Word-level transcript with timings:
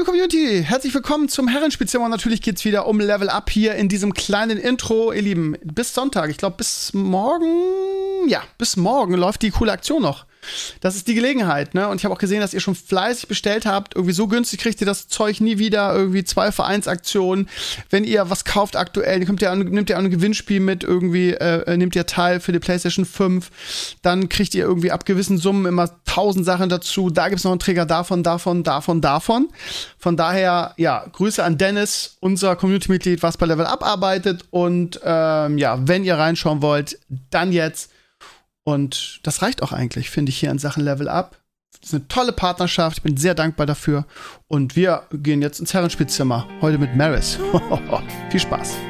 liebe 0.00 0.12
Community, 0.12 0.64
herzlich 0.66 0.94
willkommen 0.94 1.28
zum 1.28 1.46
Herrenspezial. 1.46 2.02
Und 2.02 2.10
natürlich 2.10 2.40
geht's 2.40 2.64
wieder 2.64 2.86
um 2.86 3.00
Level 3.00 3.28
Up 3.28 3.50
hier 3.50 3.74
in 3.74 3.90
diesem 3.90 4.14
kleinen 4.14 4.56
Intro. 4.56 5.12
Ihr 5.12 5.20
Lieben, 5.20 5.56
bis 5.62 5.92
Sonntag, 5.92 6.30
ich 6.30 6.38
glaube 6.38 6.56
bis 6.56 6.94
morgen, 6.94 8.26
ja, 8.26 8.42
bis 8.56 8.78
morgen 8.78 9.12
läuft 9.12 9.42
die 9.42 9.50
coole 9.50 9.72
Aktion 9.72 10.00
noch. 10.00 10.24
Das 10.80 10.96
ist 10.96 11.08
die 11.08 11.14
Gelegenheit, 11.14 11.74
ne? 11.74 11.88
Und 11.88 11.98
ich 11.98 12.04
habe 12.04 12.14
auch 12.14 12.18
gesehen, 12.18 12.40
dass 12.40 12.54
ihr 12.54 12.60
schon 12.60 12.74
fleißig 12.74 13.28
bestellt 13.28 13.66
habt. 13.66 13.94
Irgendwie 13.94 14.14
so 14.14 14.26
günstig 14.26 14.60
kriegt 14.60 14.80
ihr 14.80 14.86
das 14.86 15.08
Zeug 15.08 15.40
nie 15.40 15.58
wieder. 15.58 15.94
Irgendwie 15.94 16.24
zwei 16.24 16.52
Vereinsaktionen. 16.52 17.48
Wenn 17.90 18.04
ihr 18.04 18.30
was 18.30 18.44
kauft 18.44 18.76
aktuell, 18.76 19.18
nehmt 19.18 19.42
ihr, 19.42 19.54
nehmt 19.54 19.90
ihr 19.90 19.96
auch 19.96 20.02
ein 20.02 20.10
Gewinnspiel 20.10 20.60
mit, 20.60 20.84
irgendwie 20.84 21.32
äh, 21.32 21.76
nehmt 21.76 21.94
ihr 21.96 22.06
teil 22.06 22.40
für 22.40 22.52
die 22.52 22.58
PlayStation 22.58 23.04
5. 23.04 23.50
Dann 24.02 24.28
kriegt 24.28 24.54
ihr 24.54 24.64
irgendwie 24.64 24.90
ab 24.90 25.04
gewissen 25.04 25.38
Summen 25.38 25.66
immer 25.66 25.90
tausend 26.04 26.44
Sachen 26.44 26.68
dazu. 26.68 27.10
Da 27.10 27.28
gibt's 27.28 27.44
noch 27.44 27.52
einen 27.52 27.60
Träger 27.60 27.86
davon, 27.86 28.22
davon, 28.22 28.62
davon, 28.64 29.00
davon. 29.00 29.48
Von 29.98 30.16
daher, 30.16 30.74
ja, 30.76 31.04
Grüße 31.12 31.42
an 31.42 31.58
Dennis, 31.58 32.16
unser 32.20 32.56
Community-Mitglied, 32.56 33.22
was 33.22 33.36
bei 33.36 33.46
Level 33.46 33.66
Up 33.66 33.84
arbeitet. 33.84 34.44
Und 34.50 35.00
ähm, 35.04 35.58
ja, 35.58 35.78
wenn 35.86 36.04
ihr 36.04 36.16
reinschauen 36.16 36.62
wollt, 36.62 36.98
dann 37.30 37.52
jetzt. 37.52 37.90
Und 38.64 39.20
das 39.22 39.42
reicht 39.42 39.62
auch 39.62 39.72
eigentlich, 39.72 40.10
finde 40.10 40.30
ich, 40.30 40.38
hier 40.38 40.50
in 40.50 40.58
Sachen 40.58 40.84
Level 40.84 41.08
Up. 41.08 41.40
Das 41.80 41.90
ist 41.90 41.94
eine 41.94 42.08
tolle 42.08 42.32
Partnerschaft. 42.32 42.98
Ich 42.98 43.02
bin 43.02 43.16
sehr 43.16 43.34
dankbar 43.34 43.66
dafür. 43.66 44.06
Und 44.48 44.76
wir 44.76 45.06
gehen 45.12 45.40
jetzt 45.40 45.60
ins 45.60 45.72
Herrenspielzimmer. 45.72 46.46
Heute 46.60 46.78
mit 46.78 46.94
Maris. 46.96 47.38
Viel 48.30 48.40
Spaß. 48.40 48.89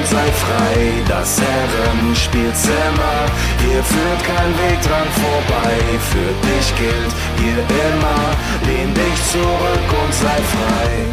sei 0.05 0.31
frei. 0.31 1.03
Das 1.07 1.39
Herrenspielzimmer, 1.41 3.25
hier 3.59 3.83
führt 3.83 4.23
kein 4.23 4.51
Weg 4.57 4.81
dran 4.81 5.07
vorbei. 5.07 5.99
Für 6.11 6.31
dich 6.47 6.75
gilt 6.77 7.13
hier 7.37 7.59
immer, 7.59 8.35
lehn 8.65 8.93
dich 8.93 9.23
zurück 9.31 10.03
und 10.03 10.13
sei 10.13 10.41
frei. 10.41 11.05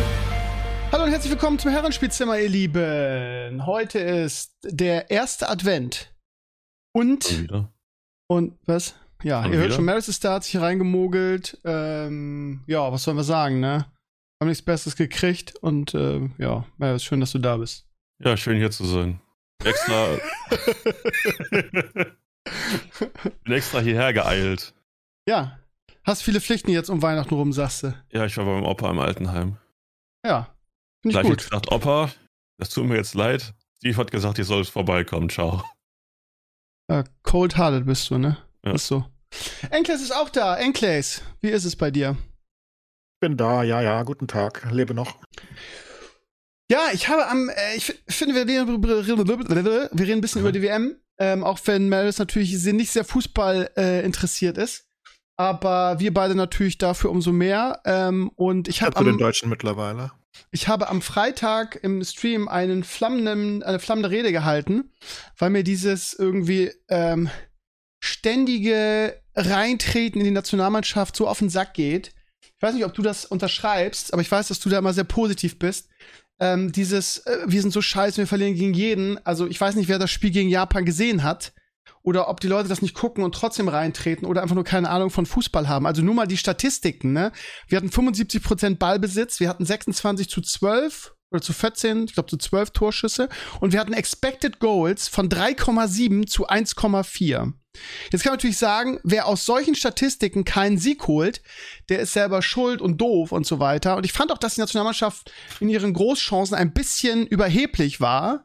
Hallo 0.92 1.04
und 1.04 1.10
herzlich 1.10 1.32
willkommen 1.32 1.58
zum 1.58 1.70
Herrenspielzimmer, 1.70 2.38
ihr 2.38 2.48
Lieben. 2.48 3.66
Heute 3.66 3.98
ist 3.98 4.52
der 4.64 5.10
erste 5.10 5.48
Advent. 5.48 6.14
Und. 6.92 7.48
Und 8.26 8.58
was? 8.66 8.94
Ja, 9.22 9.42
Schon 9.42 9.52
ihr 9.52 9.58
hört 9.58 9.72
schon, 9.72 9.84
Maris 9.84 10.08
ist 10.08 10.24
da, 10.24 10.34
hat 10.34 10.44
sich 10.44 10.60
reingemogelt. 10.60 11.60
Ähm, 11.64 12.62
ja, 12.66 12.90
was 12.92 13.02
sollen 13.02 13.16
wir 13.16 13.24
sagen, 13.24 13.60
ne? 13.60 13.86
Haben 14.40 14.48
nichts 14.48 14.64
Besseres 14.64 14.94
gekriegt 14.96 15.56
und 15.56 15.94
äh, 15.94 16.20
ja, 16.38 16.64
Maris, 16.76 17.02
schön, 17.02 17.20
dass 17.20 17.32
du 17.32 17.38
da 17.38 17.56
bist. 17.56 17.87
Ja, 18.22 18.36
schön 18.36 18.56
hier 18.56 18.70
zu 18.70 18.84
sein. 18.84 19.20
Extra. 19.64 20.18
bin 23.44 23.52
extra 23.52 23.80
hierher 23.80 24.12
geeilt. 24.12 24.74
Ja. 25.28 25.58
Hast 26.04 26.22
viele 26.22 26.40
Pflichten 26.40 26.70
jetzt 26.70 26.88
um 26.88 27.02
Weihnachten 27.02 27.34
rum, 27.34 27.52
sagst 27.52 27.82
du? 27.82 27.94
Ja, 28.10 28.24
ich 28.24 28.36
war 28.36 28.44
beim 28.44 28.64
Opa 28.64 28.90
im 28.90 28.98
Altenheim. 28.98 29.58
Ja. 30.24 30.54
Finde 31.02 31.16
ich 31.16 31.20
Gleich 31.20 31.26
gut. 31.26 31.38
gesagt, 31.38 31.70
Opa, 31.70 32.10
das 32.58 32.70
tut 32.70 32.86
mir 32.86 32.96
jetzt 32.96 33.14
leid. 33.14 33.54
Steve 33.76 33.96
hat 33.98 34.10
gesagt, 34.10 34.38
ich 34.38 34.46
soll 34.46 34.64
vorbeikommen. 34.64 35.28
Ciao. 35.28 35.62
Uh, 36.90 37.04
Cold-hearted 37.22 37.86
bist 37.86 38.10
du, 38.10 38.18
ne? 38.18 38.38
Ja. 38.64 38.72
Ist 38.72 38.86
so. 38.86 39.04
Enkles 39.70 40.02
ist 40.02 40.12
auch 40.12 40.30
da. 40.30 40.56
Enkles, 40.56 41.22
wie 41.40 41.50
ist 41.50 41.64
es 41.64 41.76
bei 41.76 41.90
dir? 41.90 42.16
Bin 43.20 43.36
da, 43.36 43.62
ja, 43.62 43.82
ja. 43.82 44.02
Guten 44.02 44.26
Tag. 44.26 44.66
Lebe 44.72 44.94
noch. 44.94 45.18
Ja, 46.70 46.88
ich 46.92 47.08
habe 47.08 47.26
am, 47.28 47.48
äh, 47.48 47.76
ich 47.76 47.94
finde, 48.08 48.34
wir 48.34 48.46
reden, 48.46 48.82
wir 48.82 50.06
reden 50.06 50.18
ein 50.18 50.20
bisschen 50.20 50.42
über 50.42 50.52
die 50.52 50.62
WM, 50.62 50.96
ähm, 51.18 51.42
auch 51.42 51.58
wenn 51.64 51.88
Maris 51.88 52.18
natürlich 52.18 52.52
nicht 52.52 52.90
sehr 52.90 53.04
Fußball 53.04 53.70
äh, 53.76 54.04
interessiert 54.04 54.58
ist. 54.58 54.86
Aber 55.36 56.00
wir 56.00 56.12
beide 56.12 56.34
natürlich 56.34 56.78
dafür 56.78 57.10
umso 57.10 57.32
mehr. 57.32 57.80
Ähm, 57.84 58.30
und 58.34 58.68
ich 58.68 58.82
habe 58.82 58.96
am, 58.96 59.04
den 59.06 59.18
Deutschen 59.18 59.48
mittlerweile. 59.48 60.12
Ich 60.50 60.68
habe 60.68 60.88
am 60.88 61.00
Freitag 61.00 61.78
im 61.82 62.04
Stream 62.04 62.48
einen 62.48 62.84
flammenden, 62.84 63.62
eine 63.62 63.78
flammende 63.78 64.10
Rede 64.10 64.32
gehalten, 64.32 64.92
weil 65.38 65.50
mir 65.50 65.64
dieses 65.64 66.12
irgendwie 66.12 66.72
ähm, 66.88 67.30
ständige 68.00 69.20
Reintreten 69.34 70.20
in 70.20 70.26
die 70.26 70.32
Nationalmannschaft 70.32 71.16
so 71.16 71.26
auf 71.26 71.38
den 71.38 71.48
Sack 71.48 71.74
geht. 71.74 72.12
Ich 72.42 72.62
weiß 72.62 72.74
nicht, 72.74 72.84
ob 72.84 72.94
du 72.94 73.02
das 73.02 73.24
unterschreibst, 73.24 74.12
aber 74.12 74.20
ich 74.20 74.30
weiß, 74.30 74.48
dass 74.48 74.60
du 74.60 74.68
da 74.68 74.78
immer 74.78 74.92
sehr 74.92 75.04
positiv 75.04 75.58
bist 75.58 75.88
ähm, 76.40 76.72
dieses, 76.72 77.18
äh, 77.26 77.38
wir 77.46 77.60
sind 77.60 77.72
so 77.72 77.82
scheiße, 77.82 78.18
wir 78.18 78.26
verlieren 78.26 78.54
gegen 78.54 78.74
jeden. 78.74 79.24
Also 79.26 79.46
ich 79.46 79.60
weiß 79.60 79.74
nicht, 79.74 79.88
wer 79.88 79.98
das 79.98 80.10
Spiel 80.10 80.30
gegen 80.30 80.48
Japan 80.48 80.84
gesehen 80.84 81.22
hat. 81.22 81.52
Oder 82.02 82.28
ob 82.28 82.40
die 82.40 82.48
Leute 82.48 82.68
das 82.68 82.80
nicht 82.80 82.94
gucken 82.94 83.24
und 83.24 83.34
trotzdem 83.34 83.68
reintreten 83.68 84.26
oder 84.26 84.40
einfach 84.40 84.54
nur 84.54 84.64
keine 84.64 84.88
Ahnung 84.88 85.10
von 85.10 85.26
Fußball 85.26 85.68
haben. 85.68 85.86
Also 85.86 86.00
nur 86.00 86.14
mal 86.14 86.26
die 86.26 86.36
Statistiken, 86.36 87.12
ne? 87.12 87.32
Wir 87.66 87.76
hatten 87.76 87.88
75% 87.88 88.76
Ballbesitz, 88.76 89.40
wir 89.40 89.48
hatten 89.48 89.66
26 89.66 90.30
zu 90.30 90.40
12 90.40 91.14
oder 91.30 91.42
zu 91.42 91.52
14, 91.52 92.04
ich 92.04 92.14
glaube 92.14 92.28
zu 92.28 92.36
12 92.36 92.70
Torschüsse 92.70 93.28
und 93.60 93.72
wir 93.72 93.80
hatten 93.80 93.92
Expected 93.92 94.60
Goals 94.60 95.08
von 95.08 95.28
3,7 95.28 96.26
zu 96.26 96.48
1,4. 96.48 97.52
Jetzt 98.10 98.22
kann 98.22 98.30
man 98.30 98.38
natürlich 98.38 98.58
sagen, 98.58 98.98
wer 99.04 99.26
aus 99.26 99.44
solchen 99.44 99.74
Statistiken 99.74 100.44
keinen 100.44 100.78
Sieg 100.78 101.06
holt, 101.06 101.42
der 101.88 102.00
ist 102.00 102.12
selber 102.12 102.42
schuld 102.42 102.80
und 102.80 102.98
doof 102.98 103.30
und 103.30 103.46
so 103.46 103.60
weiter. 103.60 103.96
Und 103.96 104.04
ich 104.04 104.12
fand 104.12 104.32
auch, 104.32 104.38
dass 104.38 104.54
die 104.54 104.60
Nationalmannschaft 104.60 105.30
in 105.60 105.68
ihren 105.68 105.92
Großchancen 105.92 106.56
ein 106.56 106.72
bisschen 106.72 107.26
überheblich 107.26 108.00
war. 108.00 108.44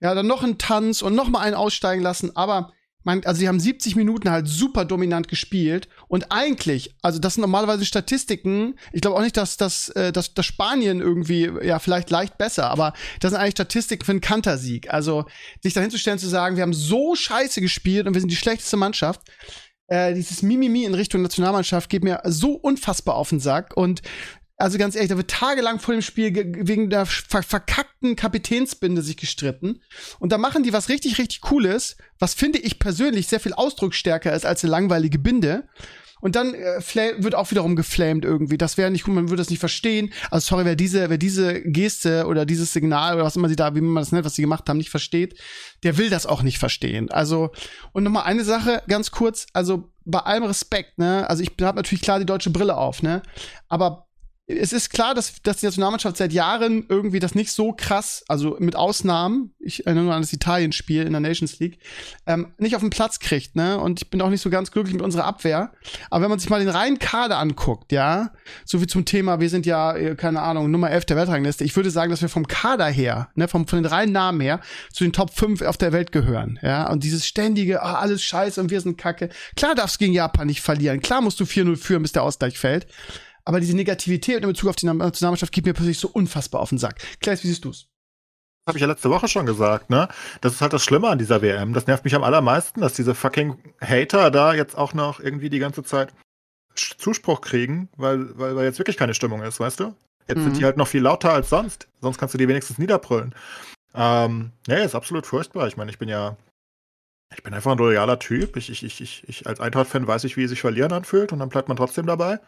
Ja, 0.00 0.14
dann 0.14 0.26
noch 0.26 0.42
einen 0.42 0.58
Tanz 0.58 1.02
und 1.02 1.14
noch 1.14 1.28
mal 1.28 1.40
einen 1.40 1.54
aussteigen 1.54 2.02
lassen, 2.02 2.36
aber 2.36 2.72
man, 3.04 3.22
also 3.24 3.38
sie 3.38 3.48
haben 3.48 3.60
70 3.60 3.96
Minuten 3.96 4.30
halt 4.30 4.48
super 4.48 4.84
dominant 4.84 5.28
gespielt 5.28 5.88
und 6.08 6.32
eigentlich, 6.32 6.94
also 7.02 7.18
das 7.18 7.34
sind 7.34 7.42
normalerweise 7.42 7.84
Statistiken. 7.84 8.76
Ich 8.92 9.02
glaube 9.02 9.16
auch 9.16 9.22
nicht, 9.22 9.36
dass 9.36 9.56
das, 9.56 9.90
äh, 9.90 10.10
dass, 10.10 10.34
dass 10.34 10.46
Spanien 10.46 11.00
irgendwie 11.00 11.50
ja 11.62 11.78
vielleicht 11.78 12.10
leicht 12.10 12.38
besser, 12.38 12.70
aber 12.70 12.94
das 13.20 13.30
sind 13.30 13.40
eigentlich 13.40 13.52
Statistiken 13.52 14.04
für 14.04 14.12
einen 14.12 14.20
Kantersieg. 14.20 14.92
Also 14.92 15.26
sich 15.62 15.74
dahin 15.74 15.90
zu 15.90 15.98
stellen 15.98 16.18
zu 16.18 16.28
sagen, 16.28 16.56
wir 16.56 16.62
haben 16.62 16.74
so 16.74 17.14
scheiße 17.14 17.60
gespielt 17.60 18.06
und 18.06 18.14
wir 18.14 18.20
sind 18.20 18.30
die 18.30 18.36
schlechteste 18.36 18.76
Mannschaft. 18.76 19.20
Äh, 19.86 20.14
dieses 20.14 20.42
Mimimi 20.42 20.84
in 20.84 20.94
Richtung 20.94 21.20
Nationalmannschaft 21.20 21.90
geht 21.90 22.04
mir 22.04 22.22
so 22.24 22.52
unfassbar 22.52 23.16
auf 23.16 23.28
den 23.28 23.40
Sack 23.40 23.76
und 23.76 24.00
also 24.56 24.78
ganz 24.78 24.94
ehrlich, 24.94 25.10
da 25.10 25.16
wird 25.16 25.30
tagelang 25.30 25.80
vor 25.80 25.94
dem 25.94 26.02
Spiel 26.02 26.32
wegen 26.34 26.88
der 26.88 27.06
ver 27.06 27.42
verkackten 27.42 28.14
Kapitänsbinde 28.14 29.02
sich 29.02 29.16
gestritten. 29.16 29.80
Und 30.20 30.30
da 30.30 30.38
machen 30.38 30.62
die 30.62 30.72
was 30.72 30.88
richtig, 30.88 31.18
richtig 31.18 31.40
Cooles, 31.40 31.96
was 32.18 32.34
finde 32.34 32.60
ich 32.60 32.78
persönlich 32.78 33.26
sehr 33.26 33.40
viel 33.40 33.52
ausdrucksstärker 33.52 34.32
ist 34.32 34.46
als 34.46 34.62
eine 34.62 34.70
langweilige 34.70 35.18
Binde. 35.18 35.68
Und 36.20 36.36
dann 36.36 36.54
äh, 36.54 36.80
wird 37.18 37.34
auch 37.34 37.50
wiederum 37.50 37.76
geflamed 37.76 38.24
irgendwie. 38.24 38.56
Das 38.56 38.78
wäre 38.78 38.90
nicht 38.90 39.04
gut, 39.04 39.14
man 39.14 39.28
würde 39.28 39.42
das 39.42 39.50
nicht 39.50 39.58
verstehen. 39.58 40.10
Also 40.30 40.46
sorry, 40.46 40.64
wer 40.64 40.74
diese, 40.74 41.10
wer 41.10 41.18
diese 41.18 41.60
Geste 41.60 42.26
oder 42.26 42.46
dieses 42.46 42.72
Signal 42.72 43.16
oder 43.16 43.24
was 43.24 43.36
immer 43.36 43.50
sie 43.50 43.56
da, 43.56 43.74
wie 43.74 43.82
man 43.82 44.00
das 44.00 44.10
nennt, 44.10 44.24
was 44.24 44.34
sie 44.34 44.40
gemacht 44.40 44.66
haben, 44.66 44.78
nicht 44.78 44.88
versteht, 44.88 45.38
der 45.82 45.98
will 45.98 46.08
das 46.08 46.24
auch 46.24 46.42
nicht 46.42 46.58
verstehen. 46.58 47.10
Also, 47.10 47.50
und 47.92 48.04
nochmal 48.04 48.22
eine 48.22 48.44
Sache, 48.44 48.82
ganz 48.88 49.10
kurz, 49.10 49.46
also 49.52 49.90
bei 50.06 50.20
allem 50.20 50.44
Respekt, 50.44 50.98
ne, 50.98 51.28
also 51.28 51.42
ich 51.42 51.50
habe 51.60 51.76
natürlich 51.76 52.02
klar 52.02 52.18
die 52.18 52.26
deutsche 52.26 52.50
Brille 52.50 52.76
auf, 52.78 53.02
ne, 53.02 53.22
aber 53.68 54.06
es 54.46 54.74
ist 54.74 54.90
klar, 54.90 55.14
dass, 55.14 55.40
dass 55.42 55.58
die 55.58 55.66
Nationalmannschaft 55.66 56.18
seit 56.18 56.32
Jahren 56.32 56.84
irgendwie 56.90 57.18
das 57.18 57.34
nicht 57.34 57.50
so 57.50 57.72
krass, 57.72 58.24
also 58.28 58.56
mit 58.58 58.76
Ausnahmen, 58.76 59.54
ich 59.58 59.86
erinnere 59.86 60.04
nur 60.04 60.14
an 60.14 60.20
das 60.20 60.34
Italien-Spiel 60.34 61.02
in 61.06 61.12
der 61.12 61.20
Nations 61.20 61.58
League, 61.60 61.78
ähm, 62.26 62.52
nicht 62.58 62.76
auf 62.76 62.82
den 62.82 62.90
Platz 62.90 63.20
kriegt, 63.20 63.56
ne? 63.56 63.78
Und 63.78 64.02
ich 64.02 64.10
bin 64.10 64.20
auch 64.20 64.28
nicht 64.28 64.42
so 64.42 64.50
ganz 64.50 64.70
glücklich 64.70 64.92
mit 64.92 65.02
unserer 65.02 65.24
Abwehr. 65.24 65.72
Aber 66.10 66.24
wenn 66.24 66.30
man 66.30 66.38
sich 66.38 66.50
mal 66.50 66.60
den 66.60 66.68
reinen 66.68 66.98
Kader 66.98 67.38
anguckt, 67.38 67.90
ja, 67.90 68.32
so 68.66 68.82
wie 68.82 68.86
zum 68.86 69.06
Thema, 69.06 69.40
wir 69.40 69.48
sind 69.48 69.64
ja, 69.64 69.96
äh, 69.96 70.14
keine 70.14 70.42
Ahnung, 70.42 70.70
Nummer 70.70 70.90
11 70.90 71.06
der 71.06 71.16
Weltrangliste, 71.16 71.64
ich 71.64 71.74
würde 71.74 71.90
sagen, 71.90 72.10
dass 72.10 72.20
wir 72.20 72.28
vom 72.28 72.46
Kader 72.46 72.86
her, 72.86 73.30
ne, 73.36 73.48
vom, 73.48 73.66
von 73.66 73.82
den 73.82 73.86
reinen 73.86 74.12
Namen 74.12 74.42
her, 74.42 74.60
zu 74.92 75.04
den 75.04 75.14
Top 75.14 75.34
5 75.34 75.62
auf 75.62 75.78
der 75.78 75.92
Welt 75.92 76.12
gehören, 76.12 76.58
ja? 76.62 76.90
Und 76.90 77.02
dieses 77.02 77.26
ständige, 77.26 77.82
ah, 77.82 77.94
alles 77.94 78.22
scheiße 78.22 78.60
und 78.60 78.70
wir 78.70 78.82
sind 78.82 78.98
kacke. 78.98 79.30
Klar 79.56 79.74
darfst 79.74 79.96
du 79.96 80.00
gegen 80.00 80.12
Japan 80.12 80.48
nicht 80.48 80.60
verlieren. 80.60 81.00
Klar 81.00 81.22
musst 81.22 81.40
du 81.40 81.44
4-0 81.44 81.76
führen, 81.76 82.02
bis 82.02 82.12
der 82.12 82.22
Ausgleich 82.24 82.58
fällt. 82.58 82.86
Aber 83.46 83.60
diese 83.60 83.76
Negativität 83.76 84.42
in 84.42 84.48
Bezug 84.48 84.70
auf 84.70 84.76
die 84.76 84.86
Nationalmannschaft 84.86 85.52
geht 85.52 85.66
mir 85.66 85.74
plötzlich 85.74 85.98
so 85.98 86.08
unfassbar 86.08 86.60
auf 86.60 86.70
den 86.70 86.78
Sack. 86.78 87.00
Klaas, 87.20 87.42
wie 87.44 87.48
siehst 87.48 87.64
du's? 87.64 87.88
Das 88.66 88.72
habe 88.72 88.78
ich 88.78 88.82
ja 88.82 88.86
letzte 88.88 89.10
Woche 89.10 89.28
schon 89.28 89.44
gesagt, 89.44 89.90
ne? 89.90 90.08
Das 90.40 90.54
ist 90.54 90.62
halt 90.62 90.72
das 90.72 90.82
Schlimme 90.82 91.08
an 91.08 91.18
dieser 91.18 91.42
WM. 91.42 91.74
Das 91.74 91.86
nervt 91.86 92.04
mich 92.04 92.14
am 92.14 92.24
allermeisten, 92.24 92.80
dass 92.80 92.94
diese 92.94 93.14
fucking 93.14 93.58
Hater 93.82 94.30
da 94.30 94.54
jetzt 94.54 94.76
auch 94.78 94.94
noch 94.94 95.20
irgendwie 95.20 95.50
die 95.50 95.58
ganze 95.58 95.82
Zeit 95.82 96.14
Zuspruch 96.74 97.42
kriegen, 97.42 97.88
weil, 97.96 98.36
weil, 98.38 98.56
weil 98.56 98.64
jetzt 98.64 98.78
wirklich 98.78 98.96
keine 98.96 99.12
Stimmung 99.14 99.42
ist, 99.42 99.60
weißt 99.60 99.80
du? 99.80 99.94
Jetzt 100.26 100.38
Mhm. 100.38 100.42
sind 100.44 100.56
die 100.58 100.64
halt 100.64 100.78
noch 100.78 100.88
viel 100.88 101.02
lauter 101.02 101.32
als 101.34 101.50
sonst. 101.50 101.86
Sonst 102.00 102.16
kannst 102.18 102.32
du 102.32 102.38
die 102.38 102.48
wenigstens 102.48 102.78
niederbrüllen. 102.78 103.34
Ähm, 103.94 104.50
ja, 104.66 104.78
ist 104.78 104.94
absolut 104.94 105.26
furchtbar. 105.26 105.68
Ich 105.68 105.76
meine, 105.76 105.90
ich 105.90 105.98
bin 105.98 106.08
ja, 106.08 106.36
ich 107.36 107.42
bin 107.42 107.52
einfach 107.52 107.72
ein 107.72 107.78
loyaler 107.78 108.18
Typ. 108.18 108.56
Ich, 108.56 108.70
ich, 108.70 108.82
ich, 108.82 109.00
ich, 109.02 109.28
ich 109.28 109.46
als 109.46 109.60
Eintracht-Fan 109.60 110.06
weiß 110.06 110.24
ich, 110.24 110.38
wie 110.38 110.46
sich 110.46 110.62
verlieren 110.62 110.92
anfühlt 110.92 111.32
und 111.32 111.38
dann 111.40 111.50
bleibt 111.50 111.68
man 111.68 111.76
trotzdem 111.76 112.06
dabei. 112.06 112.40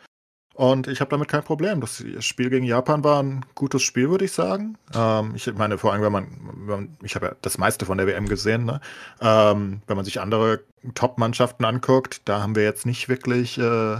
Und 0.57 0.89
ich 0.89 1.01
habe 1.01 1.11
damit 1.11 1.29
kein 1.29 1.45
Problem. 1.45 1.83
Das 1.83 2.03
Spiel 2.21 2.49
gegen 2.49 2.65
Japan 2.65 3.05
war 3.05 3.23
ein 3.23 3.45
gutes 3.55 3.83
Spiel, 3.83 4.09
würde 4.09 4.25
ich 4.25 4.33
sagen. 4.33 4.79
Ähm, 4.95 5.33
ich 5.35 5.53
meine, 5.55 5.77
vor 5.77 5.93
allem, 5.93 6.01
wenn 6.01 6.13
man, 6.13 6.29
wenn 6.55 6.67
man 6.67 6.97
ich 7.03 7.15
habe 7.15 7.27
ja 7.27 7.33
das 7.43 7.59
meiste 7.59 7.85
von 7.85 7.99
der 7.99 8.07
WM 8.07 8.27
gesehen, 8.27 8.65
ne? 8.65 8.81
ähm, 9.21 9.83
wenn 9.87 9.97
man 9.97 10.07
sich 10.07 10.19
andere 10.19 10.61
Top-Mannschaften 10.95 11.67
anguckt, 11.67 12.23
da 12.25 12.41
haben 12.41 12.57
wir 12.57 12.63
jetzt 12.63 12.87
nicht 12.87 13.11
wirklich 13.11 13.59
äh, 13.59 13.99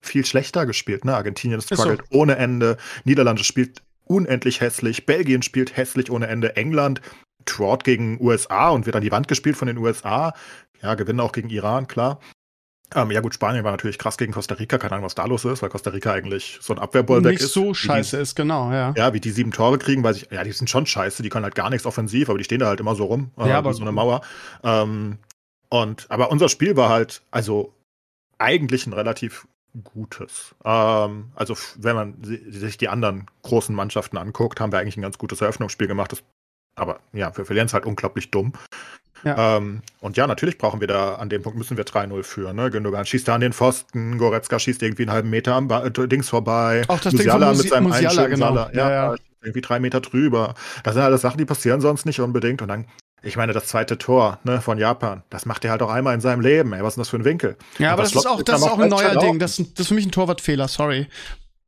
viel 0.00 0.24
schlechter 0.24 0.64
gespielt. 0.64 1.04
Ne? 1.04 1.14
Argentinien 1.14 1.60
so. 1.60 1.74
struggelt 1.74 2.02
ohne 2.08 2.36
Ende, 2.36 2.78
Niederlande 3.04 3.44
spielt 3.44 3.82
unendlich 4.04 4.62
hässlich, 4.62 5.04
Belgien 5.04 5.42
spielt 5.42 5.76
hässlich 5.76 6.10
ohne 6.10 6.28
Ende, 6.28 6.56
England 6.56 7.02
trot 7.44 7.84
gegen 7.84 8.18
USA 8.22 8.70
und 8.70 8.86
wird 8.86 8.96
an 8.96 9.02
die 9.02 9.12
Wand 9.12 9.28
gespielt 9.28 9.58
von 9.58 9.68
den 9.68 9.76
USA. 9.76 10.32
Ja, 10.80 10.94
gewinnen 10.94 11.20
auch 11.20 11.32
gegen 11.32 11.50
Iran, 11.50 11.86
klar. 11.88 12.20
Ähm, 12.94 13.10
ja 13.12 13.20
gut, 13.20 13.34
Spanien 13.34 13.62
war 13.64 13.70
natürlich 13.70 13.98
krass 13.98 14.16
gegen 14.18 14.32
Costa 14.32 14.54
Rica, 14.56 14.76
keine 14.78 14.92
Ahnung, 14.92 15.04
was 15.04 15.14
da 15.14 15.24
los 15.26 15.44
ist, 15.44 15.62
weil 15.62 15.68
Costa 15.70 15.90
Rica 15.90 16.12
eigentlich 16.12 16.58
so 16.60 16.72
ein 16.74 16.78
Abwehrbollwerk 16.80 17.34
Nicht 17.34 17.42
ist. 17.44 17.52
so 17.52 17.66
Wie 17.66 17.68
die- 17.68 17.74
scheiße 17.76 18.16
ist, 18.18 18.34
genau, 18.34 18.72
ja. 18.72 18.92
ja, 18.96 19.12
wie 19.14 19.20
die 19.20 19.30
sieben 19.30 19.52
Tore 19.52 19.78
kriegen, 19.78 20.02
weiß 20.02 20.16
ich, 20.16 20.28
ja, 20.30 20.42
die 20.42 20.52
sind 20.52 20.68
schon 20.68 20.86
scheiße, 20.86 21.22
die 21.22 21.28
können 21.28 21.44
halt 21.44 21.54
gar 21.54 21.70
nichts 21.70 21.86
offensiv, 21.86 22.28
aber 22.28 22.38
die 22.38 22.44
stehen 22.44 22.58
da 22.60 22.66
halt 22.66 22.80
immer 22.80 22.94
so 22.96 23.04
rum, 23.04 23.30
äh, 23.38 23.48
Ja, 23.48 23.58
aber- 23.58 23.74
so 23.74 23.82
eine 23.82 23.92
Mauer. 23.92 24.22
Ähm, 24.64 25.18
und, 25.68 26.06
aber 26.10 26.30
unser 26.32 26.48
Spiel 26.48 26.76
war 26.76 26.88
halt, 26.88 27.22
also 27.30 27.72
eigentlich 28.38 28.86
ein 28.86 28.92
relativ 28.92 29.46
gutes. 29.84 30.54
Ähm, 30.64 31.30
also 31.36 31.54
wenn 31.76 31.94
man 31.94 32.14
si- 32.24 32.50
sich 32.50 32.76
die 32.76 32.88
anderen 32.88 33.26
großen 33.42 33.74
Mannschaften 33.74 34.16
anguckt, 34.16 34.58
haben 34.60 34.72
wir 34.72 34.80
eigentlich 34.80 34.96
ein 34.96 35.02
ganz 35.02 35.16
gutes 35.16 35.40
Eröffnungsspiel 35.40 35.86
gemacht. 35.86 36.10
Das, 36.10 36.24
aber 36.74 36.98
ja, 37.12 37.36
wir 37.36 37.44
verlieren 37.44 37.66
es 37.66 37.74
halt 37.74 37.86
unglaublich 37.86 38.32
dumm. 38.32 38.52
Ja. 39.24 39.56
Ähm, 39.58 39.82
und 40.00 40.16
ja, 40.16 40.26
natürlich 40.26 40.56
brauchen 40.58 40.80
wir 40.80 40.88
da, 40.88 41.16
an 41.16 41.28
dem 41.28 41.42
Punkt 41.42 41.58
müssen 41.58 41.76
wir 41.76 41.84
3-0 41.84 42.22
führen. 42.22 42.56
Ne? 42.56 42.70
Gündogan 42.70 43.04
schießt 43.04 43.28
da 43.28 43.34
an 43.34 43.40
den 43.40 43.52
Pfosten, 43.52 44.18
Goretzka 44.18 44.58
schießt 44.58 44.82
irgendwie 44.82 45.02
einen 45.02 45.12
halben 45.12 45.30
Meter 45.30 45.54
am 45.54 45.68
ba 45.68 45.84
äh, 45.84 45.90
Dings 46.08 46.28
vorbei. 46.28 46.82
Auch 46.88 47.00
das 47.00 47.10
Ding 47.12 47.18
Musiala 47.18 47.46
von 47.48 47.54
Musi- 47.56 47.62
mit 47.62 47.70
seinem 47.72 47.82
Musiala, 47.84 48.08
Einschlag- 48.22 48.28
genau. 48.30 48.46
Salah, 48.46 48.70
Ja, 48.74 48.90
ja, 48.90 49.12
ja. 49.12 49.16
irgendwie 49.42 49.60
drei 49.60 49.80
Meter 49.80 50.00
drüber. 50.00 50.54
Das 50.84 50.94
sind 50.94 51.02
alles 51.02 51.20
Sachen, 51.20 51.38
die 51.38 51.44
passieren 51.44 51.80
sonst 51.80 52.06
nicht 52.06 52.20
unbedingt. 52.20 52.62
Und 52.62 52.68
dann, 52.68 52.86
ich 53.22 53.36
meine, 53.36 53.52
das 53.52 53.66
zweite 53.66 53.98
Tor 53.98 54.38
ne, 54.44 54.60
von 54.62 54.78
Japan, 54.78 55.22
das 55.28 55.44
macht 55.44 55.64
er 55.66 55.72
halt 55.72 55.82
auch 55.82 55.90
einmal 55.90 56.14
in 56.14 56.20
seinem 56.22 56.40
Leben. 56.40 56.72
Ey, 56.72 56.82
was 56.82 56.92
ist 56.92 56.96
denn 56.96 57.00
das 57.02 57.08
für 57.10 57.16
ein 57.18 57.24
Winkel? 57.24 57.56
Ja, 57.78 57.88
Und 57.88 57.92
aber 57.94 58.02
das 58.04 58.12
das 58.12 58.22
ist 58.22 58.26
auch, 58.30 58.34
Schloss- 58.36 58.44
das 58.44 58.60
ist 58.62 58.66
auch 58.70 58.78
ein 58.78 58.88
neuer 58.88 59.16
auch 59.16 59.20
Ding. 59.22 59.38
Das 59.38 59.58
ist, 59.58 59.72
das 59.74 59.80
ist 59.80 59.88
für 59.88 59.94
mich 59.94 60.06
ein 60.06 60.12
Torwartfehler, 60.12 60.66
sorry. 60.68 61.06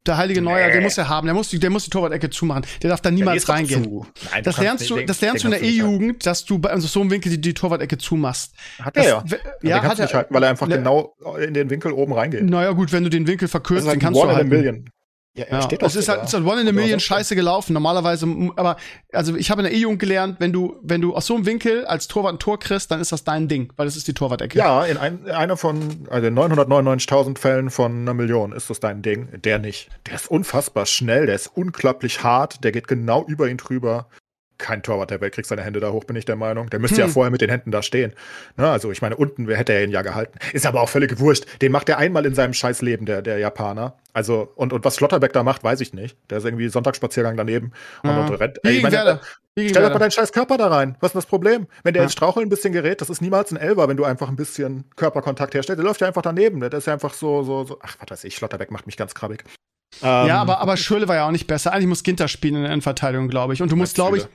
Der 0.07 0.17
heilige 0.17 0.43
Neuer, 0.43 0.67
Nee. 0.67 0.73
der 0.73 0.81
muss 0.83 0.99
er 0.99 1.09
haben. 1.09 1.27
Der 1.27 1.35
muss, 1.35 1.49
die, 1.51 1.61
der 1.61 1.71
muss 1.71 1.85
die 1.85 1.91
Torwart-Ecke 1.91 2.29
zumachen. 2.31 2.65
Der 2.83 2.91
darf 2.91 3.01
da 3.01 3.11
niemals 3.13 3.49
reingehen. 3.49 4.05
Nein, 4.33 4.43
Das 4.43 4.59
lernst, 4.59 4.91
den 4.91 4.97
du, 4.99 5.07
das 5.07 5.21
lernst 5.21 5.45
du 5.45 5.49
in 5.49 5.53
den 5.53 5.61
der 5.63 5.69
E-Jugend, 5.71 6.27
dass 6.27 6.45
du 6.45 6.59
bei 6.59 6.71
also 6.71 6.89
so 6.89 7.01
einem 7.01 7.11
Winkel 7.13 7.31
die, 7.31 7.41
die 7.41 7.55
Torwart-Ecke 7.55 7.99
zumachst. 7.99 8.53
Hat 8.81 8.97
er 8.97 9.03
Das, 9.23 9.31
ja. 9.33 9.39
Ja, 9.63 9.69
ja, 9.69 9.79
den 9.81 9.89
hat 9.89 9.99
du 9.99 10.03
nicht 10.03 10.11
er. 10.13 10.17
halten, 10.19 10.35
weil 10.35 10.43
er 10.43 10.51
einfach 10.51 10.67
Ne- 10.67 10.79
genau 10.79 11.15
in 11.41 11.55
den 11.55 11.71
Winkel 11.71 11.93
oben 11.93 12.15
reingeht. 12.15 12.43
Naja, 12.43 12.73
gut, 12.73 12.93
wenn 12.93 13.05
du 13.05 13.11
den 13.11 13.27
Winkel 13.29 13.47
verkürzt, 13.47 13.85
den 13.85 13.91
halt 13.91 14.01
kannst 14.01 14.21
du 14.21 14.27
halten. 14.29 14.49
Million. 14.49 14.91
Ja, 15.35 15.45
er 15.47 15.59
Ja, 15.59 15.63
steht 15.63 15.81
doch 15.81 15.87
es 15.87 15.97
ist 15.97 16.07
so 16.07 16.13
halt, 16.13 16.25
es 16.25 16.29
ist 16.29 16.35
halt 16.35 16.45
One 16.45 16.61
in 16.61 16.69
a 16.69 16.73
Million 16.73 17.01
scheiße 17.01 17.35
gelaufen. 17.35 17.73
Normalerweise, 17.73 18.27
aber, 18.57 18.77
also 19.13 19.35
ich 19.35 19.51
habe 19.51 19.63
in 19.63 19.65
der 19.65 19.75
E-Jugend 19.75 19.99
gelernt, 19.99 20.37
wenn 20.41 20.53
du, 20.53 20.77
wenn 20.83 21.01
du 21.01 21.15
aus 21.15 21.27
so 21.27 21.35
einem 21.35 21.47
Winkel 21.47 21.87
als 21.87 22.07
Torwart 22.07 22.35
ein 22.35 22.39
Tor 22.39 22.59
kriegst, 22.59 22.91
dann 22.91 23.01
ist 23.01 23.13
das 23.13 23.25
dein 23.25 23.49
Ding, 23.49 23.73
weil 23.77 23.87
das 23.87 23.97
ist 23.97 24.07
die 24.07 24.13
Torwart-Ecke. 24.13 24.59
Ja, 24.59 24.85
in 24.85 24.99
ein, 24.99 25.31
einer 25.31 25.57
von, 25.57 26.07
also 26.11 26.27
in 26.27 26.39
999.000 26.39 27.39
Fällen 27.39 27.71
von 27.71 28.03
einer 28.03 28.15
Million 28.15 28.53
ist 28.53 28.69
das 28.69 28.81
dein 28.81 29.01
Ding. 29.01 29.29
Der 29.41 29.59
nicht. 29.59 29.89
Der 30.07 30.17
ist 30.17 30.31
unfassbar 30.31 30.85
schnell, 30.85 31.25
der 31.25 31.35
ist 31.37 31.51
unglaublich 31.55 32.23
hart, 32.23 32.63
der 32.63 32.73
geht 32.73 32.87
genau 32.87 33.25
über 33.27 33.49
ihn 33.49 33.57
drüber. 33.57 34.09
Kein 34.63 34.83
Torwart 34.83 35.11
der 35.11 35.21
Welt 35.21 35.35
kriegt 35.35 35.47
seine 35.49 35.63
Hände 35.63 35.81
da 35.81 35.91
hoch, 35.91 36.05
bin 36.05 36.17
ich 36.17 36.25
der 36.25 36.37
Meinung. 36.37 36.71
Der 36.71 36.79
müsste 36.79 37.01
ja 37.01 37.07
Hm. 37.07 37.13
vorher 37.13 37.31
mit 37.31 37.41
den 37.41 37.51
Händen 37.51 37.71
da 37.73 37.83
stehen. 37.83 38.13
Ne, 38.57 38.71
also 38.71 38.91
ich 38.93 39.03
meine, 39.03 39.17
unten 39.17 39.49
wer 39.49 39.57
hätte 39.57 39.73
er 39.73 39.83
ihn 39.85 39.91
ja 39.91 40.03
gehalten. 40.03 40.39
Ist 40.53 40.65
aber 40.67 40.81
auch 40.81 40.89
völlig 40.89 41.19
wurscht. 41.19 41.45
Den 41.61 41.73
macht 41.73 41.89
er 41.89 41.99
einmal 41.99 42.25
in 42.25 42.35
seinem 42.35 42.55
scheiß 42.55 42.81
Leben, 42.81 43.05
der, 43.05 43.21
der 43.23 43.39
Japaner. 43.39 43.99
Also, 44.15 44.53
und, 44.55 44.73
und 44.73 44.85
was 44.85 44.97
Schlotterbeck 44.97 45.33
da 45.33 45.43
macht, 45.43 45.65
weiß 45.65 45.81
ich 45.81 45.93
nicht. 45.95 46.17
Der 46.31 46.39
ist 46.39 46.45
irgendwie 46.45 46.69
Sonntagsspaziergang 46.69 47.37
daneben. 47.37 47.73
Und, 48.03 48.11
Ja. 48.11 48.21
und 48.27 48.35
rennt. 48.35 48.59
Wie 48.63 48.69
Ey, 48.69 48.77
ich 48.77 48.83
meine, 48.83 49.21
gegen 49.55 49.69
Stell 49.71 49.83
doch 49.83 49.91
mal 49.93 49.99
deinen 49.99 50.11
scheiß 50.13 50.33
Körper 50.33 50.57
da 50.57 50.69
rein. 50.69 50.97
Was 51.01 51.11
ist 51.11 51.17
das 51.17 51.27
Problem? 51.27 51.67
Wenn 51.83 51.93
der 51.95 52.03
Ja. 52.03 52.05
ins 52.05 52.13
Straucheln 52.13 52.47
ein 52.47 52.49
bisschen 52.51 52.73
gerät, 52.73 53.01
das 53.01 53.11
ist 53.11 53.21
niemals 53.21 53.51
ein 53.51 53.57
Elfer, 53.57 53.89
wenn 53.89 53.97
du 53.97 54.05
einfach 54.05 54.29
ein 54.29 54.37
bisschen 54.37 54.85
Körperkontakt 54.97 55.55
herstellst. 55.55 55.79
Der 55.79 55.85
läuft 55.85 56.01
ja 56.01 56.07
einfach 56.07 56.23
daneben. 56.23 56.61
Der 56.61 56.73
ist 56.73 56.87
ja 56.87 56.93
einfach 56.93 57.15
so, 57.15 57.43
so, 57.43 57.65
so. 57.65 57.79
Ach, 57.83 57.97
was 58.01 58.11
weiß 58.11 58.25
ich, 58.25 58.37
Schlotterbeck 58.37 58.71
macht 58.71 58.87
mich 58.87 58.97
ganz 58.97 59.15
krabbig. 59.15 59.45
Ähm, 60.03 60.27
Ja, 60.29 60.41
aber, 60.41 60.61
aber 60.61 60.77
Schöle 60.79 61.07
war 61.09 61.17
ja 61.17 61.27
auch 61.27 61.31
nicht 61.33 61.47
besser. 61.47 61.73
Eigentlich 61.73 61.87
muss 61.87 62.03
Ginter 62.03 62.29
spielen 62.29 62.57
in 62.57 62.63
der 62.63 62.71
Innenverteidigung, 62.73 63.29
glaube 63.29 63.53
ich. 63.53 63.61
Und 63.63 63.71
du 63.71 63.77
musst, 63.77 63.95
glaube 63.95 64.17
ich, 64.19 64.27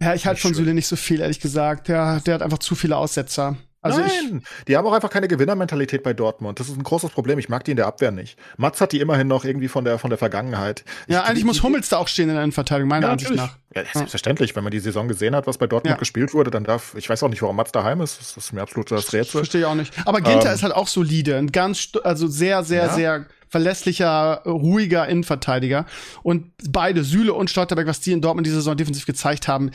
ja, 0.00 0.14
ich 0.14 0.26
halte 0.26 0.40
von. 0.40 0.54
Süle 0.54 0.74
nicht 0.74 0.86
so 0.86 0.96
viel, 0.96 1.20
ehrlich 1.20 1.40
gesagt. 1.40 1.88
Der, 1.88 2.20
der 2.20 2.34
hat 2.34 2.42
einfach 2.42 2.58
zu 2.58 2.74
viele 2.74 2.96
Aussetzer. 2.96 3.56
Also 3.84 4.00
ich, 4.00 4.12
Nein, 4.30 4.42
die 4.68 4.76
haben 4.76 4.86
auch 4.86 4.92
einfach 4.92 5.10
keine 5.10 5.26
Gewinnermentalität 5.28 6.02
bei 6.04 6.12
Dortmund. 6.12 6.60
Das 6.60 6.68
ist 6.68 6.76
ein 6.78 6.84
großes 6.84 7.10
Problem. 7.10 7.38
Ich 7.40 7.48
mag 7.48 7.64
die 7.64 7.72
in 7.72 7.76
der 7.76 7.86
Abwehr 7.88 8.12
nicht. 8.12 8.38
Mats 8.56 8.80
hat 8.80 8.92
die 8.92 9.00
immerhin 9.00 9.26
noch 9.26 9.44
irgendwie 9.44 9.66
von 9.68 9.84
der, 9.84 9.98
von 9.98 10.08
der 10.08 10.18
Vergangenheit. 10.18 10.84
ja, 11.08 11.18
Ich- 11.20 11.24
eigentlich 11.26 11.38
die- 11.40 11.44
muss 11.46 11.62
Hummels 11.64 11.88
da 11.88 11.96
auch 11.98 12.06
stehen 12.08 12.28
in 12.28 12.36
der 12.36 12.44
Innenverteidigung, 12.44 12.88
meiner 12.88 13.08
Ja, 13.08 13.12
Ansicht 13.14 13.34
nach. 13.34 13.56
Ja, 13.74 13.82
selbstverständlich. 13.92 14.54
Wenn 14.54 14.62
man 14.62 14.70
die 14.70 14.78
Saison 14.78 15.08
gesehen 15.08 15.34
hat, 15.34 15.46
was 15.48 15.58
bei 15.58 15.66
Dortmund 15.66 15.94
Ja. 15.96 15.98
gespielt 15.98 16.32
wurde, 16.32 16.50
dann 16.52 16.62
darf, 16.64 16.94
ich 16.96 17.08
weiß 17.10 17.22
auch 17.24 17.28
nicht, 17.28 17.42
warum 17.42 17.56
Mats 17.56 17.72
daheim 17.72 18.00
ist. 18.02 18.20
Das 18.20 18.36
ist 18.36 18.52
mir 18.52 18.62
absolut 18.62 18.90
das 18.92 19.12
Rätsel. 19.12 19.40
Verstehe 19.40 19.62
ich 19.62 19.66
auch 19.66 19.74
nicht. 19.74 19.92
Aber 20.06 20.20
Ginter 20.20 20.50
Ähm, 20.50 20.54
ist 20.54 20.62
halt 20.62 20.74
auch 20.74 20.86
solide. 20.86 21.36
Ein 21.36 21.50
ganz, 21.50 21.88
also 22.04 22.28
sehr, 22.28 22.62
sehr, 22.62 22.84
Ja. 22.86 22.94
sehr 22.94 23.26
verlässlicher, 23.48 24.42
ruhiger 24.46 25.08
Innenverteidiger. 25.08 25.86
Und 26.22 26.52
beide, 26.70 27.04
Süle 27.04 27.34
und 27.34 27.50
Stotterberg, 27.50 27.86
was 27.86 28.00
die 28.00 28.12
in 28.12 28.20
Dortmund 28.20 28.46
diese 28.46 28.56
Saison 28.56 28.76
defensiv 28.76 29.06
gezeigt 29.06 29.48
haben, 29.48 29.70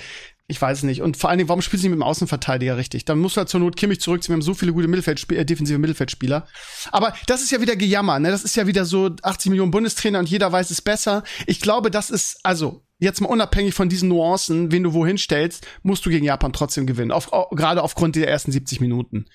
ich 0.50 0.62
weiß 0.62 0.78
es 0.80 0.84
nicht. 0.84 1.02
Und 1.02 1.18
vor 1.18 1.30
allen 1.30 1.40
Dingen, 1.40 1.50
warum 1.50 1.62
spielst 1.62 1.84
du 1.84 1.88
nicht 1.90 1.98
mit 1.98 2.00
dem 2.00 2.08
Außenverteidiger 2.08 2.78
richtig? 2.78 3.04
Dann 3.06 3.20
musst 3.20 3.36
du 3.36 3.40
halt 3.40 3.50
zur 3.50 3.60
Not 3.60 3.76
Kimmich 3.76 4.00
zurückziehen. 4.00 4.34
Wir 4.34 4.38
haben 4.38 4.42
so 4.42 4.54
viele 4.54 4.72
gute 4.74 4.88
Mittelfeldspie- 4.88 5.36
äh, 5.36 5.44
defensive 5.46 5.78
Mittelfeldspieler. 5.78 6.48
Aber 6.92 7.14
das 7.28 7.42
ist 7.42 7.52
ja 7.52 7.60
wieder 7.62 7.76
Gejammer, 7.76 8.20
ne? 8.20 8.32
Das 8.32 8.44
ist 8.46 8.56
ja 8.56 8.66
wieder 8.68 8.86
so 8.86 9.12
80 9.24 9.50
Millionen 9.50 9.72
Bundestrainer 9.72 10.20
und 10.20 10.30
jeder 10.30 10.52
weiß 10.52 10.72
es 10.72 10.82
besser. 10.82 11.24
Ich 11.48 11.60
glaube, 11.60 11.92
das 11.92 12.10
ist, 12.10 12.40
also, 12.44 12.82
jetzt 13.00 13.20
mal 13.20 13.28
unabhängig 13.28 13.74
von 13.74 13.90
diesen 13.90 14.08
Nuancen, 14.08 14.72
wen 14.72 14.84
du 14.84 14.94
wohin 14.94 15.18
stellst, 15.18 15.68
musst 15.84 16.06
du 16.06 16.10
gegen 16.10 16.26
Japan 16.26 16.54
trotzdem 16.54 16.88
gewinnen. 16.88 17.12
Auf, 17.12 17.34
au- 17.34 17.50
gerade 17.50 17.84
aufgrund 17.84 18.16
der 18.16 18.30
ersten 18.30 18.54
70 18.54 18.80
Minuten. 18.80 19.26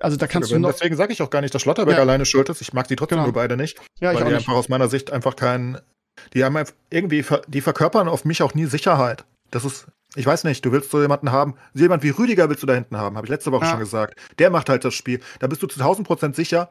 Also 0.00 0.16
da 0.16 0.26
kannst 0.26 0.50
du 0.50 0.58
noch. 0.58 0.72
Deswegen 0.72 0.96
sage 0.96 1.12
ich 1.12 1.20
auch 1.20 1.30
gar 1.30 1.42
nicht, 1.42 1.54
dass 1.54 1.60
Schlotterbeck 1.62 1.96
Ja. 1.96 2.00
alleine 2.00 2.24
schuld 2.24 2.48
ist. 2.48 2.62
Ich 2.62 2.72
mag 2.72 2.88
die 2.88 2.96
trotzdem 2.96 3.16
Genau. 3.16 3.26
nur 3.26 3.34
beide 3.34 3.58
nicht. 3.58 3.76
Ja, 4.00 4.10
ich 4.12 4.16
weil 4.16 4.22
auch 4.24 4.28
die 4.28 4.34
nicht. 4.34 4.48
einfach 4.48 4.54
aus 4.58 4.68
meiner 4.70 4.88
Sicht 4.88 5.12
einfach 5.12 5.36
keinen. 5.36 5.78
Die 6.32 6.44
haben 6.44 6.56
irgendwie, 6.90 7.24
die 7.48 7.60
verkörpern 7.60 8.08
auf 8.08 8.24
mich 8.24 8.42
auch 8.42 8.54
nie 8.54 8.64
Sicherheit. 8.66 9.24
Das 9.50 9.64
ist, 9.66 9.86
ich 10.14 10.26
weiß 10.26 10.44
nicht, 10.44 10.64
du 10.64 10.72
willst 10.72 10.90
so 10.90 11.00
jemanden 11.00 11.32
haben, 11.32 11.54
so 11.74 11.82
jemand 11.82 12.02
wie 12.02 12.10
Rüdiger 12.10 12.48
willst 12.48 12.62
du 12.62 12.66
da 12.66 12.74
hinten 12.74 12.96
haben, 12.96 13.16
habe 13.16 13.26
ich 13.26 13.30
letzte 13.30 13.52
Woche 13.52 13.64
Ja. 13.64 13.70
schon 13.70 13.80
gesagt. 13.80 14.18
Der 14.38 14.50
macht 14.50 14.68
halt 14.68 14.84
das 14.84 14.94
Spiel. 14.94 15.20
Da 15.40 15.46
bist 15.46 15.62
du 15.62 15.66
zu 15.66 15.78
1000 15.78 16.06
Prozent 16.06 16.36
sicher, 16.36 16.70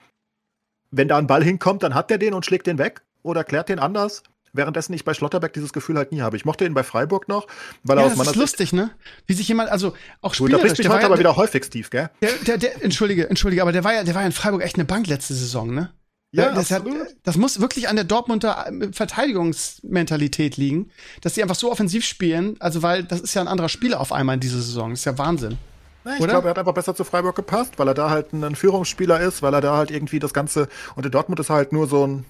wenn 0.91 1.07
da 1.07 1.17
ein 1.17 1.27
Ball 1.27 1.43
hinkommt, 1.43 1.83
dann 1.83 1.95
hat 1.95 2.09
der 2.09 2.17
den 2.17 2.33
und 2.33 2.45
schlägt 2.45 2.67
den 2.67 2.77
weg 2.77 3.01
oder 3.23 3.43
klärt 3.43 3.69
den 3.69 3.79
anders. 3.79 4.23
Währenddessen 4.53 4.91
ich 4.93 5.05
bei 5.05 5.13
Schlotterbeck 5.13 5.53
dieses 5.53 5.71
Gefühl 5.71 5.95
halt 5.95 6.11
nie 6.11 6.19
habe. 6.19 6.35
Ich 6.35 6.43
mochte 6.43 6.65
ihn 6.65 6.73
bei 6.73 6.83
Freiburg 6.83 7.29
noch, 7.29 7.47
weil 7.83 7.97
er 7.97 8.01
Ja, 8.01 8.05
aus 8.07 8.11
das 8.11 8.17
meiner 8.17 8.31
ist 8.31 8.35
lustig, 8.35 8.73
ne? 8.73 8.91
Wie 9.25 9.33
sich 9.33 9.47
jemand, 9.47 9.69
also 9.71 9.93
auch 10.19 10.33
Sicht. 10.33 10.51
Du 10.51 10.57
mich 10.57 10.89
heute 10.89 11.05
aber 11.05 11.19
wieder 11.19 11.37
häufig, 11.37 11.63
Steve, 11.63 11.87
gell? 11.89 12.09
der, 12.21 12.31
der, 12.45 12.57
der, 12.57 12.83
entschuldige, 12.83 13.29
entschuldige, 13.29 13.61
aber 13.61 13.71
der 13.71 13.85
war 13.85 13.93
ja, 13.93 14.03
der 14.03 14.13
war 14.13 14.21
ja 14.23 14.27
in 14.27 14.33
Freiburg 14.33 14.61
echt 14.61 14.75
eine 14.75 14.83
Bank 14.83 15.07
letzte 15.07 15.33
Saison, 15.35 15.73
ne? 15.73 15.93
Ja, 16.33 16.53
das, 16.53 16.71
hat, 16.71 16.83
das 17.23 17.35
muss 17.35 17.59
wirklich 17.59 17.89
an 17.89 17.97
der 17.97 18.05
Dortmunder 18.05 18.67
äh, 18.67 18.93
Verteidigungsmentalität 18.93 20.55
liegen, 20.55 20.89
dass 21.21 21.33
die 21.33 21.41
einfach 21.41 21.55
so 21.55 21.69
offensiv 21.69 22.05
spielen, 22.05 22.55
also 22.59 22.81
weil 22.81 23.03
das 23.03 23.19
ist 23.19 23.33
ja 23.33 23.41
ein 23.41 23.49
anderer 23.49 23.67
Spieler 23.67 23.99
auf 23.99 24.13
einmal 24.13 24.35
in 24.35 24.39
dieser 24.39 24.61
Saison, 24.61 24.91
das 24.91 24.99
ist 24.99 25.05
ja 25.05 25.17
Wahnsinn. 25.17 25.57
Ja, 26.05 26.13
ich 26.13 26.27
glaube, 26.27 26.47
er 26.47 26.51
hat 26.51 26.59
einfach 26.59 26.73
besser 26.73 26.95
zu 26.95 27.03
Freiburg 27.03 27.35
gepasst, 27.35 27.77
weil 27.77 27.87
er 27.87 27.93
da 27.93 28.09
halt 28.09 28.33
ein 28.33 28.55
Führungsspieler 28.55 29.19
ist, 29.19 29.41
weil 29.41 29.53
er 29.53 29.61
da 29.61 29.77
halt 29.77 29.91
irgendwie 29.91 30.19
das 30.19 30.33
Ganze. 30.33 30.67
Und 30.95 31.05
in 31.05 31.11
Dortmund 31.11 31.39
ist 31.39 31.49
er 31.49 31.57
halt 31.57 31.73
nur 31.73 31.87
so 31.87 32.07
ein, 32.07 32.25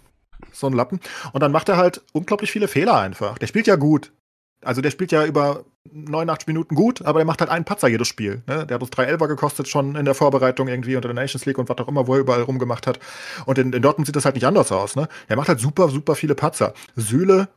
so 0.52 0.68
ein 0.68 0.74
Lappen. 0.74 1.00
Und 1.32 1.42
dann 1.42 1.54
macht 1.54 1.70
er 1.70 1.78
halt 1.78 2.02
unglaublich 2.12 2.52
viele 2.52 2.68
Fehler 2.68 3.00
einfach. 3.00 3.38
Der 3.38 3.48
spielt 3.48 3.68
ja 3.68 3.78
gut. 3.78 4.12
Also 4.62 4.82
der 4.82 4.92
spielt 4.92 5.14
ja 5.14 5.26
über 5.26 5.64
89 5.90 6.48
Minuten 6.48 6.76
gut, 6.76 7.02
aber 7.04 7.20
der 7.20 7.26
macht 7.26 7.40
halt 7.42 7.50
einen 7.50 7.66
Patzer 7.66 7.88
jedes 7.88 8.08
Spiel. 8.08 8.44
Ne? 8.48 8.66
Der 8.68 8.76
hat 8.76 8.82
uns 8.82 8.92
drei 8.92 9.06
Elfer 9.06 9.28
gekostet 9.28 9.68
schon 9.68 9.96
in 9.96 10.06
der 10.06 10.14
Vorbereitung 10.16 10.68
irgendwie 10.68 10.96
unter 10.96 11.08
der 11.08 11.16
Nations 11.16 11.46
League 11.46 11.58
und 11.58 11.70
was 11.70 11.78
auch 11.78 11.88
immer, 11.88 12.08
wo 12.08 12.14
er 12.14 12.20
überall 12.20 12.44
rumgemacht 12.44 12.86
hat. 12.88 13.00
Und 13.46 13.58
in, 13.58 13.74
in 13.74 13.82
Dortmund 13.82 14.06
sieht 14.06 14.16
das 14.16 14.26
halt 14.26 14.36
nicht 14.36 14.46
anders 14.46 14.72
aus. 14.72 14.96
Ne? 14.96 15.08
Er 15.28 15.36
macht 15.38 15.48
halt 15.50 15.60
super, 15.60 15.90
super 15.90 16.16
viele 16.16 16.36
Patzer. 16.36 16.74
Sühle, 16.96 17.50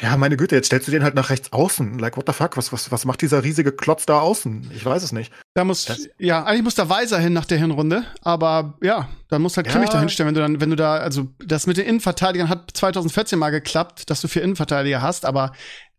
ja, 0.00 0.16
meine 0.16 0.38
Güte, 0.38 0.54
jetzt 0.56 0.66
stellst 0.66 0.88
du 0.88 0.92
den 0.92 1.04
halt 1.04 1.14
nach 1.14 1.28
rechts 1.28 1.52
außen. 1.52 1.98
Like, 1.98 2.16
what 2.16 2.24
the 2.26 2.32
fuck? 2.32 2.56
Was, 2.56 2.72
was, 2.72 2.90
was 2.90 3.04
macht 3.04 3.20
dieser 3.20 3.44
riesige 3.44 3.72
Klotz 3.72 4.06
da 4.06 4.20
außen? 4.20 4.70
Ich 4.74 4.84
weiß 4.84 5.02
es 5.02 5.12
nicht. 5.12 5.30
Da 5.54 5.64
muss, 5.64 5.84
Das- 5.84 6.08
ja, 6.18 6.44
eigentlich 6.44 6.62
muss 6.62 6.74
da 6.74 6.88
Weiser 6.88 7.18
hin 7.18 7.34
nach 7.34 7.44
der 7.44 7.58
Hinrunde, 7.58 8.04
aber 8.22 8.78
ja, 8.82 9.08
dann 9.28 9.42
muss 9.42 9.56
halt 9.56 9.66
Ja. 9.66 9.72
Kimmich 9.74 9.90
da 9.90 10.00
hinstellen, 10.00 10.28
wenn 10.28 10.34
du 10.34 10.40
dann, 10.40 10.60
wenn 10.62 10.70
du 10.70 10.76
da, 10.76 10.94
also 10.96 11.28
das 11.44 11.66
mit 11.66 11.76
den 11.76 11.84
Innenverteidigern 11.86 12.48
hat 12.48 12.70
2014 12.72 13.38
mal 13.38 13.50
geklappt, 13.50 14.08
dass 14.08 14.22
du 14.22 14.28
vier 14.28 14.42
Innenverteidiger 14.42 15.02
hast, 15.02 15.26
aber 15.26 15.52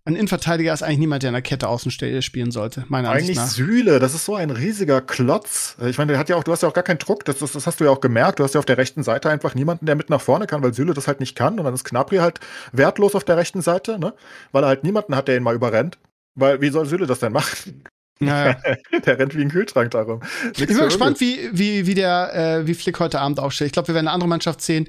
ein 0.06 0.16
Innenverteidiger 0.16 0.74
ist 0.74 0.84
eigentlich 0.84 1.00
niemand, 1.00 1.24
der 1.24 1.30
in 1.30 1.34
der 1.34 1.42
Kette 1.42 1.70
Außenstelle 1.70 2.22
spielen 2.22 2.52
sollte, 2.52 2.84
meiner 2.90 3.10
Eigentlich 3.10 3.40
Ansicht 3.40 3.56
Süle, 3.56 4.00
das 4.00 4.14
ist 4.14 4.26
so 4.26 4.36
ein 4.36 4.50
riesiger 4.50 5.00
Klotz. 5.02 5.78
Ich 5.86 5.98
meine, 5.98 6.12
der 6.12 6.20
hat 6.20 6.28
ja 6.28 6.36
auch, 6.36 6.44
du 6.44 6.52
hast 6.52 6.62
ja 6.62 6.70
auch 6.70 6.74
gar 6.74 6.84
keinen 6.84 7.00
Druck, 7.00 7.24
das, 7.24 7.38
das, 7.38 7.54
das 7.54 7.66
hast 7.68 7.80
du 7.80 7.86
ja 7.86 7.90
auch 7.90 8.02
gemerkt. 8.02 8.40
Du 8.40 8.44
hast 8.44 8.54
ja 8.54 8.60
auf 8.60 8.66
der 8.66 8.78
rechten 8.78 9.04
Seite 9.04 9.30
einfach 9.30 9.56
niemanden, 9.56 9.86
der 9.86 9.96
mit 9.96 10.10
nach 10.10 10.22
vorne 10.22 10.46
kann, 10.46 10.62
weil 10.62 10.74
Süle 10.74 10.94
das 10.94 11.08
halt 11.08 11.22
nicht 11.22 11.38
kann. 11.38 11.58
Und 11.58 11.66
dann 11.66 11.74
ist 11.74 11.86
Knapri 11.86 12.18
halt 12.18 12.42
wertlos 12.74 13.16
auf 13.16 13.24
der 13.24 13.38
rechten 13.38 13.62
Seite, 13.62 13.98
ne? 13.98 14.14
Weil 14.52 14.64
er 14.64 14.68
halt 14.68 14.84
niemanden 14.84 15.16
hat, 15.16 15.30
der 15.30 15.38
ihn 15.38 15.44
mal 15.44 15.56
überrennt. 15.56 15.98
Weil, 16.36 16.60
wie 16.60 16.70
soll 16.70 16.86
Süle 16.86 17.08
das 17.08 17.20
denn 17.20 17.32
machen? 17.32 17.84
nach. 18.20 18.56
Naja. 18.56 18.58
der 19.06 19.20
rennt 19.20 19.36
wie 19.36 19.42
ein 19.42 19.50
Kühlschrank 19.50 19.92
darum. 19.92 20.22
Ich 20.56 20.66
bin 20.66 20.78
gespannt, 20.78 21.20
wie, 21.20 21.50
wie, 21.52 21.86
wie 21.86 21.94
der, 21.94 22.34
äh, 22.34 22.68
wie 22.68 22.74
Flick 22.74 23.00
heute 23.00 23.20
Abend 23.20 23.40
aufstellt. 23.40 23.68
Ich 23.68 23.74
glaube, 23.74 23.90
wir 23.90 23.96
werden 23.96 24.08
eine 24.08 24.14
andere 24.14 24.30
Mannschaft 24.30 24.62
sehen. 24.62 24.88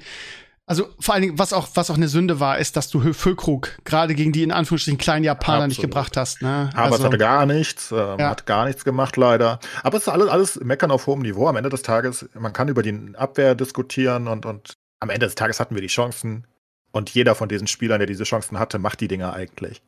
Also 0.67 0.87
vor 0.99 1.13
allen 1.13 1.21
Dingen, 1.21 1.37
was 1.37 1.53
auch, 1.53 1.67
was 1.75 1.91
auch 1.91 1.95
eine 1.95 2.07
Sünde 2.07 2.39
war, 2.39 2.57
ist, 2.57 2.75
dass 2.75 2.89
du 2.89 3.13
Füllkrug 3.13 3.77
gerade 3.83 4.15
gegen 4.15 4.31
die 4.31 4.41
in 4.41 4.51
Anführungsstrichen 4.51 4.97
kleinen 4.97 5.23
Japaner 5.23 5.67
nicht 5.67 5.77
Absolut. 5.77 5.91
gebracht 5.91 6.17
hast. 6.17 6.41
Ne? 6.41 6.71
Aber 6.73 6.87
es 6.87 6.93
Also, 6.93 7.05
hatte 7.05 7.17
gar 7.19 7.45
nichts, 7.45 7.91
ähm, 7.91 8.17
Ja. 8.19 8.29
hat 8.31 8.47
gar 8.47 8.65
nichts 8.65 8.83
gemacht, 8.83 9.15
leider. 9.15 9.59
Aber 9.83 9.97
es 9.97 10.03
ist 10.03 10.09
alles, 10.09 10.27
alles 10.27 10.59
Meckern 10.63 10.89
auf 10.89 11.05
hohem 11.05 11.21
Niveau. 11.21 11.47
Am 11.47 11.55
Ende 11.55 11.69
des 11.69 11.83
Tages, 11.83 12.27
man 12.33 12.51
kann 12.51 12.67
über 12.67 12.81
die 12.81 13.11
Abwehr 13.15 13.53
diskutieren 13.53 14.27
und, 14.27 14.47
und 14.47 14.73
am 14.99 15.11
Ende 15.11 15.27
des 15.27 15.35
Tages 15.35 15.59
hatten 15.59 15.75
wir 15.75 15.81
die 15.83 15.87
Chancen. 15.87 16.47
Und 16.91 17.11
jeder 17.11 17.35
von 17.35 17.47
diesen 17.47 17.67
Spielern, 17.67 17.99
der 17.99 18.07
diese 18.07 18.23
Chancen 18.23 18.57
hatte, 18.57 18.79
macht 18.79 19.01
die 19.01 19.07
Dinger 19.07 19.33
eigentlich. 19.33 19.83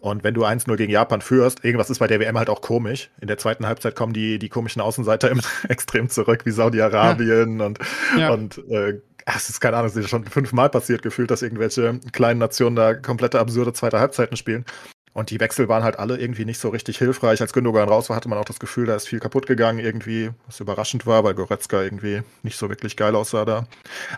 Und 0.00 0.24
wenn 0.24 0.34
du 0.34 0.44
1-0 0.44 0.74
gegen 0.76 0.90
Japan 0.90 1.20
führst, 1.20 1.64
irgendwas 1.64 1.90
ist 1.90 2.00
bei 2.00 2.08
der 2.08 2.18
WM 2.18 2.36
halt 2.36 2.50
auch 2.50 2.60
komisch. 2.60 3.10
In 3.20 3.28
der 3.28 3.38
zweiten 3.38 3.66
Halbzeit 3.66 3.94
kommen 3.94 4.12
die, 4.12 4.38
die 4.40 4.48
komischen 4.48 4.82
Außenseiter 4.82 5.30
immer 5.30 5.42
extrem 5.68 6.08
zurück, 6.08 6.44
wie 6.44 6.50
Saudi-Arabien 6.50 7.60
und, 7.60 7.78
Ja. 8.18 8.30
und 8.30 8.58
äh, 8.68 9.00
es 9.36 9.50
ist 9.50 9.60
keine 9.60 9.76
Ahnung, 9.76 9.90
es 9.90 9.96
ist 9.96 10.08
schon 10.08 10.24
fünfmal 10.26 10.70
passiert 10.70 11.02
gefühlt, 11.02 11.30
dass 11.30 11.42
irgendwelche 11.42 12.00
kleinen 12.12 12.40
Nationen 12.40 12.76
da 12.76 12.94
komplette 12.94 13.38
absurde 13.38 13.72
zweite 13.72 14.00
Halbzeiten 14.00 14.36
spielen. 14.36 14.64
Und 15.12 15.30
die 15.30 15.40
Wechsel 15.40 15.68
waren 15.68 15.82
halt 15.82 15.98
alle 15.98 16.18
irgendwie 16.18 16.44
nicht 16.44 16.60
so 16.60 16.68
richtig 16.68 16.98
hilfreich. 16.98 17.40
Als 17.40 17.52
Gündogan 17.52 17.88
raus 17.88 18.08
war, 18.08 18.16
hatte 18.16 18.28
man 18.28 18.38
auch 18.38 18.44
das 18.44 18.60
Gefühl, 18.60 18.86
da 18.86 18.94
ist 18.94 19.08
viel 19.08 19.18
kaputt 19.18 19.46
gegangen 19.46 19.80
irgendwie, 19.80 20.30
was 20.46 20.60
überraschend 20.60 21.04
war, 21.04 21.24
weil 21.24 21.34
Goretzka 21.34 21.82
irgendwie 21.82 22.22
nicht 22.42 22.56
so 22.56 22.68
wirklich 22.68 22.96
geil 22.96 23.16
aussah 23.16 23.44
da. 23.44 23.66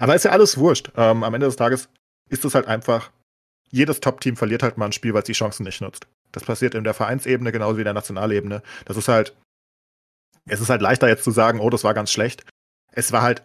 Aber 0.01 0.15
ist 0.15 0.25
ja 0.25 0.33
alles 0.33 0.59
wurscht. 0.59 0.93
Ähm, 0.97 1.25
am 1.25 1.35
Ende 1.35 1.47
des 1.47 1.57
Tages 1.57 1.89
ist 2.29 2.45
es 2.45 2.55
halt 2.55 2.67
einfach, 2.67 3.11
jedes 3.71 4.01
Top-Team 4.01 4.37
verliert 4.37 4.63
halt 4.63 4.77
mal 4.77 4.87
ein 4.87 4.93
Spiel, 4.93 5.15
weil 5.15 5.23
es 5.23 5.27
die 5.27 5.33
Chancen 5.33 5.65
nicht 5.65 5.81
nutzt. 5.81 6.07
Das 6.31 6.45
passiert 6.45 6.75
in 6.75 6.85
der 6.85 6.95
Vereinsebene 6.95 7.53
genauso 7.53 7.79
wie 7.79 7.83
in 7.83 7.87
der 7.87 7.95
Nationalebene. 7.95 8.63
Das 8.85 8.99
ist 8.99 9.09
halt, 9.09 9.35
es 10.47 10.61
ist 10.61 10.69
halt 10.69 10.83
leichter 10.83 11.09
jetzt 11.09 11.25
zu 11.25 11.31
sagen, 11.31 11.59
oh, 11.59 11.71
das 11.71 11.85
war 11.85 11.95
ganz 11.95 12.13
schlecht. 12.13 12.45
Es 12.93 13.13
war 13.13 13.23
halt 13.23 13.43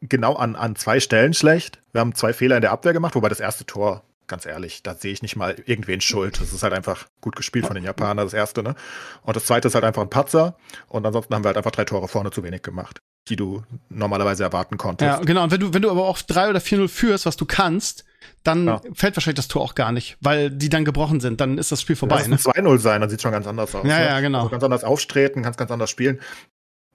genau 0.00 0.34
an, 0.34 0.56
an 0.56 0.76
zwei 0.76 1.00
Stellen 1.00 1.34
schlecht. 1.34 1.80
Wir 1.92 2.00
haben 2.00 2.14
zwei 2.14 2.32
Fehler 2.32 2.56
in 2.56 2.62
der 2.62 2.72
Abwehr 2.72 2.92
gemacht, 2.92 3.14
wobei 3.14 3.28
das 3.28 3.40
erste 3.40 3.64
Tor, 3.66 4.02
ganz 4.26 4.44
ehrlich, 4.46 4.82
da 4.82 4.94
sehe 4.94 5.12
ich 5.12 5.22
nicht 5.22 5.36
mal 5.36 5.56
irgendwen 5.66 6.00
schuld. 6.00 6.40
Das 6.40 6.52
ist 6.52 6.62
halt 6.62 6.72
einfach 6.74 7.06
gut 7.20 7.34
gespielt 7.36 7.66
von 7.66 7.74
den 7.74 7.84
Japanern, 7.84 8.26
das 8.26 8.34
erste, 8.34 8.62
ne? 8.62 8.74
Und 9.22 9.36
das 9.36 9.46
zweite 9.46 9.68
ist 9.68 9.74
halt 9.74 9.84
einfach 9.84 10.02
ein 10.02 10.10
Patzer. 10.10 10.56
Und 10.88 11.06
ansonsten 11.06 11.34
haben 11.34 11.42
wir 11.44 11.48
halt 11.48 11.56
einfach 11.56 11.70
drei 11.70 11.84
Tore 11.84 12.08
vorne 12.08 12.30
zu 12.30 12.42
wenig 12.44 12.62
gemacht, 12.62 13.00
die 13.28 13.36
du 13.36 13.62
normalerweise 13.88 14.42
erwarten 14.44 14.76
konntest. 14.76 15.06
Ja, 15.08 15.24
genau. 15.24 15.44
Und 15.44 15.50
wenn 15.50 15.60
du, 15.60 15.72
wenn 15.74 15.82
du 15.82 15.90
aber 15.90 16.06
auch 16.06 16.18
3 16.18 16.50
oder 16.50 16.60
4-0 16.60 16.88
führst, 16.88 17.26
was 17.26 17.36
du 17.36 17.46
kannst, 17.46 18.04
dann 18.44 18.66
Ja. 18.66 18.80
fällt 18.94 19.16
wahrscheinlich 19.16 19.36
das 19.36 19.48
Tor 19.48 19.62
auch 19.62 19.74
gar 19.74 19.92
nicht, 19.92 20.16
weil 20.20 20.50
die 20.50 20.68
dann 20.68 20.84
gebrochen 20.84 21.20
sind. 21.20 21.40
Dann 21.40 21.56
ist 21.58 21.72
das 21.72 21.80
Spiel 21.80 21.96
vorbei. 21.96 22.16
Lass 22.18 22.28
Ne? 22.28 22.34
es 22.36 22.46
ein 22.46 22.64
2-0 22.66 22.78
sein, 22.78 23.00
dann 23.00 23.08
sieht 23.10 23.18
es 23.18 23.22
schon 23.22 23.32
ganz 23.32 23.46
anders 23.46 23.74
aus. 23.74 23.86
Ja, 23.86 23.98
ne? 23.98 24.04
ja, 24.04 24.20
genau. 24.20 24.38
Also 24.40 24.50
ganz 24.50 24.62
anders 24.64 24.84
auftreten, 24.84 25.42
kannst 25.42 25.58
ganz 25.58 25.70
anders 25.70 25.88
spielen. 25.90 26.20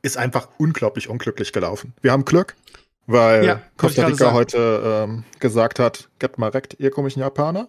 Ist 0.04 0.18
einfach 0.18 0.50
unglaublich 0.58 1.10
unglücklich 1.10 1.52
gelaufen. 1.54 1.94
Wir 2.02 2.12
haben 2.12 2.26
Glück, 2.26 2.56
weil 3.08 3.46
Ja, 3.46 3.62
Costa 3.78 4.06
Rica 4.08 4.32
heute 4.34 5.04
ähm, 5.08 5.24
gesagt 5.40 5.80
hat, 5.80 6.10
gebt 6.20 6.38
mal 6.38 6.50
recht, 6.50 6.76
ihr 6.80 6.92
komischen 6.92 7.22
Japaner. 7.22 7.68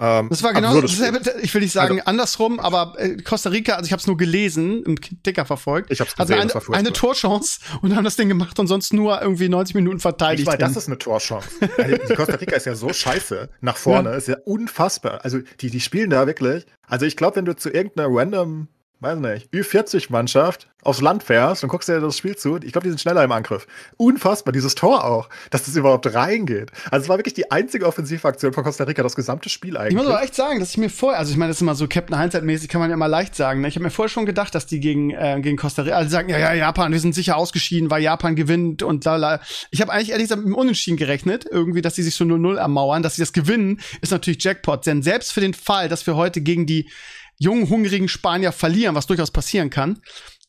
Ähm, 0.00 0.28
Das 0.28 0.42
war 0.42 0.52
genau 0.52 0.80
dasselbe, 0.80 1.20
ich 1.42 1.54
will 1.54 1.60
nicht 1.62 1.72
sagen 1.72 1.98
Also- 2.00 2.06
andersrum, 2.06 2.58
aber 2.58 2.94
äh, 2.98 3.16
Costa 3.18 3.50
Rica, 3.50 3.74
also 3.74 3.86
ich 3.86 3.92
habe 3.92 4.00
es 4.00 4.08
nur 4.08 4.16
gelesen, 4.16 4.82
im 4.82 4.96
Ticker 5.22 5.44
verfolgt, 5.44 5.92
Ich 5.92 6.00
hab's 6.00 6.16
gesehen, 6.16 6.40
eine, 6.40 6.52
war 6.52 6.60
furchtbar. 6.60 6.78
eine 6.80 6.92
Torchance 6.92 7.60
und 7.80 7.94
haben 7.94 8.02
das 8.02 8.16
Ding 8.16 8.28
gemacht 8.28 8.58
und 8.58 8.66
sonst 8.66 8.92
nur 8.92 9.22
irgendwie 9.22 9.48
90 9.48 9.76
Minuten 9.76 10.00
verteidigt. 10.00 10.40
Ich 10.40 10.46
meine, 10.46 10.58
das 10.58 10.76
ist 10.76 10.88
eine 10.88 10.98
Torchance. 10.98 11.48
Also, 11.78 12.14
Costa 12.16 12.34
Rica 12.34 12.56
ist 12.56 12.66
ja 12.66 12.74
so 12.74 12.92
scheiße 12.92 13.48
nach 13.60 13.76
vorne, 13.76 14.10
ist 14.16 14.26
ja 14.26 14.36
unfassbar. 14.44 15.20
Also 15.24 15.38
die, 15.60 15.70
die 15.70 15.80
spielen 15.80 16.10
da 16.10 16.26
wirklich. 16.26 16.66
Also 16.88 17.06
ich 17.06 17.16
glaube, 17.16 17.36
wenn 17.36 17.44
du 17.44 17.54
zu 17.54 17.70
irgendeiner 17.70 18.08
random, 18.10 18.66
weiß 19.04 19.18
nicht, 19.18 19.52
Ü40-Mannschaft 19.52 20.66
aufs 20.82 21.00
Land 21.00 21.22
fährst 21.22 21.62
und 21.62 21.68
guckst 21.70 21.88
dir 21.88 22.00
das 22.00 22.18
Spiel 22.18 22.36
zu, 22.36 22.56
ich 22.56 22.72
glaube, 22.72 22.84
die 22.84 22.90
sind 22.90 23.00
schneller 23.00 23.24
im 23.24 23.32
Angriff. 23.32 23.66
Unfassbar, 23.96 24.52
dieses 24.52 24.74
Tor 24.74 25.04
auch, 25.04 25.28
dass 25.50 25.64
das 25.64 25.76
überhaupt 25.76 26.12
reingeht. 26.12 26.70
Also 26.90 27.04
es 27.04 27.08
war 27.08 27.18
wirklich 27.18 27.34
die 27.34 27.50
einzige 27.50 27.86
Offensivaktion 27.86 28.52
von 28.52 28.64
Costa 28.64 28.84
Rica, 28.84 29.02
das 29.02 29.16
gesamte 29.16 29.48
Spiel 29.48 29.74
Ich 29.74 29.80
eigentlich. 29.80 29.96
muss 29.96 30.06
aber 30.06 30.22
echt 30.22 30.34
sagen, 30.34 30.60
dass 30.60 30.70
ich 30.70 30.76
mir 30.76 30.90
vorher, 30.90 31.18
also 31.18 31.30
ich 31.32 31.38
meine, 31.38 31.50
das 31.50 31.58
ist 31.58 31.62
immer 31.62 31.74
so 31.74 31.88
Captain 31.88 32.18
Hindsight-mäßig, 32.18 32.68
kann 32.68 32.80
man 32.80 32.90
ja 32.90 32.94
immer 32.94 33.08
leicht 33.08 33.34
sagen. 33.34 33.60
Ne? 33.62 33.68
Ich 33.68 33.76
habe 33.76 33.84
mir 33.84 33.90
vorher 33.90 34.10
schon 34.10 34.26
gedacht, 34.26 34.54
dass 34.54 34.66
die 34.66 34.80
gegen, 34.80 35.10
äh, 35.10 35.38
gegen 35.40 35.56
Costa 35.56 35.82
Rica, 35.82 35.96
alle 35.96 36.08
sagen, 36.08 36.28
ja, 36.28 36.38
ja, 36.38 36.52
Japan, 36.52 36.92
wir 36.92 37.00
sind 37.00 37.14
sicher 37.14 37.36
ausgeschieden, 37.36 37.90
weil 37.90 38.02
Japan 38.02 38.36
gewinnt 38.36 38.82
und 38.82 39.04
lala. 39.04 39.40
Ich 39.70 39.80
habe 39.80 39.92
eigentlich 39.92 40.10
ehrlich 40.10 40.24
gesagt 40.24 40.42
mit 40.42 40.48
dem 40.48 40.56
Unentschieden 40.56 40.96
gerechnet, 40.96 41.46
irgendwie, 41.50 41.82
dass 41.82 41.94
die 41.94 42.02
sich 42.02 42.14
so 42.14 42.24
0-0 42.24 42.56
ermauern, 42.56 43.02
dass 43.02 43.16
sie 43.16 43.22
das 43.22 43.32
gewinnen, 43.32 43.80
ist 44.00 44.12
natürlich 44.12 44.42
Jackpot. 44.42 44.84
Denn 44.86 45.02
selbst 45.02 45.32
für 45.32 45.40
den 45.40 45.54
Fall, 45.54 45.88
dass 45.88 46.06
wir 46.06 46.16
heute 46.16 46.40
gegen 46.40 46.66
die 46.66 46.90
jungen, 47.38 47.68
hungrigen 47.68 48.08
Spanier 48.08 48.52
verlieren, 48.52 48.94
was 48.94 49.06
durchaus 49.06 49.30
passieren 49.30 49.70
kann, 49.70 50.00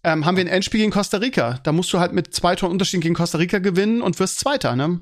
ähm, 0.03 0.25
haben 0.25 0.37
wir 0.37 0.43
ein 0.43 0.47
Endspiel 0.47 0.79
gegen 0.81 0.91
Costa 0.91 1.17
Rica. 1.17 1.59
Da 1.63 1.71
musst 1.71 1.91
du 1.93 1.99
halt 1.99 2.13
mit 2.13 2.33
zwei 2.33 2.55
Toren 2.55 2.71
Unterschied 2.71 3.01
gegen 3.01 3.15
Costa 3.15 3.37
Rica 3.37 3.59
gewinnen 3.59 4.01
und 4.01 4.19
wirst 4.19 4.39
Zweiter, 4.39 4.75
ne? 4.75 4.99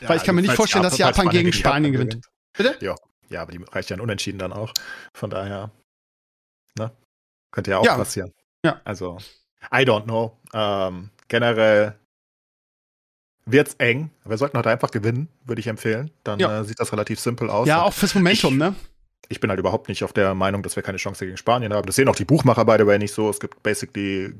Ja, 0.00 0.08
weil 0.10 0.18
ich 0.18 0.22
kann 0.24 0.34
mir 0.34 0.42
nicht 0.42 0.54
vorstellen, 0.54 0.82
dass 0.84 0.96
falls 0.96 1.16
Japan 1.16 1.30
gegen 1.30 1.52
Spanien 1.52 1.92
gewinnt. 1.92 2.20
Bitte? 2.56 2.76
Ja, 2.84 2.94
ja, 3.30 3.42
aber 3.42 3.52
die 3.52 3.58
reicht 3.72 3.90
ja 3.90 3.96
ein 3.96 4.00
Unentschieden 4.00 4.38
dann 4.38 4.52
auch. 4.52 4.72
Von 5.12 5.30
daher, 5.30 5.72
ne? 6.78 6.92
Könnte 7.50 7.70
ja 7.72 7.78
auch 7.78 7.84
Ja. 7.84 7.96
passieren. 7.96 8.32
Ja. 8.64 8.80
Also, 8.84 9.18
I 9.72 9.78
don't 9.78 10.04
know. 10.04 10.38
Ähm, 10.52 11.10
generell 11.28 11.98
wird's 13.44 13.74
eng. 13.78 14.10
Wir 14.24 14.36
sollten 14.36 14.58
heute 14.58 14.70
einfach 14.70 14.90
gewinnen, 14.90 15.28
würde 15.44 15.60
ich 15.60 15.66
empfehlen. 15.66 16.10
Dann 16.22 16.38
Ja. 16.38 16.60
äh, 16.60 16.64
sieht 16.64 16.78
das 16.78 16.92
relativ 16.92 17.18
simpel 17.18 17.50
aus. 17.50 17.66
Ja, 17.66 17.82
auch 17.82 17.92
fürs 17.94 18.14
Momentum, 18.14 18.52
ich- 18.54 18.58
ne? 18.58 18.74
Ich 19.28 19.40
bin 19.40 19.50
halt 19.50 19.60
überhaupt 19.60 19.88
nicht 19.88 20.02
auf 20.04 20.12
der 20.12 20.34
Meinung, 20.34 20.62
dass 20.62 20.74
wir 20.76 20.82
keine 20.82 20.98
Chance 20.98 21.24
gegen 21.26 21.36
Spanien 21.36 21.72
haben. 21.74 21.86
Das 21.86 21.96
sehen 21.96 22.08
auch 22.08 22.16
die 22.16 22.24
Buchmacher 22.24 22.64
by 22.64 22.76
the 22.78 22.86
way 22.86 22.98
nicht 22.98 23.12
so. 23.12 23.28
Es 23.28 23.40
gibt 23.40 23.62
basically 23.62 24.32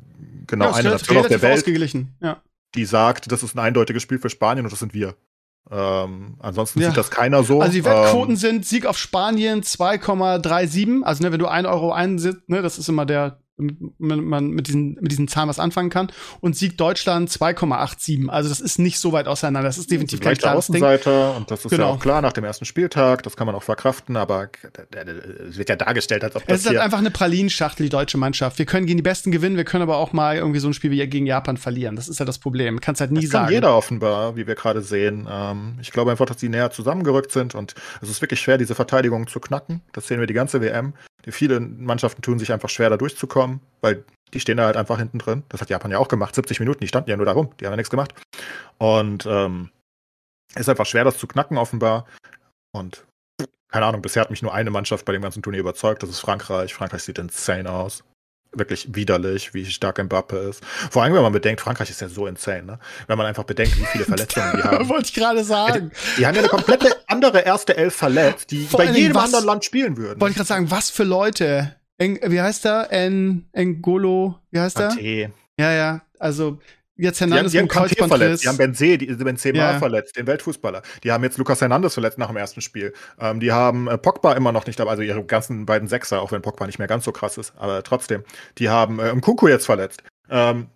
genau 0.46 0.66
ja, 0.66 0.74
eine 0.74 0.90
Nation 0.90 1.16
auf 1.18 1.26
der 1.28 1.42
Welt. 1.42 1.66
Ja. 2.20 2.42
die 2.74 2.84
sagt, 2.84 3.30
das 3.30 3.42
ist 3.42 3.54
ein 3.54 3.58
eindeutiges 3.60 4.02
Spiel 4.02 4.18
für 4.18 4.30
Spanien 4.30 4.64
und 4.64 4.72
das 4.72 4.78
sind 4.78 4.94
wir. 4.94 5.14
Ähm, 5.70 6.36
ansonsten 6.38 6.80
Ja. 6.80 6.88
sieht 6.88 6.96
das 6.96 7.10
keiner 7.10 7.44
so. 7.44 7.60
Also 7.60 7.74
die 7.74 7.84
Wettquoten 7.84 8.30
Ähm, 8.32 8.36
sind 8.36 8.64
Sieg 8.66 8.86
auf 8.86 8.96
Spanien 8.96 9.62
2,37. 9.62 11.02
Also 11.02 11.22
ne, 11.22 11.32
wenn 11.32 11.38
du 11.38 11.46
1 11.46 11.66
Euro 11.68 11.92
einsetzt, 11.92 12.48
ne, 12.48 12.62
das 12.62 12.78
ist 12.78 12.88
immer 12.88 13.04
der, 13.04 13.38
wenn 13.58 14.24
man 14.24 14.48
mit 14.50 14.68
diesen, 14.68 14.94
mit 15.00 15.10
diesen 15.10 15.28
Zahlen 15.28 15.48
was 15.48 15.58
anfangen 15.58 15.90
kann. 15.90 16.10
Und 16.40 16.56
Sieg 16.56 16.78
Deutschland 16.78 17.28
2,87. 17.30 18.28
Also 18.28 18.48
das 18.48 18.60
ist 18.60 18.78
nicht 18.78 18.98
so 18.98 19.12
weit 19.12 19.26
auseinander. 19.28 19.68
Das 19.68 19.78
ist 19.78 19.90
definitiv 19.90 20.20
kein 20.20 20.36
klares 20.36 20.66
Ding. 20.68 20.76
Außenseiter 20.76 21.36
und 21.36 21.50
das 21.50 21.64
ist 21.64 21.70
Genau. 21.70 21.88
ja 21.88 21.92
auch 21.94 21.98
klar 22.00 22.22
nach 22.22 22.32
dem 22.32 22.44
ersten 22.44 22.64
Spieltag, 22.64 23.22
das 23.22 23.36
kann 23.36 23.46
man 23.46 23.54
auch 23.54 23.62
verkraften, 23.62 24.16
aber 24.16 24.48
es 25.48 25.58
wird 25.58 25.68
ja 25.68 25.76
dargestellt, 25.76 26.24
als 26.24 26.36
ob 26.36 26.42
Es 26.42 26.48
das 26.48 26.60
ist 26.60 26.66
halt 26.68 26.78
einfach 26.78 26.98
eine 26.98 27.10
Pralinschachtel, 27.10 27.84
die 27.84 27.90
deutsche 27.90 28.18
Mannschaft. 28.18 28.58
Wir 28.58 28.66
können 28.66 28.86
gegen 28.86 28.96
die 28.98 29.02
Besten 29.02 29.30
gewinnen, 29.30 29.56
wir 29.56 29.64
können 29.64 29.82
aber 29.82 29.96
auch 29.96 30.12
mal 30.12 30.36
irgendwie 30.36 30.60
so 30.60 30.68
ein 30.68 30.74
Spiel 30.74 30.90
wie 30.90 31.06
gegen 31.08 31.26
Japan 31.26 31.56
verlieren. 31.56 31.96
Das 31.96 32.08
ist 32.08 32.18
ja 32.20 32.24
das 32.26 32.38
Problem. 32.38 32.80
Kannst 32.80 33.00
halt 33.00 33.10
nie 33.12 33.22
das 33.22 33.30
kann 33.30 33.42
sagen. 33.44 33.52
jeder 33.52 33.76
offenbar, 33.76 34.36
wie 34.36 34.46
wir 34.46 34.54
gerade 34.54 34.82
sehen. 34.82 35.28
Ähm, 35.30 35.78
ich 35.80 35.90
glaube 35.92 36.10
einfach, 36.10 36.26
dass 36.26 36.36
die 36.36 36.48
näher 36.48 36.70
zusammengerückt 36.70 37.32
sind 37.32 37.54
und 37.54 37.74
es 38.02 38.08
ist 38.08 38.20
wirklich 38.20 38.40
schwer, 38.40 38.58
diese 38.58 38.74
Verteidigung 38.74 39.26
zu 39.26 39.40
knacken. 39.40 39.82
Das 39.92 40.06
sehen 40.06 40.20
wir 40.20 40.26
die 40.26 40.34
ganze 40.34 40.60
WM. 40.60 40.94
Viele 41.26 41.60
Mannschaften 41.60 42.22
tun 42.22 42.38
sich 42.38 42.52
einfach 42.52 42.68
schwer, 42.68 42.90
da 42.90 42.96
durchzukommen, 42.96 43.60
weil 43.80 44.04
die 44.32 44.40
stehen 44.40 44.56
da 44.56 44.66
halt 44.66 44.76
einfach 44.76 44.98
hinten 44.98 45.18
drin. 45.18 45.42
Das 45.48 45.60
hat 45.60 45.70
Japan 45.70 45.90
ja 45.90 45.98
auch 45.98 46.08
gemacht. 46.08 46.34
70 46.34 46.60
Minuten, 46.60 46.80
die 46.80 46.88
standen 46.88 47.10
ja 47.10 47.16
nur 47.16 47.26
da 47.26 47.32
rum, 47.32 47.50
die 47.60 47.66
haben 47.66 47.72
ja 47.72 47.76
nichts 47.76 47.90
gemacht. 47.90 48.14
Und 48.78 49.26
ähm, 49.26 49.70
es 50.54 50.62
ist 50.62 50.68
einfach 50.68 50.86
schwer, 50.86 51.04
das 51.04 51.18
zu 51.18 51.26
knacken, 51.26 51.58
offenbar. 51.58 52.06
Und 52.72 53.04
keine 53.68 53.86
Ahnung, 53.86 54.02
bisher 54.02 54.22
hat 54.22 54.30
mich 54.30 54.42
nur 54.42 54.54
eine 54.54 54.70
Mannschaft 54.70 55.04
bei 55.04 55.12
dem 55.12 55.22
ganzen 55.22 55.42
Turnier 55.42 55.60
überzeugt. 55.60 56.02
Das 56.02 56.10
ist 56.10 56.20
Frankreich. 56.20 56.72
Frankreich 56.74 57.02
sieht 57.02 57.18
insane 57.18 57.70
aus. 57.70 58.02
Wirklich 58.52 58.94
widerlich, 58.94 59.52
wie 59.52 59.66
stark 59.66 60.02
Mbappe 60.02 60.36
ist. 60.38 60.64
Vor 60.90 61.02
allem, 61.02 61.12
wenn 61.14 61.22
man 61.22 61.32
bedenkt, 61.32 61.60
Frankreich 61.60 61.90
ist 61.90 62.00
ja 62.00 62.08
so 62.08 62.26
insane, 62.26 62.62
ne? 62.62 62.78
Wenn 63.06 63.18
man 63.18 63.26
einfach 63.26 63.44
bedenkt, 63.44 63.78
wie 63.78 63.84
viele 63.84 64.04
Verletzungen 64.06 64.52
die 64.56 64.62
haben. 64.64 64.88
Wollte 64.88 65.06
ich 65.06 65.14
gerade 65.14 65.44
sagen. 65.44 65.90
Die 66.16 66.26
haben 66.26 66.34
ja 66.34 66.40
eine 66.40 66.48
komplette 66.48 66.96
andere 67.08 67.40
erste 67.40 67.76
Elf 67.76 67.94
verletzt, 67.94 68.50
die 68.50 68.64
Vor 68.66 68.78
bei 68.78 68.86
jedem 68.90 69.14
was- 69.16 69.24
anderen 69.26 69.44
Land 69.44 69.64
spielen 69.66 69.96
würden. 69.98 70.18
Wollte 70.20 70.30
ich 70.32 70.36
gerade 70.36 70.48
sagen, 70.48 70.70
was 70.70 70.88
für 70.90 71.04
Leute. 71.04 71.76
Eng, 71.98 72.18
wie 72.24 72.40
heißt 72.40 72.64
er? 72.64 72.90
En, 72.92 73.48
Engolo, 73.52 74.38
wie 74.50 74.60
heißt 74.60 74.78
er? 74.80 74.90
Kanté. 74.92 75.30
Ja, 75.58 75.72
ja. 75.72 76.00
Also 76.18 76.58
jetzt 76.98 77.20
Die 77.20 77.24
haben, 77.24 77.30
Hernandez 77.30 77.52
die 77.52 77.58
haben 77.58 77.66
Kanté 77.68 77.96
Kreuzbandriss. 77.96 78.08
verletzt, 78.18 78.44
die 78.44 78.48
haben 78.48 78.58
Benzé, 78.58 78.96
die, 78.96 79.06
Benzema 79.06 79.58
Ja. 79.58 79.78
verletzt, 79.78 80.16
den 80.16 80.26
Weltfußballer. 80.26 80.82
Die 81.04 81.12
haben 81.12 81.24
jetzt 81.24 81.38
Lucas 81.38 81.60
Hernandez 81.60 81.94
verletzt 81.94 82.18
nach 82.18 82.28
dem 82.28 82.36
ersten 82.36 82.60
Spiel. 82.60 82.92
Ähm, 83.20 83.40
die 83.40 83.52
haben 83.52 83.88
äh, 83.88 83.96
Pogba 83.98 84.34
immer 84.34 84.52
noch 84.52 84.66
nicht 84.66 84.78
dabei, 84.78 84.90
also 84.92 85.02
ihre 85.02 85.24
ganzen 85.24 85.66
beiden 85.66 85.88
Sechser, 85.88 86.20
auch 86.20 86.32
wenn 86.32 86.42
Pogba 86.42 86.66
nicht 86.66 86.78
mehr 86.78 86.88
ganz 86.88 87.04
so 87.04 87.12
krass 87.12 87.38
ist, 87.38 87.52
aber 87.56 87.82
trotzdem. 87.82 88.24
Die 88.58 88.68
haben 88.68 88.98
äh, 88.98 89.12
Nkunku 89.14 89.48
jetzt 89.48 89.66
verletzt. 89.66 90.02
Ähm, 90.30 90.68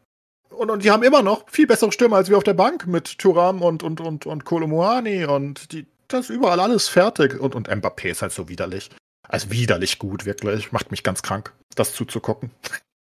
und, 0.50 0.70
und 0.70 0.84
die 0.84 0.90
haben 0.90 1.02
immer 1.02 1.22
noch 1.22 1.44
viel 1.50 1.66
bessere 1.66 1.92
Stürmer 1.92 2.16
als 2.16 2.28
wir 2.28 2.36
auf 2.36 2.44
der 2.44 2.54
Bank 2.54 2.86
mit 2.86 3.18
Thuram 3.18 3.62
und, 3.62 3.82
und, 3.82 4.00
und, 4.00 4.26
und 4.26 4.44
Kolomuani 4.44 5.24
und 5.24 5.72
die, 5.72 5.86
das 6.08 6.28
ist 6.28 6.36
überall 6.36 6.60
alles 6.60 6.88
fertig. 6.88 7.40
Und, 7.40 7.54
und 7.54 7.70
Mbappé 7.70 8.10
ist 8.10 8.22
halt 8.22 8.32
so 8.32 8.48
widerlich. 8.48 8.90
Also 9.28 9.50
widerlich 9.50 9.98
gut, 9.98 10.26
wirklich. 10.26 10.72
Macht 10.72 10.90
mich 10.90 11.02
ganz 11.02 11.22
krank, 11.22 11.52
das 11.74 11.94
zuzugucken. 11.94 12.50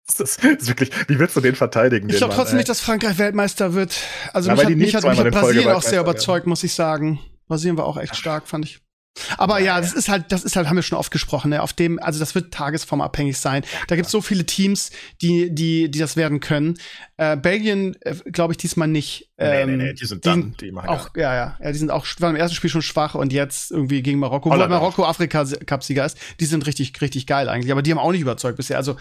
Das 0.06 0.20
ist, 0.20 0.44
das 0.44 0.52
ist 0.62 0.68
wirklich, 0.68 0.90
wie 1.08 1.18
willst 1.18 1.36
du 1.36 1.40
den 1.40 1.54
verteidigen? 1.56 2.08
Ich 2.08 2.18
glaube 2.18 2.34
trotzdem 2.34 2.56
nicht, 2.56 2.68
dass 2.68 2.80
Frankreich 2.80 3.18
Weltmeister 3.18 3.74
wird. 3.74 3.96
Also 4.32 4.50
ja, 4.50 4.54
mich, 4.54 4.64
hat, 4.64 4.76
mich, 4.76 4.94
hat, 4.94 5.04
mich 5.04 5.18
hat 5.18 5.30
Brasilien 5.30 5.70
auch 5.70 5.82
sehr 5.82 6.00
überzeugt, 6.00 6.46
muss 6.46 6.62
ich 6.62 6.74
sagen. 6.74 7.18
Brasilien 7.48 7.76
war 7.76 7.86
auch 7.86 7.96
echt 7.96 8.16
stark, 8.16 8.46
fand 8.46 8.64
ich. 8.64 8.80
Aber 9.38 9.58
ja, 9.60 9.80
das 9.80 9.92
ist 9.92 10.08
halt, 10.08 10.30
das 10.30 10.44
ist 10.44 10.56
halt, 10.56 10.68
haben 10.68 10.76
wir 10.76 10.82
schon 10.82 10.98
oft 10.98 11.10
gesprochen, 11.10 11.50
ne? 11.50 11.62
auf 11.62 11.72
dem, 11.72 11.98
also 11.98 12.18
das 12.18 12.34
wird 12.34 12.52
tagesformabhängig 12.52 13.38
sein. 13.38 13.64
Da 13.88 13.96
gibt's 13.96 14.10
so 14.10 14.20
viele 14.20 14.44
Teams, 14.44 14.90
die, 15.22 15.54
die, 15.54 15.90
die 15.90 15.98
das 15.98 16.16
werden 16.16 16.40
können. 16.40 16.78
Äh, 17.16 17.36
Belgien, 17.36 17.96
äh, 18.00 18.14
glaube 18.30 18.52
ich, 18.52 18.58
diesmal 18.58 18.88
nicht. 18.88 19.30
Ähm, 19.38 19.70
nee, 19.70 19.76
nee, 19.76 19.84
nee, 19.84 19.92
die 19.94 20.04
sind 20.04 20.26
dann, 20.26 20.54
die, 20.60 20.70
machen 20.70 20.88
auch, 20.88 21.10
ja, 21.16 21.34
ja, 21.34 21.56
ja, 21.60 21.72
die 21.72 21.78
sind 21.78 21.90
auch, 21.90 22.06
waren 22.18 22.34
im 22.34 22.40
ersten 22.40 22.54
Spiel 22.54 22.70
schon 22.70 22.82
schwach 22.82 23.14
und 23.14 23.32
jetzt 23.32 23.70
irgendwie 23.70 24.02
gegen 24.02 24.18
Marokko, 24.18 24.50
wo 24.50 24.56
Marokko 24.56 25.04
Afrika-Cup-Sieger 25.04 26.04
ist, 26.04 26.18
die 26.40 26.46
sind 26.46 26.66
richtig, 26.66 27.00
richtig 27.00 27.26
geil 27.26 27.48
eigentlich, 27.48 27.72
aber 27.72 27.82
die 27.82 27.90
haben 27.90 27.98
auch 27.98 28.12
nicht 28.12 28.20
überzeugt 28.20 28.56
bisher. 28.56 28.76
Also, 28.76 28.96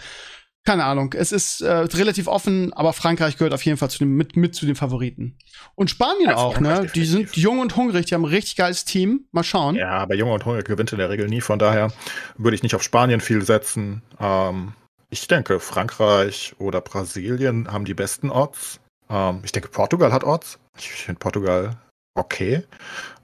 keine 0.65 0.83
Ahnung. 0.83 1.13
Es 1.13 1.31
ist 1.31 1.61
äh, 1.61 1.71
relativ 1.71 2.27
offen, 2.27 2.73
aber 2.73 2.91
Frankreich 2.93 3.37
gehört 3.37 3.53
auf 3.53 3.63
jeden 3.63 3.77
Fall 3.77 3.89
zu 3.89 3.99
dem, 3.99 4.15
mit, 4.15 4.35
mit 4.35 4.55
zu 4.55 4.65
den 4.65 4.75
Favoriten. 4.75 5.37
Und 5.75 5.89
Spanien 5.89 6.31
ja, 6.31 6.37
auch, 6.37 6.59
ne? 6.59 6.87
Die 6.95 7.05
sind 7.05 7.37
jung 7.37 7.59
und 7.59 7.75
hungrig, 7.75 8.07
die 8.07 8.15
haben 8.15 8.23
ein 8.25 8.31
richtig 8.31 8.55
geiles 8.55 8.83
Team. 8.83 9.25
Mal 9.31 9.43
schauen. 9.43 9.75
Ja, 9.75 9.91
aber 9.91 10.15
jung 10.15 10.31
und 10.31 10.43
hungrig 10.45 10.65
gewinnt 10.65 10.91
in 10.91 10.97
der 10.97 11.09
Regel 11.09 11.27
nie. 11.27 11.41
Von 11.41 11.59
daher 11.59 11.93
würde 12.37 12.55
ich 12.55 12.63
nicht 12.63 12.75
auf 12.75 12.83
Spanien 12.83 13.21
viel 13.21 13.43
setzen. 13.43 14.01
Ähm, 14.19 14.73
ich 15.09 15.27
denke, 15.27 15.59
Frankreich 15.59 16.55
oder 16.57 16.81
Brasilien 16.81 17.71
haben 17.71 17.85
die 17.85 17.93
besten 17.93 18.31
Odds. 18.31 18.79
Ähm, 19.09 19.41
ich 19.43 19.51
denke, 19.51 19.69
Portugal 19.69 20.11
hat 20.11 20.23
Odds. 20.23 20.59
Ich 20.77 20.89
finde 20.89 21.19
Portugal 21.19 21.77
okay. 22.15 22.63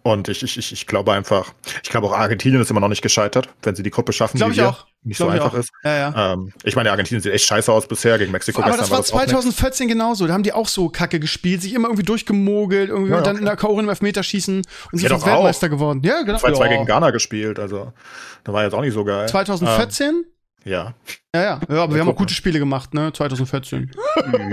Und 0.03 0.29
ich, 0.29 0.43
ich, 0.43 0.57
ich, 0.57 0.71
ich 0.71 0.88
glaube 0.88 1.12
einfach, 1.13 1.53
ich 1.83 1.89
glaube 1.89 2.07
auch 2.07 2.13
Argentinien 2.13 2.62
ist 2.62 2.69
immer 2.69 2.79
noch 2.79 2.88
nicht 2.88 3.01
gescheitert, 3.01 3.50
wenn 3.63 3.75
sie 3.75 3.83
die 3.83 3.91
Gruppe 3.91 4.13
schaffen. 4.13 4.38
Glaube 4.38 4.53
ich 4.53 4.60
wir. 4.60 4.69
auch. 4.69 4.86
Nicht 5.03 5.17
so 5.17 5.27
einfach 5.27 5.53
ist. 5.55 5.72
Ja, 5.84 5.98
ja. 5.98 6.34
Ähm, 6.34 6.53
ich 6.63 6.75
meine, 6.75 6.91
Argentinien 6.91 7.24
sieht 7.24 7.34
echt 7.34 7.46
scheiße 7.46 7.72
aus 7.72 7.88
bisher 7.88 8.20
gegen 8.20 8.31
Mexiko. 8.31 8.62
Aber 8.62 8.77
das 8.77 8.91
war, 8.91 8.98
war 8.98 9.00
das 9.00 9.08
2014 9.08 9.88
genauso. 9.88 10.27
Da 10.27 10.34
haben 10.34 10.43
die 10.43 10.53
auch 10.53 10.67
so 10.67 10.89
Kacke 10.89 11.20
gespielt, 11.20 11.63
sich 11.63 11.74
immer 11.74 11.88
irgendwie 11.88 12.03
durchgemogelt, 12.03 12.89
irgendwie 12.89 13.12
ja, 13.12 13.17
und 13.17 13.25
dann 13.25 13.38
in 13.38 13.46
der 13.46 13.55
K.O. 13.55 13.79
im 13.79 13.89
Elfmeterschießen 13.89 14.58
und 14.91 15.00
sind 15.00 15.10
Weltmeister 15.25 15.70
geworden. 15.70 16.01
Ja, 16.03 16.22
genau. 16.22 16.38
2-2 16.38 16.70
gegen 16.70 16.86
Ghana 16.86 17.10
gespielt, 17.10 17.58
also 17.58 17.93
da 18.43 18.53
war 18.53 18.63
jetzt 18.63 18.74
auch 18.74 18.81
nicht 18.81 18.93
so 18.93 19.03
geil. 19.03 19.27
2014? 19.27 20.10
Ähm, 20.10 20.25
ja. 20.63 20.94
Ja, 21.34 21.41
ja, 21.41 21.62
ja, 21.70 21.84
aber 21.84 21.94
wir 21.94 22.01
haben 22.01 22.10
auch 22.10 22.15
gute 22.15 22.34
Spiele 22.34 22.60
gemacht, 22.60 22.94
ne? 22.94 23.12
2014. 23.13 23.91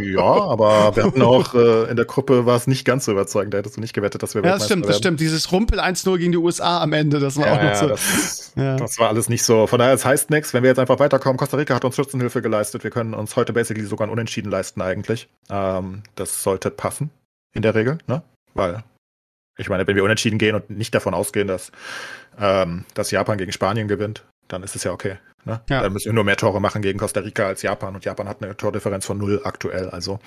Ja, 0.03 0.23
aber 0.23 0.97
wir 0.97 1.05
hatten 1.05 1.23
auch 1.23 1.53
äh, 1.55 1.91
in 1.91 1.97
der 1.97 2.05
Gruppe 2.05 2.47
war 2.47 2.57
es 2.57 2.67
nicht 2.67 2.85
ganz 2.85 3.05
so 3.05 3.13
überzeugend. 3.13 3.53
Da 3.53 3.59
hättest 3.59 3.77
du 3.77 3.81
nicht 3.81 3.93
gewettet, 3.93 4.23
dass 4.23 4.35
wir 4.35 4.43
Ja, 4.43 4.53
das 4.53 4.65
stimmt, 4.65 4.83
werden. 4.83 4.89
das 4.89 4.99
stimmt. 4.99 5.21
Dieses 5.21 5.53
Rumpel 5.53 5.81
1-0 5.81 6.19
gegen 6.19 6.33
die 6.33 6.39
USA 6.39 6.81
am 6.81 6.93
Ende, 6.93 7.19
das 7.19 7.37
war 7.37 7.47
ja, 7.47 7.53
auch 7.55 7.63
noch 7.63 7.75
so. 7.75 7.89
Das, 7.89 8.53
ja. 8.57 8.77
das 8.77 8.99
war 8.99 9.09
alles 9.09 9.29
nicht 9.29 9.43
so. 9.43 9.67
Von 9.67 9.79
daher, 9.79 9.93
es 9.93 10.05
heißt 10.05 10.31
nichts, 10.31 10.55
wenn 10.55 10.63
wir 10.63 10.71
jetzt 10.71 10.79
einfach 10.79 10.99
weiterkommen. 11.01 11.37
Costa 11.37 11.57
Rica 11.57 11.75
hat 11.75 11.85
uns 11.85 11.97
Schützenhilfe 11.97 12.41
geleistet. 12.41 12.85
Wir 12.85 12.91
können 12.91 13.13
uns 13.13 13.37
heute 13.37 13.53
basically 13.53 13.85
sogar 13.85 14.07
ein 14.07 14.11
Unentschieden 14.11 14.51
leisten 14.51 14.81
eigentlich. 14.81 15.29
Ähm, 15.51 16.03
das 16.15 16.43
sollte 16.43 16.71
passen, 16.71 17.11
in 17.53 17.63
der 17.63 17.75
Regel, 17.75 17.99
ne? 18.07 18.23
Weil 18.55 18.85
ich 19.59 19.69
meine, 19.69 19.87
wenn 19.87 19.97
wir 19.97 20.05
unentschieden 20.05 20.39
gehen 20.39 20.55
und 20.55 20.71
nicht 20.71 20.95
davon 20.95 21.15
ausgehen, 21.15 21.49
dass, 21.49 21.73
ähm, 22.41 22.85
dass 22.95 23.11
Japan 23.11 23.37
gegen 23.37 23.53
Spanien 23.53 23.89
gewinnt, 23.89 24.25
dann 24.47 24.63
ist 24.63 24.77
es 24.77 24.85
ja 24.85 24.93
okay. 24.93 25.19
Ne? 25.45 25.61
Ja. 25.69 25.83
Dann 25.83 25.93
müssen 25.93 26.07
wir 26.07 26.13
nur 26.13 26.25
mehr 26.25 26.37
Tore 26.37 26.61
machen 26.61 26.83
gegen 26.83 26.99
Costa 26.99 27.21
Rica 27.21 27.47
als 27.47 27.63
Japan 27.63 27.95
und 27.95 28.05
Japan 28.05 28.29
hat 28.29 28.43
eine 28.43 28.57
Tordifferenz 28.57 29.07
von 29.07 29.19
null 29.19 29.41
aktuell. 29.45 29.89
Also 29.91 30.19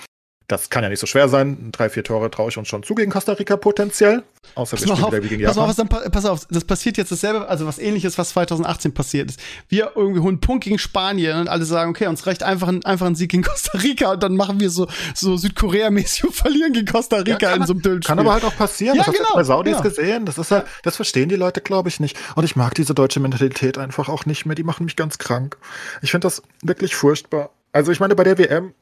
das 0.51 0.69
kann 0.69 0.83
ja 0.83 0.89
nicht 0.89 0.99
so 0.99 1.07
schwer 1.07 1.29
sein. 1.29 1.69
Drei, 1.71 1.89
vier 1.89 2.03
Tore 2.03 2.29
traue 2.29 2.49
ich 2.49 2.57
uns 2.57 2.67
schon 2.67 2.83
zu 2.83 2.93
gegen 2.93 3.11
Costa 3.11 3.33
Rica 3.33 3.55
potenziell. 3.55 4.23
Außer 4.55 4.77
wir 4.77 4.87
spielen 4.87 5.07
wieder 5.07 5.23
wie 5.23 5.27
gegen 5.29 5.41
Japan. 5.43 5.67
Pass 5.67 5.79
auf, 5.79 5.89
dann, 5.89 6.11
pass 6.11 6.25
auf, 6.25 6.45
das 6.49 6.65
passiert 6.65 6.97
jetzt 6.97 7.11
dasselbe, 7.11 7.47
also 7.47 7.65
was 7.65 7.79
ähnliches, 7.79 8.17
was 8.17 8.29
2018 8.29 8.93
passiert 8.93 9.29
ist. 9.29 9.39
Wir 9.69 9.91
irgendwie 9.95 10.19
holen 10.19 10.33
einen 10.33 10.41
Punkt 10.41 10.65
gegen 10.65 10.77
Spanien 10.77 11.39
und 11.39 11.47
alle 11.47 11.63
sagen, 11.63 11.91
okay, 11.91 12.07
uns 12.07 12.27
reicht 12.27 12.43
einfach 12.43 12.67
ein, 12.67 12.83
einfach 12.83 13.05
ein 13.05 13.15
Sieg 13.15 13.31
gegen 13.31 13.43
Costa 13.43 13.77
Rica 13.77 14.11
und 14.11 14.23
dann 14.23 14.35
machen 14.35 14.59
wir 14.59 14.69
so, 14.69 14.87
so 15.15 15.37
Südkorea-mäßig 15.37 16.23
und 16.25 16.35
verlieren 16.35 16.73
gegen 16.73 16.87
Costa 16.87 17.17
Rica 17.17 17.49
ja, 17.49 17.55
in 17.55 17.65
so 17.65 17.73
einem 17.73 17.81
Düllenspiel. 17.81 18.15
Kann 18.15 18.19
aber 18.19 18.33
halt 18.33 18.43
auch 18.43 18.55
passieren. 18.55 18.97
Ja, 18.97 19.03
das 19.03 19.13
genau, 19.13 19.25
hast 19.25 19.33
du 19.33 19.37
bei 19.37 19.43
Saudis 19.43 19.77
genau. 19.77 19.89
gesehen. 19.89 20.25
Das 20.25 20.37
ist 20.37 20.51
halt, 20.51 20.65
das 20.83 20.97
verstehen 20.97 21.29
die 21.29 21.35
Leute, 21.35 21.61
glaube 21.61 21.87
ich, 21.87 21.99
nicht. 21.99 22.17
Und 22.35 22.43
ich 22.43 22.57
mag 22.57 22.75
diese 22.75 22.93
deutsche 22.93 23.21
Mentalität 23.21 23.77
einfach 23.77 24.09
auch 24.09 24.25
nicht 24.25 24.45
mehr. 24.45 24.55
Die 24.55 24.63
machen 24.63 24.83
mich 24.85 24.97
ganz 24.97 25.17
krank. 25.17 25.57
Ich 26.01 26.11
finde 26.11 26.25
das 26.25 26.41
wirklich 26.61 26.95
furchtbar. 26.95 27.51
Also 27.71 27.91
ich 27.91 28.01
meine, 28.01 28.15
bei 28.15 28.25
der 28.25 28.37
WM 28.37 28.73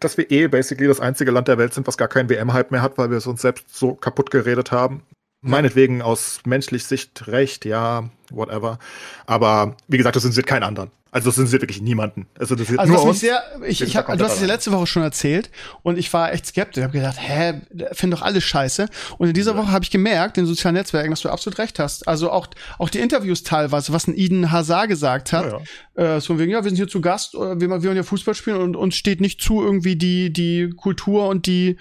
dass 0.00 0.16
wir 0.16 0.30
eh 0.30 0.48
basically 0.48 0.86
das 0.86 1.00
einzige 1.00 1.30
Land 1.30 1.48
der 1.48 1.58
Welt 1.58 1.74
sind, 1.74 1.86
was 1.86 1.96
gar 1.96 2.08
keinen 2.08 2.28
WM-Hype 2.28 2.70
mehr 2.70 2.82
hat, 2.82 2.98
weil 2.98 3.10
wir 3.10 3.18
es 3.18 3.26
uns 3.26 3.42
selbst 3.42 3.74
so 3.74 3.94
kaputt 3.94 4.30
geredet 4.30 4.72
haben. 4.72 5.02
Meinetwegen 5.40 6.02
aus 6.02 6.40
menschlich 6.44 6.84
Sicht 6.84 7.28
recht, 7.28 7.64
ja, 7.64 8.10
whatever. 8.30 8.78
Aber 9.26 9.76
wie 9.86 9.96
gesagt, 9.96 10.16
das 10.16 10.24
interessiert 10.24 10.46
keinen 10.46 10.64
anderen. 10.64 10.90
Also 11.10 11.30
das 11.30 11.38
interessiert 11.38 11.62
wirklich 11.62 11.80
niemanden. 11.80 12.26
Also 12.38 12.54
das 12.54 12.76
also 12.76 12.92
nur 12.92 13.02
uns. 13.04 13.20
Sehr, 13.20 13.42
ich, 13.66 13.80
ich 13.80 13.96
hab, 13.96 14.06
du 14.06 14.24
hast 14.24 14.34
es 14.34 14.40
ja 14.40 14.46
letzte 14.46 14.72
Woche 14.72 14.86
schon 14.86 15.02
erzählt 15.02 15.50
und 15.82 15.96
ich 15.96 16.12
war 16.12 16.32
echt 16.32 16.46
skeptisch. 16.46 16.80
Ich 16.80 16.84
habe 16.84 16.98
gedacht, 16.98 17.16
hä, 17.18 17.62
find 17.92 18.12
doch 18.12 18.20
alles 18.20 18.44
scheiße. 18.44 18.88
Und 19.16 19.28
in 19.28 19.34
dieser 19.34 19.52
ja. 19.52 19.58
Woche 19.58 19.70
habe 19.70 19.84
ich 19.84 19.90
gemerkt, 19.90 20.36
in 20.36 20.44
sozialen 20.44 20.74
Netzwerken, 20.74 21.10
dass 21.10 21.20
du 21.20 21.30
absolut 21.30 21.58
recht 21.58 21.78
hast. 21.78 22.06
Also 22.06 22.30
auch, 22.30 22.48
auch 22.78 22.90
die 22.90 22.98
Interviews 22.98 23.42
teilweise, 23.42 23.92
was 23.92 24.06
ein 24.06 24.18
Eden 24.18 24.50
Hazard 24.52 24.88
gesagt 24.88 25.32
hat. 25.32 25.46
Ja, 25.46 25.60
ja. 25.96 26.16
Äh, 26.16 26.20
so 26.20 26.28
von 26.28 26.40
wegen, 26.40 26.52
ja, 26.52 26.62
wir 26.62 26.68
sind 26.68 26.76
hier 26.76 26.88
zu 26.88 27.00
Gast, 27.00 27.34
wir, 27.34 27.58
wir 27.58 27.70
wollen 27.70 27.96
ja 27.96 28.02
Fußball 28.02 28.34
spielen 28.34 28.58
und 28.58 28.76
uns 28.76 28.94
steht 28.94 29.20
nicht 29.20 29.40
zu, 29.40 29.62
irgendwie 29.62 29.96
die, 29.96 30.30
die 30.32 30.70
Kultur 30.76 31.28
und 31.28 31.46
die, 31.46 31.78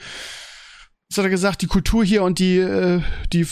was 1.10 1.17
hat 1.17 1.26
er 1.26 1.30
gesagt, 1.30 1.62
die 1.62 1.67
Kultur 1.67 2.04
hier 2.04 2.24
und 2.24 2.39
die, 2.39 2.58
äh, 2.58 3.02
die 3.32 3.46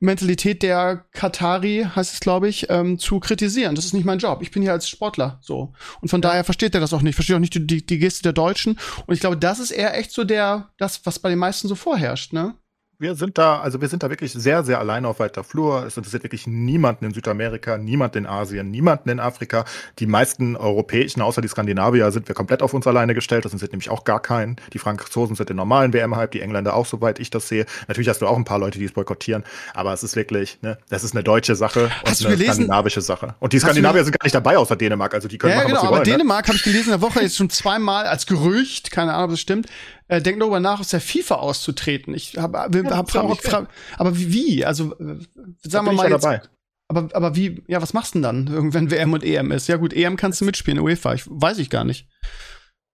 Mentalität 0.00 0.62
der 0.62 1.04
Katari, 1.12 1.86
heißt 1.94 2.14
es, 2.14 2.20
glaube 2.20 2.48
ich, 2.48 2.70
ähm, 2.70 2.98
zu 2.98 3.18
kritisieren. 3.18 3.74
Das 3.74 3.84
ist 3.84 3.94
nicht 3.94 4.04
mein 4.04 4.18
Job. 4.18 4.42
Ich 4.42 4.50
bin 4.50 4.62
hier 4.62 4.72
als 4.72 4.88
Sportler 4.88 5.38
so. 5.42 5.72
Und 6.00 6.08
von 6.08 6.22
ja. 6.22 6.28
daher 6.28 6.44
versteht 6.44 6.74
er 6.74 6.80
das 6.80 6.92
auch 6.92 7.02
nicht. 7.02 7.16
Versteht 7.16 7.34
auch 7.34 7.40
nicht 7.40 7.54
die, 7.54 7.66
die, 7.66 7.84
die 7.84 7.98
Geste 7.98 8.22
der 8.22 8.32
Deutschen. 8.32 8.78
Und 9.06 9.14
ich 9.14 9.20
glaube, 9.20 9.36
das 9.36 9.58
ist 9.58 9.72
eher 9.72 9.96
echt 9.98 10.12
so 10.12 10.24
der, 10.24 10.70
das, 10.78 11.04
was 11.04 11.18
bei 11.18 11.28
den 11.30 11.38
meisten 11.38 11.66
so 11.66 11.74
vorherrscht, 11.74 12.32
ne? 12.32 12.54
Wir 13.00 13.14
sind 13.14 13.38
da, 13.38 13.60
also 13.60 13.80
wir 13.80 13.88
sind 13.88 14.02
da 14.02 14.10
wirklich 14.10 14.32
sehr, 14.32 14.64
sehr 14.64 14.80
alleine 14.80 15.06
auf 15.06 15.20
weiter 15.20 15.44
Flur. 15.44 15.86
Es 15.86 15.96
interessiert 15.96 16.24
wirklich 16.24 16.48
niemanden 16.48 17.04
in 17.04 17.14
Südamerika, 17.14 17.78
niemanden 17.78 18.18
in 18.18 18.26
Asien, 18.26 18.72
niemanden 18.72 19.08
in 19.08 19.20
Afrika. 19.20 19.64
Die 20.00 20.06
meisten 20.06 20.56
europäischen, 20.56 21.22
außer 21.22 21.40
die 21.40 21.46
Skandinavier, 21.46 22.10
sind 22.10 22.26
wir 22.26 22.34
komplett 22.34 22.60
auf 22.60 22.74
uns 22.74 22.88
alleine 22.88 23.14
gestellt. 23.14 23.44
Das 23.44 23.52
sind 23.52 23.62
nämlich 23.70 23.90
auch 23.90 24.02
gar 24.02 24.20
keinen. 24.20 24.56
Die 24.72 24.80
Franzosen 24.80 25.36
sind 25.36 25.48
den 25.48 25.56
normalen 25.56 25.92
WM-Hype, 25.92 26.32
die 26.32 26.40
Engländer 26.40 26.74
auch, 26.74 26.86
soweit 26.86 27.20
ich 27.20 27.30
das 27.30 27.46
sehe. 27.46 27.66
Natürlich 27.86 28.08
hast 28.08 28.20
du 28.20 28.26
auch 28.26 28.36
ein 28.36 28.44
paar 28.44 28.58
Leute, 28.58 28.80
die 28.80 28.84
es 28.84 28.92
boykottieren, 28.92 29.44
aber 29.74 29.92
es 29.92 30.02
ist 30.02 30.16
wirklich, 30.16 30.58
ne, 30.62 30.78
das 30.88 31.04
ist 31.04 31.14
eine 31.14 31.22
deutsche 31.22 31.54
Sache 31.54 31.90
hast 32.04 32.20
und 32.20 32.26
eine 32.26 32.36
gelesen? 32.36 32.54
skandinavische 32.54 33.00
Sache. 33.00 33.36
Und 33.38 33.52
die 33.52 33.60
Skandinavier 33.60 34.02
sind 34.02 34.18
gar 34.18 34.24
nicht 34.24 34.34
dabei, 34.34 34.58
außer 34.58 34.74
Dänemark. 34.74 35.14
Also 35.14 35.28
die 35.28 35.38
können 35.38 35.52
ja, 35.52 35.58
machen, 35.58 35.68
genau, 35.68 35.76
was 35.76 35.82
sie 35.82 35.86
aber 35.86 35.96
wollen, 35.98 36.08
ne? 36.08 36.16
Dänemark 36.16 36.46
ne? 36.46 36.48
habe 36.48 36.56
ich 36.56 36.64
gelesen 36.64 36.92
in 36.92 37.00
der 37.00 37.02
Woche 37.02 37.20
jetzt 37.20 37.36
schon 37.36 37.48
zweimal 37.48 38.06
als 38.06 38.26
Gerücht, 38.26 38.90
keine 38.90 39.14
Ahnung, 39.14 39.26
ob 39.26 39.30
das 39.30 39.40
stimmt, 39.40 39.68
äh, 40.08 40.20
denken 40.20 40.40
darüber 40.40 40.60
nach, 40.60 40.80
aus 40.80 40.88
der 40.88 41.00
FIFA 41.00 41.36
auszutreten. 41.36 42.14
Ich 42.14 42.36
habe 42.36 42.58
hab, 42.58 42.74
ja, 42.74 42.96
hab, 42.96 43.10
frag, 43.10 43.24
okay. 43.24 43.66
aber 43.96 44.18
wie? 44.18 44.64
Also 44.64 44.94
äh, 44.98 45.18
sagen 45.62 45.86
wir 45.86 45.92
mal 45.92 46.10
jetzt. 46.10 46.24
Dabei. 46.24 46.42
Aber, 46.90 47.08
aber 47.12 47.36
wie, 47.36 47.62
ja, 47.66 47.82
was 47.82 47.92
machst 47.92 48.14
du 48.14 48.20
denn 48.20 48.46
dann, 48.46 48.74
wenn 48.74 48.90
WM 48.90 49.12
und 49.12 49.22
EM 49.22 49.52
ist? 49.52 49.68
Ja 49.68 49.76
gut, 49.76 49.92
EM 49.92 50.16
kannst 50.16 50.40
du 50.40 50.46
mitspielen, 50.46 50.80
UEFA, 50.80 51.14
ich, 51.14 51.24
weiß 51.26 51.58
ich 51.58 51.68
gar 51.70 51.84
nicht. 51.84 52.08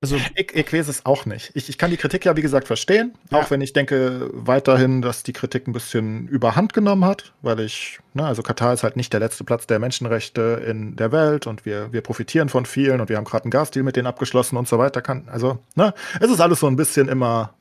Also, 0.05 0.17
ich, 0.35 0.55
ich 0.55 0.71
weiß 0.71 0.89
es 0.89 1.07
auch 1.07 1.25
nicht. 1.25 1.51
Ich, 1.55 1.71
ich 1.71 1.79
kann 1.79 1.91
die 1.91 1.97
Kritik 1.97 2.27
ja, 2.27 2.37
wie 2.37 2.43
gesagt, 2.43 2.67
verstehen. 2.67 3.15
Ja. 3.31 3.39
Auch 3.39 3.51
wenn 3.51 3.63
ich 3.63 3.73
denke 3.73 4.29
weiterhin, 4.35 5.01
dass 5.01 5.23
die 5.23 5.33
Kritik 5.33 5.67
ein 5.67 5.73
bisschen 5.73 6.29
überhand 6.29 6.75
genommen 6.75 7.07
hat, 7.07 7.33
weil 7.41 7.61
ich, 7.61 8.01
ne, 8.13 8.27
also 8.27 8.43
Katar 8.43 8.75
ist 8.75 8.83
halt 8.83 8.97
nicht 8.97 9.15
der 9.15 9.21
letzte 9.21 9.45
Platz 9.45 9.67
der 9.67 9.79
Menschenrechte 9.79 10.63
in 10.69 10.95
der 10.97 11.11
Welt 11.11 11.47
und 11.47 11.65
wir, 11.65 11.91
wir 11.95 12.03
profitieren 12.03 12.51
von 12.51 12.67
vielen 12.67 13.01
und 13.01 13.09
wir 13.09 13.17
haben 13.17 13.25
gerade 13.25 13.45
einen 13.45 13.51
Gasdeal 13.51 13.83
mit 13.83 13.97
denen 13.97 14.07
abgeschlossen 14.07 14.59
und 14.59 14.69
so 14.69 14.77
weiter. 14.77 15.01
Kann, 15.01 15.27
also, 15.33 15.59
ne, 15.75 15.95
es 16.21 16.31
ist 16.31 16.41
alles 16.43 16.61
so 16.61 16.67
ein 16.67 16.77
bisschen 16.77 17.09
immer. 17.09 17.55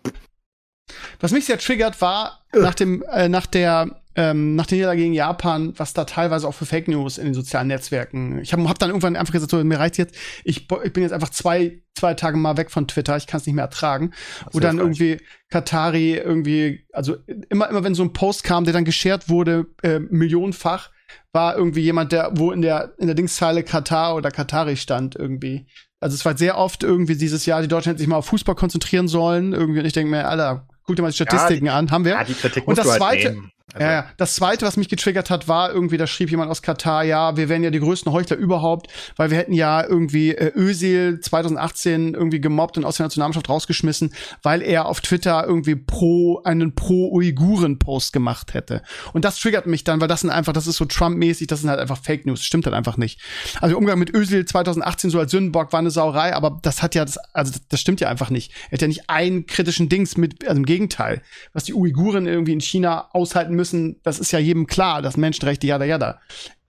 Was 1.22 1.32
mich 1.32 1.46
sehr 1.46 1.60
triggert, 1.60 2.02
war 2.02 2.42
nach 2.52 2.76
dem, 2.76 3.04
äh, 3.04 3.30
nach 3.30 3.46
der 3.46 4.02
ähm, 4.16 4.56
nach 4.56 4.66
der 4.66 4.78
Niederlage 4.78 5.02
gegen 5.02 5.14
Japan, 5.14 5.74
was 5.78 5.94
da 5.94 6.06
teilweise 6.06 6.48
auch 6.48 6.54
für 6.54 6.66
Fake 6.66 6.88
News 6.88 7.18
in 7.18 7.26
den 7.26 7.34
sozialen 7.34 7.68
Netzwerken. 7.68 8.40
Ich 8.40 8.54
habe 8.54 8.68
hab 8.70 8.80
dann 8.80 8.90
irgendwann 8.90 9.16
einfach 9.16 9.34
gesagt, 9.34 9.52
so, 9.52 9.64
mir 9.64 9.80
reicht 9.80 9.98
jetzt, 9.98 10.16
ich, 10.44 10.68
ich 10.84 10.94
bin 10.94 11.04
jetzt 11.04 11.14
einfach 11.14 11.30
zwei, 11.30 11.82
zwei 11.96 12.14
Tage 12.14 12.38
mal 12.38 12.58
weg 12.58 12.72
von 12.72 12.88
Twitter, 12.88 13.18
ich 13.18 13.28
kann 13.28 13.40
es 13.40 13.46
nicht 13.46 13.56
mehr 13.56 13.66
ertragen. 13.66 14.12
Wo 14.52 14.60
dann 14.60 14.78
irgendwie 14.78 15.18
Katari 15.50 16.16
irgendwie, 16.16 16.86
also 16.92 17.18
immer, 17.50 17.70
immer 17.70 17.84
wenn 17.84 17.96
so 17.96 18.04
ein 18.04 18.14
Post 18.14 18.44
kam, 18.44 18.64
der 18.66 18.74
dann 18.74 18.86
geshared 18.86 19.30
wurde, 19.30 19.68
äh, 19.82 20.00
millionenfach, 20.00 20.90
war 21.32 21.56
irgendwie 21.56 21.82
jemand, 21.82 22.12
der, 22.12 22.32
wo 22.36 22.52
in 22.52 22.62
der, 22.62 22.94
in 22.98 23.08
der 23.08 23.16
Dingszeile 23.16 23.64
Katar 23.64 24.16
oder 24.16 24.32
Katari 24.32 24.78
stand 24.78 25.16
irgendwie. 25.16 25.68
Also 26.00 26.16
es 26.16 26.26
war 26.26 26.38
sehr 26.38 26.58
oft 26.58 26.84
irgendwie 26.84 27.16
dieses 27.16 27.46
Jahr, 27.46 27.62
die 27.62 27.68
Deutschen 27.68 27.90
hätten 27.92 28.00
sich 28.00 28.08
mal 28.08 28.18
auf 28.18 28.26
Fußball 28.26 28.56
konzentrieren 28.56 29.08
sollen. 29.08 29.54
Irgendwie, 29.54 29.80
und 29.80 29.86
ich 29.86 29.94
denke 29.94 30.12
mir, 30.12 30.28
Alter, 30.28 30.68
guck 30.84 30.96
dir 30.96 31.02
mal 31.02 31.10
die 31.10 31.16
Statistiken 31.16 31.66
ja, 31.66 31.72
die, 31.74 31.78
an, 31.78 31.92
haben 31.92 32.06
wir. 32.06 32.12
Ja, 32.12 32.24
die 32.24 32.34
Kritik 32.34 32.68
und 32.68 32.78
das 32.78 32.88
halt 32.88 32.98
zweite, 32.98 33.32
nehmen. 33.32 33.52
Also, 33.74 33.88
Ja. 33.88 34.06
Das 34.18 34.36
zweite, 34.36 34.66
was 34.66 34.78
mich 34.78 34.90
getriggert 34.90 35.30
hat, 35.30 35.48
war 35.48 35.72
irgendwie, 35.72 35.98
da 35.98 36.08
schrieb 36.08 36.30
jemand 36.30 36.52
aus 36.52 36.62
Katar, 36.62 37.04
ja, 37.04 37.36
wir 37.36 37.50
wären 37.50 37.64
ja 37.64 37.72
die 37.72 37.80
größten 37.80 38.12
Heuchler 38.12 38.38
überhaupt, 38.38 38.88
weil 39.16 39.32
wir 39.32 39.38
hätten 39.38 39.54
ja 39.54 39.84
irgendwie 39.84 40.36
äh, 40.36 40.52
Özil 40.56 41.20
2018 41.20 42.14
irgendwie 42.14 42.40
gemobbt 42.40 42.78
und 42.78 42.86
aus 42.86 42.98
der 42.98 43.06
Nationalmannschaft 43.06 43.50
rausgeschmissen, 43.50 44.14
weil 44.44 44.62
er 44.62 44.86
auf 44.86 45.02
Twitter 45.02 45.46
irgendwie 45.46 45.76
pro, 45.76 46.42
einen 46.44 46.76
pro-Uiguren-Post 46.76 48.14
gemacht 48.14 48.54
hätte. 48.54 48.82
Und 49.14 49.26
das 49.26 49.40
triggert 49.40 49.66
mich 49.66 49.84
dann, 49.84 50.02
weil 50.02 50.08
das 50.08 50.22
sind 50.22 50.30
einfach, 50.30 50.54
das 50.54 50.68
ist 50.68 50.78
so 50.78 50.86
Trump-mäßig, 50.86 51.48
das 51.48 51.62
sind 51.62 51.70
halt 51.70 51.80
einfach 51.80 51.98
Fake 51.98 52.26
News. 52.26 52.44
Stimmt 52.44 52.66
halt 52.66 52.76
einfach 52.76 52.98
nicht. 52.98 53.20
Also 53.60 53.78
Umgang 53.78 53.98
mit 53.98 54.14
Özil 54.14 54.46
2018 54.46 55.10
so 55.10 55.20
als 55.20 55.32
Sündenbock 55.32 55.74
war 55.74 55.80
eine 55.80 55.92
Sauerei, 55.92 56.36
aber 56.36 56.60
das 56.62 56.82
hat 56.82 56.96
ja, 56.96 57.06
das, 57.06 57.18
also 57.34 57.54
das 57.70 57.80
stimmt 57.80 58.02
ja 58.02 58.10
einfach 58.10 58.30
nicht. 58.30 58.52
Er 58.70 58.74
hat 58.74 58.82
ja 58.82 58.88
nicht 58.88 59.10
einen 59.10 59.46
kritischen 59.48 59.90
Dings 59.90 60.18
mit, 60.18 60.48
also 60.48 60.58
im 60.58 60.66
Gegenteil. 60.66 61.22
Was 61.54 61.64
die 61.64 61.74
Uiguren 61.74 62.28
irgendwie 62.28 62.54
in 62.54 62.62
China 62.62 63.10
aushalten 63.14 63.54
müssen, 63.56 63.63
das 64.04 64.20
ist 64.20 64.32
ja 64.32 64.40
jedem 64.40 64.68
klar, 64.68 65.02
das 65.02 65.18
Menschenrechte, 65.18 65.68
jada, 65.68 65.86
jada. 65.86 66.20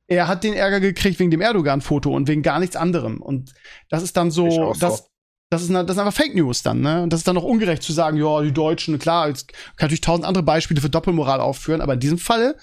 Er 0.06 0.28
hat 0.28 0.44
den 0.44 0.54
Ärger 0.54 0.80
gekriegt 0.80 1.18
wegen 1.18 1.30
dem 1.30 1.40
Erdogan-Foto 1.40 2.10
und 2.10 2.28
wegen 2.28 2.42
gar 2.42 2.60
nichts 2.60 2.76
anderem. 2.76 3.22
Und 3.22 3.54
das 3.88 4.02
ist 4.02 4.16
dann 4.16 4.30
so, 4.30 4.74
das, 4.78 5.10
das 5.50 5.62
ist, 5.62 5.72
das 5.72 5.90
ist 5.90 5.98
einfach 5.98 6.12
Fake 6.12 6.34
News 6.34 6.62
dann, 6.62 6.80
ne? 6.80 7.02
Und 7.02 7.12
das 7.12 7.20
ist 7.20 7.28
dann 7.28 7.38
auch 7.38 7.44
ungerecht 7.44 7.82
zu 7.82 7.92
sagen, 7.92 8.18
ja, 8.18 8.42
die 8.42 8.52
Deutschen, 8.52 8.98
klar, 8.98 9.28
jetzt 9.28 9.48
kann 9.48 9.56
ich 9.76 9.80
natürlich 9.80 10.00
tausend 10.02 10.26
andere 10.26 10.44
Beispiele 10.44 10.80
für 10.80 10.90
Doppelmoral 10.90 11.40
aufführen, 11.40 11.80
aber 11.80 11.94
in 11.94 12.00
diesem 12.00 12.18
Falle 12.18 12.56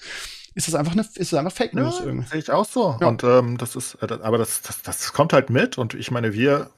ist 0.54 0.68
das 0.68 0.74
einfach 0.74 0.92
eine, 0.92 1.02
ist 1.02 1.32
das 1.32 1.34
einfach 1.34 1.52
Fake 1.52 1.74
News 1.74 1.98
Ja, 2.00 2.06
irgendwie. 2.06 2.28
sehe 2.28 2.38
ich 2.38 2.50
auch 2.50 2.66
so. 2.66 2.96
Ja. 3.00 3.08
Und 3.08 3.24
ähm, 3.24 3.56
das 3.58 3.74
ist, 3.74 3.94
äh, 4.02 4.06
aber 4.22 4.38
das, 4.38 4.62
das, 4.62 4.82
das 4.82 5.12
kommt 5.12 5.32
halt 5.32 5.50
mit. 5.50 5.78
Und 5.78 5.94
ich 5.94 6.10
meine, 6.10 6.34
wir, 6.34 6.70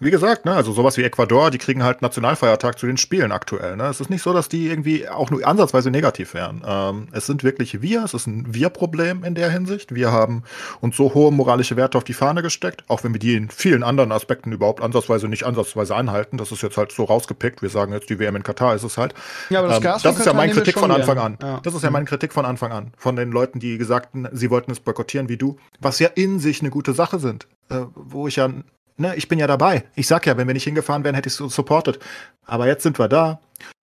wie 0.00 0.10
gesagt, 0.10 0.44
ne, 0.44 0.52
also 0.52 0.72
sowas 0.72 0.96
wie 0.96 1.02
Ecuador, 1.02 1.50
die 1.50 1.58
kriegen 1.58 1.82
halt 1.82 2.02
Nationalfeiertag 2.02 2.78
zu 2.78 2.86
den 2.86 2.96
Spielen 2.96 3.32
aktuell. 3.32 3.76
Ne? 3.76 3.84
Es 3.84 4.00
ist 4.00 4.10
nicht 4.10 4.22
so, 4.22 4.32
dass 4.32 4.48
die 4.48 4.68
irgendwie 4.68 5.08
auch 5.08 5.30
nur 5.30 5.46
ansatzweise 5.46 5.90
negativ 5.90 6.34
wären. 6.34 6.62
Ähm, 6.66 7.08
es 7.12 7.26
sind 7.26 7.44
wirklich 7.44 7.82
wir, 7.82 8.04
es 8.04 8.14
ist 8.14 8.26
ein 8.26 8.54
Wir-Problem 8.54 9.24
in 9.24 9.34
der 9.34 9.50
Hinsicht. 9.50 9.94
Wir 9.94 10.12
haben 10.12 10.42
uns 10.80 10.96
so 10.96 11.14
hohe 11.14 11.32
moralische 11.32 11.76
Werte 11.76 11.98
auf 11.98 12.04
die 12.04 12.14
Fahne 12.14 12.42
gesteckt, 12.42 12.84
auch 12.88 13.04
wenn 13.04 13.12
wir 13.12 13.20
die 13.20 13.34
in 13.34 13.50
vielen 13.50 13.82
anderen 13.82 14.12
Aspekten 14.12 14.52
überhaupt 14.52 14.82
ansatzweise 14.82 15.28
nicht 15.28 15.44
ansatzweise 15.44 15.94
einhalten. 15.94 16.36
Das 16.38 16.52
ist 16.52 16.62
jetzt 16.62 16.76
halt 16.76 16.92
so 16.92 17.04
rausgepickt. 17.04 17.62
Wir 17.62 17.70
sagen 17.70 17.92
jetzt, 17.92 18.10
die 18.10 18.18
WM 18.18 18.36
in 18.36 18.42
Katar 18.42 18.74
ist 18.74 18.84
es 18.84 18.98
halt. 18.98 19.14
Ja, 19.50 19.60
aber 19.60 19.68
das 19.68 19.78
Ähm, 19.78 19.82
Gas 19.82 20.02
das 20.02 20.18
ist 20.18 20.26
ja 20.26 20.32
meine 20.32 20.52
Kritik 20.52 20.78
von 20.78 20.90
Anfang 20.90 21.18
an. 21.18 21.38
Ja. 21.42 21.60
Das 21.62 21.74
ist 21.74 21.82
ja 21.82 21.90
meine 21.90 22.04
Kritik 22.04 22.32
von 22.32 22.44
Anfang 22.44 22.72
an. 22.72 22.92
Von 22.96 23.16
den 23.16 23.30
Leuten, 23.30 23.60
die 23.60 23.78
gesagten, 23.78 24.28
sie 24.32 24.50
wollten 24.50 24.70
es 24.70 24.80
boykottieren 24.80 25.28
wie 25.28 25.36
du, 25.36 25.58
was 25.80 25.98
ja 25.98 26.08
in 26.14 26.38
sich 26.38 26.60
eine 26.60 26.70
gute 26.70 26.92
Sache 26.92 27.18
sind. 27.18 27.46
Äh, 27.68 27.82
wo 27.94 28.28
ich 28.28 28.36
ja, 28.36 28.48
ne, 28.96 29.14
ich 29.16 29.28
bin 29.28 29.38
ja 29.38 29.46
dabei. 29.46 29.84
Ich 29.94 30.06
sag 30.06 30.26
ja, 30.26 30.36
wenn 30.36 30.46
wir 30.46 30.54
nicht 30.54 30.64
hingefahren 30.64 31.04
wären, 31.04 31.14
hätte 31.14 31.28
ich 31.28 31.38
es 31.40 31.54
supportet. 31.54 31.98
Aber 32.46 32.66
jetzt 32.66 32.82
sind 32.82 32.98
wir 32.98 33.08
da. 33.08 33.40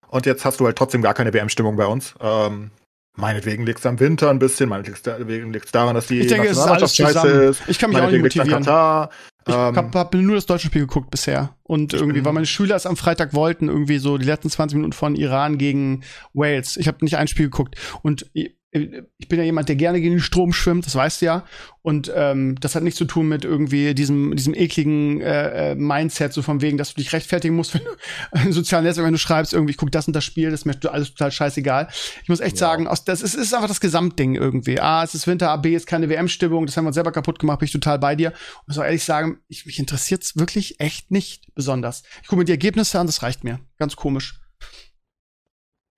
Und 0.09 0.25
jetzt 0.25 0.43
hast 0.45 0.59
du 0.59 0.65
halt 0.65 0.75
trotzdem 0.77 1.01
gar 1.01 1.13
keine 1.13 1.33
WM-Stimmung 1.33 1.75
bei 1.75 1.85
uns. 1.85 2.15
Ähm, 2.19 2.71
meinetwegen 3.15 3.65
liegt 3.65 3.79
es 3.79 3.85
am 3.85 3.99
Winter 3.99 4.29
ein 4.29 4.39
bisschen, 4.39 4.69
meinetwegen 4.69 5.53
liegt 5.53 5.65
es 5.65 5.71
daran, 5.71 5.93
dass 5.95 6.07
die 6.07 6.21
Ich 6.21 6.27
denke, 6.27 6.47
es 6.47 6.57
ist 6.57 6.63
alles 6.63 6.95
scheiße 6.95 7.13
zusammen. 7.13 7.41
ist. 7.49 7.61
Ich 7.67 7.77
kann 7.79 7.91
mich 7.91 7.99
auch 7.99 8.09
nicht 8.09 8.21
motivieren. 8.21 8.63
Katar. 8.63 9.09
Ich 9.47 9.53
Ähm, 9.53 9.75
hab, 9.75 9.95
hab 9.95 10.13
nur 10.13 10.35
das 10.35 10.45
deutsche 10.45 10.67
Spiel 10.67 10.81
geguckt 10.81 11.11
bisher. 11.11 11.55
Und 11.63 11.93
irgendwie, 11.93 12.23
weil 12.25 12.33
meine 12.33 12.45
Schüler 12.45 12.75
es 12.75 12.85
am 12.85 12.97
Freitag 12.97 13.33
wollten, 13.33 13.67
irgendwie 13.67 13.97
so 13.99 14.17
die 14.17 14.25
letzten 14.25 14.49
20 14.49 14.75
Minuten 14.75 14.93
von 14.93 15.15
Iran 15.15 15.57
gegen 15.57 16.03
Wales. 16.33 16.75
Ich 16.77 16.87
habe 16.87 16.97
nicht 17.01 17.17
ein 17.17 17.27
Spiel 17.27 17.45
geguckt. 17.45 17.75
Und 18.01 18.29
ich, 18.71 18.89
ich 19.17 19.27
bin 19.27 19.39
ja 19.39 19.45
jemand, 19.45 19.67
der 19.67 19.75
gerne 19.75 19.99
gegen 19.99 20.15
den 20.15 20.21
Strom 20.21 20.53
schwimmt, 20.53 20.85
das 20.85 20.95
weißt 20.95 21.21
du 21.21 21.25
ja. 21.25 21.45
Und 21.81 22.11
ähm, 22.13 22.55
das 22.59 22.75
hat 22.75 22.83
nichts 22.83 22.97
zu 22.99 23.05
tun 23.05 23.27
mit 23.27 23.45
irgendwie 23.45 23.95
diesem, 23.95 24.35
diesem 24.35 24.53
ekligen 24.53 25.21
äh, 25.21 25.71
äh, 25.71 25.75
Mindset, 25.75 26.33
so 26.33 26.41
von 26.41 26.61
wegen, 26.61 26.77
dass 26.77 26.93
du 26.93 27.01
dich 27.01 27.11
rechtfertigen 27.13 27.55
musst, 27.55 27.73
wenn 27.73 27.81
du 27.83 28.47
in 28.47 28.53
sozialen 28.53 28.85
Netzwerken, 28.85 29.07
wenn 29.07 29.13
du 29.13 29.19
schreibst, 29.19 29.53
irgendwie, 29.53 29.71
ich 29.71 29.77
guck 29.77 29.91
das 29.91 30.05
und 30.07 30.15
das 30.15 30.23
Spiel, 30.23 30.51
das 30.51 30.61
ist 30.61 30.65
mir 30.65 30.77
alles 30.91 31.11
total 31.11 31.31
scheißegal. 31.31 31.87
Ich 32.21 32.29
muss 32.29 32.41
echt 32.41 32.57
Ja. 32.57 32.67
sagen, 32.67 32.87
aus, 32.87 33.05
das 33.05 33.21
ist, 33.21 33.33
ist 33.33 33.53
einfach 33.53 33.67
das 33.69 33.81
Gesamtding 33.81 34.35
irgendwie. 34.35 34.79
A, 34.79 35.03
es 35.03 35.15
ist 35.15 35.25
Winter, 35.25 35.49
A, 35.49 35.57
B, 35.57 35.73
ist 35.73 35.87
keine 35.87 36.09
WM-Stimmung, 36.09 36.65
das 36.65 36.77
haben 36.77 36.83
wir 36.83 36.89
uns 36.89 36.95
selber 36.95 37.11
kaputt 37.11 37.39
gemacht, 37.39 37.59
bin 37.59 37.65
ich 37.65 37.71
total 37.71 37.97
bei 37.97 38.15
dir. 38.15 38.33
Und 38.67 38.77
auch 38.77 38.83
ehrlich 38.83 39.03
sagen, 39.03 39.39
ich, 39.47 39.65
mich 39.65 39.79
interessiert's 39.79 40.37
wirklich 40.37 40.79
echt 40.79 41.09
nicht 41.09 41.53
besonders. 41.55 42.03
Ich 42.21 42.27
gucke 42.27 42.39
mir 42.39 42.45
die 42.45 42.51
Ergebnisse 42.51 42.99
an, 42.99 43.07
das 43.07 43.23
reicht 43.23 43.43
mir. 43.43 43.59
Ganz 43.77 43.95
komisch. 43.95 44.38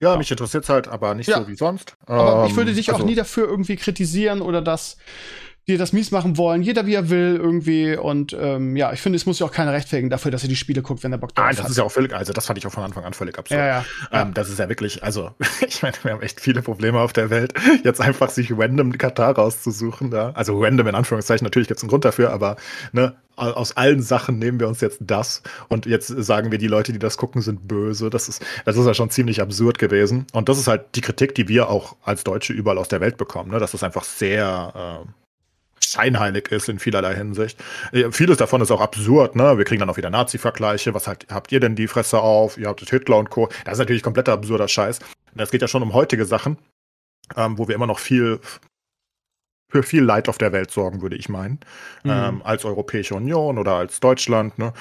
Ja, 0.01 0.17
mich 0.17 0.29
interessiert 0.31 0.63
es 0.63 0.69
halt, 0.69 0.87
aber 0.87 1.13
nicht 1.15 1.29
Ja. 1.29 1.39
so 1.41 1.47
wie 1.47 1.55
sonst. 1.55 1.95
Aber 2.05 2.45
ich 2.45 2.51
Ähm, 2.51 2.57
würde 2.57 2.73
dich 2.73 2.89
auch 2.89 2.95
also- 2.95 3.05
nie 3.05 3.15
dafür 3.15 3.47
irgendwie 3.47 3.75
kritisieren 3.77 4.41
oder 4.41 4.61
das 4.61 4.97
dir 5.71 5.77
das 5.79 5.93
mies 5.93 6.11
machen 6.11 6.37
wollen. 6.37 6.61
Jeder 6.61 6.85
wie 6.85 6.93
er 6.93 7.09
will 7.09 7.37
irgendwie. 7.41 7.95
Und 7.97 8.35
ähm, 8.39 8.75
ja, 8.75 8.93
ich 8.93 9.01
finde, 9.01 9.15
es 9.17 9.25
muss 9.25 9.39
ja 9.39 9.45
auch 9.47 9.51
keiner 9.51 9.73
rechtfertigen 9.73 10.09
dafür, 10.09 10.31
dass 10.31 10.43
er 10.43 10.49
die 10.49 10.55
Spiele 10.55 10.81
guckt, 10.81 11.03
wenn 11.03 11.11
er 11.11 11.17
Bock 11.17 11.33
drauf 11.33 11.45
Nein, 11.45 11.55
das 11.55 11.63
hat. 11.63 11.71
ist 11.71 11.77
ja 11.77 11.83
auch 11.83 11.91
völlig, 11.91 12.13
also 12.13 12.33
das 12.33 12.45
fand 12.45 12.57
ich 12.59 12.67
auch 12.67 12.71
von 12.71 12.83
Anfang 12.83 13.03
an 13.03 13.13
völlig 13.13 13.37
absurd. 13.37 13.59
ja, 13.59 13.67
ja. 13.67 13.85
Ähm, 14.11 14.33
das 14.33 14.49
ist 14.49 14.59
ja 14.59 14.69
wirklich, 14.69 15.03
also 15.03 15.31
ich 15.67 15.81
meine, 15.81 15.95
wir 16.03 16.11
haben 16.13 16.21
echt 16.21 16.39
viele 16.41 16.61
Probleme 16.61 16.99
auf 16.99 17.13
der 17.13 17.29
Welt, 17.29 17.53
jetzt 17.83 18.01
einfach 18.01 18.29
sich 18.29 18.51
random 18.55 18.97
Katar 18.97 19.35
rauszusuchen. 19.35 20.11
Da. 20.11 20.31
Also 20.31 20.59
random 20.61 20.87
in 20.87 20.95
Anführungszeichen, 20.95 21.43
natürlich 21.45 21.67
gibt 21.67 21.79
es 21.79 21.83
einen 21.83 21.89
Grund 21.89 22.05
dafür, 22.05 22.31
aber 22.31 22.55
ne, 22.91 23.15
au- 23.35 23.51
aus 23.51 23.77
allen 23.77 24.01
Sachen 24.01 24.37
nehmen 24.39 24.59
wir 24.59 24.67
uns 24.67 24.81
jetzt 24.81 24.99
das 25.01 25.41
und 25.69 25.85
jetzt 25.85 26.07
sagen 26.07 26.51
wir, 26.51 26.57
die 26.57 26.67
Leute, 26.67 26.91
die 26.93 26.99
das 26.99 27.17
gucken, 27.17 27.41
sind 27.41 27.67
böse. 27.67 28.09
Das 28.09 28.27
ist, 28.29 28.43
das 28.65 28.75
ist 28.77 28.85
ja 28.85 28.93
schon 28.93 29.09
ziemlich 29.09 29.41
absurd 29.41 29.79
gewesen. 29.79 30.27
Und 30.33 30.49
das 30.49 30.57
ist 30.59 30.67
halt 30.67 30.83
die 30.95 31.01
Kritik, 31.01 31.35
die 31.35 31.47
wir 31.47 31.69
auch 31.69 31.95
als 32.03 32.23
Deutsche 32.23 32.53
überall 32.53 32.77
aus 32.77 32.87
der 32.89 32.99
Welt 33.01 33.17
bekommen, 33.17 33.51
ne? 33.51 33.59
dass 33.59 33.71
das 33.71 33.83
einfach 33.83 34.03
sehr 34.03 35.03
äh, 35.05 35.09
scheinheilig 35.91 36.51
ist 36.51 36.69
in 36.69 36.79
vielerlei 36.79 37.15
Hinsicht. 37.15 37.61
Vieles 38.11 38.37
davon 38.37 38.61
ist 38.61 38.71
auch 38.71 38.81
absurd, 38.81 39.35
ne? 39.35 39.57
Wir 39.57 39.65
kriegen 39.65 39.79
dann 39.79 39.89
auch 39.89 39.97
wieder 39.97 40.09
Nazi-Vergleiche. 40.09 40.93
Was 40.93 41.07
halt, 41.07 41.27
habt 41.29 41.51
ihr 41.51 41.59
denn 41.59 41.75
die 41.75 41.87
Fresse 41.87 42.19
auf? 42.19 42.57
Ihr 42.57 42.67
habt 42.67 42.81
Hitler 42.89 43.17
und 43.17 43.29
Co. 43.29 43.49
Das 43.65 43.73
ist 43.73 43.79
natürlich 43.79 44.03
kompletter 44.03 44.33
absurder 44.33 44.67
Scheiß. 44.67 44.99
Das 45.35 45.51
geht 45.51 45.61
ja 45.61 45.67
schon 45.67 45.83
um 45.83 45.93
heutige 45.93 46.25
Sachen, 46.25 46.57
ähm, 47.35 47.57
wo 47.57 47.67
wir 47.67 47.75
immer 47.75 47.87
noch 47.87 47.99
viel 47.99 48.39
für 49.69 49.83
viel 49.83 50.03
Leid 50.03 50.27
auf 50.27 50.37
der 50.37 50.51
Welt 50.51 50.69
sorgen, 50.69 51.01
würde 51.01 51.15
ich 51.15 51.29
meinen. 51.29 51.59
Mhm. 52.03 52.11
Ähm, 52.11 52.41
als 52.43 52.65
Europäische 52.65 53.15
Union 53.15 53.57
oder 53.57 53.75
als 53.75 54.01
Deutschland, 54.01 54.59
ne? 54.59 54.73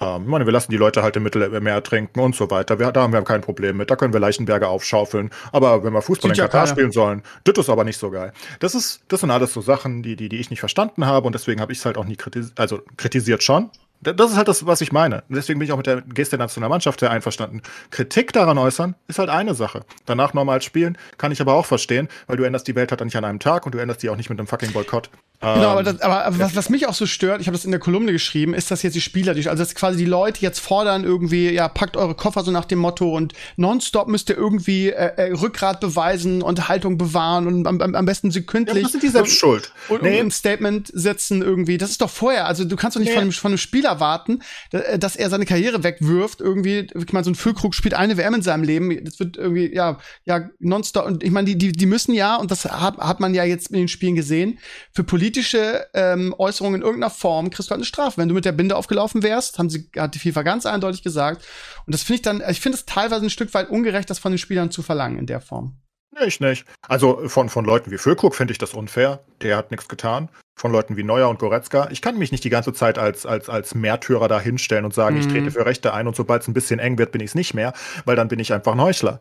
Ähm, 0.00 0.22
ich 0.22 0.28
meine, 0.28 0.46
wir 0.46 0.52
lassen 0.52 0.70
die 0.70 0.76
Leute 0.76 1.02
halt 1.02 1.16
im 1.16 1.22
Mittelmeer 1.24 1.82
trinken 1.82 2.20
und 2.20 2.34
so 2.34 2.50
weiter. 2.50 2.78
Wir, 2.78 2.92
da 2.92 3.02
haben 3.02 3.12
wir 3.12 3.22
kein 3.22 3.40
Problem 3.40 3.76
mit. 3.76 3.90
Da 3.90 3.96
können 3.96 4.12
wir 4.12 4.20
Leichenberge 4.20 4.68
aufschaufeln. 4.68 5.30
Aber 5.52 5.84
wenn 5.84 5.92
wir 5.92 6.02
Fußball 6.02 6.30
Sieht 6.30 6.38
in 6.38 6.42
ja 6.42 6.46
Katar 6.46 6.64
keiner. 6.64 6.72
spielen 6.74 6.92
sollen, 6.92 7.22
das 7.44 7.58
ist 7.58 7.68
aber 7.68 7.84
nicht 7.84 7.98
so 7.98 8.10
geil. 8.10 8.32
Das 8.60 8.74
ist, 8.74 9.02
das 9.08 9.20
sind 9.20 9.30
alles 9.30 9.52
so 9.52 9.60
Sachen, 9.60 10.02
die, 10.02 10.16
die, 10.16 10.28
die 10.28 10.38
ich 10.38 10.50
nicht 10.50 10.60
verstanden 10.60 11.06
habe 11.06 11.26
und 11.26 11.34
deswegen 11.34 11.60
habe 11.60 11.72
ich 11.72 11.78
es 11.78 11.84
halt 11.84 11.96
auch 11.96 12.04
nie 12.04 12.16
kritisiert, 12.16 12.58
also 12.58 12.80
kritisiert 12.96 13.42
schon. 13.42 13.70
Das 14.00 14.30
ist 14.30 14.36
halt 14.36 14.46
das, 14.46 14.64
was 14.64 14.80
ich 14.80 14.92
meine. 14.92 15.24
Deswegen 15.28 15.58
bin 15.58 15.66
ich 15.66 15.72
auch 15.72 15.76
mit 15.76 15.86
der 15.86 16.02
Geste 16.02 16.36
der 16.36 16.44
Nationalmannschaft 16.44 17.00
sehr 17.00 17.10
einverstanden. 17.10 17.62
Kritik 17.90 18.32
daran 18.32 18.56
äußern 18.56 18.94
ist 19.08 19.18
halt 19.18 19.28
eine 19.28 19.54
Sache. 19.54 19.84
Danach 20.06 20.34
normal 20.34 20.62
spielen 20.62 20.96
kann 21.16 21.32
ich 21.32 21.40
aber 21.40 21.54
auch 21.54 21.66
verstehen, 21.66 22.08
weil 22.28 22.36
du 22.36 22.44
änderst 22.44 22.68
die 22.68 22.76
Welt 22.76 22.92
halt 22.92 23.04
nicht 23.04 23.16
an 23.16 23.24
einem 23.24 23.40
Tag 23.40 23.66
und 23.66 23.74
du 23.74 23.78
änderst 23.78 24.02
die 24.04 24.10
auch 24.10 24.16
nicht 24.16 24.30
mit 24.30 24.38
einem 24.38 24.46
fucking 24.46 24.72
Boykott. 24.72 25.10
Genau, 25.40 25.68
aber, 25.68 25.80
Ähm, 25.80 25.84
das, 25.86 26.00
aber, 26.00 26.38
was, 26.38 26.56
was 26.56 26.68
mich 26.68 26.88
auch 26.88 26.94
so 26.94 27.06
stört, 27.06 27.40
ich 27.40 27.46
habe 27.46 27.56
das 27.56 27.64
in 27.64 27.70
der 27.70 27.78
Kolumne 27.78 28.10
geschrieben, 28.10 28.54
ist, 28.54 28.72
dass 28.72 28.82
jetzt 28.82 28.94
die 28.94 29.00
Spieler, 29.00 29.34
die, 29.34 29.48
also 29.48 29.62
dass 29.62 29.74
quasi 29.76 29.96
die 29.96 30.04
Leute 30.04 30.40
jetzt 30.40 30.58
fordern 30.58 31.04
irgendwie, 31.04 31.50
ja, 31.50 31.68
packt 31.68 31.96
eure 31.96 32.16
Koffer 32.16 32.42
so 32.42 32.50
nach 32.50 32.64
dem 32.64 32.80
Motto 32.80 33.14
und 33.16 33.34
nonstop 33.56 34.08
müsst 34.08 34.30
ihr 34.30 34.36
irgendwie 34.36 34.88
äh, 34.90 35.12
äh, 35.16 35.32
Rückgrat 35.32 35.78
beweisen 35.80 36.42
und 36.42 36.68
Haltung 36.68 36.98
bewahren 36.98 37.46
und 37.46 37.66
am, 37.68 37.80
am 37.80 38.04
besten 38.04 38.28
ja, 38.28 38.32
sekündlich 38.32 38.82
das 38.82 38.92
sind 38.92 39.02
die 39.04 39.08
selbst 39.08 39.38
schuld. 39.38 39.72
und, 39.88 40.02
und 40.02 40.08
ein 40.08 40.30
Statement 40.32 40.90
setzen 40.92 41.40
irgendwie. 41.42 41.78
Das 41.78 41.90
ist 41.90 42.00
doch 42.00 42.10
vorher. 42.10 42.46
Also 42.46 42.64
du 42.64 42.74
kannst 42.74 42.96
doch 42.96 43.00
nicht 43.00 43.10
Nee. 43.10 43.14
von, 43.14 43.22
einem, 43.22 43.32
von 43.32 43.50
einem 43.52 43.58
Spieler 43.58 44.00
warten, 44.00 44.40
da- 44.72 44.96
dass 44.98 45.14
er 45.14 45.30
seine 45.30 45.46
Karriere 45.46 45.84
wegwirft. 45.84 46.40
Irgendwie, 46.40 46.88
ich 46.94 47.12
meine, 47.12 47.22
so 47.24 47.30
ein 47.30 47.36
Füllkrug 47.36 47.76
spielt 47.76 47.94
eine 47.94 48.16
WM 48.16 48.34
in 48.34 48.42
seinem 48.42 48.64
Leben. 48.64 49.04
Das 49.04 49.20
wird 49.20 49.36
irgendwie, 49.36 49.72
ja, 49.72 49.98
ja, 50.24 50.50
nonstop. 50.58 51.06
Und 51.06 51.22
ich 51.22 51.30
meine, 51.30 51.46
die, 51.46 51.56
die, 51.56 51.70
die 51.70 51.86
müssen 51.86 52.12
ja, 52.12 52.34
und 52.36 52.50
das 52.50 52.64
hat, 52.64 52.98
hat 52.98 53.20
man 53.20 53.34
ja 53.34 53.44
jetzt 53.44 53.68
in 53.68 53.76
den 53.76 53.88
Spielen 53.88 54.16
gesehen, 54.16 54.58
für 54.92 55.04
politische 55.28 55.86
ähm, 55.92 56.34
Äußerungen 56.38 56.80
in 56.80 56.86
irgendeiner 56.86 57.10
Form 57.10 57.50
kriegst 57.50 57.68
du 57.68 57.72
halt 57.72 57.80
eine 57.80 57.84
Strafe. 57.84 58.16
Wenn 58.16 58.28
du 58.28 58.34
mit 58.34 58.46
der 58.46 58.52
Binde 58.52 58.76
aufgelaufen 58.76 59.22
wärst, 59.22 59.58
haben 59.58 59.68
sie, 59.68 59.90
hat 59.96 60.14
die 60.14 60.18
FIFA 60.18 60.42
ganz 60.42 60.64
eindeutig 60.64 61.02
gesagt. 61.02 61.44
Und 61.84 61.94
das 61.94 62.02
finde 62.02 62.14
ich 62.16 62.22
dann, 62.22 62.42
ich 62.48 62.60
finde 62.60 62.78
es 62.78 62.86
teilweise 62.86 63.26
ein 63.26 63.30
Stück 63.30 63.52
weit 63.52 63.68
ungerecht, 63.68 64.08
das 64.08 64.18
von 64.18 64.32
den 64.32 64.38
Spielern 64.38 64.70
zu 64.70 64.82
verlangen 64.82 65.18
in 65.18 65.26
der 65.26 65.42
Form. 65.42 65.76
Nee, 66.18 66.26
ich 66.28 66.40
nicht. 66.40 66.64
Also 66.88 67.28
von, 67.28 67.50
von 67.50 67.66
Leuten 67.66 67.90
wie 67.90 67.98
Füllkrug 67.98 68.34
finde 68.34 68.52
ich 68.52 68.58
das 68.58 68.72
unfair. 68.72 69.20
Der 69.42 69.58
hat 69.58 69.70
nichts 69.70 69.88
getan. 69.88 70.30
Von 70.58 70.72
Leuten 70.72 70.96
wie 70.96 71.04
Neuer 71.04 71.28
und 71.28 71.38
Goretzka. 71.38 71.88
Ich 71.90 72.00
kann 72.00 72.16
mich 72.18 72.32
nicht 72.32 72.42
die 72.44 72.50
ganze 72.50 72.72
Zeit 72.72 72.96
als, 72.98 73.26
als, 73.26 73.50
als 73.50 73.74
Märtyrer 73.74 74.28
da 74.28 74.40
hinstellen 74.40 74.86
und 74.86 74.94
sagen, 74.94 75.18
ich 75.18 75.26
Mhm. 75.26 75.30
trete 75.32 75.50
für 75.50 75.66
Rechte 75.66 75.92
ein 75.92 76.06
und 76.06 76.16
sobald 76.16 76.40
es 76.42 76.48
ein 76.48 76.54
bisschen 76.54 76.78
eng 76.80 76.96
wird, 76.96 77.12
bin 77.12 77.20
ich 77.20 77.28
es 77.30 77.34
nicht 77.34 77.52
mehr, 77.52 77.74
weil 78.06 78.16
dann 78.16 78.28
bin 78.28 78.38
ich 78.38 78.52
einfach 78.54 78.72
ein 78.72 78.80
Heuchler. 78.80 79.20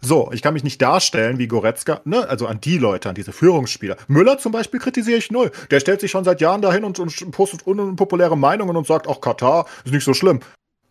So, 0.00 0.30
ich 0.32 0.42
kann 0.42 0.54
mich 0.54 0.62
nicht 0.62 0.80
darstellen 0.80 1.38
wie 1.38 1.48
Goretzka, 1.48 2.00
ne, 2.04 2.28
also 2.28 2.46
an 2.46 2.60
die 2.60 2.78
Leute, 2.78 3.08
an 3.08 3.16
diese 3.16 3.32
Führungsspieler. 3.32 3.96
Müller 4.06 4.38
zum 4.38 4.52
Beispiel 4.52 4.78
kritisiere 4.78 5.18
ich 5.18 5.32
null. 5.32 5.50
Der 5.70 5.80
stellt 5.80 6.00
sich 6.00 6.10
schon 6.10 6.24
seit 6.24 6.40
Jahren 6.40 6.62
dahin 6.62 6.84
und, 6.84 6.98
und 7.00 7.30
postet 7.32 7.66
unpopuläre 7.66 8.36
Meinungen 8.36 8.76
und 8.76 8.86
sagt, 8.86 9.08
auch 9.08 9.20
Katar 9.20 9.66
ist 9.84 9.92
nicht 9.92 10.04
so 10.04 10.14
schlimm. 10.14 10.40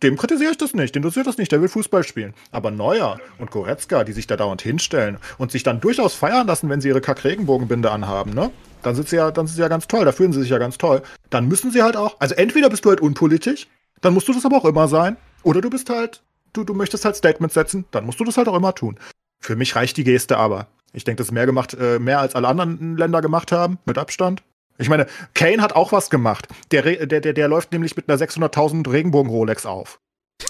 Dem 0.02 0.16
kritisiere 0.16 0.52
ich 0.52 0.58
das 0.58 0.74
nicht, 0.74 0.94
den 0.94 1.02
interessiert 1.02 1.26
das 1.26 1.38
nicht, 1.38 1.50
der 1.50 1.60
will 1.60 1.68
Fußball 1.68 2.04
spielen. 2.04 2.34
Aber 2.52 2.70
Neuer 2.70 3.18
und 3.38 3.50
Goretzka, 3.50 4.04
die 4.04 4.12
sich 4.12 4.28
da 4.28 4.36
dauernd 4.36 4.62
hinstellen 4.62 5.18
und 5.38 5.50
sich 5.50 5.64
dann 5.64 5.80
durchaus 5.80 6.14
feiern 6.14 6.46
lassen, 6.46 6.68
wenn 6.68 6.80
sie 6.80 6.88
ihre 6.88 7.00
Kack-Regenbogenbinde 7.00 7.90
anhaben, 7.90 8.32
ne? 8.32 8.50
Dann 8.82 8.94
sind 8.94 9.08
sie 9.08 9.16
ja, 9.16 9.32
dann 9.32 9.48
sind 9.48 9.56
sie 9.56 9.62
ja 9.62 9.68
ganz 9.68 9.88
toll, 9.88 10.04
da 10.04 10.12
fühlen 10.12 10.32
sie 10.32 10.40
sich 10.40 10.50
ja 10.50 10.58
ganz 10.58 10.78
toll. 10.78 11.02
Dann 11.30 11.48
müssen 11.48 11.72
sie 11.72 11.82
halt 11.82 11.96
auch, 11.96 12.14
also 12.20 12.36
entweder 12.36 12.70
bist 12.70 12.84
du 12.84 12.90
halt 12.90 13.00
unpolitisch, 13.00 13.66
dann 14.00 14.14
musst 14.14 14.28
du 14.28 14.32
das 14.32 14.44
aber 14.44 14.58
auch 14.58 14.66
immer 14.66 14.86
sein, 14.86 15.16
oder 15.42 15.60
du 15.60 15.68
bist 15.68 15.90
halt, 15.90 16.22
du, 16.58 16.64
du 16.64 16.74
möchtest 16.74 17.04
halt 17.04 17.16
Statements 17.16 17.54
setzen, 17.54 17.86
dann 17.90 18.04
musst 18.04 18.20
du 18.20 18.24
das 18.24 18.36
halt 18.36 18.48
auch 18.48 18.56
immer 18.56 18.74
tun. 18.74 18.98
Für 19.40 19.56
mich 19.56 19.76
reicht 19.76 19.96
die 19.96 20.04
Geste 20.04 20.36
aber. 20.36 20.66
Ich 20.92 21.04
denke, 21.04 21.18
das 21.18 21.28
ist 21.28 21.32
mehr 21.32 21.46
gemacht, 21.46 21.74
äh, 21.74 21.98
mehr 21.98 22.20
als 22.20 22.34
alle 22.34 22.48
anderen 22.48 22.96
Länder 22.96 23.20
gemacht 23.20 23.52
haben, 23.52 23.78
mit 23.84 23.98
Abstand. 23.98 24.42
Ich 24.78 24.88
meine, 24.88 25.06
Kane 25.34 25.62
hat 25.62 25.74
auch 25.74 25.92
was 25.92 26.10
gemacht. 26.10 26.48
Der, 26.70 26.82
der, 26.82 27.20
der, 27.20 27.32
der 27.32 27.48
läuft 27.48 27.72
nämlich 27.72 27.96
mit 27.96 28.08
einer 28.08 28.18
600.000 28.18 28.90
Regenbogen-Rolex 28.90 29.66
auf. 29.66 30.00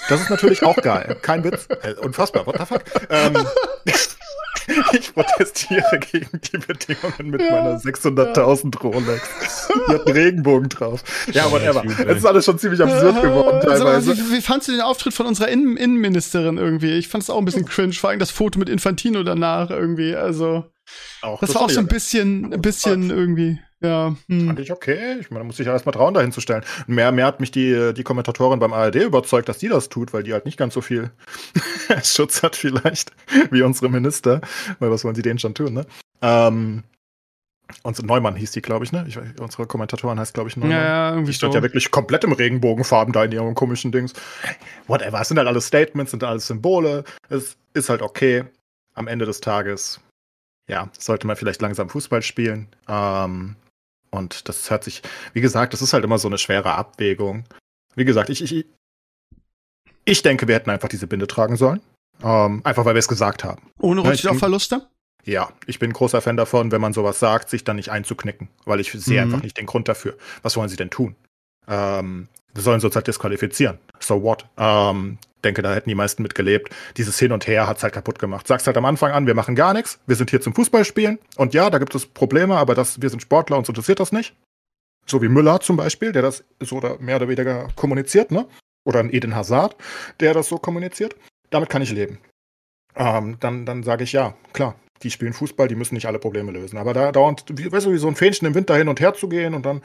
Das 0.09 0.21
ist 0.21 0.31
natürlich 0.31 0.63
auch 0.63 0.77
geil. 0.77 1.17
Kein 1.23 1.45
Witz. 1.45 1.67
Äh, 1.83 1.95
unfassbar. 1.95 2.47
What 2.47 2.57
the 2.59 2.67
fuck? 2.67 2.83
Ähm, 3.09 3.35
ich 4.93 5.15
protestiere 5.15 5.99
gegen 6.11 6.41
die 6.41 6.59
Bedingungen 6.59 7.31
mit 7.31 7.41
Ja, 7.41 7.51
meiner 7.51 7.79
600.000 7.79 8.79
Rolex. 8.81 9.69
Die 9.89 9.93
hat 9.95 10.07
einen 10.07 10.17
Regenbogen 10.17 10.69
drauf. 10.69 11.03
Ja, 11.33 11.51
whatever. 11.51 11.83
Es 12.07 12.19
ist 12.19 12.27
alles 12.27 12.45
schon 12.45 12.59
ziemlich 12.59 12.81
absurd 12.83 13.23
geworden 13.23 13.61
Sag 13.63 13.69
mal, 13.71 13.79
teilweise. 13.79 14.17
wie, 14.17 14.33
wie 14.33 14.41
fandst 14.41 14.69
du 14.69 14.73
den 14.73 14.81
Auftritt 14.81 15.15
von 15.15 15.27
unserer 15.27 15.49
Innen 15.49 15.77
Innenministerin 15.77 16.59
irgendwie? 16.59 16.93
Ich 16.93 17.09
fand 17.09 17.25
es 17.25 17.31
auch 17.31 17.39
ein 17.39 17.45
bisschen 17.45 17.65
cringe, 17.67 17.93
vor 17.95 18.11
allem 18.11 18.19
das 18.19 18.31
Foto 18.31 18.59
mit 18.59 18.69
Infantino 18.69 19.23
danach 19.23 19.71
irgendwie. 19.71 20.15
Also, 20.15 20.65
Auch, 21.23 21.41
das, 21.41 21.55
war 21.55 21.63
auch 21.63 21.71
so 21.71 21.81
ein 21.81 21.87
bisschen, 21.89 22.53
ein 22.53 22.61
bisschen 22.61 23.11
irgendwie, 23.11 23.59
ja. 23.81 24.17
Hm. 24.29 24.47
Fand 24.47 24.61
ich 24.61 24.73
okay. 24.73 25.19
Ich 25.21 25.31
meine, 25.31 25.41
da 25.41 25.45
muss 25.45 25.61
ich 25.61 25.67
ja 25.67 25.73
erstmal 25.73 25.93
trauen, 25.95 26.15
dahin 26.15 26.33
zu 26.33 26.41
stellen. 26.41 26.65
Mehr, 26.87 27.13
mehr 27.13 27.27
hat 27.27 27.41
mich 27.41 27.51
die, 27.51 27.93
die 27.95 28.03
Kommentatorin 28.03 28.59
beim 28.59 28.73
ARD 28.73 28.97
überzeugt, 28.97 29.49
dass 29.49 29.59
die 29.59 29.69
das 29.69 29.89
tut, 29.89 30.13
weil 30.13 30.23
die 30.23 30.33
halt 30.33 30.45
nicht 30.45 30.59
ganz 30.59 30.75
so 30.75 30.81
viel 30.81 31.11
Schutz 32.03 32.43
hat, 32.43 32.57
vielleicht, 32.57 33.13
wie 33.51 33.63
unsere 33.63 33.89
Minister. 33.89 34.41
Weil 34.79 34.91
was 34.91 35.05
wollen 35.05 35.15
sie 35.15 35.23
denen 35.23 35.39
schon 35.39 35.55
tun, 35.55 35.75
ne? 35.75 35.87
Ähm, 36.23 36.83
und 37.83 38.03
Neumann 38.03 38.35
hieß 38.35 38.53
die, 38.53 38.63
glaube 38.63 38.85
ich, 38.85 38.93
ne? 38.93 39.05
Ich, 39.07 39.19
unsere 39.39 39.67
Kommentatorin 39.67 40.19
heißt, 40.19 40.35
glaube 40.35 40.49
ich, 40.49 40.57
Neumann. 40.57 40.77
Ja, 40.77 40.85
ja, 40.85 41.11
irgendwie 41.11 41.31
Die 41.31 41.37
stand 41.37 41.53
so. 41.53 41.59
ja 41.59 41.63
wirklich 41.63 41.91
komplett 41.91 42.25
im 42.25 42.33
Regenbogenfarben 42.33 43.13
da 43.13 43.25
in 43.25 43.33
ihren 43.33 43.55
komischen 43.55 43.93
Dings. 43.93 44.15
Whatever. 44.87 45.21
Es 45.21 45.29
sind 45.29 45.39
halt 45.39 45.49
alles 45.49 45.67
Statements, 45.67 46.11
sind 46.11 46.25
alles 46.25 46.47
Symbole. 46.47 47.05
Es 47.29 47.57
ist 47.75 47.91
halt 47.91 48.03
okay. 48.03 48.45
Am 48.95 49.07
Ende 49.07 49.27
des 49.27 49.41
Tages, 49.41 50.01
ja, 50.69 50.89
sollte 50.99 51.27
man 51.27 51.37
vielleicht 51.37 51.63
langsam 51.63 51.89
Fußball 51.89 52.23
spielen. 52.23 52.69
Ähm, 52.89 53.55
und 54.11 54.49
das 54.49 54.71
hört 54.71 54.85
sich, 54.85 55.03
wie 55.33 55.41
gesagt, 55.41 55.73
das 55.73 55.83
ist 55.83 55.93
halt 55.93 56.05
immer 56.05 56.19
so 56.19 56.29
eine 56.29 56.39
schwere 56.39 56.73
Abwägung. 56.75 57.45
Wie 57.95 58.05
gesagt, 58.05 58.31
ich, 58.31 58.43
ich, 58.43 58.67
ich 60.05 60.23
denke, 60.23 60.49
wir 60.49 60.55
hätten 60.55 60.71
einfach 60.71 60.89
diese 60.89 61.07
Binde 61.07 61.27
tragen 61.27 61.57
sollen. 61.57 61.81
Ähm, 62.23 62.63
einfach 62.65 62.85
weil 62.85 62.95
wir 62.95 62.99
es 63.01 63.09
gesagt 63.09 63.45
haben. 63.45 63.63
Ohne 63.79 64.01
Ja, 64.01 64.07
ich 64.07 64.11
Rücksicht 64.11 64.27
auf 64.27 64.33
denk- 64.33 64.41
Verluste? 64.41 64.89
Ja, 65.25 65.51
ich 65.67 65.79
bin 65.79 65.91
ein 65.91 65.95
großer 65.95 66.21
Fan 66.21 66.37
davon, 66.37 66.73
wenn 66.73 66.81
man 66.81 66.93
sowas 66.93 67.19
sagt, 67.21 67.51
sich 67.51 67.63
dann 67.65 67.77
nicht 67.77 67.91
einzuknicken, 67.91 68.49
weil 68.65 68.81
ich 68.81 68.91
sehe 68.93 69.25
Mhm. 69.25 69.35
einfach 69.35 69.43
nicht 69.45 69.59
den 69.59 69.67
Grund 69.67 69.89
dafür. 69.89 70.17
Was 70.43 70.57
wollen 70.57 70.69
sie 70.69 70.77
denn 70.77 70.91
tun? 70.91 71.17
Ähm, 71.67 72.29
wir 72.55 72.63
sollen 72.63 72.81
uns 72.83 72.95
halt 72.95 73.07
disqualifizieren. 73.07 73.79
So 74.01 74.23
what? 74.23 74.47
Ähm, 74.57 75.19
denke, 75.45 75.63
da 75.63 75.75
hätten 75.75 75.89
die 75.89 75.95
meisten 75.95 76.23
mitgelebt. 76.23 76.75
Dieses 76.97 77.19
Hin 77.19 77.33
und 77.33 77.47
Her 77.47 77.67
hat's 77.67 77.83
halt 77.83 77.95
kaputt 77.95 78.19
gemacht. 78.19 78.47
Sagst 78.47 78.67
halt 78.67 78.77
am 78.77 78.85
Anfang 78.85 79.13
an, 79.13 79.27
wir 79.27 79.35
machen 79.35 79.55
gar 79.55 79.73
nichts, 79.73 80.01
wir 80.07 80.17
sind 80.17 80.31
hier 80.31 80.41
zum 80.41 80.55
Fußballspielen 80.55 81.19
und 81.37 81.55
ja, 81.55 81.71
da 81.71 81.79
gibt 81.79 81.95
es 81.95 82.07
Probleme, 82.07 82.57
aber 82.57 82.75
das, 82.75 83.01
wir 83.01 83.11
sind 83.11 83.23
Sportler, 83.23 83.59
uns 83.59 83.69
interessiert 83.69 84.01
das 84.01 84.13
nicht. 84.13 84.35
So 85.07 85.23
wie 85.23 85.29
Müller 85.29 85.61
zum 85.61 85.77
Beispiel, 85.77 86.13
der 86.13 86.23
das 86.23 86.45
so 86.61 86.77
oder 86.77 86.99
mehr 86.99 87.17
oder 87.17 87.29
weniger 87.29 87.69
kommuniziert, 87.77 88.31
ne? 88.31 88.47
Oder 88.85 89.01
ein 89.01 89.13
Eden 89.13 89.35
Hazard, 89.35 89.77
der 90.21 90.35
das 90.35 90.49
so 90.49 90.59
kommuniziert. 90.59 91.17
Damit 91.51 91.71
kann 91.71 91.83
ich 91.83 91.91
leben. 91.91 92.19
Ähm, 92.95 93.37
dann 93.41 93.65
dann 93.65 93.83
sage 93.83 94.05
ich 94.05 94.13
ja, 94.13 94.35
klar, 94.53 94.75
die 95.03 95.11
spielen 95.11 95.33
Fußball, 95.33 95.69
die 95.69 95.75
müssen 95.75 95.95
nicht 95.95 96.07
alle 96.07 96.19
Probleme 96.19 96.53
lösen. 96.53 96.79
Aber 96.79 96.93
da 96.93 97.13
dauernd, 97.13 97.45
weißt 97.49 97.87
du, 97.87 97.93
wie 97.93 97.99
so 97.99 98.09
ein 98.09 98.17
Fähnchen 98.17 98.47
im 98.47 98.55
Winter 98.55 98.77
hin 98.77 98.89
und 98.89 99.01
her 99.01 99.15
zu 99.15 99.29
gehen 99.29 99.55
und 99.55 99.65
dann, 99.65 99.83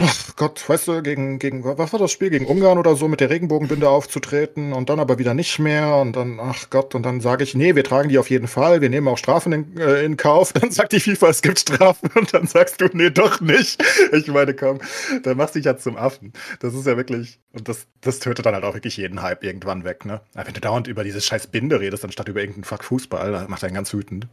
ach 0.00 0.36
Gott, 0.36 0.68
weißt 0.68 0.88
du, 0.88 1.02
gegen, 1.02 1.38
gegen, 1.38 1.64
was 1.64 1.92
war 1.92 2.00
das 2.00 2.10
Spiel, 2.10 2.30
gegen 2.30 2.46
Ungarn 2.46 2.78
oder 2.78 2.96
so, 2.96 3.06
mit 3.08 3.20
der 3.20 3.30
Regenbogenbinde 3.30 3.88
aufzutreten 3.88 4.72
und 4.72 4.88
dann 4.88 4.98
aber 4.98 5.18
wieder 5.18 5.34
nicht 5.34 5.58
mehr 5.58 5.96
und 5.96 6.16
dann, 6.16 6.40
ach 6.40 6.70
Gott, 6.70 6.94
und 6.94 7.04
dann 7.04 7.20
sage 7.20 7.44
ich, 7.44 7.54
nee, 7.54 7.74
wir 7.74 7.84
tragen 7.84 8.08
die 8.08 8.18
auf 8.18 8.30
jeden 8.30 8.48
Fall, 8.48 8.80
wir 8.80 8.88
nehmen 8.88 9.08
auch 9.08 9.18
Strafen 9.18 9.52
in, 9.52 9.78
äh, 9.78 10.02
in 10.02 10.16
Kauf. 10.16 10.52
Dann 10.60 10.70
sagt 10.70 10.92
die 10.92 11.00
FIFA, 11.00 11.28
es 11.28 11.42
gibt 11.42 11.58
Strafen 11.60 12.10
und 12.14 12.34
dann 12.34 12.46
sagst 12.46 12.80
du, 12.80 12.88
nee, 12.92 13.10
doch 13.10 13.40
nicht. 13.40 13.82
Ich 14.12 14.26
meine, 14.28 14.54
komm, 14.54 14.80
dann 15.22 15.36
machst 15.36 15.54
du 15.54 15.58
dich 15.58 15.66
ja 15.66 15.76
zum 15.76 15.96
Affen. 15.96 16.32
Das 16.60 16.74
ist 16.74 16.86
ja 16.86 16.96
wirklich, 16.96 17.38
und 17.52 17.68
das, 17.68 17.86
das 18.00 18.18
tötet 18.18 18.46
dann 18.46 18.54
halt 18.54 18.64
auch 18.64 18.74
wirklich 18.74 18.96
jeden 18.96 19.22
Hype 19.22 19.44
irgendwann 19.44 19.84
weg, 19.84 20.04
ne? 20.04 20.20
Aber 20.34 20.46
wenn 20.46 20.54
du 20.54 20.60
dauernd 20.60 20.86
über 20.86 21.04
diese 21.04 21.20
scheiß 21.20 21.48
Binde 21.48 21.80
redest, 21.80 22.04
anstatt 22.04 22.28
über 22.28 22.40
irgendeinen 22.40 22.64
Fuck 22.64 22.84
Fußball, 22.84 23.32
das 23.32 23.48
macht 23.48 23.64
einen 23.64 23.74
ganz 23.74 23.92
wütend. 23.92 24.28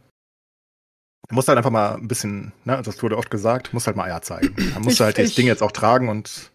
Du 1.28 1.34
musst 1.34 1.48
halt 1.48 1.58
einfach 1.58 1.70
mal 1.70 1.94
ein 1.96 2.08
bisschen, 2.08 2.52
ne, 2.64 2.80
das 2.82 3.02
wurde 3.02 3.18
oft 3.18 3.30
gesagt, 3.30 3.74
musst 3.74 3.86
halt 3.86 3.96
mal 3.96 4.04
Eier 4.04 4.22
zeigen. 4.22 4.54
Ich- 4.86 4.96
du 4.98 5.04
halt 5.04 5.18
das 5.18 5.34
Ding 5.34 5.46
jetzt 5.46 5.62
auch 5.62 5.72
tragen 5.72 6.08
und 6.08 6.50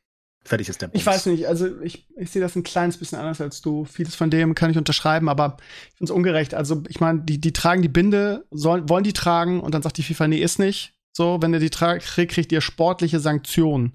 fertig 0.45 0.67
ist 0.67 0.81
der 0.81 0.89
Ich 0.93 1.05
weiß 1.05 1.27
nicht, 1.27 1.47
also 1.47 1.79
ich, 1.81 2.07
ich 2.17 2.31
sehe 2.31 2.41
das 2.41 2.55
ein 2.55 2.63
kleines 2.63 2.97
bisschen 2.97 3.19
anders 3.19 3.39
als 3.39 3.61
du. 3.61 3.85
Vieles 3.85 4.15
von 4.15 4.29
dem 4.29 4.55
kann 4.55 4.71
ich 4.71 4.77
unterschreiben, 4.77 5.29
aber 5.29 5.57
ich 5.91 5.97
finde 5.97 6.11
es 6.11 6.15
ungerecht. 6.15 6.53
Also 6.53 6.83
ich 6.87 6.99
meine, 6.99 7.19
die, 7.21 7.39
die 7.39 7.53
tragen 7.53 7.81
die 7.81 7.87
Binde, 7.89 8.45
sollen, 8.51 8.89
wollen 8.89 9.03
die 9.03 9.13
tragen 9.13 9.61
und 9.61 9.73
dann 9.75 9.81
sagt 9.83 9.97
die 9.97 10.03
FIFA, 10.03 10.27
nee, 10.27 10.39
ist 10.41 10.59
nicht. 10.59 10.93
So, 11.15 11.39
wenn 11.41 11.53
ihr 11.53 11.59
die 11.59 11.69
tragt, 11.69 12.03
kriegt, 12.03 12.31
kriegt 12.33 12.51
ihr 12.51 12.61
sportliche 12.61 13.19
Sanktionen. 13.19 13.93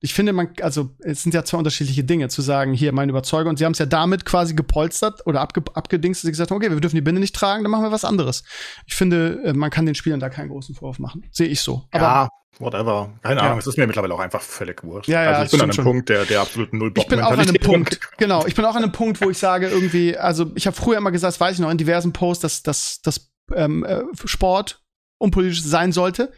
Ich 0.00 0.14
finde, 0.14 0.32
man, 0.32 0.48
also 0.60 0.90
es 1.00 1.22
sind 1.22 1.34
ja 1.34 1.44
zwei 1.44 1.58
unterschiedliche 1.58 2.04
Dinge, 2.04 2.28
zu 2.28 2.42
sagen, 2.42 2.72
hier 2.74 2.92
meine 2.92 3.10
Überzeugung. 3.10 3.50
Und 3.50 3.58
sie 3.58 3.64
haben 3.64 3.72
es 3.72 3.78
ja 3.78 3.86
damit 3.86 4.24
quasi 4.24 4.54
gepolstert 4.54 5.26
oder 5.26 5.40
abge, 5.40 5.62
abgedingst, 5.74 6.22
dass 6.22 6.26
sie 6.26 6.32
gesagt 6.32 6.50
haben, 6.50 6.58
okay, 6.58 6.70
wir 6.70 6.80
dürfen 6.80 6.96
die 6.96 7.02
Binde 7.02 7.20
nicht 7.20 7.34
tragen, 7.34 7.62
dann 7.64 7.70
machen 7.70 7.84
wir 7.84 7.92
was 7.92 8.04
anderes. 8.04 8.44
Ich 8.86 8.94
finde, 8.94 9.40
äh, 9.44 9.52
man 9.52 9.70
kann 9.70 9.86
den 9.86 9.94
Spielern 9.94 10.20
da 10.20 10.28
keinen 10.28 10.48
großen 10.50 10.74
Vorwurf 10.74 10.98
machen. 10.98 11.24
Sehe 11.30 11.48
ich 11.48 11.60
so. 11.60 11.84
Aber 11.92 12.02
ja, 12.02 12.28
whatever. 12.58 13.18
Keine 13.22 13.40
Ja. 13.40 13.46
Ahnung, 13.46 13.58
es 13.58 13.66
ist 13.66 13.78
mir 13.78 13.86
mittlerweile 13.86 14.14
auch 14.14 14.20
einfach 14.20 14.42
völlig 14.42 14.84
wurscht. 14.84 15.08
Ja, 15.08 15.22
ja, 15.22 15.30
also 15.30 15.44
ich 15.44 15.50
bin 15.52 15.60
an 15.60 15.64
einem 15.64 15.72
schon. 15.72 15.84
Punkt 15.84 16.08
der, 16.10 16.24
der 16.26 16.40
absoluten 16.42 16.78
null 16.78 16.92
Ich 16.96 17.06
bin 17.06 17.20
auch 17.20 17.32
an 17.32 17.40
einem. 17.40 17.54
Punkt, 17.60 18.00
genau, 18.18 18.46
ich 18.46 18.54
bin 18.54 18.64
auch 18.64 18.74
an 18.74 18.82
einem 18.82 18.92
Punkt, 18.92 19.20
wo 19.22 19.30
ich 19.30 19.38
sage, 19.38 19.68
irgendwie, 19.68 20.16
also 20.16 20.50
ich 20.54 20.66
habe 20.66 20.76
früher 20.76 20.98
immer 20.98 21.10
gesagt, 21.10 21.34
das 21.34 21.40
weiß 21.40 21.54
ich 21.54 21.60
noch, 21.60 21.70
in 21.70 21.78
diversen 21.78 22.12
Posts, 22.12 22.42
dass, 22.42 22.62
dass, 22.62 23.00
dass 23.02 23.30
ähm, 23.54 23.84
äh, 23.84 24.02
Sport 24.24 24.82
unpolitisch 25.18 25.62
sein 25.62 25.92
sollte. 25.92 26.32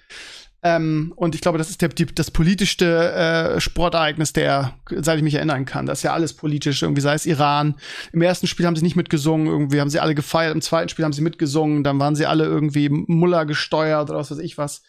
Ähm, 0.60 1.12
und 1.14 1.36
ich 1.36 1.40
glaube, 1.40 1.56
das 1.56 1.70
ist 1.70 1.82
der, 1.82 1.88
die, 1.88 2.06
das 2.06 2.32
politischste 2.32 3.12
äh, 3.12 3.60
Sportereignis, 3.60 4.32
der, 4.32 4.74
seit 4.90 5.18
ich 5.18 5.22
mich 5.22 5.34
erinnern 5.34 5.64
kann. 5.66 5.86
Das 5.86 6.00
ist 6.00 6.02
ja 6.02 6.14
alles 6.14 6.32
politisch, 6.32 6.82
irgendwie 6.82 7.00
sei 7.00 7.14
es 7.14 7.26
Iran. 7.26 7.76
Im 8.12 8.22
ersten 8.22 8.48
Spiel 8.48 8.66
haben 8.66 8.74
sie 8.74 8.82
nicht 8.82 8.96
mitgesungen, 8.96 9.46
irgendwie 9.46 9.80
haben 9.80 9.88
sie 9.88 10.00
alle 10.00 10.16
gefeiert, 10.16 10.52
im 10.52 10.60
zweiten 10.60 10.88
Spiel 10.88 11.04
haben 11.04 11.12
sie 11.12 11.22
mitgesungen, 11.22 11.84
dann 11.84 12.00
waren 12.00 12.16
sie 12.16 12.26
alle 12.26 12.44
irgendwie 12.44 12.88
Muller 12.88 13.46
gesteuert 13.46 14.10
oder 14.10 14.18
was 14.18 14.32
weiß 14.32 14.38
ich 14.38 14.58
was. 14.58 14.82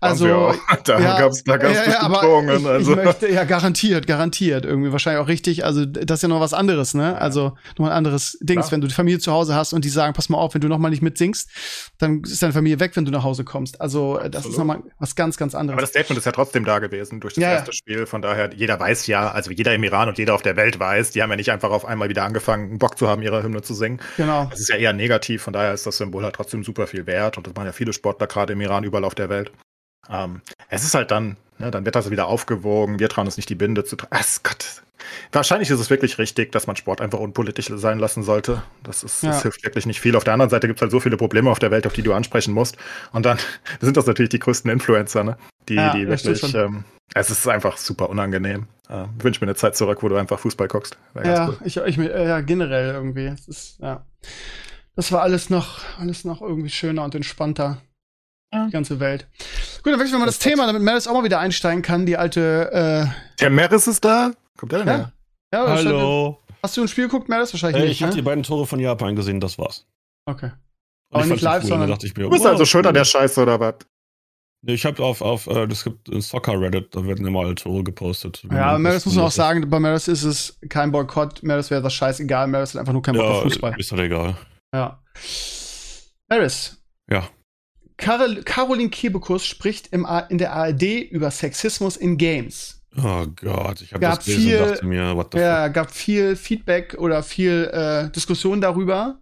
Also, 0.00 0.54
da 0.84 0.98
ja, 0.98 1.18
gab's 1.18 1.44
da 1.44 1.58
gab's 1.58 1.76
ja, 1.76 1.92
ja, 1.92 2.02
aber 2.02 2.22
ich, 2.22 2.66
also. 2.66 2.92
ich 2.92 3.04
möchte, 3.04 3.30
ja, 3.30 3.44
garantiert, 3.44 4.06
garantiert. 4.06 4.64
Irgendwie 4.64 4.92
wahrscheinlich 4.92 5.22
auch 5.22 5.28
richtig. 5.28 5.66
Also, 5.66 5.84
das 5.84 6.18
ist 6.18 6.22
ja 6.22 6.28
noch 6.28 6.40
was 6.40 6.54
anderes, 6.54 6.94
ne? 6.94 7.18
Also, 7.20 7.52
noch 7.76 7.86
ein 7.86 7.92
anderes 7.92 8.38
Dings. 8.40 8.62
Klar. 8.62 8.72
Wenn 8.72 8.80
du 8.80 8.86
die 8.86 8.94
Familie 8.94 9.18
zu 9.18 9.30
Hause 9.30 9.54
hast 9.54 9.74
und 9.74 9.84
die 9.84 9.90
sagen, 9.90 10.14
pass 10.14 10.30
mal 10.30 10.38
auf, 10.38 10.54
wenn 10.54 10.62
du 10.62 10.68
noch 10.68 10.78
mal 10.78 10.88
nicht 10.88 11.02
mitsingst, 11.02 11.50
dann 11.98 12.22
ist 12.22 12.42
deine 12.42 12.54
Familie 12.54 12.80
weg, 12.80 12.92
wenn 12.94 13.04
du 13.04 13.10
nach 13.10 13.24
Hause 13.24 13.44
kommst. 13.44 13.78
Also, 13.78 14.16
das 14.16 14.46
ist 14.46 14.58
Absolut. 14.58 14.58
noch 14.58 14.64
mal 14.64 14.82
was 15.02 15.16
ganz, 15.16 15.36
ganz 15.36 15.54
anderes. 15.54 15.74
Aber 15.74 15.80
das 15.80 15.90
Statement 15.90 16.16
ist 16.18 16.24
ja 16.24 16.32
trotzdem 16.32 16.64
da 16.64 16.78
gewesen 16.78 17.18
durch 17.20 17.34
das 17.34 17.42
Ja, 17.42 17.52
erste 17.52 17.72
Spiel. 17.72 18.06
Von 18.06 18.22
daher, 18.22 18.54
jeder 18.54 18.78
weiß 18.78 19.08
ja, 19.08 19.30
also 19.32 19.50
jeder 19.50 19.74
im 19.74 19.82
Iran 19.82 20.08
und 20.08 20.16
jeder 20.16 20.34
auf 20.34 20.42
der 20.42 20.54
Welt 20.56 20.78
weiß, 20.78 21.10
die 21.10 21.22
haben 21.22 21.30
ja 21.30 21.36
nicht 21.36 21.50
einfach 21.50 21.70
auf 21.70 21.84
einmal 21.84 22.08
wieder 22.08 22.22
angefangen, 22.24 22.78
Bock 22.78 22.96
zu 22.96 23.08
haben, 23.08 23.20
ihre 23.20 23.42
Hymne 23.42 23.62
zu 23.62 23.74
singen. 23.74 24.00
genau. 24.16 24.46
Das 24.46 24.60
ist 24.60 24.68
ja 24.68 24.76
eher 24.76 24.92
negativ, 24.92 25.42
von 25.42 25.52
daher 25.52 25.74
ist 25.74 25.86
das 25.86 25.96
Symbol 25.96 26.22
halt 26.22 26.36
trotzdem 26.36 26.62
super 26.62 26.86
viel 26.86 27.06
wert 27.06 27.36
und 27.36 27.46
das 27.46 27.54
machen 27.54 27.66
ja 27.66 27.72
viele 27.72 27.92
Sportler 27.92 28.28
gerade 28.28 28.52
im 28.52 28.60
Iran 28.60 28.84
überall 28.84 29.04
auf 29.04 29.16
der 29.16 29.28
Welt. 29.28 29.50
Ähm, 30.08 30.40
es 30.68 30.84
ist 30.84 30.94
halt 30.94 31.10
dann, 31.10 31.36
ne, 31.58 31.72
dann 31.72 31.84
wird 31.84 31.96
das 31.96 32.10
wieder 32.10 32.28
aufgewogen, 32.28 33.00
wir 33.00 33.08
trauen 33.08 33.26
uns 33.26 33.36
nicht 33.36 33.48
die 33.48 33.54
Binde 33.56 33.84
zu 33.84 33.96
tragen. 33.96 34.24
Gott. 34.44 34.82
Wahrscheinlich 35.32 35.70
ist 35.70 35.80
es 35.80 35.90
wirklich 35.90 36.18
richtig, 36.18 36.52
dass 36.52 36.66
man 36.66 36.76
Sport 36.76 37.00
einfach 37.00 37.18
unpolitisch 37.18 37.68
sein 37.74 37.98
lassen 37.98 38.22
sollte. 38.22 38.62
Das, 38.82 39.02
ist, 39.02 39.22
Ja. 39.22 39.30
das 39.30 39.42
hilft 39.42 39.64
wirklich 39.64 39.86
nicht 39.86 40.00
viel. 40.00 40.16
Auf 40.16 40.24
der 40.24 40.34
anderen 40.34 40.50
Seite 40.50 40.66
gibt 40.66 40.78
es 40.78 40.82
halt 40.82 40.90
so 40.90 41.00
viele 41.00 41.16
Probleme 41.16 41.50
auf 41.50 41.58
der 41.58 41.70
Welt, 41.70 41.86
auf 41.86 41.92
die 41.92 42.02
du 42.02 42.12
ansprechen 42.12 42.52
musst. 42.54 42.76
Und 43.12 43.26
dann 43.26 43.38
sind 43.80 43.96
das 43.96 44.06
natürlich 44.06 44.30
die 44.30 44.38
größten 44.38 44.70
Influencer, 44.70 45.24
ne? 45.24 45.36
Die, 45.68 45.74
Ja, 45.74 45.92
die 45.94 46.04
das 46.06 46.24
wirklich, 46.24 46.54
ähm, 46.54 46.84
es 47.14 47.30
ist 47.30 47.46
einfach 47.46 47.76
super 47.76 48.08
unangenehm. 48.10 48.66
Äh, 48.88 49.04
wünsche 49.18 49.40
mir 49.40 49.46
eine 49.48 49.54
Zeit 49.56 49.76
zurück, 49.76 50.02
wo 50.02 50.08
du 50.08 50.16
einfach 50.16 50.38
Fußball 50.38 50.68
guckst. 50.68 50.96
Ja, 51.22 51.48
cool. 51.48 51.58
ich, 51.64 51.76
ich, 51.76 51.98
äh, 51.98 52.28
ja, 52.28 52.40
generell 52.40 52.92
irgendwie. 52.94 53.26
Es 53.26 53.46
ist, 53.48 53.78
ja. 53.80 54.04
Das 54.96 55.12
war 55.12 55.22
alles 55.22 55.48
noch, 55.50 55.78
alles 55.98 56.24
noch 56.24 56.42
irgendwie 56.42 56.70
schöner 56.70 57.04
und 57.04 57.14
entspannter. 57.14 57.78
Die 58.54 58.70
ganze 58.70 59.00
Welt. 59.00 59.26
Gut, 59.82 59.94
dann 59.94 59.98
wechseln 60.00 60.16
wir 60.16 60.18
mal 60.18 60.26
das 60.26 60.38
Thema, 60.38 60.66
damit 60.66 60.82
Meredith 60.82 61.08
auch 61.08 61.14
mal 61.14 61.24
wieder 61.24 61.38
einsteigen 61.40 61.80
kann, 61.80 62.04
die 62.04 62.18
alte, 62.18 62.70
äh, 62.70 63.40
Der 63.40 63.48
Meris 63.48 63.86
ist 63.86 64.04
da. 64.04 64.32
Kommt 64.58 64.72
der 64.72 64.78
denn 64.80 64.88
Ja. 64.88 64.96
her? 64.96 65.12
ja, 65.54 65.66
Hallo. 65.68 66.38
Hast 66.62 66.76
du 66.76 66.82
ein 66.82 66.88
Spiel 66.88 67.04
geguckt, 67.06 67.28
Meredith? 67.28 67.52
Wahrscheinlich 67.52 67.82
Äh, 67.82 67.86
nicht, 67.86 67.92
ich 67.96 68.02
habe 68.02 68.12
die 68.12 68.18
ne? 68.18 68.22
beiden 68.24 68.42
Tore 68.44 68.66
von 68.66 68.78
Japan 68.78 69.16
gesehen, 69.16 69.40
das 69.40 69.58
war's. 69.58 69.86
Okay. 70.26 70.46
Und 71.10 71.16
Aber 71.16 71.24
ich 71.24 71.30
nicht 71.32 71.42
live, 71.42 71.62
cool, 71.64 71.68
sondern- 71.68 71.88
Da 71.88 71.94
dachte 71.94 72.06
ich 72.06 72.16
mir, 72.16 72.22
Du 72.24 72.30
bist 72.30 72.44
wow, 72.44 72.50
also 72.52 72.64
schuld 72.64 72.86
an 72.86 72.94
der 72.94 73.04
Scheiße, 73.04 73.42
oder 73.42 73.58
was? 73.60 73.74
Nee, 74.64 74.74
Ich 74.74 74.86
habe 74.86 75.02
auf, 75.02 75.20
auf 75.22 75.48
äh, 75.48 75.64
es 75.64 75.82
gibt 75.82 76.08
ein 76.08 76.20
Soccer 76.20 76.60
Reddit, 76.60 76.94
da 76.94 77.04
werden 77.04 77.26
immer 77.26 77.40
alle 77.40 77.56
Tore 77.56 77.82
gepostet. 77.82 78.44
Ja, 78.50 78.78
Meredith 78.78 79.06
muss 79.06 79.16
man 79.16 79.24
auch 79.24 79.30
sagen, 79.32 79.68
bei 79.68 79.80
Meredith 79.80 80.06
ist 80.06 80.22
es 80.22 80.58
kein 80.68 80.92
Boykott. 80.92 81.42
Meredith 81.42 81.70
wäre 81.70 81.82
das 81.82 81.92
scheißegal. 81.94 82.46
Meredith 82.46 82.74
hat 82.74 82.80
einfach 82.80 82.92
nur 82.92 83.02
keinen 83.02 83.16
Bock 83.16 83.26
auf 83.26 83.36
Ja, 83.38 83.42
Fußball. 83.42 83.74
ist 83.80 83.90
doch 83.90 83.98
egal. 83.98 84.36
Ja. 84.72 85.02
Meredith. 86.30 86.76
Ja. 87.10 87.28
Karol 87.96 88.42
Caroline 88.44 88.90
Kebekus 88.90 89.44
spricht 89.44 89.88
im 89.92 90.06
A 90.06 90.20
in 90.20 90.38
der 90.38 90.52
ARD 90.52 90.82
über 91.10 91.30
Sexismus 91.30 91.96
in 91.96 92.16
Games. 92.16 92.81
Oh 92.96 93.26
Gott, 93.36 93.80
ich 93.80 93.92
habe 93.92 94.00
das 94.00 94.24
gelesen 94.24 94.42
viel- 94.42 94.60
und 94.60 94.70
dachte 94.70 94.86
mir, 94.86 95.16
what 95.16 95.28
the 95.32 95.38
Ja, 95.38 95.68
gab 95.68 95.90
viel 95.90 96.36
Feedback 96.36 96.94
oder 96.98 97.22
viel 97.22 97.70
äh, 97.72 98.10
Diskussion 98.10 98.60
darüber. 98.60 99.18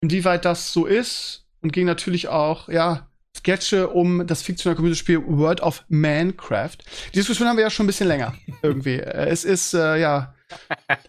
inwieweit 0.00 0.44
das 0.44 0.72
so 0.72 0.86
ist 0.86 1.44
und 1.60 1.72
ging 1.72 1.86
natürlich 1.86 2.28
auch, 2.28 2.68
ja, 2.68 3.08
Sketche 3.36 3.88
um 3.88 4.26
das 4.26 4.42
fiktionale 4.42 4.76
Computerspiel 4.76 5.22
World 5.26 5.60
of 5.62 5.84
Minecraft. 5.88 6.76
Die 7.14 7.18
Diskussion 7.18 7.48
haben 7.48 7.56
wir 7.56 7.64
ja 7.64 7.70
schon 7.70 7.84
ein 7.84 7.86
bisschen 7.86 8.08
länger 8.08 8.34
irgendwie. 8.62 8.96
Äh, 8.98 9.28
es 9.28 9.44
ist, 9.44 9.74
äh, 9.74 9.98
ja, 9.98 10.34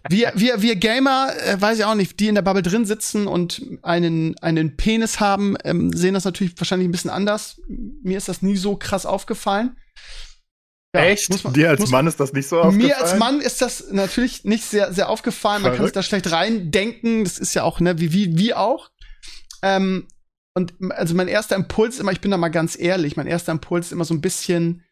wir, 0.10 0.32
wir, 0.36 0.62
wir 0.62 0.76
Gamer, 0.78 1.34
äh, 1.46 1.60
weiß 1.60 1.80
ich 1.80 1.86
auch 1.86 1.96
nicht, 1.96 2.20
die 2.20 2.28
in 2.28 2.36
der 2.36 2.42
Bubble 2.42 2.62
drin 2.62 2.86
sitzen 2.86 3.28
und 3.28 3.62
einen, 3.82 4.38
einen 4.40 4.78
Penis 4.78 5.20
haben, 5.20 5.58
ähm, 5.64 5.92
sehen 5.92 6.14
das 6.14 6.24
natürlich 6.26 6.54
wahrscheinlich 6.58 6.88
ein 6.88 6.92
bisschen 6.92 7.12
anders. 7.12 7.62
Mir 7.68 8.18
ist 8.18 8.30
das 8.30 8.42
nie 8.42 8.56
so 8.56 8.76
krass 8.78 9.06
aufgefallen. 9.06 9.76
Ja, 10.96 11.06
Echt? 11.06 11.44
Man, 11.44 11.54
Dir 11.54 11.70
als 11.70 11.90
Mann 11.90 12.06
ist 12.06 12.20
das 12.20 12.34
nicht 12.34 12.48
so 12.48 12.62
aufgefallen? 12.62 12.86
Mir 12.86 13.02
als 13.02 13.16
Mann 13.18 13.42
ist 13.42 13.62
das 13.62 13.92
natürlich 13.92 14.44
nicht 14.44 14.64
sehr, 14.64 14.94
sehr 14.94 15.10
aufgefallen. 15.10 15.62
Verrückt. 15.62 15.74
Man 15.74 15.78
kann 15.78 15.86
sich 15.88 15.94
da 15.94 16.04
schlecht 16.04 16.32
reindenken. 16.32 17.24
Das 17.24 17.40
ist 17.40 17.56
ja 17.56 17.64
auch, 17.64 17.80
ne, 17.80 18.00
wie, 18.00 18.14
wie, 18.14 18.38
wie 18.38 18.54
auch. 18.54 18.92
Ähm, 19.64 20.08
und 20.56 20.76
also 20.92 21.16
mein 21.16 21.28
erster 21.28 21.56
Impuls 21.56 22.00
immer, 22.00 22.12
ich 22.12 22.22
bin 22.22 22.30
da 22.30 22.38
mal 22.38 22.50
ganz 22.50 22.78
ehrlich, 22.78 23.18
mein 23.18 23.26
erster 23.26 23.52
Impuls 23.52 23.88
ist 23.88 23.92
immer 23.92 24.06
so 24.06 24.14
ein 24.14 24.22
bisschen, 24.22 24.84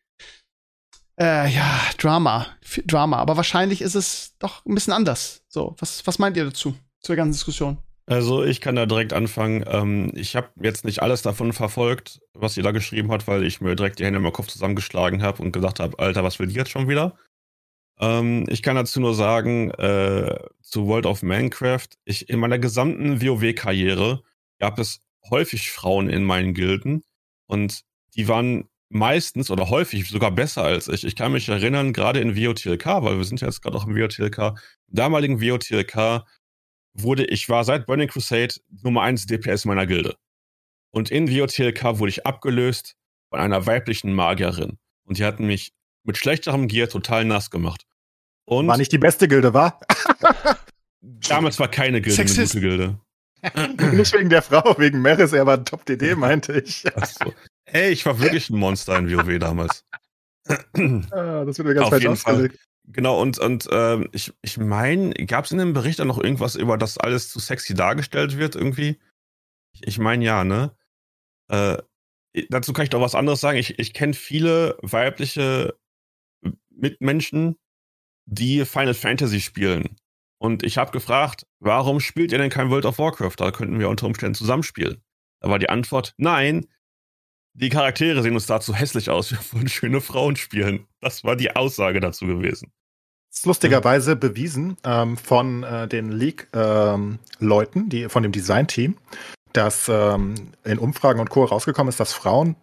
äh, 1.20 1.48
ja, 1.54 1.80
Drama, 2.00 2.48
Drama. 2.86 3.18
Aber 3.18 3.38
wahrscheinlich 3.38 3.84
ist 3.84 3.94
es 3.94 4.34
doch 4.40 4.66
ein 4.66 4.74
bisschen 4.74 4.94
anders. 4.94 5.44
So, 5.50 5.76
was, 5.78 6.08
was 6.08 6.18
meint 6.18 6.36
ihr 6.36 6.46
dazu, 6.46 6.74
zur 7.00 7.16
ganzen 7.16 7.34
Diskussion? 7.34 7.78
Also 8.12 8.44
ich 8.44 8.60
kann 8.60 8.76
da 8.76 8.86
direkt 8.86 9.14
anfangen. 9.14 9.64
Ähm, 9.66 10.12
ich 10.16 10.36
habe 10.36 10.50
jetzt 10.62 10.84
nicht 10.84 11.02
alles 11.02 11.22
davon 11.22 11.54
verfolgt, 11.54 12.20
was 12.34 12.58
ihr 12.58 12.64
da 12.64 12.72
geschrieben 12.72 13.10
hat, 13.10 13.26
weil 13.26 13.46
ich 13.46 13.62
mir 13.62 13.74
direkt 13.74 14.00
die 14.00 14.06
Hände 14.06 14.20
im 14.20 14.34
Kopf 14.34 14.48
zusammengeschlagen 14.48 15.24
habe 15.24 15.42
und 15.42 15.54
gesagt 15.54 15.80
habe, 15.80 15.98
Alter, 15.98 16.22
was 16.22 16.38
will 16.38 16.48
die 16.48 16.56
jetzt 16.56 16.72
schon 16.72 16.90
wieder? 16.90 17.16
Ähm, 18.02 18.48
ich 18.50 18.64
kann 18.64 18.76
dazu 18.76 19.00
nur 19.00 19.16
sagen, 19.16 19.72
äh, 19.72 20.38
zu 20.62 20.88
World 20.88 21.06
of 21.06 21.24
Minecraft, 21.24 21.88
ich 22.04 22.28
in 22.28 22.42
meiner 22.42 22.60
gesamten 22.60 23.22
WoW-Karriere 23.22 24.24
gab 24.60 24.78
es 24.78 25.00
häufig 25.30 25.72
Frauen 25.72 26.10
in 26.10 26.26
meinen 26.26 26.54
Gilden 26.54 27.04
und 27.48 27.84
die 28.18 28.28
waren 28.28 28.68
meistens 28.90 29.50
oder 29.50 29.70
häufig 29.70 30.10
sogar 30.10 30.32
besser 30.32 30.64
als 30.64 30.90
ich. 30.90 31.06
Ich 31.06 31.16
kann 31.16 31.32
mich 31.32 31.48
erinnern, 31.48 31.94
gerade 31.94 32.20
in 32.20 32.36
WOTLK, 32.36 32.86
weil 32.88 33.16
wir 33.16 33.24
sind 33.24 33.40
ja 33.40 33.48
jetzt 33.48 33.62
gerade 33.62 33.78
auch 33.78 33.88
im 33.88 33.96
WOTLK, 33.96 34.60
damaligen 34.90 35.42
WOTLK 35.42 36.26
wurde, 36.94 37.26
ich 37.26 37.48
war 37.50 37.64
seit 37.64 37.86
Burning 37.86 38.10
Crusade 38.10 38.56
Nummer 38.84 39.02
1 39.04 39.26
DPS 39.26 39.66
meiner 39.66 39.86
Gilde. 39.86 40.16
Und 40.92 41.10
in 41.10 41.30
WOTLK 41.30 42.00
wurde 42.00 42.10
ich 42.10 42.26
abgelöst 42.26 42.96
von 43.30 43.40
einer 43.40 43.66
weiblichen 43.66 44.14
Magierin. 44.14 44.78
Und 45.06 45.18
die 45.18 45.26
hatten 45.26 45.48
mich 45.48 45.74
mit 46.04 46.18
schlechterem 46.18 46.68
Gear 46.68 46.90
total 46.90 47.26
nass 47.26 47.50
gemacht. 47.50 47.86
Und 48.46 48.68
war 48.68 48.78
nicht 48.78 48.92
die 48.92 48.98
beste 48.98 49.28
Gilde, 49.28 49.54
war? 49.54 49.80
damals 51.02 51.60
war 51.60 51.70
keine 51.70 52.02
Gilde 52.02 52.16
Sexist. 52.16 52.56
eine 52.56 52.62
gute 52.62 52.78
Gilde. 52.78 53.00
Nicht 53.96 54.14
wegen 54.14 54.30
der 54.30 54.44
Frau, 54.44 54.78
wegen 54.78 55.02
Meris, 55.02 55.34
er 55.34 55.48
war 55.48 55.58
ein 55.58 55.66
Top-DD, 55.66 56.16
meinte 56.16 56.62
ich. 56.62 56.84
So. 56.84 57.34
Ey, 57.66 57.90
ich 57.90 58.06
war 58.06 58.20
wirklich 58.20 58.52
ein 58.52 58.58
Monster 58.58 58.98
in 59.00 59.12
WoW 59.12 59.40
damals. 59.40 59.84
ah, 60.48 61.46
das 61.46 61.58
wird 61.58 61.68
mir 61.68 61.74
ganz 61.74 61.88
Auf 61.88 62.00
jeden 62.00 62.16
Fall. 62.18 62.52
Genau, 62.86 63.22
und, 63.22 63.38
und 63.38 63.68
ähm, 63.72 64.10
ich, 64.12 64.34
ich 64.42 64.58
meine, 64.58 65.14
gab 65.26 65.46
es 65.46 65.52
in 65.52 65.60
dem 65.60 65.74
Bericht 65.74 66.00
dann 66.00 66.08
noch 66.08 66.18
irgendwas, 66.18 66.56
über 66.56 66.78
das 66.78 66.98
alles 66.98 67.30
zu 67.30 67.40
sexy 67.40 67.74
dargestellt 67.74 68.38
wird, 68.38 68.56
irgendwie? 68.56 69.00
Ich, 69.74 69.88
ich 69.88 70.00
meine 70.00 70.26
ja, 70.26 70.44
ne? 70.44 70.76
Äh, 71.50 71.78
dazu 72.50 72.74
kann 72.74 72.84
ich 72.84 72.90
doch 72.90 73.02
was 73.02 73.16
anderes 73.16 73.40
sagen. 73.42 73.58
Ich, 73.58 73.78
ich 73.80 73.94
kenne 73.94 74.14
viele 74.14 74.78
weibliche 74.82 75.76
Mitmenschen, 76.70 77.58
die 78.26 78.66
Final 78.66 78.94
Fantasy 78.94 79.42
spielen. 79.42 79.98
Und 80.40 80.64
ich 80.64 80.78
habe 80.78 80.92
gefragt, 80.92 81.46
warum 81.60 82.00
spielt 82.00 82.32
ihr 82.32 82.40
denn 82.40 82.50
kein 82.50 82.72
World 82.72 82.86
of 82.86 82.98
Warcraft? 82.98 83.36
Da 83.38 83.52
könnten 83.52 83.80
wir 83.80 83.90
unter 83.90 84.08
Umständen 84.08 84.34
zusammenspielen. 84.34 85.04
Da 85.40 85.50
war 85.50 85.60
die 85.60 85.70
Antwort, 85.70 86.14
nein, 86.18 86.66
die 87.54 87.70
Charaktere 87.70 88.22
sehen 88.22 88.34
uns 88.34 88.46
dazu 88.46 88.74
hässlich 88.74 89.10
aus, 89.10 89.32
wir 89.32 89.40
wollen 89.52 89.68
schöne 89.68 90.02
Frauen 90.02 90.36
spielen. 90.36 90.88
Das 91.02 91.24
war 91.24 91.36
die 91.36 91.56
Aussage 91.56 92.00
dazu 92.00 92.26
gewesen. 92.26 92.72
Das 93.30 93.40
ist 93.40 93.46
lustigerweise 93.46 94.16
bewiesen 94.16 94.78
ähm, 94.84 95.16
von 95.18 95.64
äh, 95.64 95.88
den 95.88 96.12
League-Leuten, 96.12 97.80
ähm, 97.80 97.90
die 97.90 98.10
von 98.10 98.24
dem 98.24 98.34
Design-Team, 98.34 98.98
dass 99.54 99.88
ähm, 99.88 100.36
in 100.66 100.78
Umfragen 100.78 101.20
und 101.20 101.30
Co. 101.30 101.46
rausgekommen 101.46 101.90
ist, 101.90 102.00
dass 102.00 102.14
Frauen 102.14 102.56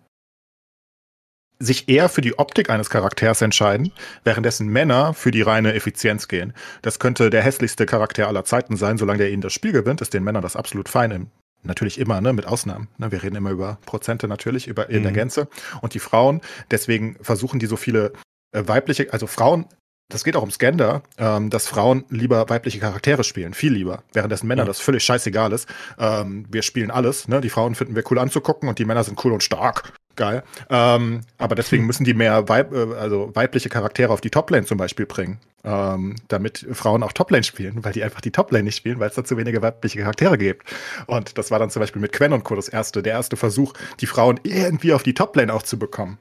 sich 1.59 1.89
eher 1.89 2.09
für 2.09 2.21
die 2.21 2.39
Optik 2.39 2.71
eines 2.71 2.91
Charakters 2.91 3.43
entscheiden, 3.43 3.93
währenddessen 4.25 4.69
Männer 4.69 5.15
für 5.15 5.31
die 5.31 5.43
reine 5.43 5.75
Effizienz 5.75 6.29
gehen. 6.29 6.53
Das 6.83 6.99
könnte 6.99 7.31
der 7.31 7.43
hässlichste 7.43 7.87
Charakter 7.87 8.29
aller 8.29 8.45
Zeiten 8.45 8.77
sein, 8.77 8.99
solange 8.99 9.19
der 9.19 9.31
ihnen 9.31 9.43
das 9.43 9.53
Spiel 9.53 9.73
gewinnt, 9.73 10.01
ist 10.01 10.15
den 10.15 10.23
Männern 10.23 10.43
das 10.43 10.55
absolut 10.55 10.89
fein. 10.89 11.11
Im, 11.11 11.31
natürlich 11.63 11.99
immer, 11.99 12.21
ne, 12.21 12.33
mit 12.33 12.47
Ausnahmen. 12.47 12.89
Ne, 12.99 13.13
wir 13.13 13.23
reden 13.23 13.37
immer 13.37 13.51
über 13.51 13.79
Prozente 13.87 14.29
natürlich, 14.29 14.69
über 14.69 14.89
in 14.89 15.01
mhm. 15.01 15.03
der 15.05 15.13
Gänze. 15.13 15.49
Und 15.81 15.95
die 15.95 15.99
Frauen, 15.99 16.41
deswegen 16.71 17.17
versuchen 17.21 17.59
die 17.59 17.67
so 17.67 17.77
viele 17.77 18.13
äh, 18.53 18.63
weibliche, 18.67 19.13
also 19.13 19.27
Frauen 19.27 19.67
das 20.09 20.25
geht 20.25 20.37
auch 20.37 20.43
ums 20.43 20.59
Gender, 20.59 21.03
ähm, 21.19 21.51
dass 21.51 21.67
Frauen 21.67 22.05
lieber 22.09 22.49
weibliche 22.49 22.79
Charaktere 22.79 23.25
spielen, 23.25 23.55
viel 23.55 23.73
lieber, 23.73 24.03
währenddessen 24.13 24.47
Männer 24.47 24.63
ja. 24.63 24.67
das 24.67 24.81
völlig 24.81 25.05
scheißegal 25.05 25.53
ist. 25.53 25.69
Ähm, 25.99 26.47
wir 26.49 26.63
spielen 26.63 26.91
alles, 26.91 27.29
ne? 27.29 27.41
Die 27.41 27.51
Frauen 27.51 27.75
finden 27.75 27.95
wir 27.95 28.05
cool 28.11 28.19
anzugucken 28.19 28.69
und 28.69 28.79
die 28.79 28.85
Männer 28.85 29.05
sind 29.05 29.23
cool 29.25 29.33
und 29.33 29.43
stark 29.43 29.93
geil. 30.19 30.43
Ähm, 30.69 31.23
aber 31.39 31.55
deswegen 31.55 31.87
müssen 31.87 32.05
die 32.05 32.13
mehr 32.13 32.49
Weib, 32.49 32.75
äh, 32.75 32.95
also 32.95 33.31
weibliche 33.35 33.71
Charaktere 33.71 34.13
auf 34.13 34.21
die 34.21 34.31
Toplane 34.31 34.67
zum 34.67 34.77
Beispiel 34.77 35.07
bringen, 35.07 35.39
ähm, 35.65 36.17
damit 36.29 36.67
Frauen 36.73 37.03
auch 37.03 37.13
Toplane 37.13 37.45
spielen, 37.45 37.85
weil 37.85 37.93
die 37.93 38.03
einfach 38.03 38.21
die 38.21 38.33
Toplane 38.33 38.65
nicht 38.65 38.77
spielen, 38.77 38.99
weil 38.99 39.09
es 39.09 39.15
da 39.15 39.25
zu 39.25 39.39
wenige 39.39 39.63
weibliche 39.63 40.01
Charaktere 40.01 40.37
gibt. 40.37 40.69
Und 41.07 41.39
das 41.39 41.51
war 41.51 41.59
dann 41.59 41.71
zum 41.71 41.81
Beispiel 41.81 42.03
mit 42.03 42.13
Quen 42.13 42.35
und 42.35 42.45
Co. 42.45 42.55
das 42.57 42.69
erste, 42.69 43.03
der 43.03 43.15
erste 43.15 43.37
Versuch, 43.37 43.73
die 44.01 44.07
Frauen 44.07 44.39
irgendwie 44.43 44.93
auf 44.93 45.03
die 45.03 45.15
Toplane 45.15 45.55
auch 45.55 45.63
zu 45.63 45.79
bekommen. 45.79 46.19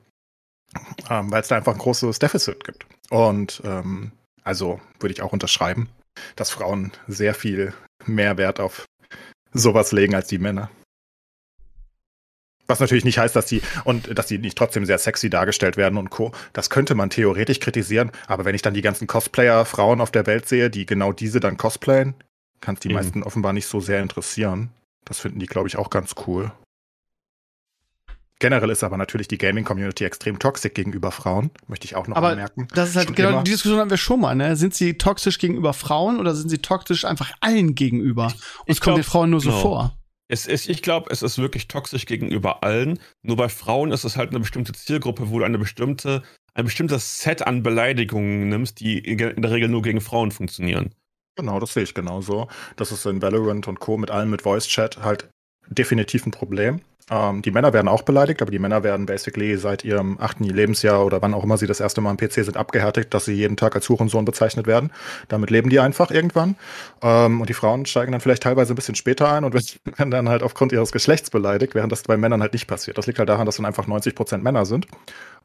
Ähm, 1.09 1.31
weil 1.31 1.41
es 1.41 1.47
da 1.47 1.57
einfach 1.57 1.73
ein 1.73 1.79
großes 1.79 2.19
Deficit 2.19 2.63
gibt. 2.63 2.85
Und 3.09 3.61
ähm, 3.65 4.11
also 4.43 4.79
würde 4.99 5.13
ich 5.13 5.21
auch 5.21 5.33
unterschreiben, 5.33 5.89
dass 6.35 6.49
Frauen 6.49 6.91
sehr 7.07 7.33
viel 7.33 7.73
mehr 8.05 8.37
Wert 8.37 8.59
auf 8.59 8.85
sowas 9.53 9.91
legen 9.91 10.15
als 10.15 10.27
die 10.27 10.37
Männer. 10.37 10.69
Was 12.67 12.81
natürlich 12.81 13.05
nicht 13.05 13.17
heißt, 13.17 13.35
dass 13.35 13.45
die 13.45 13.61
und 13.85 14.17
dass 14.17 14.27
die 14.27 14.37
nicht 14.37 14.57
trotzdem 14.57 14.85
sehr 14.85 14.97
sexy 14.97 15.29
dargestellt 15.29 15.77
werden 15.77 15.97
und 15.97 16.09
Co. 16.09 16.33
Das 16.51 16.69
könnte 16.69 16.95
man 16.95 17.09
theoretisch 17.09 17.61
kritisieren, 17.61 18.11
aber 18.27 18.43
wenn 18.43 18.55
ich 18.55 18.61
dann 18.61 18.73
die 18.73 18.81
ganzen 18.81 19.07
Cosplayer-Frauen 19.07 20.01
auf 20.01 20.11
der 20.11 20.25
Welt 20.25 20.49
sehe, 20.49 20.69
die 20.69 20.85
genau 20.85 21.13
diese 21.13 21.39
dann 21.39 21.55
cosplayen, 21.55 22.13
kann 22.59 22.75
es 22.75 22.81
die 22.81 22.89
mhm. 22.89 22.95
meisten 22.95 23.23
offenbar 23.23 23.53
nicht 23.53 23.67
so 23.67 23.79
sehr 23.79 24.01
interessieren. 24.01 24.71
Das 25.05 25.19
finden 25.19 25.39
die, 25.39 25.45
glaube 25.45 25.69
ich, 25.69 25.77
auch 25.77 25.89
ganz 25.89 26.15
cool. 26.27 26.51
Generell 28.39 28.69
ist 28.69 28.83
aber 28.83 28.97
natürlich 28.97 29.27
die 29.27 29.39
Gaming-Community 29.39 30.05
extrem 30.05 30.37
toxisch 30.37 30.73
gegenüber 30.73 31.11
Frauen, 31.11 31.49
möchte 31.67 31.85
ich 31.85 31.95
auch 31.95 32.07
noch 32.07 32.17
aber 32.17 32.35
merken. 32.35 32.67
Das 32.73 32.89
ist 32.89 32.95
halt 32.95 33.15
genau 33.15 33.29
immer. 33.29 33.43
die 33.43 33.51
Diskussion 33.51 33.79
haben 33.79 33.89
wir 33.89 33.97
schon 33.97 34.19
mal, 34.19 34.35
ne? 34.35 34.55
Sind 34.55 34.75
sie 34.75 34.97
toxisch 34.97 35.39
gegenüber 35.39 35.73
Frauen 35.73 36.19
oder 36.19 36.35
sind 36.35 36.49
sie 36.49 36.59
toxisch 36.59 37.05
einfach 37.05 37.31
allen 37.39 37.73
gegenüber? 37.73 38.25
Und 38.25 38.33
es 38.67 38.79
kommt 38.79 38.97
den 38.97 39.03
Frauen 39.03 39.31
nur 39.31 39.41
so 39.41 39.49
no. 39.49 39.59
vor. 39.59 39.97
Es 40.29 40.45
ist, 40.45 40.69
ich 40.69 40.81
glaube, 40.81 41.09
es 41.09 41.23
ist 41.23 41.37
wirklich 41.37 41.67
toxisch 41.67 42.05
gegenüber 42.05 42.63
allen. 42.63 42.99
Nur 43.23 43.37
bei 43.37 43.49
Frauen 43.49 43.91
ist 43.91 44.03
es 44.03 44.17
halt 44.17 44.31
eine 44.31 44.39
bestimmte 44.39 44.73
Zielgruppe, 44.73 45.29
wo 45.29 45.39
du 45.39 45.45
eine 45.45 45.57
bestimmte, 45.57 46.21
ein 46.53 46.65
bestimmtes 46.65 47.19
Set 47.19 47.47
an 47.47 47.63
Beleidigungen 47.63 48.49
nimmst, 48.49 48.79
die 48.81 48.99
in 48.99 49.17
der 49.17 49.51
Regel 49.51 49.69
nur 49.69 49.81
gegen 49.81 50.01
Frauen 50.01 50.31
funktionieren. 50.31 50.93
Genau, 51.37 51.59
das 51.59 51.73
sehe 51.73 51.83
ich 51.83 51.93
genauso. 51.93 52.49
Das 52.75 52.91
ist 52.91 53.05
in 53.05 53.21
Valorant 53.21 53.67
und 53.67 53.79
Co. 53.79 53.97
mit 53.97 54.11
allem 54.11 54.29
mit 54.29 54.41
Voice 54.41 54.67
Chat 54.67 54.97
halt 54.97 55.29
definitiv 55.69 56.25
ein 56.25 56.31
Problem. 56.31 56.81
Ähm, 57.09 57.41
die 57.41 57.51
Männer 57.51 57.71
werden 57.71 57.87
auch 57.87 58.01
beleidigt, 58.01 58.41
aber 58.41 58.51
die 58.51 58.59
Männer 58.59 58.83
werden 58.83 59.05
basically 59.05 59.55
seit 59.57 59.85
ihrem 59.85 60.17
achten 60.19 60.43
Lebensjahr 60.43 61.05
oder 61.05 61.21
wann 61.21 61.33
auch 61.33 61.43
immer 61.43 61.57
sie 61.57 61.67
das 61.67 61.79
erste 61.79 62.01
Mal 62.01 62.09
am 62.09 62.17
PC 62.17 62.33
sind, 62.33 62.57
abgehärtigt, 62.57 63.13
dass 63.13 63.25
sie 63.25 63.33
jeden 63.33 63.55
Tag 63.55 63.75
als 63.75 63.87
Hurensohn 63.87 64.25
bezeichnet 64.25 64.67
werden. 64.67 64.91
Damit 65.29 65.49
leben 65.49 65.69
die 65.69 65.79
einfach 65.79 66.11
irgendwann. 66.11 66.55
Ähm, 67.01 67.39
und 67.39 67.49
die 67.49 67.53
Frauen 67.53 67.85
steigen 67.85 68.11
dann 68.11 68.19
vielleicht 68.19 68.43
teilweise 68.43 68.73
ein 68.73 68.75
bisschen 68.75 68.95
später 68.95 69.31
ein 69.31 69.45
und 69.45 69.53
werden 69.97 70.11
dann 70.11 70.27
halt 70.27 70.43
aufgrund 70.43 70.73
ihres 70.73 70.91
Geschlechts 70.91 71.29
beleidigt, 71.29 71.75
während 71.75 71.91
das 71.91 72.03
bei 72.03 72.17
Männern 72.17 72.41
halt 72.41 72.53
nicht 72.53 72.67
passiert. 72.67 72.97
Das 72.97 73.07
liegt 73.07 73.19
halt 73.19 73.29
daran, 73.29 73.45
dass 73.45 73.55
dann 73.55 73.65
einfach 73.65 73.87
90 73.87 74.13
Prozent 74.13 74.43
Männer 74.43 74.65
sind. 74.65 74.87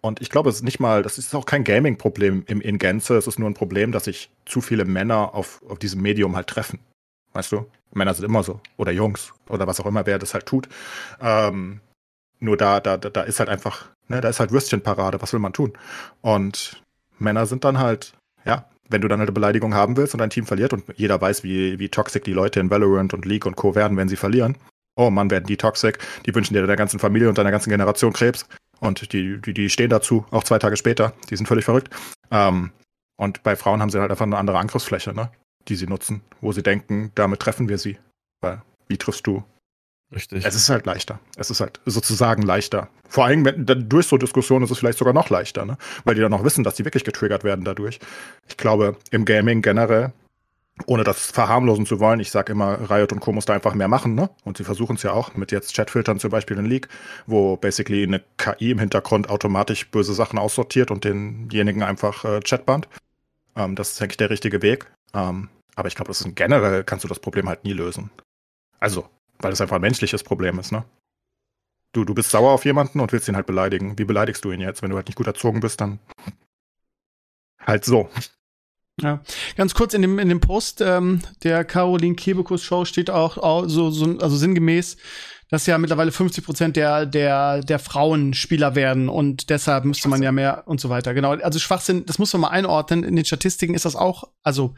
Und 0.00 0.20
ich 0.20 0.30
glaube, 0.30 0.50
es 0.50 0.56
ist 0.56 0.64
nicht 0.64 0.80
mal, 0.80 1.02
das 1.02 1.16
ist 1.16 1.32
auch 1.32 1.46
kein 1.46 1.62
Gaming-Problem 1.62 2.42
im, 2.48 2.60
in 2.60 2.78
Gänze. 2.78 3.16
Es 3.16 3.28
ist 3.28 3.38
nur 3.38 3.48
ein 3.48 3.54
Problem, 3.54 3.92
dass 3.92 4.04
sich 4.04 4.30
zu 4.46 4.60
viele 4.60 4.84
Männer 4.84 5.32
auf, 5.34 5.62
auf 5.68 5.78
diesem 5.78 6.02
Medium 6.02 6.34
halt 6.34 6.48
treffen. 6.48 6.80
Weißt 7.34 7.52
du? 7.52 7.66
Männer 7.92 8.14
sind 8.14 8.24
immer 8.24 8.42
so. 8.42 8.60
Oder 8.76 8.92
Jungs. 8.92 9.32
Oder 9.48 9.66
was 9.66 9.80
auch 9.80 9.86
immer, 9.86 10.06
wer 10.06 10.18
das 10.18 10.34
halt 10.34 10.46
tut. 10.46 10.68
Ähm, 11.20 11.80
nur 12.40 12.56
da, 12.56 12.80
da, 12.80 12.96
da 12.96 13.22
ist 13.22 13.38
halt 13.38 13.48
einfach, 13.48 13.88
ne, 14.08 14.20
da 14.20 14.28
ist 14.28 14.40
halt 14.40 14.50
Würstchenparade. 14.50 15.20
Was 15.22 15.32
will 15.32 15.40
man 15.40 15.52
tun? 15.52 15.72
Und 16.20 16.82
Männer 17.18 17.46
sind 17.46 17.64
dann 17.64 17.78
halt, 17.78 18.14
ja, 18.44 18.66
wenn 18.88 19.00
du 19.00 19.08
dann 19.08 19.20
halt 19.20 19.28
eine 19.28 19.34
Beleidigung 19.34 19.74
haben 19.74 19.96
willst 19.96 20.14
und 20.14 20.18
dein 20.18 20.30
Team 20.30 20.46
verliert 20.46 20.72
und 20.72 20.84
jeder 20.96 21.20
weiß, 21.20 21.44
wie, 21.44 21.78
wie 21.78 21.88
toxisch 21.88 22.22
die 22.22 22.32
Leute 22.32 22.60
in 22.60 22.70
Valorant 22.70 23.14
und 23.14 23.24
League 23.24 23.46
und 23.46 23.56
Co. 23.56 23.74
werden, 23.74 23.96
wenn 23.96 24.08
sie 24.08 24.16
verlieren. 24.16 24.58
Oh 24.96 25.10
Mann, 25.10 25.30
werden 25.30 25.46
die 25.46 25.56
toxisch. 25.56 25.94
Die 26.26 26.34
wünschen 26.34 26.54
dir 26.54 26.60
deiner 26.60 26.76
ganzen 26.76 26.98
Familie 26.98 27.28
und 27.28 27.38
deiner 27.38 27.50
ganzen 27.50 27.70
Generation 27.70 28.12
Krebs. 28.12 28.46
Und 28.80 29.12
die, 29.12 29.40
die, 29.40 29.54
die 29.54 29.70
stehen 29.70 29.90
dazu, 29.90 30.26
auch 30.30 30.44
zwei 30.44 30.58
Tage 30.58 30.76
später. 30.76 31.12
Die 31.30 31.36
sind 31.36 31.46
völlig 31.46 31.64
verrückt. 31.64 31.88
Ähm, 32.30 32.72
und 33.16 33.42
bei 33.42 33.56
Frauen 33.56 33.80
haben 33.80 33.90
sie 33.90 34.00
halt 34.00 34.10
einfach 34.10 34.26
eine 34.26 34.36
andere 34.36 34.58
Angriffsfläche, 34.58 35.14
ne? 35.14 35.30
Die 35.68 35.76
sie 35.76 35.86
nutzen, 35.86 36.22
wo 36.40 36.52
sie 36.52 36.62
denken, 36.62 37.12
damit 37.14 37.40
treffen 37.40 37.68
wir 37.68 37.78
sie. 37.78 37.98
Weil 38.40 38.62
wie 38.88 38.98
triffst 38.98 39.26
du 39.26 39.44
Richtig. 40.14 40.44
Es 40.44 40.54
ist 40.54 40.68
halt 40.68 40.84
leichter. 40.84 41.20
Es 41.36 41.50
ist 41.50 41.60
halt 41.60 41.80
sozusagen 41.86 42.42
leichter. 42.42 42.88
Vor 43.08 43.24
allem 43.24 43.44
wenn, 43.44 43.64
durch 43.88 44.06
so 44.06 44.18
Diskussionen 44.18 44.64
ist 44.64 44.70
es 44.70 44.78
vielleicht 44.78 44.98
sogar 44.98 45.14
noch 45.14 45.30
leichter, 45.30 45.64
ne? 45.64 45.78
weil 46.04 46.14
die 46.14 46.20
dann 46.20 46.30
noch 46.30 46.44
wissen, 46.44 46.64
dass 46.64 46.74
die 46.74 46.84
wirklich 46.84 47.04
getriggert 47.04 47.44
werden 47.44 47.64
dadurch. 47.64 47.98
Ich 48.48 48.58
glaube, 48.58 48.96
im 49.10 49.24
Gaming 49.24 49.62
generell, 49.62 50.12
ohne 50.86 51.04
das 51.04 51.30
verharmlosen 51.30 51.86
zu 51.86 51.98
wollen, 51.98 52.20
ich 52.20 52.30
sage 52.30 52.52
immer, 52.52 52.90
Riot 52.90 53.12
und 53.12 53.20
Co. 53.20 53.32
muss 53.32 53.46
da 53.46 53.54
einfach 53.54 53.74
mehr 53.74 53.88
machen, 53.88 54.14
ne? 54.14 54.28
Und 54.44 54.58
sie 54.58 54.64
versuchen 54.64 54.96
es 54.96 55.02
ja 55.02 55.12
auch 55.12 55.34
mit 55.34 55.50
jetzt 55.50 55.74
Chatfiltern 55.74 56.18
zum 56.18 56.30
Beispiel 56.30 56.58
in 56.58 56.66
League, 56.66 56.88
wo 57.26 57.56
basically 57.56 58.02
eine 58.02 58.22
KI 58.36 58.70
im 58.70 58.78
Hintergrund 58.78 59.30
automatisch 59.30 59.90
böse 59.90 60.12
Sachen 60.12 60.38
aussortiert 60.38 60.90
und 60.90 61.04
denjenigen 61.04 61.82
einfach 61.82 62.24
äh, 62.24 62.40
Chatband. 62.40 62.86
Ähm, 63.56 63.76
das 63.76 63.92
ist, 63.92 64.00
denke 64.00 64.12
ich, 64.12 64.16
der 64.18 64.30
richtige 64.30 64.60
Weg. 64.60 64.86
Ähm, 65.14 65.48
aber 65.74 65.88
ich 65.88 65.94
glaube, 65.94 66.08
das 66.08 66.20
ist 66.20 66.36
generell 66.36 66.84
kannst 66.84 67.04
du 67.04 67.08
das 67.08 67.20
Problem 67.20 67.48
halt 67.48 67.64
nie 67.64 67.72
lösen. 67.72 68.10
Also, 68.78 69.08
weil 69.38 69.52
es 69.52 69.60
einfach 69.60 69.76
ein 69.76 69.82
menschliches 69.82 70.22
Problem 70.22 70.58
ist, 70.58 70.72
ne? 70.72 70.84
Du, 71.92 72.04
du 72.04 72.14
bist 72.14 72.30
sauer 72.30 72.52
auf 72.52 72.64
jemanden 72.64 73.00
und 73.00 73.12
willst 73.12 73.28
ihn 73.28 73.36
halt 73.36 73.46
beleidigen. 73.46 73.98
Wie 73.98 74.04
beleidigst 74.04 74.44
du 74.44 74.50
ihn 74.50 74.60
jetzt? 74.60 74.82
Wenn 74.82 74.90
du 74.90 74.96
halt 74.96 75.08
nicht 75.08 75.16
gut 75.16 75.26
erzogen 75.26 75.60
bist, 75.60 75.80
dann 75.80 75.98
halt 77.60 77.84
so. 77.84 78.08
Ja, 79.00 79.22
ganz 79.56 79.74
kurz 79.74 79.94
in 79.94 80.02
dem, 80.02 80.18
in 80.18 80.28
dem 80.28 80.40
Post 80.40 80.80
ähm, 80.80 81.22
der 81.42 81.64
Caroline 81.64 82.14
Kebekus 82.14 82.62
Show 82.62 82.84
steht 82.84 83.10
auch, 83.10 83.38
auch 83.38 83.66
so, 83.66 83.90
so, 83.90 84.18
also 84.18 84.36
sinngemäß, 84.36 84.96
dass 85.52 85.66
ja 85.66 85.76
mittlerweile 85.76 86.12
50 86.12 86.46
Prozent 86.46 86.76
der, 86.76 87.04
der, 87.04 87.60
der 87.60 87.78
Frauen 87.78 88.32
Spieler 88.32 88.74
werden 88.74 89.10
und 89.10 89.50
deshalb 89.50 89.84
müsste 89.84 90.08
man 90.08 90.22
ja 90.22 90.32
mehr 90.32 90.62
und 90.64 90.80
so 90.80 90.88
weiter. 90.88 91.12
Genau. 91.12 91.32
Also 91.32 91.58
Schwachsinn, 91.58 92.06
das 92.06 92.18
muss 92.18 92.32
man 92.32 92.40
mal 92.40 92.48
einordnen. 92.48 93.04
In 93.04 93.16
den 93.16 93.26
Statistiken 93.26 93.74
ist 93.74 93.84
das 93.84 93.94
auch, 93.94 94.24
also 94.42 94.74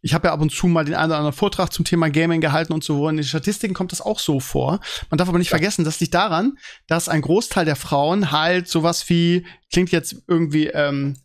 ich 0.00 0.14
habe 0.14 0.28
ja 0.28 0.32
ab 0.32 0.40
und 0.40 0.52
zu 0.52 0.68
mal 0.68 0.84
den 0.84 0.94
einen 0.94 1.10
oder 1.10 1.18
anderen 1.18 1.36
Vortrag 1.36 1.72
zum 1.72 1.84
Thema 1.84 2.08
Gaming 2.08 2.40
gehalten 2.40 2.72
und 2.72 2.84
so. 2.84 3.08
In 3.08 3.16
den 3.16 3.24
Statistiken 3.24 3.74
kommt 3.74 3.90
das 3.90 4.00
auch 4.00 4.20
so 4.20 4.38
vor. 4.38 4.78
Man 5.10 5.18
darf 5.18 5.28
aber 5.28 5.38
nicht 5.38 5.50
ja. 5.50 5.58
vergessen, 5.58 5.84
das 5.84 5.98
liegt 5.98 6.14
daran, 6.14 6.56
dass 6.86 7.08
ein 7.08 7.22
Großteil 7.22 7.64
der 7.64 7.74
Frauen 7.74 8.30
halt 8.30 8.68
sowas 8.68 9.08
wie, 9.08 9.44
klingt 9.72 9.90
jetzt 9.90 10.22
irgendwie, 10.28 10.68
ähm, 10.68 11.16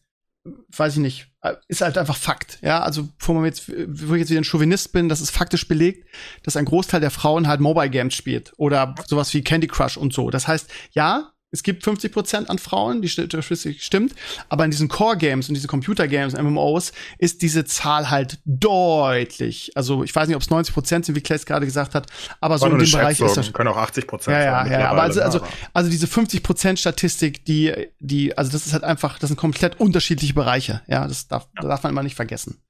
weiß 0.76 0.94
ich 0.94 1.02
nicht, 1.02 1.28
ist 1.68 1.82
halt 1.82 1.98
einfach 1.98 2.18
Fakt. 2.18 2.60
Ja, 2.62 2.82
also 2.82 3.08
bevor 3.18 3.36
man 3.36 3.46
jetzt, 3.46 3.70
wo 3.70 4.14
ich 4.14 4.22
jetzt 4.22 4.30
wieder 4.30 4.42
ein 4.42 4.46
Chauvinist 4.46 4.92
bin, 4.92 5.10
das 5.10 5.22
ist 5.22 5.32
faktisch 5.32 5.68
belegt, 5.68 6.08
dass 6.44 6.58
ein 6.58 6.66
Großteil 6.66 7.02
der 7.02 7.12
Frauen 7.12 7.48
halt 7.48 7.60
Mobile 7.60 7.90
Games 7.90 8.14
spielt 8.14 8.54
oder 8.58 8.96
sowas 9.08 9.34
wie 9.34 9.44
Candy 9.44 9.68
Crush 9.68 9.98
und 9.98 10.14
so. 10.14 10.30
Das 10.30 10.48
heißt, 10.48 10.70
ja, 10.92 11.32
es 11.52 11.64
gibt 11.64 11.84
50 11.84 12.12
Prozent 12.12 12.50
an 12.50 12.60
Frauen, 12.60 13.02
die 13.02 13.08
statistik 13.08 13.82
stimmt, 13.82 14.14
aber 14.50 14.66
in 14.66 14.72
diesen 14.72 14.90
Core 14.90 15.16
Games 15.16 15.48
und 15.48 15.56
diese 15.56 15.68
Computer 15.68 16.08
Games, 16.08 16.34
MMOs, 16.34 16.92
ist 17.20 17.42
diese 17.42 17.64
Zahl 17.64 18.10
halt 18.10 18.40
deutlich. 18.46 19.72
Also 19.76 20.04
ich 20.04 20.14
weiß 20.14 20.28
nicht, 20.28 20.36
ob 20.36 20.42
es 20.42 20.50
90 20.50 20.74
Prozent 20.74 21.06
sind, 21.06 21.16
wie 21.16 21.22
Claes 21.22 21.46
gerade 21.46 21.66
gesagt 21.66 21.96
hat, 21.96 22.08
aber 22.42 22.58
so 22.58 22.66
in 22.66 22.78
dem 22.78 22.92
Bereich 22.92 23.22
ist 23.22 23.38
das. 23.38 23.54
Können 23.54 23.70
auch 23.70 23.78
80 23.78 24.08
Prozent 24.08 24.36
ja, 24.36 24.66
ja, 24.66 24.80
ja, 24.80 24.90
aber 24.92 25.04
also, 25.04 25.22
also, 25.22 25.40
also 25.74 25.90
diese 25.90 26.08
50 26.08 26.44
Prozent 26.44 26.80
Statistik, 26.80 27.46
die, 27.46 27.74
die, 28.00 28.38
also 28.38 28.52
das 28.52 28.66
ist 28.66 28.74
halt 28.74 28.84
einfach, 28.84 29.18
das 29.18 29.30
sind 29.30 29.38
komplett 29.38 29.80
unterschiedliche 29.80 30.34
Bereiche. 30.34 30.82
Ja, 30.88 31.08
das 31.08 31.28
darf, 31.28 31.48
ja. 31.56 31.68
darf 31.68 31.84
man 31.84 31.92
immer 31.92 32.04
nicht 32.04 32.16
vergessen. 32.16 32.62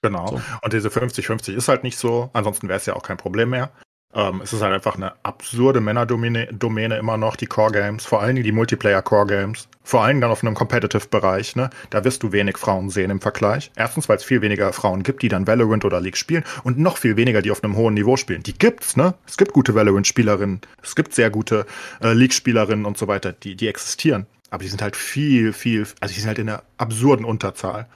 Genau. 0.00 0.26
So. 0.26 0.40
Und 0.62 0.72
diese 0.72 0.88
50-50 0.88 1.52
ist 1.52 1.68
halt 1.68 1.84
nicht 1.84 1.98
so. 1.98 2.30
Ansonsten 2.32 2.68
wäre 2.68 2.78
es 2.78 2.86
ja 2.86 2.94
auch 2.94 3.02
kein 3.02 3.16
Problem 3.16 3.50
mehr. 3.50 3.72
Ähm, 4.14 4.40
es 4.42 4.52
ist 4.52 4.60
halt 4.60 4.74
einfach 4.74 4.96
eine 4.96 5.12
absurde 5.22 5.80
Männerdomäne 5.80 6.96
immer 6.98 7.16
noch, 7.16 7.36
die 7.36 7.46
Core-Games, 7.46 8.04
vor 8.04 8.20
allen 8.20 8.34
Dingen 8.34 8.44
die 8.44 8.52
Multiplayer-Core-Games, 8.52 9.68
vor 9.82 10.04
allem 10.04 10.20
dann 10.20 10.30
auf 10.30 10.42
einem 10.42 10.54
Competitive-Bereich, 10.54 11.56
ne? 11.56 11.70
Da 11.90 12.04
wirst 12.04 12.22
du 12.22 12.32
wenig 12.32 12.58
Frauen 12.58 12.90
sehen 12.90 13.10
im 13.10 13.20
Vergleich. 13.20 13.70
Erstens, 13.74 14.08
weil 14.08 14.16
es 14.16 14.24
viel 14.24 14.42
weniger 14.42 14.72
Frauen 14.72 15.02
gibt, 15.02 15.22
die 15.22 15.28
dann 15.28 15.46
Valorant 15.46 15.84
oder 15.84 16.00
League 16.00 16.16
spielen 16.16 16.44
und 16.62 16.78
noch 16.78 16.98
viel 16.98 17.16
weniger, 17.16 17.42
die 17.42 17.50
auf 17.50 17.64
einem 17.64 17.76
hohen 17.76 17.94
Niveau 17.94 18.16
spielen. 18.16 18.42
Die 18.42 18.54
gibt's, 18.54 18.96
ne? 18.96 19.14
Es 19.26 19.36
gibt 19.36 19.52
gute 19.52 19.74
Valorant-Spielerinnen, 19.74 20.60
es 20.82 20.94
gibt 20.94 21.14
sehr 21.14 21.30
gute 21.30 21.66
äh, 22.02 22.12
League-Spielerinnen 22.12 22.84
und 22.84 22.98
so 22.98 23.08
weiter, 23.08 23.32
die, 23.32 23.56
die 23.56 23.68
existieren. 23.68 24.26
Aber 24.50 24.62
die 24.62 24.68
sind 24.68 24.82
halt 24.82 24.96
viel, 24.96 25.54
viel, 25.54 25.86
also 26.00 26.14
die 26.14 26.20
sind 26.20 26.28
halt 26.28 26.38
in 26.38 26.50
einer 26.50 26.62
absurden 26.76 27.24
Unterzahl. 27.24 27.86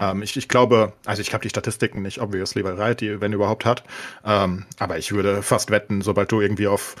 Ähm, 0.00 0.22
ich, 0.22 0.36
ich 0.36 0.48
glaube, 0.48 0.92
also 1.04 1.22
ich 1.22 1.32
habe 1.32 1.42
die 1.42 1.48
Statistiken 1.48 2.02
nicht, 2.02 2.20
obviously, 2.20 2.64
weil 2.64 2.80
Riot 2.80 3.00
die, 3.00 3.20
wenn 3.20 3.32
überhaupt, 3.32 3.64
hat. 3.64 3.84
Ähm, 4.24 4.66
aber 4.78 4.98
ich 4.98 5.12
würde 5.12 5.42
fast 5.42 5.70
wetten, 5.70 6.02
sobald 6.02 6.30
du 6.32 6.40
irgendwie 6.40 6.66
auf 6.66 6.96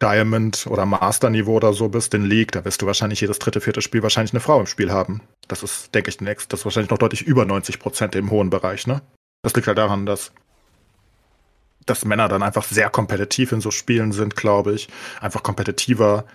Diamond 0.00 0.66
oder 0.68 0.86
Master-Niveau 0.86 1.56
oder 1.56 1.72
so 1.72 1.88
bist 1.88 2.14
in 2.14 2.24
League, 2.24 2.52
da 2.52 2.64
wirst 2.64 2.82
du 2.82 2.86
wahrscheinlich 2.86 3.20
jedes 3.20 3.38
dritte, 3.40 3.60
vierte 3.60 3.82
Spiel 3.82 4.02
wahrscheinlich 4.02 4.32
eine 4.32 4.40
Frau 4.40 4.60
im 4.60 4.66
Spiel 4.66 4.92
haben. 4.92 5.22
Das 5.48 5.62
ist, 5.62 5.94
denke 5.94 6.10
ich, 6.10 6.20
next. 6.20 6.52
Das 6.52 6.60
ist 6.60 6.64
wahrscheinlich 6.64 6.90
noch 6.90 6.98
deutlich 6.98 7.22
über 7.22 7.44
90 7.44 7.80
Prozent 7.80 8.14
im 8.14 8.30
hohen 8.30 8.50
Bereich, 8.50 8.86
ne? 8.86 9.02
Das 9.42 9.54
liegt 9.54 9.66
halt 9.66 9.78
daran, 9.78 10.06
dass 10.06 10.32
dass 11.88 12.04
Männer 12.04 12.28
dann 12.28 12.42
einfach 12.42 12.64
sehr 12.64 12.90
kompetitiv 12.90 13.52
in 13.52 13.60
so 13.62 13.70
Spielen 13.70 14.12
sind, 14.12 14.36
glaube 14.36 14.74
ich. 14.74 14.88
Einfach 15.20 15.42
kompetitiver, 15.42 16.26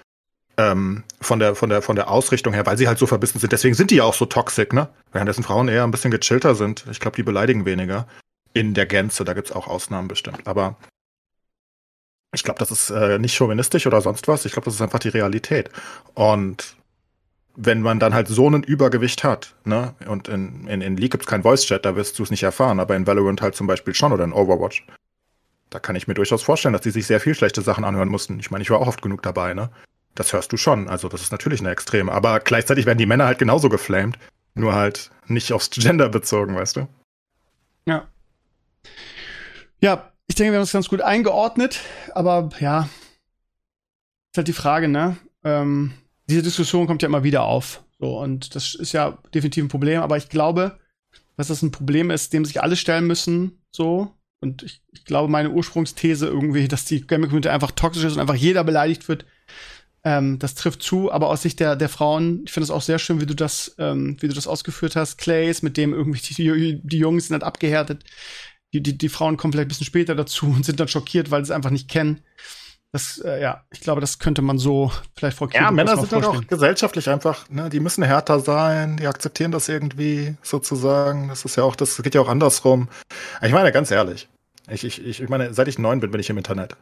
ähm, 0.58 1.04
von 1.22 1.40
der 1.40 1.56
von 1.56 1.70
der 1.70 1.82
von 1.82 1.96
der 1.96 2.10
Ausrichtung 2.10 2.54
her, 2.54 2.66
weil 2.66 2.78
sie 2.78 2.88
halt 2.88 3.00
so 3.00 3.08
verbissen 3.08 3.40
sind. 3.40 3.52
Deswegen 3.52 3.76
sind 3.76 3.92
die 3.92 3.96
ja 3.96 4.04
auch 4.04 4.14
so 4.14 4.26
toxisch, 4.26 4.72
ne? 4.72 4.90
Währenddessen 5.12 5.44
Frauen 5.44 5.68
eher 5.68 5.84
ein 5.84 5.92
bisschen 5.92 6.12
gechillter 6.12 6.56
sind. 6.56 6.86
Ich 6.92 7.00
glaube, 7.00 7.16
die 7.16 7.24
beleidigen 7.24 7.66
weniger 7.66 8.08
in 8.54 8.74
der 8.74 8.86
Gänze. 8.86 9.24
Da 9.26 9.34
gibt's 9.34 9.52
auch 9.52 9.68
Ausnahmen 9.68 10.08
bestimmt. 10.08 10.48
Aber 10.48 10.78
ich 12.34 12.44
glaube, 12.44 12.60
das 12.60 12.72
ist 12.72 12.90
äh, 12.90 13.20
nicht 13.20 13.36
chauvinistisch 13.36 13.88
oder 13.88 14.02
sonst 14.02 14.28
was. 14.28 14.46
Ich 14.46 14.54
glaube, 14.54 14.66
das 14.66 14.76
ist 14.76 14.82
einfach 14.82 15.00
die 15.00 15.10
Realität. 15.10 15.70
Und 16.14 16.76
wenn 17.56 17.82
man 17.82 18.00
dann 18.00 18.14
halt 18.14 18.28
so 18.28 18.50
ein 18.50 18.64
Übergewicht 18.64 19.24
hat, 19.24 19.56
ne, 19.64 19.94
und 20.08 20.28
in, 20.28 20.68
in, 20.68 20.82
in 20.82 20.98
League 20.98 21.12
gibt's 21.12 21.28
kein 21.28 21.44
Voice-Chat, 21.44 21.86
da 21.86 21.96
wirst 21.96 22.18
du 22.18 22.24
es 22.24 22.32
nicht 22.32 22.42
erfahren, 22.42 22.80
aber 22.80 22.96
in 22.96 23.06
Valorant 23.06 23.42
halt 23.42 23.56
zum 23.56 23.68
Beispiel 23.68 23.94
schon 23.94 24.12
oder 24.12 24.24
in 24.24 24.34
Overwatch. 24.34 24.86
Da 25.70 25.80
kann 25.80 25.96
ich 25.96 26.08
mir 26.08 26.16
durchaus 26.16 26.42
vorstellen, 26.42 26.74
dass 26.74 26.82
die 26.82 26.92
sich 26.92 27.06
sehr 27.06 27.20
viel 27.20 27.36
schlechte 27.36 27.62
Sachen 27.62 27.84
anhören 27.84 28.10
mussten. 28.10 28.40
Ich 28.40 28.50
meine, 28.50 28.64
ich 28.64 28.72
war 28.72 28.80
auch 28.80 28.88
oft 28.88 29.02
genug 29.02 29.22
dabei, 29.22 29.54
ne? 29.54 29.70
Das 30.16 30.34
hörst 30.34 30.52
du 30.52 30.58
schon. 30.58 30.88
Also, 30.88 31.10
das 31.10 31.22
ist 31.22 31.32
natürlich 31.32 31.60
eine 31.60 31.72
Extreme. 31.72 32.12
Aber 32.12 32.40
gleichzeitig 32.40 32.86
werden 32.86 32.98
die 32.98 33.06
Männer 33.06 33.26
halt 33.26 33.40
genauso 33.40 33.70
geflamed. 33.70 34.18
Nur 34.56 34.76
halt 34.76 35.10
nicht 35.28 35.52
aufs 35.52 35.70
Gender 35.72 36.10
bezogen, 36.10 36.56
weißt 36.56 36.76
du? 36.76 36.88
Ja. 37.88 38.08
Ja, 39.82 40.12
ich 40.28 40.36
denke, 40.36 40.54
wir 40.54 40.58
haben 40.58 40.64
es 40.64 40.72
ganz 40.72 40.90
gut 40.90 41.02
eingeordnet. 41.02 41.82
Aber 42.14 42.50
ja, 42.60 42.90
ist 44.32 44.38
halt 44.38 44.48
die 44.48 44.54
Frage, 44.54 44.88
ne? 44.88 45.18
Ähm, 45.44 45.94
diese 46.30 46.44
Diskussion 46.44 46.88
kommt 46.88 47.02
ja 47.02 47.08
immer 47.08 47.24
wieder 47.24 47.44
auf. 47.44 47.84
So, 48.00 48.20
und 48.20 48.56
das 48.56 48.76
ist 48.76 48.92
ja 48.92 49.18
definitiv 49.34 49.66
ein 49.66 49.70
Problem. 49.70 50.02
Aber 50.02 50.18
ich 50.18 50.30
glaube, 50.30 50.80
dass 51.38 51.48
das 51.48 51.62
ein 51.62 51.72
Problem 51.72 52.12
ist, 52.12 52.34
dem 52.34 52.46
sich 52.46 52.62
alle 52.62 52.76
stellen 52.76 53.08
müssen. 53.08 53.64
So. 53.72 54.14
Und 54.40 54.64
ich, 54.64 54.82
ich 54.92 55.06
glaube, 55.06 55.32
meine 55.32 55.52
Ursprungsthese 55.52 56.28
irgendwie, 56.28 56.68
dass 56.68 56.86
die 56.86 57.06
Gaming 57.08 57.30
Community 57.30 57.50
einfach 57.50 57.72
toxisch 57.72 58.04
ist 58.04 58.14
und 58.14 58.20
einfach 58.20 58.36
jeder 58.36 58.64
beleidigt 58.64 59.08
wird, 59.08 59.26
ähm, 60.04 60.38
das 60.40 60.56
trifft 60.56 60.84
zu, 60.84 61.12
aber 61.12 61.30
aus 61.30 61.42
Sicht 61.42 61.60
der, 61.60 61.76
der 61.76 61.90
Frauen, 61.90 62.42
ich 62.46 62.52
finde 62.52 62.66
es 62.66 62.72
auch 62.72 62.82
sehr 62.82 63.00
schön, 63.00 63.22
wie 63.22 63.26
du 63.26 63.36
das, 63.36 63.76
ähm, 63.80 64.18
wie 64.20 64.28
du 64.28 64.34
das 64.34 64.48
ausgeführt 64.48 64.96
hast, 64.96 65.18
Clays, 65.18 65.62
mit 65.62 65.78
dem 65.78 65.94
irgendwie 65.94 66.20
die, 66.20 66.82
die 66.84 66.98
Jungs 66.98 67.28
sind 67.28 67.36
halt 67.36 67.44
abgehärtet. 67.44 68.04
Die, 68.74 68.82
die, 68.82 68.98
die 68.98 69.10
Frauen 69.10 69.38
kommen 69.38 69.54
vielleicht 69.54 69.68
ein 69.68 69.70
bisschen 69.70 69.86
später 69.86 70.16
dazu 70.16 70.48
und 70.48 70.66
sind 70.66 70.80
dann 70.80 70.88
schockiert, 70.88 71.32
weil 71.32 71.46
sie 71.46 71.52
es 71.52 71.56
einfach 71.56 71.70
nicht 71.70 71.90
kennen. 71.90 72.22
Das, 72.92 73.18
äh, 73.20 73.42
ja, 73.42 73.64
ich 73.72 73.80
glaube, 73.80 74.02
das 74.02 74.20
könnte 74.20 74.42
man 74.42 74.60
so 74.60 74.92
vielleicht 75.16 75.38
vor 75.38 75.50
Ja, 75.52 75.72
Männer 75.72 75.98
sind 75.98 76.12
halt 76.12 76.26
auch 76.26 76.46
gesellschaftlich 76.46 77.10
einfach, 77.10 77.50
ne, 77.50 77.70
die 77.70 77.80
müssen 77.80 78.04
härter 78.04 78.40
sein, 78.40 78.98
die 78.98 79.08
akzeptieren 79.08 79.52
das 79.52 79.68
irgendwie 79.68 80.36
sozusagen. 80.44 81.28
Das 81.28 81.44
ist 81.46 81.56
ja 81.56 81.64
auch, 81.64 81.76
das 81.76 82.02
geht 82.04 82.14
ja 82.14 82.22
auch 82.22 82.30
andersrum. 82.30 82.90
Ich 83.42 83.52
meine, 83.52 83.72
ganz 83.72 83.90
ehrlich, 83.90 84.28
ich, 84.70 84.84
ich, 84.84 85.22
ich 85.22 85.30
meine, 85.30 85.54
seit 85.54 85.68
ich 85.68 85.80
neun 85.80 86.02
bin, 86.02 86.12
bin 86.12 86.20
ich 86.20 86.30
im 86.30 86.38
Internet. 86.38 86.76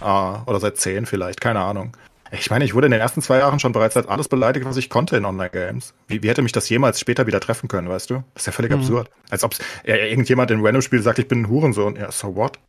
Ah, 0.00 0.42
oder 0.46 0.60
seit 0.60 0.76
zehn 0.76 1.06
vielleicht, 1.06 1.40
keine 1.40 1.60
Ahnung. 1.60 1.96
Ich 2.38 2.50
meine, 2.50 2.64
ich 2.64 2.74
wurde 2.74 2.86
in 2.86 2.92
den 2.92 3.00
ersten 3.00 3.22
zwei 3.22 3.38
Jahren 3.38 3.60
schon 3.60 3.72
bereits 3.72 3.96
als 3.96 4.06
alles 4.06 4.28
beleidigt, 4.28 4.66
was 4.66 4.76
ich 4.76 4.90
konnte 4.90 5.16
in 5.16 5.24
Online-Games. 5.24 5.94
Wie, 6.08 6.22
wie 6.22 6.28
hätte 6.28 6.42
mich 6.42 6.52
das 6.52 6.68
jemals 6.68 7.00
später 7.00 7.26
wieder 7.26 7.40
treffen 7.40 7.68
können, 7.68 7.88
weißt 7.88 8.10
du? 8.10 8.24
Das 8.34 8.42
ist 8.42 8.46
ja 8.46 8.52
völlig 8.52 8.72
mhm. 8.72 8.78
absurd. 8.78 9.10
Als 9.30 9.44
ob 9.44 9.54
äh, 9.84 10.10
irgendjemand 10.10 10.50
in 10.50 10.64
Random-Spiel 10.64 11.02
sagt, 11.02 11.18
ich 11.18 11.28
bin 11.28 11.42
ein 11.42 11.48
Hurensohn. 11.48 11.96
Ja, 11.96 12.10
so 12.10 12.34
what? 12.36 12.58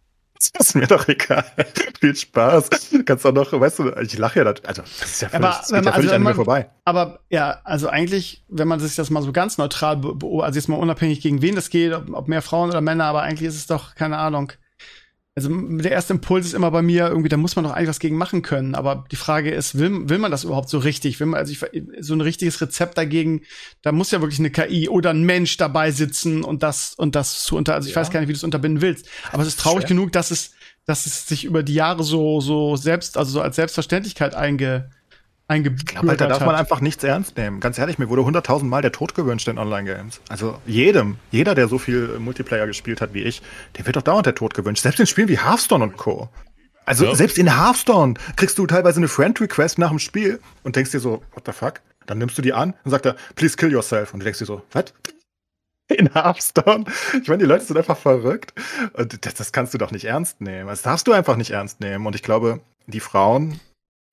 Das 0.54 0.68
ist 0.68 0.76
mir 0.76 0.86
doch 0.86 1.08
egal. 1.08 1.46
Viel 2.00 2.16
Spaß. 2.16 2.70
Kannst 3.06 3.26
auch 3.26 3.32
noch, 3.32 3.52
weißt 3.52 3.80
du, 3.80 3.92
ich 4.02 4.18
lache 4.18 4.44
ja, 4.44 4.46
also 4.46 4.82
das 4.82 5.02
ist 5.02 5.22
ja 5.22 5.30
völlig, 5.30 5.46
aber, 5.46 5.62
geht 5.62 5.86
ja 5.86 5.92
völlig 5.94 5.96
also, 5.96 6.16
an 6.16 6.24
mir 6.24 6.36
vorbei. 6.36 6.70
Aber 6.84 7.20
ja, 7.30 7.62
also 7.64 7.88
eigentlich, 7.88 8.44
wenn 8.50 8.68
man 8.68 8.82
sich 8.82 8.96
das 8.96 9.10
mal 9.10 9.24
so 9.24 9.32
ganz 9.32 9.58
neutral, 9.58 10.02
also 10.04 10.60
jetzt 10.60 10.68
mal 10.68 10.76
unabhängig 10.76 11.22
gegen 11.22 11.42
wen 11.42 11.56
das 11.56 11.70
geht, 11.70 11.94
ob, 11.94 12.14
ob 12.14 12.28
mehr 12.28 12.42
Frauen 12.42 12.70
oder 12.70 12.82
Männer, 12.82 13.06
aber 13.06 13.22
eigentlich 13.22 13.48
ist 13.48 13.56
es 13.56 13.68
doch, 13.68 13.96
keine 13.96 14.18
Ahnung, 14.18 14.52
also 15.38 15.50
der 15.50 15.92
erste 15.92 16.14
Impuls 16.14 16.46
ist 16.46 16.54
immer 16.54 16.72
bei 16.72 16.82
mir 16.82 17.10
irgendwie, 17.10 17.28
da 17.28 17.36
muss 17.36 17.58
man 17.58 17.66
doch 17.66 17.74
eigentlich 17.74 17.90
was 17.90 18.00
gegen 18.00 18.16
machen 18.16 18.42
können. 18.42 18.74
Aber 18.74 19.04
die 19.12 19.18
Frage 19.18 19.52
ist, 19.52 19.78
will, 19.78 20.08
will 20.08 20.18
man 20.18 20.32
das 20.32 20.46
überhaupt 20.46 20.70
so 20.70 20.78
richtig? 20.78 21.20
Will 21.20 21.28
man, 21.28 21.38
also 21.38 21.52
ich, 21.52 21.84
so 22.00 22.14
ein 22.14 22.22
richtiges 22.22 22.62
Rezept 22.62 22.98
dagegen, 22.98 23.42
da 23.82 23.92
muss 23.92 24.12
ja 24.12 24.22
wirklich 24.22 24.40
eine 24.40 24.50
KI 24.50 24.88
oder 24.88 25.10
ein 25.10 25.24
Mensch 25.24 25.58
dabei 25.58 25.92
sitzen 25.92 26.46
und 26.46 26.64
das 26.64 26.94
und 26.96 27.16
das 27.16 27.44
zu 27.44 27.58
unter, 27.58 27.74
also 27.74 27.90
ich 27.90 27.96
ja. 27.96 28.00
weiß 28.00 28.12
gar 28.12 28.22
nicht, 28.22 28.30
wie 28.30 28.34
du 28.34 28.38
es 28.38 28.46
unterbinden 28.46 28.82
willst. 28.82 29.10
Aber 29.34 29.42
es 29.42 29.50
ist 29.50 29.60
traurig 29.60 29.82
Schwer. 29.82 29.90
genug, 29.90 30.14
dass 30.14 30.32
es, 30.32 30.52
dass 30.86 31.06
es 31.06 31.28
sich 31.28 31.44
über 31.44 31.64
die 31.64 31.74
Jahre 31.74 32.06
so, 32.06 32.40
so 32.40 32.78
selbst, 32.78 33.18
also 33.18 33.32
so 33.32 33.42
als 33.42 33.58
Selbstverständlichkeit 33.58 34.36
einge, 34.36 34.90
eingebürgert 35.48 35.90
Ich 35.90 36.02
glaube, 36.02 36.18
da 36.18 36.28
darf 36.28 36.46
man 36.46 36.56
einfach 36.56 36.82
nichts 36.82 37.04
ernst 37.04 37.38
nehmen. 37.38 37.60
Ganz 37.60 37.78
ehrlich, 37.78 38.00
mir 38.00 38.10
wurde 38.10 38.26
hunderttausend 38.26 38.70
Mal 38.70 38.82
der 38.82 38.92
Tod 38.92 39.16
gewünscht 39.16 39.48
in 39.48 39.58
Online-Games. 39.58 40.22
Also 40.30 40.60
jedem, 40.66 41.18
jeder, 41.32 41.56
der 41.56 41.68
so 41.68 41.78
viel 41.78 42.20
Multiplayer 42.20 42.68
gespielt 42.68 43.02
hat 43.02 43.14
wie 43.14 43.22
ich, 43.22 43.42
der 43.78 43.86
wird 43.86 43.96
doch 43.96 44.02
dauernd 44.02 44.26
der 44.26 44.36
Tod 44.36 44.54
gewünscht. 44.54 44.84
Selbst 44.84 45.00
in 45.00 45.08
Spielen 45.08 45.28
wie 45.28 45.40
Hearthstone 45.40 45.84
und 45.84 45.98
Co. 45.98 46.30
Also 46.86 47.06
ja. 47.06 47.16
selbst 47.16 47.38
in 47.38 47.56
Hearthstone 47.56 48.14
kriegst 48.36 48.58
du 48.58 48.68
teilweise 48.68 49.00
eine 49.00 49.08
Friend-Request 49.08 49.80
nach 49.80 49.90
dem 49.90 50.00
Spiel 50.00 50.40
und 50.64 50.76
denkst 50.76 50.92
dir 50.92 51.00
so, 51.00 51.24
what 51.34 51.44
the 51.46 51.52
fuck? 51.52 51.82
Dann 52.06 52.20
nimmst 52.20 52.38
du 52.38 52.42
die 52.42 52.54
an 52.54 52.76
und 52.84 52.92
sagt 52.92 53.06
er, 53.06 53.16
please 53.36 53.58
kill 53.58 53.72
yourself. 53.72 54.14
Und 54.14 54.20
du 54.20 54.24
denkst 54.26 54.40
dir 54.40 54.46
so, 54.46 54.62
was? 54.72 54.94
In 55.88 56.14
Hearthstone? 56.14 56.86
Ich 57.22 57.28
meine, 57.28 57.44
die 57.44 57.48
Leute 57.48 57.66
sind 57.66 57.78
einfach 57.78 57.98
verrückt. 57.98 58.54
Und 58.94 59.26
das, 59.26 59.36
das 59.36 59.52
kannst 59.52 59.74
du 59.74 59.78
doch 59.78 59.92
nicht 59.92 60.06
ernst 60.06 60.42
nehmen. 60.42 60.68
Das 60.68 60.82
darfst 60.82 61.08
du 61.08 61.12
einfach 61.12 61.36
nicht 61.36 61.52
ernst 61.52 61.80
nehmen. 61.80 62.06
Und 62.08 62.16
ich 62.16 62.24
glaube, 62.24 62.62
die 62.88 63.00
Frauen, 63.00 63.60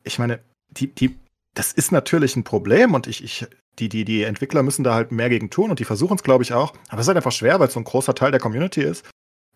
ich 0.03 0.19
meine, 0.19 0.41
die, 0.69 0.89
die, 0.89 1.19
das 1.55 1.73
ist 1.73 1.93
natürlich 1.93 2.37
ein 2.37 2.45
Problem 2.45 2.95
und 2.95 3.07
ich, 3.07 3.23
ich, 3.23 3.47
die, 3.79 3.89
die, 3.89 4.05
die 4.05 4.23
Entwickler 4.23 4.63
müssen 4.63 4.85
da 4.85 4.95
halt 4.95 5.13
mehr 5.13 5.29
gegen 5.29 5.51
tun 5.51 5.71
und 5.71 5.81
die 5.81 5.85
versuchen 5.85 6.17
es, 6.17 6.23
glaube 6.23 6.45
ich, 6.45 6.53
auch. 6.53 6.75
Aber 6.89 7.01
es 7.01 7.05
ist 7.05 7.09
halt 7.09 7.17
einfach 7.17 7.33
schwer, 7.33 7.61
weil 7.61 7.69
es 7.69 7.75
so 7.75 7.81
ein 7.81 7.85
großer 7.85 8.15
Teil 8.15 8.31
der 8.31 8.41
Community 8.41 8.83
ist. 8.83 9.05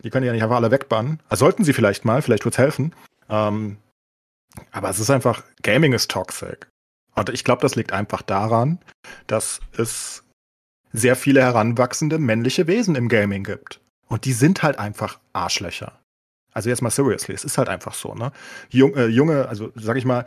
Die 0.03 0.11
können 0.11 0.27
ja 0.27 0.33
nicht 0.33 0.43
einfach 0.43 0.57
alle 0.57 0.71
wegbannen. 0.71 1.23
Also 1.29 1.47
sollten 1.47 1.65
sie 1.65 1.73
vielleicht 1.73 2.05
mal, 2.05 2.21
vielleicht 2.21 2.45
wird 2.45 2.55
es 2.55 2.59
helfen. 2.59 2.95
Ähm, 3.31 3.79
aber 4.73 4.91
es 4.91 5.01
ist 5.01 5.11
einfach, 5.11 5.43
Gaming 5.63 5.93
ist 5.93 6.11
toxic. 6.11 6.69
Und 7.15 7.31
ich 7.31 7.45
glaube, 7.45 7.63
das 7.63 7.77
liegt 7.77 7.93
einfach 7.93 8.23
daran, 8.23 8.79
dass 9.27 9.61
es 9.77 10.23
sehr 10.93 11.17
viele 11.17 11.43
heranwachsende 11.43 12.19
männliche 12.19 12.67
Wesen 12.67 12.95
im 12.95 13.09
Gaming 13.09 13.43
gibt. 13.43 13.81
Und 14.09 14.25
die 14.25 14.33
sind 14.33 14.63
halt 14.63 14.79
einfach 14.79 15.19
Arschlöcher. 15.33 15.99
Also 16.53 16.69
jetzt 16.71 16.81
mal 16.81 16.91
seriously, 16.91 17.35
es 17.35 17.45
ist 17.45 17.59
halt 17.59 17.69
einfach 17.69 17.95
so, 17.95 18.15
ne? 18.15 18.33
Äh, 18.73 19.07
junge, 19.07 19.49
also 19.49 19.73
sag 19.75 19.97
ich 19.97 20.05
mal, 20.05 20.25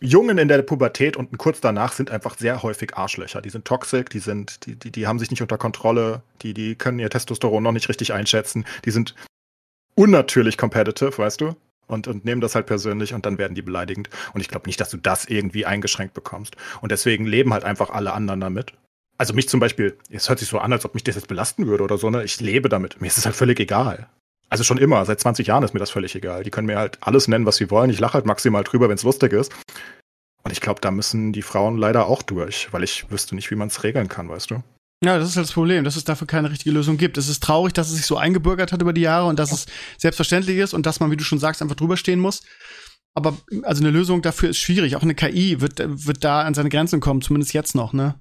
Jungen 0.00 0.38
in 0.38 0.48
der 0.48 0.62
Pubertät 0.62 1.16
und 1.16 1.36
kurz 1.38 1.60
danach 1.60 1.92
sind 1.92 2.10
einfach 2.10 2.36
sehr 2.36 2.62
häufig 2.62 2.96
Arschlöcher. 2.96 3.40
Die 3.40 3.50
sind 3.50 3.64
toxisch, 3.64 4.06
die 4.12 4.18
sind, 4.18 4.66
die, 4.66 4.76
die, 4.76 4.90
die 4.90 5.06
haben 5.06 5.18
sich 5.18 5.30
nicht 5.30 5.42
unter 5.42 5.58
Kontrolle, 5.58 6.22
die, 6.42 6.52
die 6.52 6.74
können 6.74 6.98
ihr 6.98 7.08
Testosteron 7.08 7.62
noch 7.62 7.72
nicht 7.72 7.88
richtig 7.88 8.12
einschätzen, 8.12 8.64
die 8.84 8.90
sind 8.90 9.14
unnatürlich 9.94 10.58
competitive, 10.58 11.16
weißt 11.16 11.40
du? 11.40 11.56
Und, 11.86 12.06
und 12.06 12.24
nehmen 12.24 12.40
das 12.40 12.54
halt 12.54 12.66
persönlich 12.66 13.12
und 13.12 13.26
dann 13.26 13.38
werden 13.38 13.54
die 13.54 13.62
beleidigend. 13.62 14.08
Und 14.32 14.40
ich 14.40 14.48
glaube 14.48 14.66
nicht, 14.66 14.80
dass 14.80 14.90
du 14.90 14.96
das 14.96 15.26
irgendwie 15.26 15.66
eingeschränkt 15.66 16.14
bekommst. 16.14 16.56
Und 16.80 16.92
deswegen 16.92 17.26
leben 17.26 17.52
halt 17.52 17.64
einfach 17.64 17.90
alle 17.90 18.12
anderen 18.12 18.40
damit. 18.40 18.72
Also 19.18 19.34
mich 19.34 19.48
zum 19.48 19.60
Beispiel, 19.60 19.98
es 20.08 20.28
hört 20.28 20.38
sich 20.38 20.48
so 20.48 20.58
an, 20.58 20.72
als 20.72 20.84
ob 20.84 20.94
mich 20.94 21.04
das 21.04 21.16
jetzt 21.16 21.28
belasten 21.28 21.66
würde 21.66 21.84
oder 21.84 21.98
so, 21.98 22.08
ne? 22.08 22.24
Ich 22.24 22.40
lebe 22.40 22.68
damit. 22.68 23.00
Mir 23.00 23.08
ist 23.08 23.18
es 23.18 23.26
halt 23.26 23.36
völlig 23.36 23.60
egal. 23.60 24.08
Also 24.52 24.64
schon 24.64 24.76
immer, 24.76 25.02
seit 25.06 25.18
20 25.18 25.46
Jahren 25.46 25.62
ist 25.62 25.72
mir 25.72 25.80
das 25.80 25.88
völlig 25.88 26.14
egal. 26.14 26.44
Die 26.44 26.50
können 26.50 26.66
mir 26.66 26.76
halt 26.76 26.98
alles 27.00 27.26
nennen, 27.26 27.46
was 27.46 27.56
sie 27.56 27.70
wollen. 27.70 27.88
Ich 27.88 27.98
lache 27.98 28.12
halt 28.12 28.26
maximal 28.26 28.62
drüber, 28.62 28.90
wenn 28.90 28.96
es 28.96 29.02
lustig 29.02 29.32
ist. 29.32 29.50
Und 30.44 30.52
ich 30.52 30.60
glaube, 30.60 30.78
da 30.82 30.90
müssen 30.90 31.32
die 31.32 31.40
Frauen 31.40 31.78
leider 31.78 32.04
auch 32.06 32.20
durch, 32.20 32.70
weil 32.70 32.84
ich 32.84 33.10
wüsste 33.10 33.34
nicht, 33.34 33.50
wie 33.50 33.54
man 33.54 33.68
es 33.68 33.82
regeln 33.82 34.08
kann, 34.08 34.28
weißt 34.28 34.50
du? 34.50 34.62
Ja, 35.02 35.16
das 35.16 35.30
ist 35.30 35.36
halt 35.36 35.46
das 35.46 35.54
Problem, 35.54 35.84
dass 35.84 35.96
es 35.96 36.04
dafür 36.04 36.26
keine 36.26 36.50
richtige 36.50 36.70
Lösung 36.70 36.98
gibt. 36.98 37.16
Es 37.16 37.30
ist 37.30 37.42
traurig, 37.42 37.72
dass 37.72 37.88
es 37.88 37.96
sich 37.96 38.04
so 38.04 38.18
eingebürgert 38.18 38.72
hat 38.72 38.82
über 38.82 38.92
die 38.92 39.00
Jahre 39.00 39.26
und 39.26 39.38
dass 39.38 39.52
es 39.52 39.64
selbstverständlich 39.96 40.58
ist 40.58 40.74
und 40.74 40.84
dass 40.84 41.00
man, 41.00 41.10
wie 41.10 41.16
du 41.16 41.24
schon 41.24 41.38
sagst, 41.38 41.62
einfach 41.62 41.76
drüber 41.76 41.96
stehen 41.96 42.20
muss. 42.20 42.42
Aber 43.14 43.38
also 43.62 43.82
eine 43.82 43.90
Lösung 43.90 44.20
dafür 44.20 44.50
ist 44.50 44.58
schwierig. 44.58 44.96
Auch 44.96 45.02
eine 45.02 45.14
KI 45.14 45.62
wird, 45.62 45.82
wird 45.82 46.24
da 46.24 46.42
an 46.42 46.52
seine 46.52 46.68
Grenzen 46.68 47.00
kommen, 47.00 47.22
zumindest 47.22 47.54
jetzt 47.54 47.74
noch, 47.74 47.94
ne? 47.94 48.16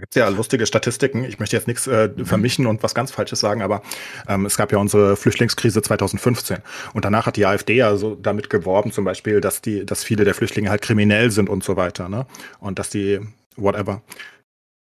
Da 0.00 0.04
gibt 0.04 0.16
es 0.16 0.20
ja 0.20 0.28
lustige 0.30 0.64
Statistiken. 0.64 1.24
Ich 1.24 1.38
möchte 1.38 1.54
jetzt 1.56 1.68
nichts 1.68 1.86
äh, 1.86 2.08
mhm. 2.16 2.24
vermischen 2.24 2.66
und 2.66 2.82
was 2.82 2.94
ganz 2.94 3.10
Falsches 3.10 3.38
sagen, 3.38 3.60
aber 3.60 3.82
ähm, 4.28 4.46
es 4.46 4.56
gab 4.56 4.72
ja 4.72 4.78
unsere 4.78 5.14
Flüchtlingskrise 5.14 5.82
2015 5.82 6.56
und 6.94 7.04
danach 7.04 7.26
hat 7.26 7.36
die 7.36 7.44
AfD 7.44 7.74
ja 7.74 7.94
so 7.96 8.14
damit 8.14 8.48
geworben, 8.48 8.92
zum 8.92 9.04
Beispiel, 9.04 9.42
dass 9.42 9.60
die, 9.60 9.84
dass 9.84 10.02
viele 10.02 10.24
der 10.24 10.32
Flüchtlinge 10.32 10.70
halt 10.70 10.80
kriminell 10.80 11.30
sind 11.30 11.50
und 11.50 11.62
so 11.62 11.76
weiter, 11.76 12.08
ne? 12.08 12.26
Und 12.60 12.78
dass 12.78 12.88
die 12.88 13.20
whatever. 13.56 14.00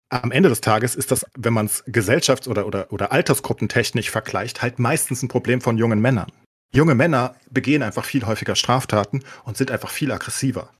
Am 0.09 0.33
Ende 0.33 0.49
des 0.49 0.63
Tages 0.63 0.95
ist 0.95 1.11
das, 1.11 1.27
wenn 1.37 1.53
man 1.53 1.67
es 1.67 1.85
gesellschafts- 1.85 2.49
oder, 2.49 2.67
oder, 2.67 2.91
oder 2.91 3.13
altersgruppentechnisch 3.13 4.11
vergleicht, 4.11 4.63
halt 4.63 4.79
meistens 4.79 5.23
ein 5.23 5.29
Problem 5.29 5.61
von 5.61 5.77
jungen 5.77 6.01
Männern. 6.01 6.33
Junge 6.75 6.95
Männer 6.95 7.35
begehen 7.51 7.83
einfach 7.83 8.07
viel 8.07 8.25
häufiger 8.25 8.55
Straftaten 8.55 9.23
und 9.45 9.59
sind 9.59 9.71
einfach 9.71 9.91
viel 9.91 10.11
aggressiver. 10.11 10.71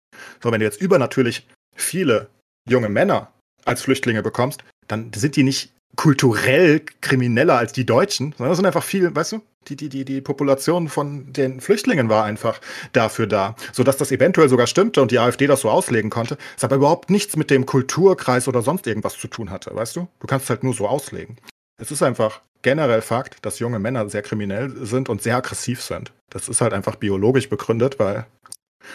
So, 0.43 0.51
wenn 0.51 0.61
du 0.61 0.65
jetzt 0.65 0.81
übernatürlich 0.81 1.47
viele 1.77 2.31
junge 2.67 2.89
Männer 2.89 3.34
als 3.65 3.83
Flüchtlinge 3.83 4.23
bekommst, 4.23 4.65
dann 4.89 5.13
sind 5.15 5.37
die 5.37 5.43
nicht 5.43 5.73
kulturell 5.97 6.83
krimineller 7.01 7.57
als 7.57 7.73
die 7.73 7.87
Deutschen, 7.87 8.33
sondern 8.37 8.51
das 8.51 8.59
sind 8.59 8.67
einfach 8.67 8.83
viel, 8.83 9.15
weißt 9.15 9.33
du, 9.33 9.43
die, 9.69 9.77
die, 9.77 9.89
die, 9.89 10.05
die 10.05 10.21
Population 10.21 10.89
von 10.89 11.33
den 11.33 11.61
Flüchtlingen 11.61 12.09
war 12.09 12.25
einfach 12.25 12.61
dafür 12.93 13.27
da. 13.27 13.57
Sodass 13.73 13.97
das 13.97 14.13
eventuell 14.13 14.49
sogar 14.49 14.67
stimmte 14.67 15.01
und 15.01 15.11
die 15.11 15.19
AfD 15.19 15.47
das 15.47 15.63
so 15.63 15.71
auslegen 15.71 16.11
konnte, 16.11 16.37
es 16.57 16.65
aber 16.65 16.77
überhaupt 16.77 17.11
nichts 17.11 17.37
mit 17.37 17.51
dem 17.51 17.65
Kulturkreis 17.65 18.49
oder 18.49 18.63
sonst 18.63 18.87
irgendwas 18.87 19.17
zu 19.17 19.29
tun 19.29 19.51
hatte, 19.51 19.75
weißt 19.75 19.97
du? 19.97 20.09
Du 20.21 20.27
kannst 20.27 20.45
es 20.45 20.51
halt 20.51 20.65
nur 20.65 20.75
so 20.75 20.87
auslegen. 20.87 21.37
Es 21.81 21.91
ist 21.91 22.03
einfach 22.03 22.43
generell 22.63 23.03
Fakt, 23.03 23.39
dass 23.43 23.59
junge 23.59 23.79
Männer 23.79 24.09
sehr 24.09 24.23
kriminell 24.23 24.71
sind 24.85 25.09
und 25.09 25.23
sehr 25.23 25.37
aggressiv 25.37 25.83
sind. 25.83 26.13
Das 26.31 26.49
ist 26.49 26.61
halt 26.61 26.73
einfach 26.73 26.97
biologisch 26.97 27.49
begründet, 27.49 27.99
weil 27.99 28.27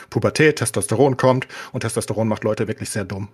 Pubertät, 0.10 0.58
Testosteron 0.58 1.18
kommt 1.18 1.48
und 1.72 1.82
Testosteron 1.82 2.28
macht 2.28 2.44
Leute 2.44 2.68
wirklich 2.68 2.90
sehr 2.90 3.06
dumm 3.06 3.30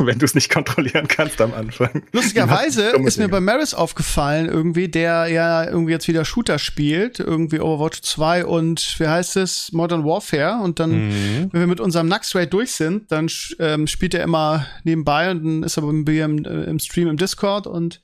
wenn 0.06 0.18
du 0.18 0.24
es 0.24 0.34
nicht 0.34 0.50
kontrollieren 0.50 1.08
kannst 1.08 1.40
am 1.40 1.54
Anfang. 1.54 2.02
Lustigerweise 2.12 2.90
ist 3.04 3.18
mir 3.18 3.28
bei 3.28 3.40
Maris 3.40 3.74
aufgefallen, 3.74 4.46
irgendwie, 4.46 4.88
der 4.88 5.26
ja 5.28 5.64
irgendwie 5.64 5.92
jetzt 5.92 6.08
wieder 6.08 6.24
Shooter 6.24 6.58
spielt, 6.58 7.20
irgendwie 7.20 7.60
Overwatch 7.60 8.02
2 8.02 8.44
und 8.44 8.96
wie 8.98 9.06
heißt 9.06 9.36
es, 9.36 9.72
Modern 9.72 10.04
Warfare. 10.04 10.62
Und 10.62 10.80
dann, 10.80 11.08
mhm. 11.08 11.48
wenn 11.52 11.60
wir 11.60 11.66
mit 11.66 11.80
unserem 11.80 12.08
Nux 12.08 12.34
Raid 12.34 12.52
durch 12.52 12.72
sind, 12.72 13.10
dann 13.12 13.28
ähm, 13.58 13.86
spielt 13.86 14.14
er 14.14 14.22
immer 14.22 14.66
nebenbei 14.84 15.30
und 15.30 15.44
dann 15.44 15.62
ist 15.62 15.76
er 15.76 15.82
bei 15.82 15.92
mir 15.92 16.24
im, 16.24 16.44
äh, 16.44 16.64
im 16.64 16.78
Stream 16.78 17.08
im 17.08 17.16
Discord 17.16 17.66
und 17.66 18.00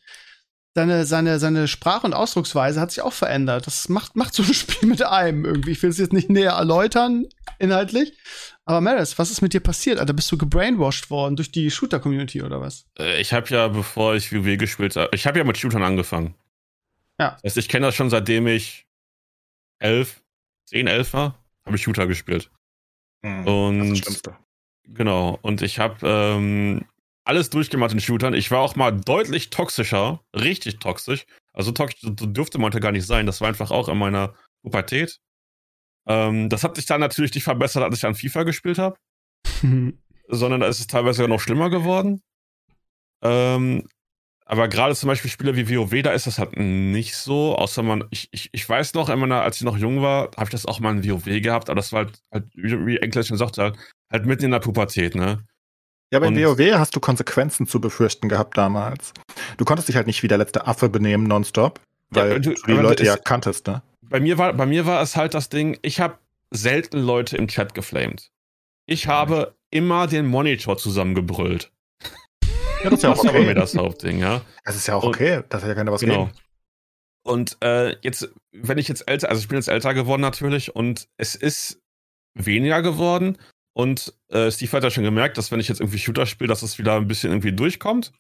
seine, 0.77 1.07
seine, 1.07 1.39
seine 1.39 1.69
Sprache 1.69 2.07
und 2.07 2.13
Ausdrucksweise 2.13 2.83
hat 2.83 2.91
sich 2.91 3.03
auch 3.03 3.15
verändert. 3.15 3.67
Das 3.67 3.89
macht, 3.89 4.15
macht 4.15 4.35
so 4.35 4.43
ein 4.43 4.53
Spiel 4.55 4.87
mit 4.87 5.03
einem 5.03 5.47
irgendwie. 5.47 5.71
Ich 5.71 5.83
will 5.83 5.89
es 5.89 5.97
jetzt 5.97 6.13
nicht 6.13 6.29
näher 6.29 6.53
erläutern, 6.53 7.25
inhaltlich. 7.59 8.13
Aber 8.67 8.83
Maris, 8.83 9.19
was 9.19 9.31
ist 9.31 9.41
mit 9.41 9.55
dir 9.55 9.61
passiert? 9.61 9.99
Alter, 9.99 10.13
bist 10.13 10.31
du 10.31 10.37
gebrainwashed 10.37 11.09
worden 11.09 11.35
durch 11.35 11.51
die 11.51 11.71
Shooter-Community 11.71 12.43
oder 12.43 12.61
was? 12.61 12.85
Äh, 12.99 13.23
ich 13.23 13.33
habe 13.33 13.49
ja, 13.49 13.69
bevor 13.69 14.17
ich 14.17 14.31
WoW 14.35 14.59
gespielt 14.59 14.97
habe, 14.97 15.09
ich 15.15 15.27
habe 15.27 15.39
ja 15.39 15.45
mit 15.45 15.57
Shootern 15.57 15.83
angefangen. 15.83 16.35
Ja. 17.19 17.39
Das 17.43 17.53
heißt, 17.53 17.57
ich 17.57 17.71
kenne 17.71 17.87
das 17.87 17.95
schon 17.95 18.11
seitdem 18.11 18.47
ich 18.47 18.87
elf, 19.79 20.21
zehn, 20.67 20.89
elf 20.89 21.15
war, 21.15 21.43
habe 21.65 21.77
ich 21.77 21.83
Shooter 21.83 22.07
gespielt. 22.07 22.51
Mhm, 23.23 23.47
und 23.47 24.03
genau. 24.85 25.39
Und 25.41 25.63
ich 25.63 25.79
habe 25.79 26.07
ähm, 26.07 26.85
alles 27.27 27.51
durchgemacht 27.51 27.93
in 27.93 28.01
Shootern. 28.01 28.35
Ich 28.35 28.51
war 28.51 28.61
auch 28.61 28.77
mal 28.77 28.93
deutlich 28.93 29.51
toxischer, 29.51 30.21
richtig 30.35 30.79
toxisch. 30.79 31.27
Also 31.53 31.73
toxisch 31.73 32.01
dürfte 32.05 32.59
man 32.59 32.67
heute 32.67 32.81
gar 32.81 32.93
nicht 32.93 33.07
sein. 33.07 33.27
Das 33.27 33.41
war 33.41 33.49
einfach 33.49 33.71
auch 33.71 33.89
in 33.89 33.99
meiner 33.99 34.35
Pubertät. 34.63 35.19
Ähm, 36.07 36.49
das 36.49 36.63
hat 36.63 36.77
sich 36.77 36.87
dann 36.87 37.01
natürlich 37.01 37.35
nicht 37.35 37.45
verbessert, 37.45 37.83
als 37.83 37.97
ich 37.97 38.07
an 38.07 38.15
FIFA 38.15 38.45
gespielt 38.45 38.79
habe. 38.79 38.97
sondern 40.29 40.61
da 40.61 40.67
ist 40.67 40.81
es 40.81 40.87
teilweise 40.87 41.27
noch 41.29 41.41
schlimmer 41.41 41.71
geworden. 41.71 42.23
Ähm, 43.23 43.87
aber 44.45 44.69
gerade 44.69 44.95
zum 44.95 45.09
Beispiel 45.09 45.31
Spiele 45.31 45.57
wie 45.57 45.77
WoW, 45.77 46.03
da 46.03 46.13
ist 46.13 46.29
das 46.29 46.39
halt 46.39 46.57
nicht 46.57 47.17
so, 47.17 47.57
außer 47.57 47.83
man, 47.83 48.05
ich, 48.11 48.29
ich, 48.31 48.49
ich 48.53 48.69
weiß 48.69 48.95
noch, 48.95 49.09
meiner, 49.09 49.43
als 49.43 49.57
ich 49.57 49.63
noch 49.63 49.77
jung 49.77 50.03
war, 50.03 50.31
habe 50.37 50.45
ich 50.45 50.51
das 50.51 50.67
auch 50.67 50.79
mal 50.79 50.97
in 50.97 51.09
WoW 51.09 51.43
gehabt, 51.43 51.69
aber 51.69 51.77
das 51.77 51.93
war 51.93 52.05
halt, 52.05 52.23
halt 52.33 52.45
wie 52.55 52.99
Englisch 52.99 53.27
schon 53.27 53.39
sagte, 53.39 53.63
halt, 53.63 53.77
halt 54.11 54.27
mitten 54.27 54.45
in 54.45 54.51
der 54.53 54.61
Pubertät, 54.61 55.17
ne? 55.17 55.45
Ja, 56.13 56.21
bei 56.21 56.31
WoW 56.31 56.79
hast 56.79 56.95
du 56.95 57.01
Konsequenzen 57.01 57.67
zu 57.67 57.81
befürchten 57.81 58.29
gehabt 58.29 58.57
damals. 58.57 59.13
Du 59.57 59.65
konntest 59.65 59.89
dich 59.89 59.97
halt 59.97 60.07
nicht 60.07 60.23
wie 60.23 60.29
der 60.29 60.39
letzte 60.39 60.67
Affe 60.67 60.89
benehmen 60.89 61.25
nonstop, 61.25 61.81
weil 62.11 62.33
ja, 62.33 62.39
du, 62.39 62.55
die 62.55 62.73
Leute 62.73 63.05
ja 63.05 63.17
kanntest, 63.17 63.67
ne? 63.67 63.83
bei 64.09 64.21
mir 64.21 64.39
war, 64.39 64.53
bei 64.53 64.67
mir 64.67 64.87
war 64.87 65.03
es 65.03 65.17
halt 65.17 65.35
das 65.35 65.49
Ding, 65.49 65.79
ich 65.83 66.01
habe 66.01 66.19
selten 66.51 66.99
Leute 66.99 67.37
im 67.37 67.49
Chat 67.49 67.75
geflamed. 67.75 68.31
Ich 68.87 69.09
habe 69.09 69.57
immer 69.71 70.07
den 70.07 70.27
Monitor 70.27 70.79
zusammengebrüllt. 70.79 71.73
Ja, 72.85 72.91
das 72.91 73.01
ist 73.01 73.03
ja 73.03 73.11
auch 73.11 73.19
okay. 73.19 73.27
Das 73.27 73.35
war 73.35 73.43
mir 73.43 73.55
das 73.55 73.77
Hauptding, 73.77 74.19
ja. 74.19 74.43
Das 74.65 74.77
ist 74.77 74.87
ja 74.87 74.95
auch 74.95 75.03
okay, 75.03 75.43
das 75.49 75.63
hat 75.63 75.69
ja 75.69 75.75
keiner 75.75 75.93
was 75.93 76.01
genau. 76.01 76.27
Gegen. 76.27 76.39
Und 77.25 77.57
äh, 77.61 77.97
jetzt, 78.03 78.33
wenn 78.53 78.79
ich 78.79 78.87
jetzt 78.87 79.09
älter, 79.09 79.29
also 79.29 79.41
ich 79.41 79.49
bin 79.49 79.57
jetzt 79.57 79.69
älter 79.69 79.95
geworden 79.95 80.23
natürlich 80.23 80.77
und 80.77 81.09
es 81.17 81.35
ist 81.35 81.81
weniger 82.35 82.83
geworden. 82.83 83.39
Und 83.77 84.15
äh, 84.29 84.51
Steve 84.51 84.73
hat 84.73 84.85
ja 84.85 84.91
schon 84.91 85.05
gemerkt, 85.05 85.37
dass 85.37 85.53
wenn 85.53 85.61
ich 85.61 85.69
jetzt 85.69 85.83
irgendwie 85.83 85.99
Shooter 85.99 86.25
spiele, 86.25 86.49
dass 86.49 86.63
es 86.63 86.79
wieder 86.79 86.97
ein 86.97 87.07
bisschen 87.07 87.31
irgendwie 87.31 87.53
durchkommt. 87.53 88.11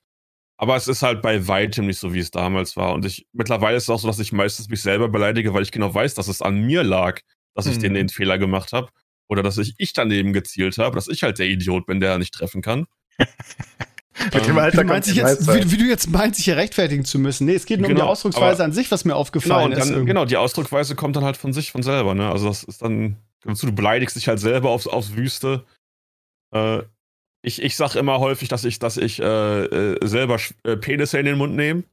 Aber 0.59 0.76
es 0.76 0.86
ist 0.86 1.00
halt 1.00 1.22
bei 1.22 1.48
weitem 1.48 1.86
nicht 1.86 1.98
so, 1.98 2.12
wie 2.12 2.18
es 2.18 2.30
damals 2.30 2.76
war. 2.76 2.92
Und 2.92 3.07
ich 3.07 3.26
mittlerweile 3.32 3.78
ist 3.78 3.84
es 3.84 3.90
auch 3.90 3.98
so, 3.98 4.07
dass 4.07 4.18
ich 4.18 4.32
meistens 4.32 4.68
mich 4.68 4.82
selber 4.82 5.09
beleidige, 5.09 5.54
weil 5.54 5.62
ich 5.62 5.72
genau 5.72 5.94
weiß, 5.94 6.12
dass 6.12 6.28
es 6.28 6.42
an 6.42 6.61
mir 6.61 6.84
lag, 6.84 7.20
dass 7.54 7.64
ich 7.64 7.76
mhm. 7.76 7.80
den, 7.80 7.94
den 7.94 8.09
Fehler 8.11 8.36
gemacht 8.36 8.74
habe. 8.74 8.90
Oder 9.28 9.42
dass 9.42 9.57
ich, 9.57 9.74
ich 9.78 9.94
daneben 9.94 10.34
gezielt 10.34 10.76
habe, 10.76 10.94
dass 10.94 11.09
ich 11.09 11.22
halt 11.22 11.38
der 11.38 11.46
Idiot 11.46 11.86
bin, 11.86 12.00
der 12.00 12.18
nicht 12.18 12.34
treffen 12.34 12.61
kann. 12.61 12.84
Mit 14.34 14.46
dem 14.46 14.50
ähm, 14.52 14.59
Alter 14.59 14.82
wie, 14.82 15.11
du 15.11 15.11
jetzt, 15.11 15.46
wie, 15.46 15.72
wie, 15.72 15.76
du 15.78 15.84
jetzt 15.84 16.11
meinst, 16.11 16.36
sich 16.36 16.44
hier 16.44 16.59
rechtfertigen 16.59 17.07
zu 17.07 17.18
müssen. 17.18 17.46
Nee, 17.46 17.54
es 17.54 17.64
geht 17.64 17.80
nur 17.80 17.88
genau, 17.88 17.92
um 17.92 17.96
die 17.96 18.00
genau, 18.02 18.12
Ausdrucksweise 18.12 18.62
an 18.62 18.72
sich, 18.72 18.90
was 18.90 19.07
mir 19.07 19.14
aufgefallen 19.16 19.70
genau, 19.70 19.82
ist. 19.82 19.90
Dann, 19.90 20.04
genau, 20.04 20.26
die 20.26 20.36
Ausdrucksweise 20.36 20.96
kommt 20.96 21.16
dann 21.16 21.24
halt 21.24 21.38
von 21.38 21.54
sich, 21.54 21.72
von 21.72 21.82
selber. 21.82 22.14
Ne? 22.14 22.30
Also 22.30 22.46
das 22.46 22.62
ist 22.62 22.82
dann, 22.82 23.16
du 23.47 23.72
beleidigst 23.72 24.16
dich 24.16 24.28
halt 24.28 24.40
selber 24.40 24.70
aufs, 24.70 24.86
aufs 24.86 25.14
Wüste. 25.14 25.64
Äh, 26.55 26.82
ich, 27.42 27.62
ich 27.62 27.76
sag 27.76 27.94
immer 27.94 28.18
häufig, 28.18 28.49
dass 28.49 28.64
ich, 28.64 28.78
dass 28.78 28.97
ich 28.97 29.20
äh, 29.20 29.24
äh, 29.64 30.07
selber 30.07 30.38
äh, 30.64 30.76
Penisse 30.76 31.18
in 31.18 31.26
den 31.26 31.38
Mund 31.38 31.55
nehme. 31.55 31.84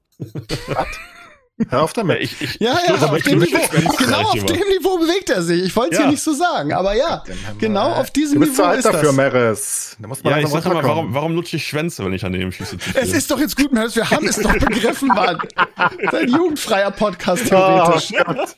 Was? 0.68 0.88
Hör 1.70 1.84
auf 1.84 1.94
damit. 1.94 2.20
Ich, 2.20 2.42
ich, 2.42 2.56
Ja, 2.60 2.76
ja, 2.88 2.96
auf 2.96 3.22
dem 3.22 3.38
Niveau, 3.38 3.60
genau 4.00 4.22
auf 4.24 4.32
dem 4.46 4.58
Niveau 4.70 4.98
bewegt 4.98 5.30
er 5.30 5.44
sich. 5.44 5.62
Ich 5.64 5.76
wollte 5.76 5.92
es 5.94 5.98
Ja. 6.00 6.06
hier 6.06 6.12
nicht 6.14 6.24
so 6.24 6.34
sagen, 6.34 6.74
aber 6.74 6.96
ja, 6.96 7.24
genau 7.60 7.92
auf 7.92 8.10
diesem 8.10 8.40
du 8.40 8.48
bist 8.48 8.54
Niveau 8.54 8.64
zu 8.64 8.68
alt 8.70 8.80
ist 8.80 8.86
dafür, 8.86 9.04
das. 9.04 9.16
Meres. 9.16 9.98
Da 10.00 10.08
muss 10.08 10.24
man 10.24 10.34
Ja, 10.34 10.40
ich 10.40 10.48
sag 10.48 10.66
immer, 10.66 10.74
runterkommen. 10.76 10.98
warum, 10.98 11.14
warum 11.14 11.36
lutsche 11.36 11.58
ich 11.58 11.68
Schwänze, 11.68 12.04
wenn 12.04 12.14
ich 12.14 12.26
an 12.26 12.34
den 12.34 12.52
Füße 12.52 12.80
ziehe? 12.80 12.96
Es 12.96 13.14
ist 13.14 13.30
doch 13.30 13.40
jetzt 13.40 13.56
gut, 13.56 13.72
Mädels, 13.72 13.96
wir 13.96 14.10
haben 14.10 14.26
es 14.28 14.38
doch 14.38 14.52
begriffen, 14.52 15.10
Mann. 15.10 15.38
Das 15.78 15.94
ist 16.00 16.16
ein 16.16 16.30
jugendfreier 16.30 16.90
Podcast, 16.90 17.44
Oh, 17.46 17.50
theoretisch. 17.50 18.14
Gott. 18.26 18.58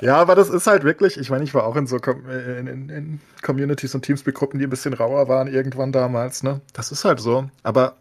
Ja, 0.00 0.16
aber 0.16 0.34
das 0.34 0.48
ist 0.48 0.66
halt 0.66 0.82
wirklich, 0.84 1.18
ich 1.18 1.28
meine, 1.30 1.44
ich 1.44 1.52
war 1.54 1.64
auch 1.64 1.76
in 1.76 1.86
so 1.86 1.98
Com 1.98 2.28
in, 2.28 2.66
in, 2.66 2.88
in 2.88 3.20
Communities 3.42 3.94
und 3.94 4.02
Teamspeak-Gruppen, 4.04 4.58
die 4.58 4.66
ein 4.66 4.70
bisschen 4.70 4.94
rauer 4.94 5.28
waren 5.28 5.46
irgendwann 5.48 5.92
damals, 5.92 6.42
ne? 6.42 6.60
Das 6.72 6.90
ist 6.90 7.04
halt 7.04 7.20
so. 7.20 7.48
Aber 7.62 7.96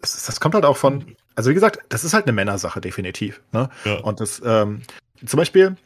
es 0.00 0.24
das 0.24 0.40
kommt 0.40 0.54
halt 0.54 0.64
auch 0.64 0.76
von, 0.76 1.16
also 1.34 1.50
wie 1.50 1.54
gesagt, 1.54 1.80
das 1.90 2.04
ist 2.04 2.14
halt 2.14 2.24
eine 2.26 2.32
Männersache, 2.32 2.80
definitiv. 2.80 3.42
Ne? 3.52 3.68
Ja. 3.84 3.98
Und 4.00 4.20
das, 4.20 4.40
ähm, 4.44 4.82
zum 5.24 5.36
Beispiel, 5.38 5.76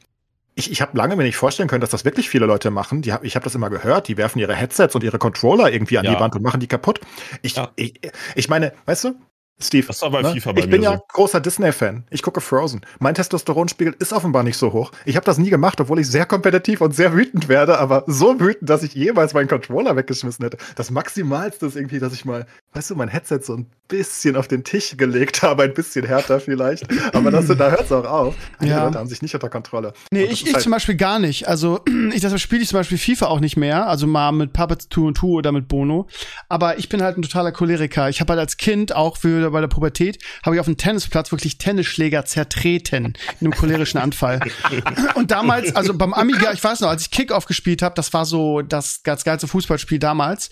ich, 0.54 0.70
ich 0.70 0.80
habe 0.82 0.96
lange 0.96 1.16
mir 1.16 1.22
nicht 1.24 1.36
vorstellen 1.36 1.68
können, 1.68 1.80
dass 1.80 1.90
das 1.90 2.04
wirklich 2.04 2.28
viele 2.28 2.46
Leute 2.46 2.70
machen. 2.70 3.02
Die 3.02 3.12
hab, 3.12 3.24
ich 3.24 3.34
habe 3.34 3.44
das 3.44 3.54
immer 3.54 3.70
gehört, 3.70 4.08
die 4.08 4.16
werfen 4.16 4.38
ihre 4.40 4.54
Headsets 4.54 4.94
und 4.94 5.02
ihre 5.02 5.18
Controller 5.18 5.72
irgendwie 5.72 5.98
an 5.98 6.04
Ja. 6.04 6.14
die 6.14 6.20
Wand 6.20 6.36
und 6.36 6.42
machen 6.42 6.60
die 6.60 6.66
kaputt. 6.68 7.00
Ich, 7.42 7.56
Ja. 7.56 7.70
ich, 7.76 8.00
ich 8.34 8.48
meine, 8.48 8.72
weißt 8.86 9.04
du, 9.04 9.14
Steve, 9.62 9.86
Das 9.86 10.00
war 10.02 10.10
bei 10.10 10.22
ne? 10.22 10.32
FIFA 10.32 10.52
bei 10.52 10.60
ich 10.60 10.66
mir 10.66 10.70
bin 10.72 10.82
ja 10.82 10.96
so. 10.96 11.04
großer 11.12 11.40
Disney-Fan. 11.40 12.04
Ich 12.10 12.22
gucke 12.22 12.40
Frozen. 12.40 12.80
Mein 12.98 13.14
Testosteronspiegel 13.14 13.94
ist 13.98 14.12
offenbar 14.12 14.42
nicht 14.42 14.56
so 14.56 14.72
hoch. 14.72 14.92
Ich 15.04 15.16
habe 15.16 15.26
das 15.26 15.38
nie 15.38 15.50
gemacht, 15.50 15.80
obwohl 15.80 15.98
ich 16.00 16.08
sehr 16.08 16.26
kompetitiv 16.26 16.80
und 16.80 16.94
sehr 16.94 17.12
wütend 17.14 17.48
werde, 17.48 17.78
aber 17.78 18.04
so 18.06 18.38
wütend, 18.40 18.68
dass 18.70 18.82
ich 18.82 18.94
jemals 18.94 19.34
meinen 19.34 19.48
Controller 19.48 19.96
weggeschmissen 19.96 20.44
hätte. 20.44 20.56
Das 20.76 20.90
Maximalste 20.90 21.66
ist 21.66 21.76
irgendwie, 21.76 21.98
dass 21.98 22.12
ich 22.12 22.24
mal, 22.24 22.46
weißt 22.72 22.90
du, 22.90 22.94
mein 22.94 23.08
Headset 23.08 23.40
so 23.42 23.54
ein 23.56 23.66
bisschen 23.88 24.36
auf 24.36 24.46
den 24.46 24.62
Tisch 24.62 24.96
gelegt 24.96 25.42
habe, 25.42 25.64
ein 25.64 25.74
bisschen 25.74 26.06
härter 26.06 26.38
vielleicht. 26.38 26.86
Aber 27.14 27.32
das, 27.32 27.48
da 27.48 27.70
hört 27.70 27.82
es 27.86 27.92
auch 27.92 28.04
auf. 28.04 28.34
Die 28.60 28.66
Ja. 28.68 28.84
Leute 28.84 28.98
haben 28.98 29.08
sich 29.08 29.20
nicht 29.22 29.34
unter 29.34 29.48
Kontrolle. 29.48 29.92
Nee, 30.12 30.22
ich, 30.24 30.46
ich 30.46 30.54
halt- 30.54 30.62
zum 30.62 30.70
Beispiel 30.70 30.94
gar 30.94 31.18
nicht. 31.18 31.48
Also, 31.48 31.80
ich 32.12 32.20
deshalb 32.20 32.40
spiele 32.40 32.62
ich 32.62 32.68
zum 32.68 32.78
Beispiel 32.78 32.98
FIFA 32.98 33.26
auch 33.26 33.40
nicht 33.40 33.56
mehr. 33.56 33.88
Also 33.88 34.06
mal 34.06 34.30
mit 34.30 34.52
Puppets 34.52 34.88
2 34.88 35.00
und 35.00 35.18
2 35.18 35.26
oder 35.26 35.50
mit 35.52 35.66
Bono. 35.66 36.06
Aber 36.48 36.78
ich 36.78 36.88
bin 36.88 37.02
halt 37.02 37.18
ein 37.18 37.22
totaler 37.22 37.50
Choleriker. 37.50 38.08
Ich 38.08 38.20
habe 38.20 38.32
halt 38.32 38.40
als 38.40 38.56
Kind 38.56 38.94
auch 38.94 39.16
für, 39.16 39.50
bei 39.50 39.60
der 39.60 39.68
Pubertät, 39.68 40.22
habe 40.46 40.54
ich 40.54 40.60
auf 40.60 40.66
dem 40.66 40.76
Tennisplatz 40.76 41.32
wirklich 41.32 41.58
Tennisschläger 41.58 42.24
zertreten 42.24 43.14
in 43.40 43.46
einem 43.46 43.52
cholerischen 43.54 43.98
Anfall. 44.00 44.38
und 45.16 45.32
damals, 45.32 45.74
also 45.74 45.94
beim 45.94 46.14
Amiga, 46.14 46.52
ich 46.52 46.62
weiß 46.62 46.80
noch, 46.80 46.88
als 46.88 47.02
ich 47.02 47.10
Kickoff 47.10 47.46
gespielt 47.46 47.82
habe, 47.82 47.94
das 47.96 48.12
war 48.12 48.24
so 48.24 48.62
das 48.62 49.02
ganz 49.02 49.24
geilste 49.24 49.48
Fußballspiel 49.48 49.98
damals. 49.98 50.50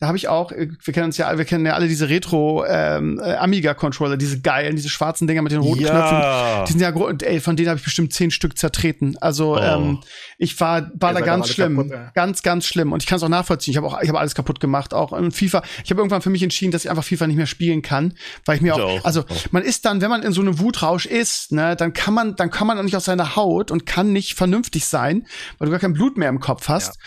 Da 0.00 0.06
habe 0.06 0.16
ich 0.16 0.28
auch, 0.28 0.50
äh, 0.50 0.68
wir 0.82 0.94
kennen 0.94 1.06
uns 1.06 1.18
ja, 1.18 1.26
alle- 1.26 1.36
wir 1.38 1.44
kennen 1.44 1.66
ja 1.66 1.74
alle 1.74 1.86
diese 1.86 2.08
Retro 2.08 2.64
ähm, 2.66 3.20
äh, 3.22 3.34
Amiga 3.34 3.74
Controller, 3.74 4.16
diese 4.16 4.40
geilen, 4.40 4.74
diese 4.74 4.88
schwarzen 4.88 5.28
Dinger 5.28 5.42
mit 5.42 5.52
den 5.52 5.60
roten 5.60 5.80
Knöpfen. 5.84 6.18
Ja. 6.18 6.64
Die 6.64 6.72
sind 6.72 6.80
ja, 6.80 6.90
gro- 6.90 7.06
und 7.06 7.22
ey, 7.22 7.38
von 7.38 7.54
denen 7.54 7.68
habe 7.68 7.78
ich 7.78 7.84
bestimmt 7.84 8.12
zehn 8.14 8.30
Stück 8.30 8.56
zertreten. 8.56 9.16
Also 9.20 9.56
Oh. 9.56 9.58
ähm, 9.60 9.98
ich 10.38 10.58
war, 10.58 10.90
war 10.98 11.12
da 11.12 11.20
ganz 11.20 11.50
schlimm, 11.50 11.76
kaputt, 11.76 11.92
ja. 11.92 12.10
ganz, 12.14 12.42
ganz 12.42 12.64
schlimm. 12.64 12.92
Und 12.92 13.02
ich 13.02 13.06
kann 13.08 13.16
es 13.18 13.22
auch 13.22 13.28
nachvollziehen. 13.28 13.72
Ich 13.72 13.76
habe 13.76 13.86
auch, 13.88 14.00
ich 14.00 14.08
habe 14.08 14.18
alles 14.18 14.34
kaputt 14.34 14.58
gemacht, 14.58 14.94
auch 14.94 15.12
in 15.12 15.32
FIFA. 15.32 15.62
Ich 15.84 15.90
habe 15.90 16.00
irgendwann 16.00 16.22
für 16.22 16.30
mich 16.30 16.42
entschieden, 16.42 16.72
dass 16.72 16.84
ich 16.84 16.90
einfach 16.90 17.04
FIFA 17.04 17.26
nicht 17.26 17.36
mehr 17.36 17.46
spielen 17.46 17.82
kann, 17.82 18.14
weil 18.46 18.56
ich 18.56 18.62
mir 18.62 18.72
Ich 18.76 18.80
auch, 18.80 19.00
auch. 19.00 19.04
also 19.04 19.20
Auch. 19.20 19.26
man 19.52 19.62
ist 19.62 19.84
dann, 19.84 20.00
wenn 20.00 20.08
man 20.08 20.22
in 20.22 20.32
so 20.32 20.40
einem 20.40 20.58
Wutrausch 20.60 21.04
ist, 21.04 21.52
ne, 21.52 21.76
dann 21.76 21.92
kann 21.92 22.14
man, 22.14 22.36
dann 22.36 22.50
kann 22.50 22.66
man 22.66 22.78
auch 22.78 22.82
nicht 22.84 22.96
aus 22.96 23.04
seiner 23.04 23.36
Haut 23.36 23.70
und 23.70 23.84
kann 23.84 24.14
nicht 24.14 24.32
vernünftig 24.34 24.86
sein, 24.86 25.26
weil 25.58 25.66
du 25.66 25.72
gar 25.72 25.80
kein 25.80 25.92
Blut 25.92 26.16
mehr 26.16 26.30
im 26.30 26.40
Kopf 26.40 26.68
hast. 26.68 26.98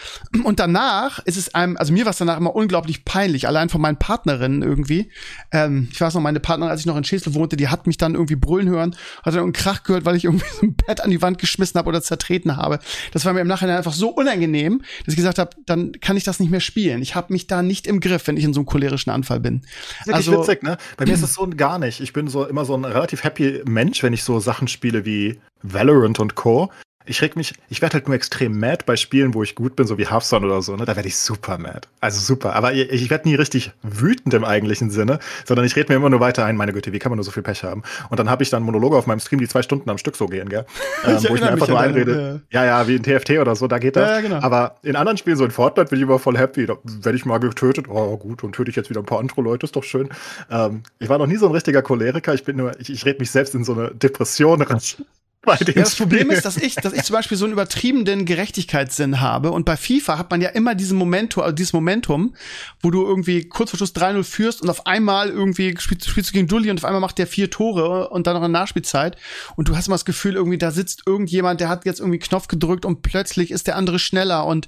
Und 0.44 0.60
danach 0.60 1.18
ist 1.26 1.38
es 1.38 1.56
einem, 1.56 1.76
also 1.78 1.91
mir 1.91 2.06
war 2.06 2.12
es 2.12 2.20
danach 2.20 2.38
immer 2.38 2.54
unglaublich 2.56 2.82
peinlich, 3.05 3.47
allein 3.47 3.69
von 3.69 3.81
meinen 3.81 3.97
Partnerinnen 3.97 4.61
irgendwie. 4.61 5.09
Ähm, 5.51 5.88
ich 5.91 5.99
weiß 6.01 6.13
noch, 6.13 6.21
meine 6.21 6.39
Partnerin, 6.39 6.71
als 6.71 6.81
ich 6.81 6.86
noch 6.86 6.97
in 6.97 7.03
Schesel 7.03 7.34
wohnte, 7.34 7.55
die 7.57 7.67
hat 7.69 7.88
mich 7.88 7.97
dann 7.97 8.13
irgendwie 8.13 8.36
brüllen 8.36 8.69
hören, 8.69 8.95
hat 9.23 9.34
dann 9.34 9.43
einen 9.43 9.53
Krach 9.53 9.84
gehört, 9.84 10.05
weil 10.05 10.15
ich 10.15 10.25
irgendwie 10.25 10.45
so 10.59 10.65
ein 10.65 10.75
Bett 10.75 11.01
an 11.01 11.09
die 11.09 11.21
Wand 11.21 11.38
geschmissen 11.39 11.77
habe 11.77 11.89
oder 11.89 12.01
zertreten 12.01 12.57
habe. 12.57 12.79
Das 13.11 13.25
war 13.25 13.34
mir 13.34 13.41
im 13.41 13.47
Nachhinein 13.47 13.77
einfach 13.77 13.93
so 13.93 14.09
unangenehm, 14.09 14.81
dass 15.05 15.13
ich 15.13 15.17
gesagt 15.17 15.39
habe, 15.39 15.51
dann 15.65 15.91
kann 16.01 16.17
ich 16.17 16.23
das 16.23 16.39
nicht 16.39 16.49
mehr 16.49 16.59
spielen. 16.59 17.01
Ich 17.01 17.15
habe 17.15 17.31
mich 17.34 17.47
da 17.47 17.61
nicht 17.63 17.88
im 17.88 17.99
Griff, 17.99 18.27
wenn 18.27 18.38
ich 18.38 18.43
in 18.43 18.53
so 18.53 18.61
einem 18.61 18.65
cholerischen 18.67 19.11
Anfall 19.11 19.39
bin. 19.39 19.61
Das 19.61 19.69
ist 19.71 20.07
wirklich 20.07 20.15
Also- 20.29 20.41
witzig, 20.41 20.63
ne? 20.63 20.77
Bei 20.97 21.05
mir 21.05 21.13
ist 21.13 21.23
es 21.23 21.34
so 21.34 21.47
gar 21.47 21.79
nicht. 21.79 21.99
Ich 22.01 22.13
bin 22.13 22.27
so 22.27 22.45
immer 22.45 22.65
so 22.65 22.75
ein 22.75 22.86
relativ 22.86 23.23
happy 23.23 23.61
Mensch, 23.65 24.03
wenn 24.03 24.13
ich 24.13 24.23
so 24.23 24.39
Sachen 24.39 24.67
spiele 24.67 25.05
wie 25.05 25.39
Valorant 25.61 26.19
und 26.19 26.36
Co. 26.36 26.69
Ich 27.06 27.22
reg 27.22 27.36
mich, 27.36 27.54
ich 27.70 27.82
werde 27.82 27.95
halt 27.95 28.08
nur 28.08 28.16
extrem 28.16 28.60
mad 28.60 28.84
bei 28.86 28.95
Spielen, 28.95 29.34
wo 29.34 29.43
ich 29.43 29.56
gut 29.56 29.76
bin, 29.76 29.88
so 29.88 29.97
wie 29.97 30.08
Hearthstone 30.08 30.45
oder 30.45 30.62
so, 30.62 30.76
ne? 30.76 30.86
Da 30.86 30.95
werde 30.95 31.08
ich 31.08 31.18
super 31.18 31.58
mad. 31.58 31.88
Also 31.99 32.20
super. 32.20 32.56
Aber 32.56 32.74
ich, 32.74 32.89
ich 32.89 33.10
werde 33.10 33.28
nie 33.28 33.36
richtig 33.36 33.72
wütend 33.82 34.34
im 34.34 34.43
eigentlichen 34.43 34.89
Sinne, 34.89 35.20
sondern 35.45 35.66
ich 35.66 35.76
rede 35.76 35.91
mir 35.91 35.97
immer 35.97 36.10
nur 36.10 36.20
weiter 36.20 36.45
ein, 36.45 36.56
meine 36.56 36.74
Güte, 36.74 36.93
wie 36.93 36.99
kann 36.99 37.10
man 37.10 37.18
nur 37.18 37.26
so 37.26 37.32
viel 37.32 37.43
Pech 37.43 37.64
haben? 37.64 37.84
Und 38.10 38.20
dann 38.20 38.30
habe 38.30 38.43
ich 38.43 38.49
dann 38.49 38.64
Monologe 38.64 38.97
auf 38.97 39.08
meinem 39.08 39.20
Stream, 39.20 39.39
die 39.39 39.47
zwei 39.47 39.62
Stunden 39.62 39.89
am 39.89 39.97
Stück 39.97 40.16
so 40.16 40.28
gehen, 40.28 40.49
gell? 40.49 40.66
Ähm, 41.06 41.18
wo 41.28 41.36
ich 41.36 41.41
mir 41.41 41.51
einfach 41.51 41.68
nur 41.68 41.80
einrede. 41.80 42.41
Ja, 42.49 42.64
ja, 42.64 42.88
wie 42.88 42.95
in 42.95 43.04
TFT 43.04 43.32
oder 43.32 43.56
so, 43.58 43.68
da 43.68 43.78
geht 43.78 43.97
das. 43.97 44.08
Ja, 44.08 44.16
ja, 44.16 44.22
genau. 44.22 44.39
Aber 44.41 44.78
in 44.84 44.95
anderen 44.95 45.18
Spielen, 45.18 45.36
so 45.36 45.43
in 45.43 45.51
Fortnite, 45.51 45.89
bin 45.89 45.99
ich 45.99 46.04
immer 46.04 46.18
voll 46.18 46.38
happy. 46.38 46.66
Da 46.66 46.78
werde 46.84 47.18
ich 47.18 47.26
mal 47.26 47.39
getötet. 47.39 47.88
Oh, 47.89 48.16
gut, 48.16 48.41
und 48.43 48.54
töte 48.56 48.70
ich 48.70 48.78
jetzt 48.78 48.89
wieder 48.89 49.01
ein 49.01 49.06
paar 49.06 49.20
andere 49.20 49.41
Leute, 49.41 49.66
ist 49.66 49.76
doch 49.76 49.84
schön. 49.84 50.08
Ähm, 50.49 50.84
ich 50.99 51.10
war 51.10 51.18
noch 51.18 51.28
nie 51.28 51.36
so 51.36 51.47
ein 51.47 51.51
richtiger 51.51 51.82
Choleriker. 51.82 52.34
Ich 52.34 52.45
bin 52.45 52.56
nur, 52.56 52.80
ich, 52.80 52.89
ich 52.89 53.06
rede 53.06 53.20
mich 53.20 53.32
selbst 53.32 53.54
in 53.54 53.66
so 53.66 53.74
eine 53.74 53.91
Depression 53.91 54.62
rein. 54.62 54.80
Ja, 55.46 55.56
das 55.56 55.96
Problem 55.96 56.22
Spielen. 56.22 56.38
ist, 56.38 56.46
dass 56.46 56.58
ich, 56.58 56.76
dass 56.76 56.94
ich 56.94 57.04
zum 57.04 57.16
Beispiel 57.16 57.38
so 57.38 57.44
einen 57.44 57.54
übertriebenen 57.54 58.26
Gerechtigkeitssinn 58.26 59.20
habe 59.20 59.52
und 59.52 59.66
bei 59.66 59.76
FIFA 59.76 60.18
hat 60.18 60.32
man 60.32 60.39
ja 60.41 60.50
immer 60.50 60.74
diesen 60.74 60.98
Momentum, 60.98 61.44
also 61.44 61.54
dieses 61.54 61.74
Momentum, 61.74 62.34
wo 62.82 62.91
du 62.91 63.06
irgendwie 63.06 63.48
kurz 63.50 63.72
vor 63.72 63.78
Schluss 63.78 63.94
3-0 63.94 64.24
führst 64.24 64.62
und 64.62 64.70
auf 64.70 64.88
einmal 64.88 65.30
irgendwie 65.30 65.76
spielst, 65.78 66.08
spielst 66.08 66.30
du 66.30 66.34
gegen 66.34 66.48
Dulli 66.48 66.70
und 66.70 66.78
auf 66.78 66.86
einmal 66.86 67.02
macht 67.02 67.18
der 67.18 67.28
vier 67.28 67.50
Tore 67.50 68.10
und 68.10 68.26
dann 68.26 68.36
noch 68.36 68.44
eine 68.44 68.54
Nachspielzeit 68.54 69.18
und 69.58 69.68
du 69.68 69.76
hast 69.76 69.88
immer 69.88 69.96
das 69.96 70.06
Gefühl, 70.06 70.36
irgendwie 70.36 70.58
da 70.58 70.72
sitzt 70.72 71.04
irgendjemand, 71.06 71.60
der 71.60 71.68
hat 71.68 71.86
jetzt 71.86 72.00
irgendwie 72.00 72.20
Knopf 72.20 72.48
gedrückt 72.48 72.86
und 72.86 73.02
plötzlich 73.02 73.52
ist 73.52 73.68
der 73.68 73.76
andere 73.76 74.00
schneller 74.00 74.46
und 74.46 74.68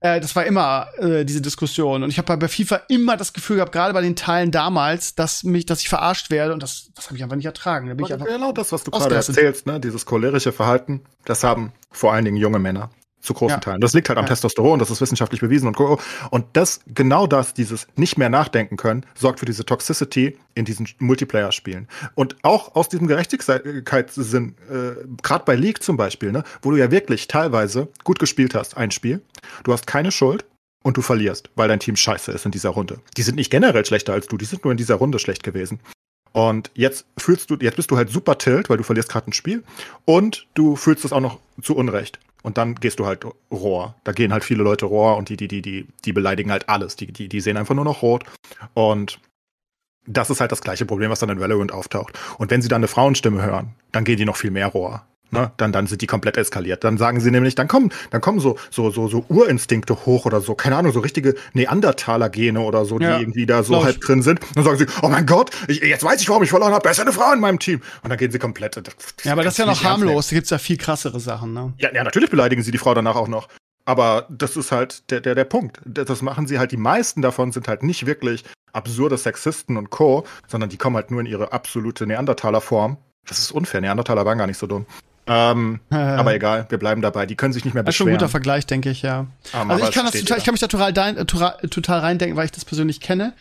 äh, 0.00 0.20
das 0.20 0.34
war 0.34 0.44
immer 0.46 0.88
äh, 0.98 1.24
diese 1.24 1.40
Diskussion. 1.40 2.02
Und 2.02 2.10
ich 2.10 2.18
habe 2.18 2.36
bei 2.36 2.48
FIFA 2.48 2.82
immer 2.88 3.16
das 3.16 3.32
Gefühl 3.32 3.56
gehabt, 3.56 3.72
gerade 3.72 3.92
bei 3.92 4.00
den 4.00 4.16
Teilen 4.16 4.50
damals, 4.50 5.14
dass 5.14 5.44
mich, 5.44 5.66
dass 5.66 5.80
ich 5.80 5.88
verarscht 5.88 6.30
werde 6.30 6.52
und 6.54 6.62
das, 6.62 6.90
das 6.94 7.06
habe 7.06 7.16
ich 7.16 7.22
einfach 7.22 7.36
nicht 7.36 7.46
ertragen. 7.46 7.88
Da 7.88 7.94
bin 7.94 8.06
ich 8.06 8.12
einfach 8.12 8.26
genau 8.26 8.52
das, 8.52 8.72
was 8.72 8.84
du 8.84 8.90
gerade 8.90 9.14
erzählst, 9.14 9.66
ne? 9.66 9.78
dieses 9.78 10.06
cholerische 10.06 10.52
Verhalten, 10.52 11.02
das 11.24 11.44
haben 11.44 11.72
vor 11.90 12.12
allen 12.12 12.24
Dingen 12.24 12.36
junge 12.36 12.58
Männer 12.58 12.90
zu 13.20 13.34
großen 13.34 13.56
Ja. 13.56 13.60
Teilen. 13.60 13.80
Das 13.80 13.92
liegt 13.92 14.08
halt 14.08 14.18
am 14.18 14.24
Ja. 14.24 14.30
Testosteron, 14.30 14.78
das 14.78 14.90
ist 14.90 15.00
wissenschaftlich 15.00 15.40
bewiesen 15.40 15.66
und 15.66 15.76
co. 15.76 15.98
Und 16.30 16.46
das, 16.54 16.80
genau 16.86 17.26
das, 17.26 17.54
dieses 17.54 17.86
nicht 17.96 18.18
mehr 18.18 18.28
nachdenken 18.28 18.76
können, 18.76 19.04
sorgt 19.14 19.40
für 19.40 19.46
diese 19.46 19.64
Toxicity 19.64 20.38
in 20.54 20.64
diesen 20.64 20.88
Multiplayer-Spielen. 20.98 21.88
Und 22.14 22.36
auch 22.42 22.74
aus 22.74 22.88
diesem 22.88 23.06
Gerechtigkeitssinn, 23.06 24.54
äh, 24.70 25.06
gerade 25.22 25.44
bei 25.44 25.54
League 25.54 25.82
zum 25.82 25.96
Beispiel, 25.96 26.32
ne, 26.32 26.44
wo 26.62 26.70
du 26.70 26.76
ja 26.76 26.90
wirklich 26.90 27.28
teilweise 27.28 27.88
gut 28.04 28.18
gespielt 28.18 28.54
hast, 28.54 28.76
ein 28.76 28.90
Spiel, 28.90 29.22
du 29.64 29.72
hast 29.72 29.86
keine 29.86 30.12
Schuld, 30.12 30.44
und 30.82 30.96
du 30.96 31.02
verlierst, 31.02 31.50
weil 31.56 31.68
dein 31.68 31.80
Team 31.80 31.96
scheiße 31.96 32.32
ist 32.32 32.46
in 32.46 32.52
dieser 32.52 32.70
Runde. 32.70 33.00
Die 33.16 33.22
sind 33.22 33.34
nicht 33.34 33.50
generell 33.50 33.84
schlechter 33.84 34.14
als 34.14 34.28
du, 34.28 34.36
die 34.36 34.46
sind 34.46 34.64
nur 34.64 34.70
in 34.70 34.78
dieser 34.78 34.94
Runde 34.94 35.18
schlecht 35.18 35.42
gewesen. 35.42 35.80
Und 36.32 36.70
jetzt 36.74 37.06
fühlst 37.18 37.50
du, 37.50 37.56
jetzt 37.60 37.76
bist 37.76 37.90
du 37.90 37.96
halt 37.96 38.10
super 38.10 38.38
tilt, 38.38 38.70
weil 38.70 38.76
du 38.76 38.84
verlierst 38.84 39.08
gerade 39.08 39.30
ein 39.30 39.32
Spiel 39.32 39.64
und 40.04 40.46
du 40.54 40.76
fühlst 40.76 41.04
es 41.04 41.12
auch 41.12 41.20
noch 41.20 41.38
zu 41.60 41.76
Unrecht. 41.76 42.20
Und 42.42 42.56
dann 42.56 42.74
gehst 42.76 42.98
du 42.98 43.06
halt 43.06 43.24
Rohr. 43.50 43.94
Da 44.04 44.12
gehen 44.12 44.32
halt 44.32 44.44
viele 44.44 44.62
Leute 44.62 44.86
Rohr 44.86 45.16
und 45.16 45.28
die, 45.28 45.36
die, 45.36 45.48
die, 45.48 45.60
die, 45.60 45.86
die 46.04 46.12
beleidigen 46.12 46.50
halt 46.50 46.68
alles. 46.68 46.96
Die, 46.96 47.12
die, 47.12 47.28
die 47.28 47.40
sehen 47.40 47.56
einfach 47.56 47.74
nur 47.74 47.84
noch 47.84 48.02
rot. 48.02 48.24
Und 48.74 49.20
das 50.06 50.30
ist 50.30 50.40
halt 50.40 50.52
das 50.52 50.62
gleiche 50.62 50.86
Problem, 50.86 51.10
was 51.10 51.20
dann 51.20 51.28
in 51.28 51.40
Valorant 51.40 51.72
auftaucht. 51.72 52.18
Und 52.38 52.50
wenn 52.50 52.62
sie 52.62 52.68
dann 52.68 52.80
eine 52.80 52.88
Frauenstimme 52.88 53.42
hören, 53.42 53.74
dann 53.92 54.04
gehen 54.04 54.16
die 54.16 54.24
noch 54.24 54.36
viel 54.36 54.50
mehr 54.50 54.68
Rohr. 54.68 55.04
Ne? 55.32 55.52
Dann, 55.56 55.72
dann 55.72 55.86
sind 55.86 56.02
die 56.02 56.06
komplett 56.06 56.36
eskaliert. 56.36 56.84
Dann 56.84 56.98
sagen 56.98 57.20
sie 57.20 57.30
nämlich, 57.30 57.54
dann 57.54 57.68
kommen, 57.68 57.92
dann 58.10 58.20
kommen 58.20 58.40
so, 58.40 58.58
so, 58.70 58.90
so, 58.90 59.08
so 59.08 59.24
Urinstinkte 59.28 60.06
hoch 60.06 60.26
oder 60.26 60.40
so, 60.40 60.54
keine 60.54 60.76
Ahnung, 60.76 60.92
so 60.92 61.00
richtige 61.00 61.34
Neandertaler-Gene 61.52 62.60
oder 62.60 62.84
so, 62.84 62.98
die 62.98 63.04
Ja, 63.04 63.18
irgendwie 63.18 63.46
da 63.46 63.62
so 63.62 63.84
halb 63.84 64.00
drin 64.00 64.22
sind. 64.22 64.40
Dann 64.54 64.64
sagen 64.64 64.78
sie, 64.78 64.86
oh 65.02 65.08
mein 65.08 65.26
Gott, 65.26 65.50
ich, 65.68 65.80
jetzt 65.80 66.04
weiß 66.04 66.20
ich, 66.20 66.28
warum 66.28 66.42
ich 66.42 66.50
verloren 66.50 66.72
habe, 66.72 66.82
besser 66.82 67.02
eine 67.02 67.12
Frau 67.12 67.32
in 67.32 67.40
meinem 67.40 67.58
Team. 67.58 67.80
Und 68.02 68.10
dann 68.10 68.18
gehen 68.18 68.30
sie 68.30 68.38
komplett. 68.38 68.76
Ja, 69.24 69.32
aber 69.32 69.42
das 69.42 69.54
ist 69.54 69.58
ja 69.58 69.66
noch 69.66 69.82
harmlos. 69.82 70.28
Da 70.28 70.34
gibt's 70.36 70.50
ja 70.50 70.58
viel 70.58 70.76
krassere 70.76 71.20
Sachen, 71.20 71.52
ne? 71.52 71.72
ja, 71.78 71.92
ja, 71.92 72.04
natürlich 72.04 72.30
beleidigen 72.30 72.62
sie 72.62 72.70
die 72.70 72.78
Frau 72.78 72.94
danach 72.94 73.16
auch 73.16 73.28
noch. 73.28 73.48
Aber 73.84 74.26
das 74.28 74.56
ist 74.56 74.72
halt 74.72 75.10
der, 75.10 75.20
der, 75.20 75.34
der 75.34 75.44
Punkt. 75.44 75.80
Das 75.84 76.06
das 76.06 76.22
machen 76.22 76.46
sie 76.46 76.58
halt, 76.58 76.72
die 76.72 76.76
meisten 76.76 77.22
davon 77.22 77.50
sind 77.52 77.66
halt 77.66 77.82
nicht 77.82 78.06
wirklich 78.06 78.44
absurde 78.72 79.16
Sexisten 79.16 79.76
und 79.76 79.90
Co., 79.90 80.24
sondern 80.46 80.70
die 80.70 80.76
kommen 80.76 80.96
halt 80.96 81.10
nur 81.10 81.20
in 81.20 81.26
ihre 81.26 81.52
absolute 81.52 82.06
Neandertaler-Form. 82.06 82.98
Das 83.26 83.38
ist 83.38 83.52
unfair, 83.52 83.80
Neandertaler 83.80 84.24
waren 84.24 84.38
gar 84.38 84.46
nicht 84.46 84.58
so 84.58 84.66
dumm. 84.66 84.86
Ähm, 85.32 85.78
aber 85.90 86.34
egal, 86.34 86.66
wir 86.70 86.78
bleiben 86.78 87.02
dabei. 87.02 87.24
Die 87.24 87.36
können 87.36 87.52
sich 87.52 87.64
nicht 87.64 87.74
mehr 87.74 87.84
Das 87.84 87.92
ist 87.94 87.96
schon 87.98 88.06
ein 88.08 88.08
beschweren. 88.08 88.18
guter 88.18 88.28
Vergleich, 88.30 88.66
denke 88.66 88.90
ich, 88.90 89.02
ja. 89.02 89.20
Ähm, 89.54 89.70
also 89.70 89.72
aber 89.72 89.88
ich 89.88 89.94
kann 89.94 90.04
das 90.04 90.14
total, 90.20 90.38
ich 90.38 90.44
kann 90.44 90.52
mich 90.54 90.60
da 90.60 90.66
total, 90.66 90.92
dein, 90.92 91.16
äh, 91.16 91.24
total, 91.24 92.00
reindenken, 92.00 92.36
weil 92.36 92.46
ich 92.46 92.50
das 92.50 92.64
persönlich 92.64 93.00
kenne. 93.00 93.34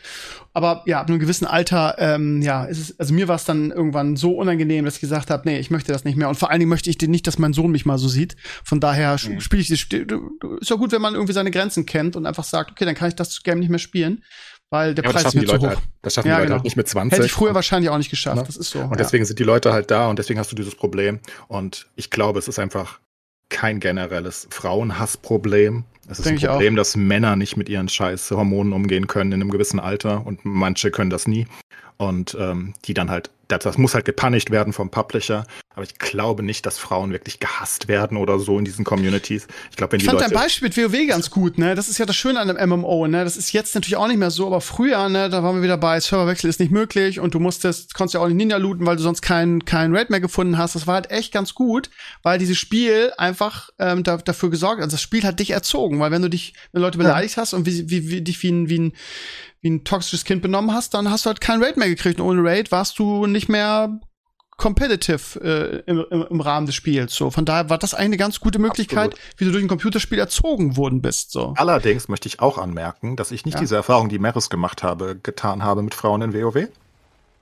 Aber 0.53 0.83
ja, 0.85 0.99
ab 1.01 1.09
einem 1.09 1.19
gewissen 1.19 1.45
Alter, 1.47 1.95
ähm, 1.97 2.41
ja, 2.43 2.65
ist 2.65 2.77
es, 2.79 2.99
also 2.99 3.13
mir 3.13 3.27
war 3.27 3.37
es 3.37 3.45
dann 3.45 3.71
irgendwann 3.71 4.15
so 4.17 4.35
unangenehm, 4.35 4.85
dass 4.85 4.95
ich 4.95 5.01
gesagt 5.01 5.31
habe, 5.31 5.47
nee, 5.49 5.57
ich 5.59 5.71
möchte 5.71 5.91
das 5.91 6.03
nicht 6.03 6.15
mehr. 6.17 6.29
Und 6.29 6.35
vor 6.35 6.51
allen 6.51 6.59
Dingen 6.59 6.69
möchte 6.69 6.89
ich 6.91 6.99
nicht, 7.01 7.25
dass 7.25 7.39
mein 7.39 7.53
Sohn 7.53 7.71
mich 7.71 7.85
mal 7.85 7.97
so 7.97 8.07
sieht. 8.07 8.35
Von 8.63 8.79
daher 8.79 9.13
Mhm. 9.13 9.39
spiele 9.41 9.61
ich 9.61 9.71
Ist 9.71 9.91
ja 9.91 10.75
gut, 10.75 10.91
wenn 10.91 11.01
man 11.01 11.15
irgendwie 11.15 11.33
seine 11.33 11.49
Grenzen 11.51 11.85
kennt 11.85 12.15
und 12.15 12.25
einfach 12.25 12.43
sagt, 12.43 12.71
okay, 12.71 12.85
dann 12.85 12.95
kann 12.95 13.07
ich 13.09 13.15
das 13.15 13.41
Game 13.43 13.59
nicht 13.59 13.69
mehr 13.69 13.79
spielen. 13.79 14.23
Weil 14.71 14.93
der 14.95 15.03
Ja, 15.05 15.11
Preis 15.11 15.23
die 15.31 15.39
zu 15.39 15.45
Leute 15.45 15.59
hoch. 15.59 15.67
halt, 15.69 15.79
das 16.01 16.13
schaffen 16.13 16.27
Ja, 16.27 16.35
die 16.35 16.39
Leute 16.39 16.45
genau. 16.47 16.55
halt 16.57 16.63
nicht 16.63 16.75
mit 16.77 16.87
20. 16.87 17.17
Hätte 17.17 17.25
ich 17.25 17.31
früher 17.33 17.55
wahrscheinlich 17.55 17.89
auch 17.89 17.97
nicht 17.97 18.09
geschafft. 18.09 18.37
Ne? 18.37 18.43
Das 18.45 18.57
ist 18.57 18.69
so. 18.71 18.79
Und 18.79 18.91
ja. 18.91 18.95
deswegen 18.97 19.25
sind 19.25 19.39
die 19.39 19.43
Leute 19.43 19.73
halt 19.73 19.89
da 19.91 20.09
und 20.09 20.19
deswegen 20.19 20.39
hast 20.39 20.51
du 20.51 20.55
dieses 20.55 20.75
Problem. 20.75 21.19
Und 21.47 21.87
ich 21.95 22.09
glaube, 22.09 22.39
es 22.39 22.47
ist 22.47 22.59
einfach 22.59 22.99
kein 23.49 23.79
generelles 23.79 24.47
Frauenhassproblem. 24.51 25.85
Es 26.07 26.19
ist 26.19 26.25
Denk 26.25 26.43
ein. 26.43 26.49
Problem, 26.49 26.75
dass 26.75 26.95
Männer 26.95 27.35
nicht 27.35 27.57
mit 27.57 27.69
ihren 27.69 27.89
scheiß 27.89 28.31
Hormonen 28.31 28.73
umgehen 28.73 29.07
können 29.07 29.31
in 29.31 29.41
einem 29.41 29.51
gewissen 29.51 29.79
Alter 29.79 30.25
und 30.25 30.41
manche 30.43 30.91
können 30.91 31.09
das 31.09 31.27
nie. 31.27 31.47
Und 31.97 32.35
ähm, 32.39 32.73
die 32.85 32.93
dann 32.93 33.09
halt, 33.09 33.29
das, 33.49 33.63
das 33.63 33.77
muss 33.77 33.95
halt 33.95 34.05
gepunished 34.05 34.51
werden 34.51 34.73
vom 34.73 34.89
Publisher. 34.91 35.45
Aber 35.73 35.83
ich 35.83 35.97
glaube 35.97 36.43
nicht, 36.43 36.65
dass 36.65 36.77
Frauen 36.77 37.11
wirklich 37.11 37.39
gehasst 37.39 37.87
werden 37.87 38.17
oder 38.17 38.37
so 38.37 38.59
in 38.59 38.65
diesen 38.65 38.85
Communities. 38.85 39.47
Ich 39.71 39.77
glaube, 39.77 39.93
wenn 39.93 39.97
Ich 39.97 40.03
die 40.03 40.09
fand 40.09 40.19
Leute. 40.19 40.31
dein 40.31 40.41
Beispiel 40.41 40.67
mit 40.67 40.77
WoW 40.77 41.07
ganz 41.07 41.31
gut, 41.31 41.57
ne? 41.57 41.73
Das 41.73 41.89
ist 41.89 41.97
ja 41.97 42.05
das 42.05 42.15
Schöne 42.15 42.39
an 42.39 42.49
einem 42.49 42.69
MMO, 42.69 43.07
ne? 43.07 43.23
Das 43.23 43.37
ist 43.37 43.51
jetzt 43.51 43.73
natürlich 43.75 43.95
auch 43.95 44.07
nicht 44.07 44.17
mehr 44.17 44.29
so, 44.29 44.45
aber 44.45 44.61
früher, 44.61 45.09
ne, 45.09 45.29
da 45.29 45.41
waren 45.41 45.55
wir 45.55 45.63
wieder 45.63 45.77
bei, 45.77 45.99
Serverwechsel 45.99 46.49
ist 46.49 46.59
nicht 46.59 46.71
möglich 46.71 47.19
und 47.19 47.33
du 47.33 47.39
musstest, 47.39 47.93
konntest 47.95 48.13
ja 48.13 48.19
auch 48.19 48.27
nicht 48.27 48.37
Ninja 48.37 48.57
looten, 48.57 48.85
weil 48.85 48.97
du 48.97 49.01
sonst 49.03 49.21
keinen 49.21 49.65
keinen 49.65 49.95
Raid 49.95 50.09
mehr 50.11 50.19
gefunden 50.19 50.57
hast. 50.57 50.75
Das 50.75 50.85
war 50.85 50.95
halt 50.95 51.09
echt 51.09 51.33
ganz 51.33 51.55
gut, 51.55 51.89
weil 52.21 52.37
dieses 52.37 52.57
Spiel 52.57 53.11
einfach 53.17 53.69
ähm, 53.79 54.03
da, 54.03 54.17
dafür 54.17 54.49
gesorgt, 54.51 54.81
also 54.81 54.91
das 54.91 55.01
Spiel 55.01 55.23
hat 55.23 55.39
dich 55.39 55.51
erzogen, 55.51 55.99
weil 55.99 56.11
wenn 56.11 56.21
du 56.21 56.29
dich, 56.29 56.53
wenn 56.71 56.81
Leute 56.83 56.97
beleidigt 56.99 57.37
hast 57.37 57.53
und 57.53 57.65
wie, 57.65 57.89
wie, 57.89 58.09
wie 58.09 58.21
dich 58.21 58.43
wie 58.43 58.51
ein, 58.51 58.69
wie 58.69 58.79
ein 58.79 58.93
wie 59.61 59.69
ein 59.69 59.83
toxisches 59.83 60.23
Kind 60.25 60.41
benommen 60.41 60.73
hast, 60.73 60.93
dann 60.93 61.09
hast 61.09 61.25
du 61.25 61.27
halt 61.27 61.41
keinen 61.41 61.63
Raid 61.63 61.77
mehr 61.77 61.89
gekriegt. 61.89 62.19
Und 62.19 62.27
ohne 62.27 62.43
Raid 62.43 62.71
warst 62.71 62.97
du 62.99 63.25
nicht 63.27 63.49
mehr 63.49 63.99
competitive 64.57 65.39
äh, 65.41 65.89
im, 65.89 66.05
im, 66.11 66.25
im 66.29 66.41
Rahmen 66.41 66.65
des 66.65 66.75
Spiels. 66.75 67.15
So, 67.15 67.31
von 67.31 67.45
daher 67.45 67.69
war 67.69 67.77
das 67.77 67.93
eigentlich 67.93 68.05
eine 68.07 68.17
ganz 68.17 68.39
gute 68.41 68.59
Möglichkeit, 68.59 69.15
wie 69.37 69.45
du 69.45 69.51
durch 69.51 69.63
ein 69.63 69.69
Computerspiel 69.69 70.19
erzogen 70.19 70.75
worden 70.77 71.01
bist. 71.01 71.31
So. 71.31 71.53
Allerdings 71.57 72.07
möchte 72.09 72.27
ich 72.27 72.41
auch 72.41 72.57
anmerken, 72.57 73.15
dass 73.15 73.31
ich 73.31 73.45
nicht 73.45 73.55
Ja. 73.55 73.59
diese 73.61 73.75
Erfahrung, 73.77 74.09
die 74.09 74.19
Meris 74.19 74.49
gemacht 74.49 74.83
habe, 74.83 75.17
getan 75.21 75.63
habe 75.63 75.81
mit 75.81 75.93
Frauen 75.95 76.21
in 76.21 76.33
WoW. 76.33 76.67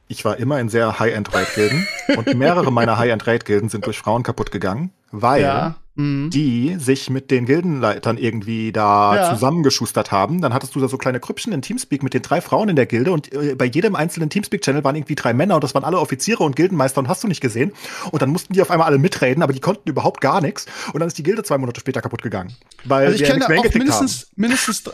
Ich 0.08 0.24
war 0.26 0.38
immer 0.38 0.60
in 0.60 0.70
sehr 0.70 1.00
High-End-Raid-Gilden 1.00 1.88
und 2.18 2.36
mehrere 2.36 2.72
meiner 2.72 2.98
High-End-Raid-Gilden 2.98 3.70
sind 3.70 3.86
durch 3.88 3.98
Frauen 3.98 4.24
kaputt 4.24 4.52
gegangen, 4.52 4.92
weil 5.12 5.42
Ja. 5.42 5.76
Mhm. 5.98 6.30
die 6.30 6.76
sich 6.80 7.10
mit 7.10 7.32
den 7.32 7.46
Gildenleitern 7.46 8.18
irgendwie 8.18 8.72
da 8.72 9.16
Ja. 9.16 9.30
zusammengeschustert 9.34 10.12
haben. 10.12 10.42
Dann 10.42 10.54
hattest 10.54 10.76
du 10.76 10.80
da 10.80 10.88
so 10.88 10.98
kleine 10.98 11.20
Krüppchen 11.20 11.52
in 11.54 11.62
Teamspeak 11.62 12.04
mit 12.04 12.14
den 12.14 12.22
drei 12.22 12.40
Frauen 12.40 12.70
in 12.70 12.76
der 12.76 12.86
Gilde 12.86 13.12
und 13.12 13.34
äh, 13.34 13.56
bei 13.56 13.66
jedem 13.66 13.96
einzelnen 13.96 14.30
Teamspeak-Channel 14.30 14.84
waren 14.84 14.96
irgendwie 14.96 15.16
drei 15.16 15.34
Männer 15.34 15.56
und 15.56 15.64
das 15.64 15.74
waren 15.74 15.84
alle 15.84 16.00
Offiziere 16.00 16.44
und 16.44 16.56
Gildenmeister 16.56 17.00
und 17.00 17.08
hast 17.10 17.24
du 17.24 17.28
nicht 17.28 17.42
gesehen. 17.42 17.74
Und 18.12 18.22
dann 18.22 18.30
mussten 18.30 18.54
die 18.54 18.62
auf 18.62 18.70
einmal 18.72 18.88
alle 18.88 19.00
mitreden, 19.00 19.42
aber 19.44 19.54
die 19.54 19.60
konnten 19.60 19.90
überhaupt 19.90 20.22
gar 20.22 20.40
nichts. 20.42 20.68
Und 20.94 21.00
dann 21.00 21.08
ist 21.08 21.18
die 21.18 21.24
Gilde 21.24 21.44
zwei 21.44 21.58
Monate 21.58 21.80
später 21.80 22.02
kaputt 22.02 22.22
gegangen. 22.22 22.54
Weil 22.86 23.08
Also 23.08 23.24
ich 23.24 23.30
kenne 23.30 23.46
auch 23.46 23.74
mindestens, 23.74 24.28
mindestens 24.36 24.84
d- 24.84 24.92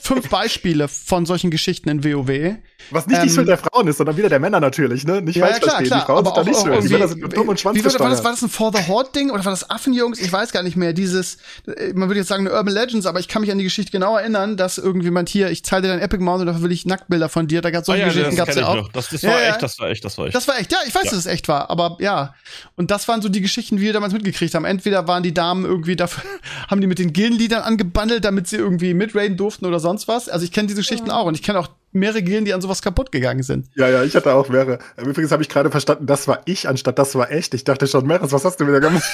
fünf 0.00 0.28
Beispiele 0.30 0.88
von 0.88 1.26
solchen 1.26 1.50
Geschichten 1.50 1.88
in 1.88 2.04
WoW. 2.04 2.56
Was 2.90 3.06
nicht 3.08 3.20
die 3.22 3.26
ähm, 3.28 3.34
Schuld 3.34 3.48
der 3.48 3.58
Frauen 3.58 3.88
ist, 3.88 3.96
sondern 3.98 4.16
wieder 4.16 4.28
der 4.28 4.38
Männer 4.38 4.60
natürlich, 4.60 5.04
ne? 5.04 5.20
Nicht 5.20 5.36
Ja, 5.36 5.46
falsch 5.46 5.56
ja, 5.56 5.60
klar, 5.62 5.76
verstehen. 5.76 5.88
klar. 5.88 6.00
Die 6.00 6.06
Frauen 6.06 6.18
aber 6.18 6.26
sind 6.26 6.36
da 6.36 6.40
auch, 6.40 6.46
nicht 6.46 6.56
schuld. 6.60 6.66
Die 6.72 6.76
irgendwie- 6.76 6.92
Männer 6.94 7.08
sind 7.08 7.36
dumm 7.36 7.48
und 7.48 7.60
wie 7.60 7.64
war, 7.64 7.72
das- 7.72 7.74
war, 7.74 7.82
das, 7.82 8.20
schwanzgesteuert. 8.20 8.24
war 8.24 8.30
das 8.32 8.42
ein 8.42 8.48
For 8.48 8.72
the 8.72 8.86
Horde 8.86 9.10
Ding 9.14 9.30
oder 9.30 9.44
war 9.44 9.50
das 9.52 9.68
Affenjungs? 9.70 10.20
Ich 10.20 10.32
weiß 10.32 10.52
gar 10.52 10.62
nicht 10.62 10.76
mehr. 10.76 10.92
Dieses, 10.92 11.38
man 11.94 12.08
würde 12.08 12.20
jetzt 12.20 12.28
sagen 12.28 12.46
eine 12.46 12.56
Urban 12.56 12.72
Legends, 12.72 13.06
aber 13.06 13.18
ich 13.18 13.26
kann 13.28 13.42
mich 13.42 13.50
an 13.50 13.58
die 13.58 13.64
Geschichte 13.64 13.90
genau 13.90 14.16
erinnern, 14.16 14.56
dass 14.56 14.78
irgendwie 14.78 15.10
meint 15.10 15.28
hier, 15.28 15.50
ich 15.50 15.64
zahle 15.64 15.82
dir 15.82 15.88
dein 15.88 15.98
Epic 16.00 16.22
Mount 16.22 16.42
und 16.42 16.46
dafür 16.46 16.62
will 16.62 16.70
ich 16.72 16.86
Nacktbilder 16.86 17.28
von 17.28 17.48
dir. 17.48 17.60
Da 17.60 17.70
gab 17.70 17.80
es 17.80 17.86
solche 17.86 18.04
Ah 18.04 18.06
ja, 18.06 18.12
Geschichten, 18.12 18.36
das 18.36 18.46
gab's 18.46 18.54
kenn 18.54 18.62
ja 18.62 18.68
auch. 18.68 18.76
noch. 18.76 18.92
Das, 18.92 19.08
das 19.08 19.22
war 19.24 19.42
ja. 19.42 19.48
echt, 19.50 19.62
das 19.62 19.78
war 19.80 19.88
echt, 19.90 20.04
das 20.04 20.18
war 20.18 20.26
echt. 20.26 20.34
Das 20.36 20.46
war 20.48 20.58
echt, 20.60 20.70
ja, 20.72 20.78
ich 20.86 20.94
weiß, 20.94 21.04
Ja. 21.06 21.10
dass 21.10 21.18
es 21.18 21.26
echt 21.26 21.48
war, 21.48 21.70
aber 21.70 21.96
ja. 22.00 22.34
Und 22.76 22.92
das 22.92 23.08
waren 23.08 23.20
so 23.20 23.28
die 23.28 23.40
Geschichten, 23.40 23.76
die 23.78 23.82
wir 23.82 23.92
damals 23.92 24.12
mitgekriegt 24.12 24.54
haben. 24.54 24.64
Entweder 24.64 25.08
waren 25.08 25.24
die 25.24 25.34
Damen 25.34 25.64
irgendwie 25.64 25.96
dafür, 25.96 26.22
haben 26.70 26.80
die 26.80 26.86
mit 26.86 27.00
den 27.00 27.12
Gildenliedern 27.12 27.62
angebandelt, 27.62 28.24
damit 28.24 28.46
sie 28.46 28.56
irgendwie 28.56 28.94
mitraiden 28.94 29.36
durften 29.36 29.65
oder 29.66 29.80
sonst 29.80 30.08
was. 30.08 30.28
Also 30.28 30.44
ich 30.44 30.52
kenne 30.52 30.68
diese 30.68 30.80
Geschichten 30.80 31.10
auch 31.10 31.26
und 31.26 31.34
ich 31.34 31.42
kenne 31.42 31.58
auch 31.58 31.68
mehrere 31.92 32.22
Gilden, 32.22 32.44
die 32.44 32.54
an 32.54 32.60
sowas 32.60 32.82
kaputt 32.82 33.12
gegangen 33.12 33.42
sind. 33.42 33.68
Ja, 33.74 33.88
ja, 33.88 34.04
ich 34.04 34.14
hatte 34.14 34.34
auch 34.34 34.48
mehrere. 34.48 34.78
Übrigens 34.96 35.32
habe 35.32 35.42
ich 35.42 35.48
gerade 35.48 35.70
verstanden, 35.70 36.06
das 36.06 36.28
war 36.28 36.42
ich, 36.44 36.68
anstatt 36.68 36.98
das 36.98 37.14
war 37.14 37.30
echt. 37.30 37.54
Ich 37.54 37.64
dachte 37.64 37.86
schon, 37.86 38.06
Meris, 38.06 38.32
was 38.32 38.44
hast 38.44 38.60
du 38.60 38.66
wieder 38.66 38.80
gemacht? 38.80 39.04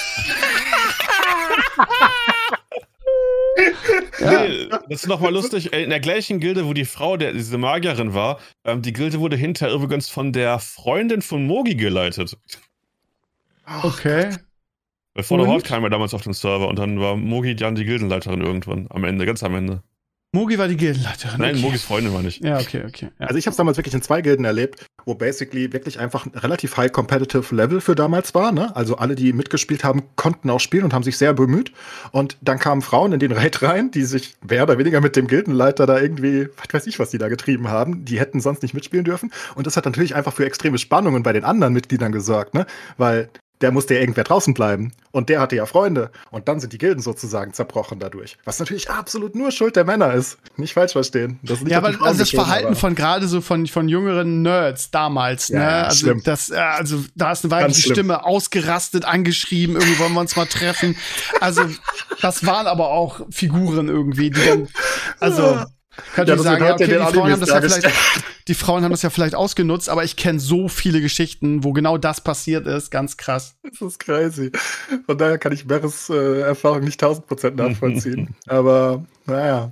Nee, 4.19 4.69
das 4.69 5.01
ist 5.01 5.07
nochmal 5.07 5.33
lustig. 5.33 5.73
In 5.73 5.89
der 5.89 5.99
gleichen 5.99 6.39
Gilde, 6.39 6.65
wo 6.65 6.73
die 6.73 6.85
Frau, 6.85 7.17
der 7.17 7.33
diese 7.33 7.57
Magierin 7.57 8.13
war, 8.13 8.39
ähm, 8.63 8.81
die 8.81 8.93
Gilde 8.93 9.19
wurde 9.19 9.35
hinterher 9.35 9.75
übrigens 9.75 10.09
von 10.09 10.31
der 10.31 10.59
Freundin 10.59 11.21
von 11.21 11.45
Mogi 11.45 11.75
geleitet. 11.75 12.37
Okay. 13.83 14.29
Weil 15.13 15.23
vor 15.23 15.37
der 15.37 15.45
Und? 15.45 15.51
Horde 15.51 15.63
kam 15.63 15.83
er 15.83 15.89
damals 15.89 16.13
auf 16.13 16.23
den 16.23 16.33
Server 16.33 16.67
und 16.67 16.79
dann 16.79 16.99
war 16.99 17.15
Mogi 17.15 17.55
dann 17.55 17.75
die 17.75 17.85
Gildenleiterin 17.85 18.41
irgendwann 18.41 18.87
am 18.89 19.03
Ende, 19.03 19.25
ganz 19.25 19.43
am 19.43 19.55
Ende. 19.55 19.83
Mogi 20.35 20.57
war 20.57 20.67
die 20.67 20.77
Gildenleiterin. 20.77 21.39
Nein, 21.39 21.51
okay. 21.51 21.61
Mogis 21.61 21.83
Freundin 21.83 22.11
war 22.11 22.23
nicht. 22.23 22.43
Ja, 22.43 22.57
okay, 22.57 22.81
okay. 22.87 23.09
Ja. 23.19 23.27
Also 23.27 23.37
ich 23.37 23.45
habe 23.45 23.51
es 23.51 23.57
damals 23.57 23.77
wirklich 23.77 23.93
in 23.93 24.01
zwei 24.01 24.23
Gilden 24.23 24.45
erlebt, 24.45 24.83
wo 25.05 25.13
basically 25.13 25.71
wirklich 25.71 25.99
einfach 25.99 26.25
ein 26.25 26.31
relativ 26.35 26.75
high 26.75 26.91
competitive 26.91 27.55
Level 27.55 27.79
für 27.81 27.93
damals 27.93 28.33
war. 28.33 28.51
Ne? 28.51 28.75
Also 28.75 28.97
alle, 28.97 29.13
die 29.13 29.31
mitgespielt 29.31 29.83
haben, 29.83 30.01
konnten 30.15 30.49
auch 30.49 30.59
spielen 30.59 30.85
und 30.85 30.93
haben 30.93 31.03
sich 31.03 31.19
sehr 31.19 31.35
bemüht. 31.35 31.71
Und 32.11 32.35
dann 32.41 32.57
kamen 32.57 32.81
Frauen 32.81 33.13
in 33.13 33.19
den 33.19 33.31
Raid 33.31 33.61
rein, 33.61 33.91
die 33.91 34.03
sich 34.03 34.35
mehr 34.47 34.63
oder 34.63 34.79
weniger 34.79 35.01
mit 35.01 35.15
dem 35.15 35.27
Gildenleiter 35.27 35.85
da 35.85 35.99
irgendwie, 35.99 36.47
was 36.57 36.73
weiß 36.73 36.87
ich, 36.87 36.97
was 36.97 37.11
die 37.11 37.19
da 37.19 37.27
getrieben 37.29 37.67
haben. 37.67 38.03
Die 38.03 38.19
hätten 38.19 38.41
sonst 38.41 38.63
nicht 38.63 38.73
mitspielen 38.73 39.05
dürfen. 39.05 39.31
Und 39.53 39.67
das 39.67 39.77
hat 39.77 39.85
natürlich 39.85 40.15
einfach 40.15 40.33
für 40.33 40.47
extreme 40.47 40.79
Spannungen 40.79 41.21
bei 41.21 41.33
den 41.33 41.43
anderen 41.43 41.73
Mitgliedern 41.73 42.11
gesorgt, 42.11 42.55
ne? 42.55 42.65
Weil 42.97 43.29
der 43.61 43.71
musste 43.71 43.93
ja 43.93 44.01
irgendwer 44.01 44.23
draußen 44.25 44.53
bleiben. 44.53 44.91
Und 45.11 45.29
der 45.29 45.39
hatte 45.39 45.55
ja 45.55 45.65
Freunde. 45.65 46.11
Und 46.31 46.47
dann 46.47 46.59
sind 46.59 46.73
die 46.73 46.77
Gilden 46.77 47.01
sozusagen 47.01 47.53
zerbrochen 47.53 47.99
dadurch. 47.99 48.37
Was 48.45 48.59
natürlich 48.59 48.89
absolut 48.89 49.35
nur 49.35 49.51
Schuld 49.51 49.75
der 49.75 49.85
Männer 49.85 50.13
ist. 50.13 50.37
Nicht 50.57 50.73
falsch 50.73 50.91
verstehen. 50.93 51.39
Das 51.43 51.59
ja, 51.65 51.77
aber 51.77 51.89
also 52.01 52.19
das 52.19 52.31
Verhalten 52.31 52.67
aber- 52.67 52.75
von 52.75 52.95
gerade 52.95 53.27
so 53.27 53.39
von, 53.41 53.67
von 53.67 53.87
jüngeren 53.87 54.41
Nerds 54.41 54.91
damals, 54.91 55.47
Ja, 55.49 55.59
ne? 55.59 55.65
ja, 55.65 55.81
Also 55.83 55.97
schlimm. 56.07 56.21
das, 56.25 56.49
äh, 56.49 56.55
also 56.55 57.03
da 57.15 57.31
ist 57.31 57.45
eine 57.45 57.51
weibliche. 57.51 57.91
Stimme 57.93 58.25
ausgerastet, 58.25 59.05
angeschrieben, 59.05 59.75
irgendwie 59.75 59.99
wollen 59.99 60.13
wir 60.13 60.21
uns 60.21 60.35
mal 60.35 60.45
treffen. 60.47 60.97
Also 61.39 61.61
das 62.21 62.45
waren 62.45 62.67
aber 62.67 62.89
auch 62.89 63.21
Figuren 63.29 63.87
irgendwie, 63.87 64.31
die 64.31 64.45
dann, 64.45 64.67
also 65.19 65.63
kann 66.15 66.27
Ja, 66.27 66.37
sagen, 66.37 66.65
ja, 66.65 66.73
okay, 66.73 66.87
die 66.87 66.93
Frauen 66.93 67.31
haben 67.31 67.39
das 67.39 67.49
ja 67.49 67.61
vielleicht, 67.61 67.89
die 68.47 68.53
Frauen 68.53 68.83
haben 68.83 68.91
das 68.91 69.01
ja 69.01 69.09
vielleicht 69.09 69.35
ausgenutzt, 69.35 69.89
aber 69.89 70.03
ich 70.03 70.15
kenne 70.15 70.39
so 70.39 70.67
viele 70.67 71.01
Geschichten, 71.01 71.63
wo 71.63 71.73
genau 71.73 71.97
das 71.97 72.21
passiert 72.21 72.67
ist, 72.67 72.89
ganz 72.91 73.17
krass. 73.17 73.55
Das 73.63 73.81
ist 73.81 73.99
crazy. 73.99 74.51
Von 75.05 75.17
daher 75.17 75.37
kann 75.37 75.51
ich 75.51 75.65
Meres 75.65 76.09
äh, 76.09 76.41
Erfahrung 76.41 76.81
nicht 76.81 77.01
1000 77.01 77.27
Prozent 77.27 77.55
nachvollziehen. 77.57 78.35
Aber 78.47 79.05
naja, 79.25 79.71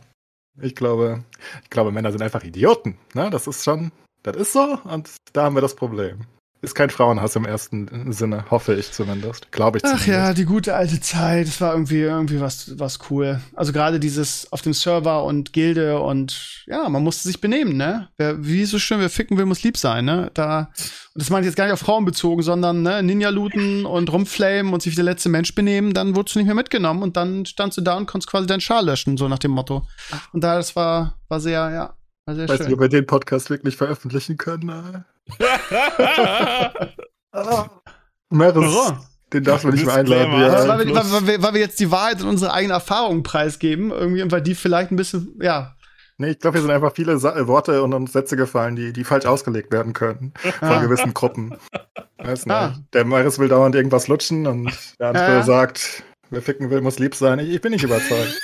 ich 0.61 0.75
glaube, 0.75 1.23
ich 1.63 1.69
glaube, 1.69 1.91
Männer 1.91 2.11
sind 2.11 2.21
einfach 2.21 2.43
Idioten. 2.43 2.97
Ne? 3.13 3.29
Das 3.29 3.47
ist 3.47 3.63
schon, 3.63 3.91
das 4.23 4.35
ist 4.35 4.53
so 4.53 4.79
und 4.83 5.09
da 5.33 5.43
haben 5.43 5.55
wir 5.55 5.61
das 5.61 5.75
Problem. 5.75 6.19
Ist 6.63 6.75
kein 6.75 6.91
Frauenhass 6.91 7.35
im 7.35 7.45
ersten 7.45 8.11
Sinne, 8.13 8.45
hoffe 8.51 8.75
ich 8.75 8.91
zumindest. 8.91 9.51
Glaube 9.51 9.79
ich 9.79 9.83
Ach 9.83 9.89
zumindest. 9.99 10.07
ja, 10.07 10.33
die 10.33 10.45
gute 10.45 10.75
alte 10.75 10.99
Zeit, 11.01 11.47
das 11.47 11.59
war 11.59 11.73
irgendwie 11.73 12.01
irgendwie 12.01 12.39
was 12.39 12.77
was 12.77 12.99
cool. 13.09 13.41
Also 13.55 13.73
gerade 13.73 13.99
dieses 13.99 14.51
auf 14.51 14.61
dem 14.61 14.73
Server 14.73 15.23
und 15.23 15.53
Gilde 15.53 15.99
und 15.99 16.63
ja, 16.67 16.87
man 16.87 17.03
musste 17.03 17.27
sich 17.27 17.41
benehmen, 17.41 17.77
ne? 17.77 18.09
Wer, 18.17 18.45
wie 18.45 18.65
so 18.65 18.77
schön, 18.77 18.99
wer 18.99 19.09
ficken 19.09 19.37
will, 19.37 19.45
muss 19.47 19.63
lieb 19.63 19.75
sein, 19.75 20.05
ne? 20.05 20.29
Da 20.35 20.69
und 21.13 21.21
das 21.21 21.29
meine 21.31 21.41
ich 21.41 21.47
jetzt 21.47 21.55
gar 21.55 21.65
nicht 21.65 21.73
auf 21.73 21.79
Frauen 21.79 22.05
bezogen, 22.05 22.43
sondern 22.43 22.83
ne, 22.83 23.01
Ninja 23.01 23.29
looten 23.29 23.85
und 23.85 24.11
rumflamen 24.13 24.71
und 24.71 24.83
sich 24.83 24.93
wie 24.93 24.97
der 24.97 25.05
letzte 25.05 25.29
Mensch 25.29 25.55
benehmen, 25.55 25.93
dann 25.95 26.15
wurdest 26.15 26.35
du 26.35 26.39
nicht 26.39 26.45
mehr 26.45 26.55
mitgenommen 26.55 27.01
und 27.01 27.17
dann 27.17 27.45
standst 27.47 27.77
du 27.79 27.81
da 27.81 27.97
und 27.97 28.05
konntest 28.05 28.29
quasi 28.29 28.45
deinen 28.45 28.61
Schal 28.61 28.85
löschen, 28.85 29.17
so 29.17 29.27
nach 29.27 29.39
dem 29.39 29.51
Motto. 29.51 29.87
Und 30.31 30.43
da 30.43 30.57
das 30.57 30.75
war 30.75 31.17
war 31.27 31.39
sehr 31.39 31.71
ja, 31.71 31.95
war 32.25 32.35
sehr 32.35 32.45
Ich 32.45 32.49
weiß 32.51 32.59
nicht, 32.59 32.67
schön. 32.67 32.73
ob 32.75 32.79
wir 32.81 32.87
den 32.87 33.07
Podcast 33.07 33.49
wirklich 33.49 33.75
veröffentlichen 33.75 34.37
können. 34.37 35.03
Meres, 38.29 38.93
den 39.33 39.43
darf 39.43 39.63
man 39.63 39.73
nicht 39.73 39.85
mehr 39.85 39.95
einladen. 39.95 40.31
Ja. 40.39 40.67
weil, 40.67 40.87
wir, 40.87 40.95
weil, 40.95 41.11
weil, 41.11 41.27
wir, 41.27 41.43
weil 41.43 41.53
wir 41.53 41.61
jetzt 41.61 41.79
die 41.79 41.91
Wahrheit 41.91 42.21
und 42.21 42.29
unsere 42.29 42.53
eigene 42.53 42.73
Erfahrung 42.73 43.23
preisgeben, 43.23 43.91
irgendwie, 43.91 44.21
und 44.21 44.31
weil 44.31 44.41
die 44.41 44.55
vielleicht 44.55 44.91
ein 44.91 44.95
bisschen, 44.95 45.37
ja, 45.41 45.75
Nee, 46.17 46.31
ich 46.31 46.39
glaube, 46.39 46.57
hier 46.57 46.61
sind 46.61 46.69
einfach 46.71 46.93
viele 46.93 47.17
Sa 47.17 47.47
Worte 47.47 47.81
und 47.81 47.95
uns 47.95 48.13
Sätze 48.13 48.37
gefallen, 48.37 48.75
die, 48.75 48.93
die 48.93 49.03
falsch 49.03 49.25
ausgelegt 49.25 49.71
werden 49.71 49.93
können 49.93 50.33
von 50.59 50.67
Ah. 50.69 50.79
gewissen 50.79 51.15
Gruppen. 51.15 51.55
Weiß 52.19 52.45
nicht. 52.45 52.53
Ah. 52.55 52.75
Der 52.93 53.05
Maris 53.05 53.39
will 53.39 53.47
dauernd 53.47 53.73
irgendwas 53.73 54.07
lutschen 54.07 54.45
und 54.45 54.71
der 54.99 55.07
andere 55.07 55.23
Ja, 55.25 55.33
ja. 55.37 55.43
sagt, 55.43 56.03
wer 56.29 56.43
ficken 56.43 56.69
will, 56.69 56.81
muss 56.81 56.99
lieb 56.99 57.15
sein. 57.15 57.39
Ich, 57.39 57.49
ich 57.49 57.59
bin 57.61 57.71
nicht 57.71 57.83
überzeugt. 57.83 58.39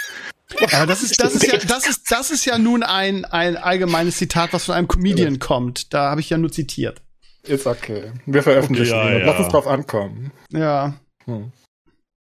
Aber 0.72 0.86
das 0.86 1.04
ist, 1.04 1.22
das 1.22 1.36
ist 1.36 1.45
ja, 1.45 1.58
das 1.58 1.88
ist, 1.88 2.10
das 2.12 2.32
ist 2.32 2.45
ja 2.45 2.58
nun 2.58 2.84
ein, 2.84 3.26
ein 3.26 3.58
allgemeines 3.58 4.18
Zitat, 4.18 4.54
was 4.54 4.66
von 4.66 4.76
einem 4.76 4.88
Comedian 4.88 5.39
kommt. 5.39 5.93
Da 5.93 6.10
habe 6.12 6.22
ich 6.22 6.30
ja 6.30 6.38
nur 6.38 6.52
zitiert. 6.52 7.02
Ist 7.43 7.68
okay. 7.68 8.12
Wir 8.26 8.43
veröffentlichen 8.43 8.93
Okay, 8.93 9.14
ja, 9.14 9.20
ja. 9.20 9.26
lass 9.26 9.39
uns 9.39 9.50
drauf 9.50 9.68
ankommen. 9.68 10.32
Ja, 10.52 10.93
Hm. 11.26 11.52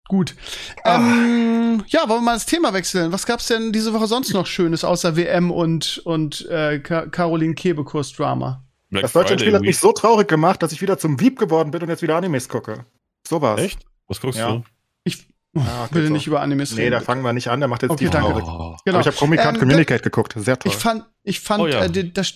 gut. 0.08 0.36
Ähm, 0.84 1.82
ja, 1.88 2.08
wollen 2.08 2.20
wir 2.20 2.24
mal 2.26 2.34
das 2.34 2.46
Thema 2.46 2.72
wechseln? 2.72 3.12
Was 3.12 3.26
gab's 3.26 3.46
denn 3.48 3.72
diese 3.72 3.92
Woche 3.92 4.06
sonst 4.06 4.32
noch 4.34 4.46
Schönes 4.46 4.84
außer 4.84 5.16
WM 5.16 5.50
und, 5.50 5.98
und 6.04 6.46
äh, 6.48 6.78
Ka 6.80 7.06
Caroline 7.06 7.54
Kebekus 7.54 8.12
Drama? 8.12 8.64
Black 8.90 9.02
Das 9.02 9.12
deutsche 9.12 9.38
Spiel 9.38 9.54
hat 9.54 9.62
mich 9.62 9.78
so 9.78 9.92
traurig 9.92 10.28
gemacht, 10.28 10.62
dass 10.62 10.72
ich 10.72 10.82
wieder 10.82 10.98
zum 10.98 11.18
Wieb 11.20 11.38
geworden 11.38 11.70
bin 11.70 11.82
und 11.82 11.88
jetzt 11.88 12.02
wieder 12.02 12.16
Animes 12.16 12.48
gucke. 12.48 12.84
So 13.26 13.40
war's. 13.40 13.60
Echt? 13.60 13.80
Was 14.06 14.20
guckst 14.20 14.38
Ja. 14.38 14.50
du? 14.52 14.64
Ich, 15.04 15.26
Ah, 15.54 15.84
Ich 15.86 15.94
will 15.94 16.02
geht 16.02 16.08
so. 16.08 16.12
nicht 16.14 16.26
über 16.26 16.40
Animes 16.40 16.72
Nee, 16.72 16.88
da 16.88 16.96
reden. 16.96 17.04
fangen 17.06 17.22
wir 17.22 17.32
nicht 17.34 17.48
an, 17.48 17.60
der 17.60 17.68
macht 17.68 17.82
jetzt 17.82 17.90
Okay, 17.90 18.04
die 18.06 18.10
danke. 18.10 18.30
Frage. 18.40 18.46
Oh. 18.46 18.76
Genau. 18.84 18.98
Aber 18.98 19.00
ich 19.00 19.06
habe 19.06 19.16
Comic 19.16 19.40
Card 19.40 19.54
Ähm, 19.56 19.60
Communicate 19.60 20.02
geguckt, 20.02 20.34
sehr 20.38 20.58
toll. 20.58 20.72
Ich 20.72 20.78
fand, 20.78 21.04
ich 21.24 21.40
fand 21.40 21.62
Oh 21.62 21.66
ja. 21.66 21.84
äh, 21.84 21.90
das, 22.10 22.34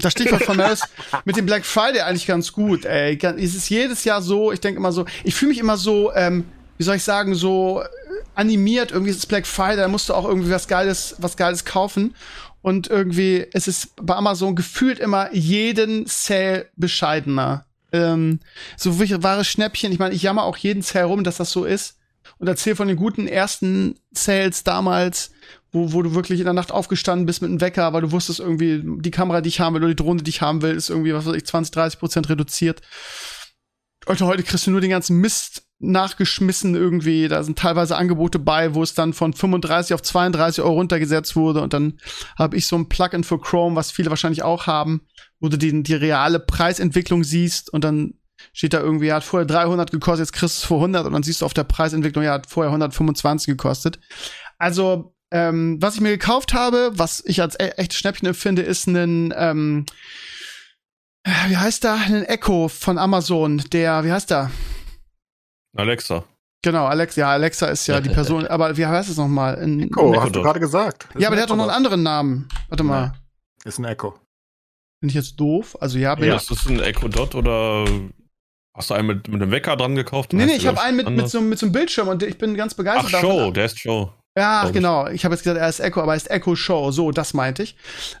das 0.00 0.12
Stichwort 0.12 0.42
von 0.42 0.56
Maris 0.56 0.80
mit 1.24 1.36
dem 1.36 1.46
Black 1.46 1.64
Friday 1.64 2.00
eigentlich 2.00 2.26
ganz 2.26 2.52
gut. 2.52 2.84
Ey. 2.84 3.16
Es 3.38 3.54
ist 3.54 3.68
jedes 3.68 4.02
Jahr 4.04 4.22
so, 4.22 4.50
ich 4.50 4.60
denke 4.60 4.78
immer 4.80 4.90
so, 4.92 5.04
ich 5.22 5.34
fühle 5.34 5.50
mich 5.50 5.58
immer 5.60 5.76
so, 5.76 6.12
ähm, 6.14 6.44
wie 6.78 6.82
soll 6.82 6.96
ich 6.96 7.04
sagen, 7.04 7.34
so 7.36 7.80
äh, 7.80 7.86
animiert. 8.34 8.90
Irgendwie 8.90 9.10
ist 9.12 9.18
es 9.18 9.26
Black 9.26 9.46
Friday, 9.46 9.76
da 9.76 9.86
musst 9.88 10.08
du 10.08 10.14
auch 10.14 10.24
irgendwie 10.26 10.50
was 10.50 10.66
Geiles, 10.66 11.14
was 11.18 11.36
Geiles 11.36 11.64
kaufen. 11.64 12.14
Und 12.60 12.88
irgendwie 12.88 13.46
es 13.52 13.68
ist 13.68 13.94
bei 14.04 14.14
Amazon 14.16 14.56
gefühlt 14.56 14.98
immer 14.98 15.32
jeden 15.32 16.06
Sale 16.06 16.68
bescheidener. 16.76 17.66
Ähm, 17.92 18.40
so 18.76 18.98
wirklich 18.98 19.22
wahre 19.22 19.44
Schnäppchen. 19.44 19.92
Ich 19.92 19.98
meine, 19.98 20.14
ich 20.14 20.22
jammer 20.22 20.44
auch 20.44 20.56
jeden 20.56 20.82
Sale 20.82 21.04
rum, 21.04 21.22
dass 21.24 21.36
das 21.36 21.50
so 21.52 21.64
ist. 21.64 21.98
Und 22.42 22.48
erzähl 22.48 22.74
von 22.74 22.88
den 22.88 22.96
guten 22.96 23.28
ersten 23.28 24.00
Sales 24.10 24.64
damals, 24.64 25.30
wo, 25.70 25.92
wo 25.92 26.02
du 26.02 26.16
wirklich 26.16 26.40
in 26.40 26.44
der 26.44 26.52
Nacht 26.52 26.72
aufgestanden 26.72 27.24
bist 27.24 27.40
mit 27.40 27.50
einem 27.50 27.60
Wecker, 27.60 27.92
weil 27.92 28.02
du 28.02 28.10
wusstest 28.10 28.40
irgendwie, 28.40 28.82
die 28.84 29.12
Kamera, 29.12 29.40
die 29.40 29.48
ich 29.48 29.60
haben 29.60 29.74
will, 29.74 29.82
oder 29.82 29.94
die 29.94 30.02
Drohne, 30.02 30.24
die 30.24 30.30
ich 30.30 30.42
haben 30.42 30.60
will, 30.60 30.74
ist 30.74 30.90
irgendwie, 30.90 31.14
was 31.14 31.24
weiß 31.24 31.36
ich, 31.36 31.46
20, 31.46 31.72
30 31.72 32.00
Prozent 32.00 32.28
reduziert. 32.28 32.82
Alter, 34.06 34.26
heute 34.26 34.42
kriegst 34.42 34.66
du 34.66 34.72
nur 34.72 34.80
den 34.80 34.90
ganzen 34.90 35.18
Mist 35.18 35.68
nachgeschmissen 35.78 36.74
irgendwie. 36.74 37.28
Da 37.28 37.44
sind 37.44 37.60
teilweise 37.60 37.96
Angebote 37.96 38.40
bei, 38.40 38.74
wo 38.74 38.82
es 38.82 38.94
dann 38.94 39.12
von 39.12 39.34
35 39.34 39.94
auf 39.94 40.02
32 40.02 40.64
Euro 40.64 40.72
runtergesetzt 40.72 41.36
wurde. 41.36 41.60
Und 41.60 41.72
dann 41.72 42.00
habe 42.36 42.56
ich 42.56 42.66
so 42.66 42.74
ein 42.74 42.88
Plugin 42.88 43.22
für 43.22 43.38
Chrome, 43.38 43.76
was 43.76 43.92
viele 43.92 44.10
wahrscheinlich 44.10 44.42
auch 44.42 44.66
haben, 44.66 45.02
wo 45.38 45.48
du 45.48 45.56
die, 45.56 45.84
die 45.84 45.94
reale 45.94 46.40
Preisentwicklung 46.40 47.22
siehst 47.22 47.72
und 47.72 47.84
dann 47.84 48.14
steht 48.52 48.72
da 48.74 48.80
irgendwie, 48.80 49.06
ja, 49.06 49.16
hat 49.16 49.24
vorher 49.24 49.46
300 49.46 49.90
gekostet, 49.90 50.26
jetzt 50.26 50.32
kriegst 50.32 50.56
du 50.58 50.60
es 50.62 50.64
für 50.66 50.74
100 50.74 51.06
und 51.06 51.12
dann 51.12 51.22
siehst 51.22 51.40
du 51.42 51.46
auf 51.46 51.54
der 51.54 51.64
Preisentwicklung, 51.64 52.24
ja, 52.24 52.32
hat 52.32 52.46
vorher 52.46 52.70
125 52.72 53.46
gekostet. 53.46 53.98
Also, 54.58 55.14
ähm, 55.30 55.78
was 55.80 55.94
ich 55.96 56.00
mir 56.00 56.10
gekauft 56.10 56.52
habe, 56.54 56.90
was 56.94 57.22
ich 57.26 57.40
als 57.40 57.54
e 57.58 57.68
echtes 57.76 57.98
Schnäppchen 57.98 58.28
empfinde, 58.28 58.62
ist 58.62 58.86
ein, 58.86 59.32
ähm, 59.36 59.86
äh, 61.24 61.30
wie 61.48 61.56
heißt 61.56 61.84
da, 61.84 61.94
ein 61.94 62.24
Echo 62.24 62.68
von 62.68 62.98
Amazon, 62.98 63.58
der, 63.72 64.04
wie 64.04 64.12
heißt 64.12 64.30
der? 64.30 64.50
Alexa. 65.76 66.24
Genau, 66.64 66.84
Alexa, 66.86 67.20
ja, 67.22 67.30
Alexa 67.32 67.66
ist 67.66 67.86
ja 67.88 68.00
die 68.00 68.08
Person, 68.10 68.46
aber 68.46 68.76
wie 68.76 68.86
heißt 68.86 69.10
es 69.10 69.16
nochmal? 69.16 69.56
Ein- 69.58 69.80
Echo, 69.80 70.10
ein 70.12 70.16
hast 70.16 70.24
Echo 70.26 70.32
du 70.34 70.42
gerade 70.42 70.60
gesagt. 70.60 71.08
Ist 71.14 71.20
Ja, 71.20 71.28
aber 71.28 71.34
der 71.36 71.42
hat 71.44 71.50
doch 71.50 71.56
noch 71.56 71.64
einen 71.64 71.72
anderen 71.74 72.02
Namen. 72.04 72.48
Warte 72.68 72.84
mal. 72.84 73.14
Ist 73.64 73.78
ein 73.78 73.84
Echo. 73.84 74.18
bin 75.00 75.08
ich 75.08 75.14
jetzt 75.16 75.34
doof? 75.40 75.76
Also 75.80 75.98
ja, 75.98 76.14
bin 76.14 76.28
Ja. 76.28 76.36
ich. 76.36 76.42
Ist 76.42 76.50
das 76.52 76.66
ein 76.68 76.78
Echo 76.78 77.08
Dot 77.08 77.34
oder 77.34 77.84
hast 78.74 78.90
du 78.90 78.94
einen 78.94 79.06
mit, 79.06 79.28
mit 79.28 79.42
einem 79.42 79.50
Wecker 79.50 79.76
dran 79.76 79.94
gekauft? 79.94 80.32
Nee, 80.32 80.46
nee, 80.46 80.56
ich 80.56 80.66
habe 80.66 80.80
einen 80.80 80.96
mit, 80.96 81.10
mit, 81.10 81.28
so, 81.28 81.40
mit 81.40 81.58
so 81.58 81.66
einem 81.66 81.72
Bildschirm 81.72 82.08
und 82.08 82.22
ich 82.22 82.38
bin 82.38 82.54
ganz 82.54 82.72
Ach, 82.72 82.78
begeistert 82.78 83.20
Show, 83.20 83.50
der 83.50 83.66
ist 83.66 83.78
Show. 83.78 84.10
Ja, 84.36 84.66
ich. 84.66 84.72
genau. 84.72 85.08
Ich 85.08 85.24
habe 85.24 85.34
jetzt 85.34 85.44
gesagt, 85.44 85.60
er 85.60 85.68
ist 85.68 85.80
Echo, 85.80 86.00
aber 86.00 86.12
er 86.12 86.16
ist 86.16 86.30
Echo 86.30 86.56
Show. 86.56 86.90
So, 86.90 87.10
das 87.10 87.34
meinte 87.34 87.62
ich. 87.62 87.76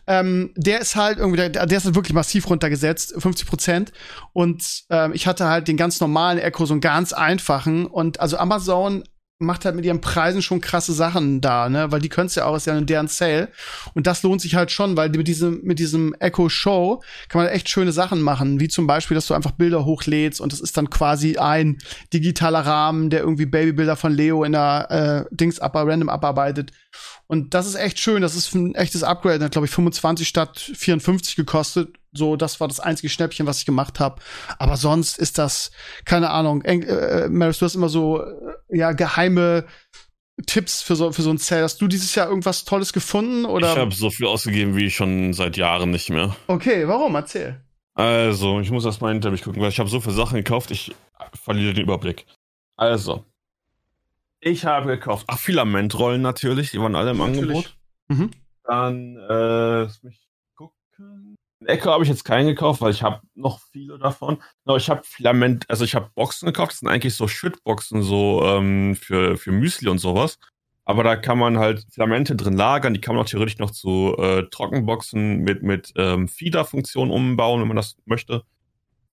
Ähm, 0.06 0.52
der 0.56 0.80
ist 0.80 0.94
halt 0.94 1.18
irgendwie, 1.18 1.48
der, 1.48 1.66
der 1.66 1.78
ist 1.78 1.86
halt 1.86 1.94
wirklich 1.94 2.12
massiv 2.12 2.50
runtergesetzt, 2.50 3.14
50 3.16 3.46
Prozent. 3.46 3.92
Und 4.34 4.84
ähm, 4.90 5.12
ich 5.14 5.26
hatte 5.26 5.46
halt 5.46 5.68
den 5.68 5.78
ganz 5.78 6.00
normalen 6.00 6.38
Echo, 6.38 6.66
so 6.66 6.74
einen 6.74 6.82
ganz 6.82 7.14
einfachen. 7.14 7.86
Und 7.86 8.20
also 8.20 8.36
Amazon 8.36 9.04
macht 9.42 9.64
halt 9.64 9.76
mit 9.76 9.84
ihren 9.84 10.00
Preisen 10.00 10.42
schon 10.42 10.60
krasse 10.60 10.92
Sachen 10.92 11.40
da, 11.40 11.68
ne? 11.68 11.90
Weil 11.90 12.00
die 12.00 12.08
können 12.08 12.30
ja 12.34 12.46
auch, 12.46 12.56
ist 12.56 12.66
ja 12.66 12.80
deren 12.80 13.08
Sale. 13.08 13.48
Und 13.94 14.06
das 14.06 14.22
lohnt 14.22 14.40
sich 14.40 14.54
halt 14.54 14.70
schon, 14.70 14.96
weil 14.96 15.10
mit 15.10 15.28
diesem, 15.28 15.60
mit 15.62 15.78
diesem 15.78 16.14
Echo 16.14 16.48
Show 16.48 17.02
kann 17.28 17.42
man 17.42 17.50
echt 17.50 17.68
schöne 17.68 17.92
Sachen 17.92 18.22
machen, 18.22 18.60
wie 18.60 18.68
zum 18.68 18.86
Beispiel, 18.86 19.14
dass 19.14 19.26
du 19.26 19.34
einfach 19.34 19.52
Bilder 19.52 19.84
hochlädst 19.84 20.40
und 20.40 20.52
das 20.52 20.60
ist 20.60 20.76
dann 20.76 20.90
quasi 20.90 21.36
ein 21.36 21.78
digitaler 22.12 22.60
Rahmen, 22.60 23.10
der 23.10 23.20
irgendwie 23.20 23.46
Babybilder 23.46 23.96
von 23.96 24.12
Leo 24.12 24.44
in 24.44 24.52
der 24.52 25.28
äh, 25.30 25.34
Dings 25.34 25.58
ab, 25.58 25.74
random 25.74 26.08
abarbeitet. 26.08 26.72
Und 27.26 27.54
das 27.54 27.66
ist 27.66 27.74
echt 27.74 27.98
schön. 27.98 28.22
Das 28.22 28.34
ist 28.34 28.54
ein 28.54 28.74
echtes 28.74 29.02
Upgrade. 29.02 29.44
Hat, 29.44 29.52
glaube 29.52 29.66
ich, 29.66 29.72
25 29.72 30.26
statt 30.26 30.58
54 30.58 31.36
gekostet. 31.36 31.96
So, 32.12 32.36
das 32.36 32.60
war 32.60 32.68
das 32.68 32.80
einzige 32.80 33.08
Schnäppchen, 33.08 33.46
was 33.46 33.58
ich 33.58 33.66
gemacht 33.66 34.00
habe. 34.00 34.20
Aber 34.58 34.76
sonst 34.76 35.18
ist 35.18 35.38
das, 35.38 35.70
keine 36.04 36.30
Ahnung. 36.30 36.62
Eng, 36.62 36.82
äh, 36.82 37.28
Maris, 37.28 37.58
du 37.58 37.64
hast 37.64 37.74
immer 37.74 37.88
so, 37.88 38.20
äh, 38.22 38.26
ja, 38.70 38.92
geheime 38.92 39.66
Tipps 40.46 40.82
für 40.82 40.96
so, 40.96 41.12
für 41.12 41.22
so 41.22 41.30
ein 41.30 41.38
Sale. 41.38 41.62
Hast 41.62 41.80
du 41.80 41.88
dieses 41.88 42.14
Jahr 42.14 42.28
irgendwas 42.28 42.64
Tolles 42.64 42.92
gefunden? 42.92 43.44
Oder? 43.44 43.72
Ich 43.72 43.78
habe 43.78 43.94
so 43.94 44.10
viel 44.10 44.26
ausgegeben 44.26 44.76
wie 44.76 44.90
schon 44.90 45.32
seit 45.32 45.56
Jahren 45.56 45.90
nicht 45.90 46.10
mehr. 46.10 46.36
okay, 46.48 46.86
warum? 46.88 47.14
Erzähl. 47.14 47.62
Also, 47.94 48.60
ich 48.60 48.70
muss 48.70 48.84
erst 48.84 49.02
mal 49.02 49.12
hinter 49.12 49.30
mich 49.30 49.42
gucken, 49.42 49.60
weil 49.60 49.68
ich 49.68 49.78
habe 49.78 49.90
so 49.90 50.00
viele 50.00 50.14
Sachen 50.14 50.36
gekauft, 50.36 50.70
ich 50.70 50.94
verliere 51.34 51.74
den 51.74 51.84
Überblick. 51.84 52.26
Also, 52.76 53.26
ich 54.42 54.66
habe 54.66 54.88
gekauft, 54.88 55.24
ach, 55.28 55.38
Filamentrollen 55.38 56.20
natürlich, 56.20 56.72
die 56.72 56.80
waren 56.80 56.96
alle 56.96 57.12
im 57.12 57.18
Natürlich. 57.18 57.40
Angebot. 57.40 57.76
Mhm. 58.08 58.30
Dann, 58.64 59.16
äh, 59.16 59.82
lass 59.82 60.02
mich 60.02 60.28
gucken. 60.56 61.36
Echo 61.64 61.92
habe 61.92 62.02
ich 62.02 62.10
jetzt 62.10 62.24
keinen 62.24 62.48
gekauft, 62.48 62.80
weil 62.80 62.90
ich 62.90 63.04
habe 63.04 63.20
noch 63.34 63.60
viele 63.70 63.98
davon. 63.98 64.42
No, 64.64 64.76
ich 64.76 64.90
habe 64.90 65.02
Filament, 65.04 65.70
also 65.70 65.84
ich 65.84 65.94
habe 65.94 66.10
Boxen 66.14 66.46
gekauft, 66.46 66.72
das 66.72 66.80
sind 66.80 66.88
eigentlich 66.88 67.14
so 67.14 67.28
Schüttboxen, 67.28 68.02
so 68.02 68.42
ähm, 68.44 68.96
für, 68.96 69.36
für 69.36 69.52
Müsli 69.52 69.88
und 69.88 69.98
sowas. 69.98 70.38
Aber 70.84 71.04
da 71.04 71.14
kann 71.14 71.38
man 71.38 71.58
halt 71.58 71.86
Filamente 71.92 72.34
drin 72.34 72.56
lagern, 72.56 72.94
die 72.94 73.00
kann 73.00 73.14
man 73.14 73.24
auch 73.24 73.28
theoretisch 73.28 73.58
noch 73.58 73.70
zu 73.70 74.16
äh, 74.18 74.42
Trockenboxen 74.50 75.38
mit, 75.38 75.62
mit 75.62 75.92
ähm, 75.96 76.26
Feeder-Funktion 76.26 77.12
umbauen, 77.12 77.60
wenn 77.60 77.68
man 77.68 77.76
das 77.76 77.96
möchte. 78.06 78.42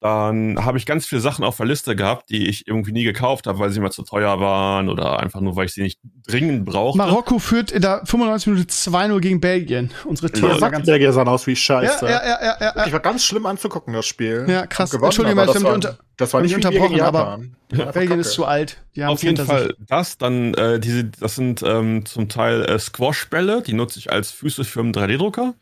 Dann 0.02 0.64
habe 0.64 0.78
ich 0.78 0.86
ganz 0.86 1.06
viele 1.06 1.20
Sachen 1.20 1.44
auf 1.44 1.58
der 1.58 1.66
Liste 1.66 1.94
gehabt, 1.94 2.30
die 2.30 2.48
ich 2.48 2.68
irgendwie 2.68 2.94
nie 2.94 3.04
gekauft 3.04 3.48
habe, 3.48 3.60
weil 3.60 3.70
sie 3.70 3.82
mir 3.82 3.90
zu 3.90 4.04
teuer 4.04 4.40
waren 4.40 4.88
oder 4.88 5.20
einfach 5.20 5.42
nur, 5.42 5.58
weil 5.58 5.66
ich 5.66 5.74
sie 5.74 5.82
nicht 5.82 6.00
dringend 6.26 6.64
brauchte. 6.64 6.98
Marokko 6.98 7.38
führt 7.38 7.70
in 7.72 7.82
der 7.82 8.02
95 8.06 8.48
Minute 8.48 8.70
2-0 8.74 9.20
gegen 9.20 9.42
Belgien. 9.42 9.92
Unsere 10.06 10.32
Teams 10.32 10.60
Ja, 10.62 10.70
ganz. 10.70 10.86
der 10.86 10.98
hier 10.98 11.12
sahen 11.12 11.28
aus 11.28 11.46
wie 11.48 11.52
Ja, 11.52 11.58
Scheiße. 11.58 12.06
ja, 12.06 12.12
ja, 12.12 12.40
ja, 12.42 12.58
ja, 12.62 12.74
Ich 12.82 12.88
ja. 12.88 12.94
war 12.94 13.00
ganz 13.02 13.26
schlimm 13.26 13.46
anzugucken, 13.46 13.94
das 13.94 14.06
Spiel. 14.06 14.46
Ja, 14.48 14.66
krass. 14.68 14.94
Entschuldigung, 14.94 15.38
aber 15.40 15.48
ich 15.50 15.54
das, 15.54 15.64
war, 15.64 15.74
unter- 15.74 15.98
das 16.16 16.34
war 16.34 16.42
nicht 16.42 16.56
unterbrochen, 16.56 17.02
aber. 17.02 17.40
Ja, 17.72 17.92
Belgien 17.92 18.20
ist 18.20 18.32
zu 18.32 18.46
alt. 18.46 18.78
Die 18.96 19.04
haben 19.04 19.12
Auf 19.12 19.22
jeden 19.22 19.36
hinter 19.38 19.44
sich. 19.60 19.64
Fall 19.68 19.76
das, 19.88 20.18
dann 20.18 20.56
äh, 20.56 20.80
diese, 20.80 21.04
das 21.04 21.36
sind 21.36 21.62
ähm, 21.62 22.04
zum 22.04 22.28
Teil 22.28 22.64
äh, 22.66 22.80
Squash-Bälle, 22.80 23.62
die 23.62 23.74
nutze 23.74 24.00
ich 24.00 24.12
als 24.12 24.32
Füße 24.32 24.64
für 24.64 24.80
einen 24.80 24.92
3D-Drucker. 24.92 25.54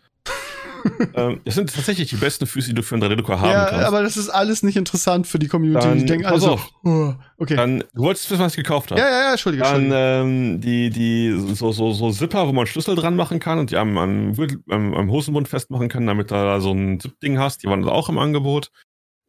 Ähm, 1.16 1.42
das 1.46 1.56
sind 1.56 1.74
tatsächlich 1.74 2.10
die 2.10 2.16
besten 2.16 2.46
Füße, 2.48 2.70
die 2.70 2.74
du 2.76 2.84
für 2.84 2.96
einen 2.96 3.04
3D-Drucker 3.04 3.40
haben 3.40 3.50
Ja, 3.50 3.66
kannst. 3.66 3.86
aber 3.86 4.04
das 4.04 4.18
ist 4.18 4.30
alles 4.30 4.64
nicht 4.64 4.76
interessant 4.78 5.28
für 5.28 5.40
die 5.40 5.48
Community. 5.48 5.88
Dann 5.88 6.00
die 6.00 6.06
denken 6.06 6.26
alle 6.26 6.40
so, 6.40 6.60
oh, 6.84 7.14
okay. 7.38 7.56
Dann, 7.56 7.84
du 7.94 8.02
wolltest 8.04 8.30
wissen, 8.32 8.42
was 8.42 8.54
ich 8.54 8.58
gekauft 8.64 8.92
habe. 8.92 9.00
ja, 9.02 9.08
ja, 9.10 9.20
ja, 9.26 9.32
Entschuldige, 9.32 9.64
Dann 9.64 9.92
ähm, 9.94 10.62
die, 10.62 10.90
die 10.90 11.32
so, 11.54 11.72
so, 11.72 11.92
so 11.94 12.12
Zipper, 12.12 12.48
wo 12.48 12.54
man 12.54 12.68
Schlüssel 12.68 12.96
dran 12.96 13.16
machen 13.16 13.40
kann 13.40 13.60
und 13.60 13.72
die 13.72 13.78
am, 13.78 13.98
am, 13.98 14.34
am, 14.70 14.94
am 14.94 15.12
Hosenbund 15.12 15.48
festmachen 15.48 15.90
kann, 15.90 16.08
damit 16.08 16.32
du 16.32 16.36
da 16.36 16.60
so 16.60 16.72
ein 16.72 17.00
Zip-Ding 17.00 17.38
hast. 17.40 17.64
Die 17.64 17.68
waren 17.68 17.88
auch 17.88 18.10
im 18.10 18.18
Angebot. 18.18 18.72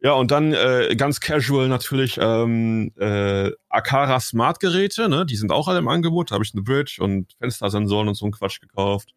Ja, 0.01 0.13
und 0.13 0.31
dann 0.31 0.53
äh, 0.53 0.95
ganz 0.95 1.19
casual 1.19 1.67
natürlich 1.67 2.17
ähm, 2.21 2.91
äh, 2.97 3.51
Akara 3.67 4.21
Smart-Geräte, 4.21 5.09
ne? 5.09 5.25
Die 5.25 5.35
sind 5.35 5.51
auch 5.51 5.67
alle 5.67 5.79
im 5.79 5.89
Angebot. 5.89 6.31
Da 6.31 6.35
habe 6.35 6.45
ich 6.45 6.53
eine 6.53 6.61
Bridge 6.61 6.99
und 7.01 7.33
Fenstersensoren 7.39 8.07
und 8.07 8.15
so 8.15 8.25
ein 8.25 8.31
Quatsch 8.31 8.61
gekauft. 8.61 9.09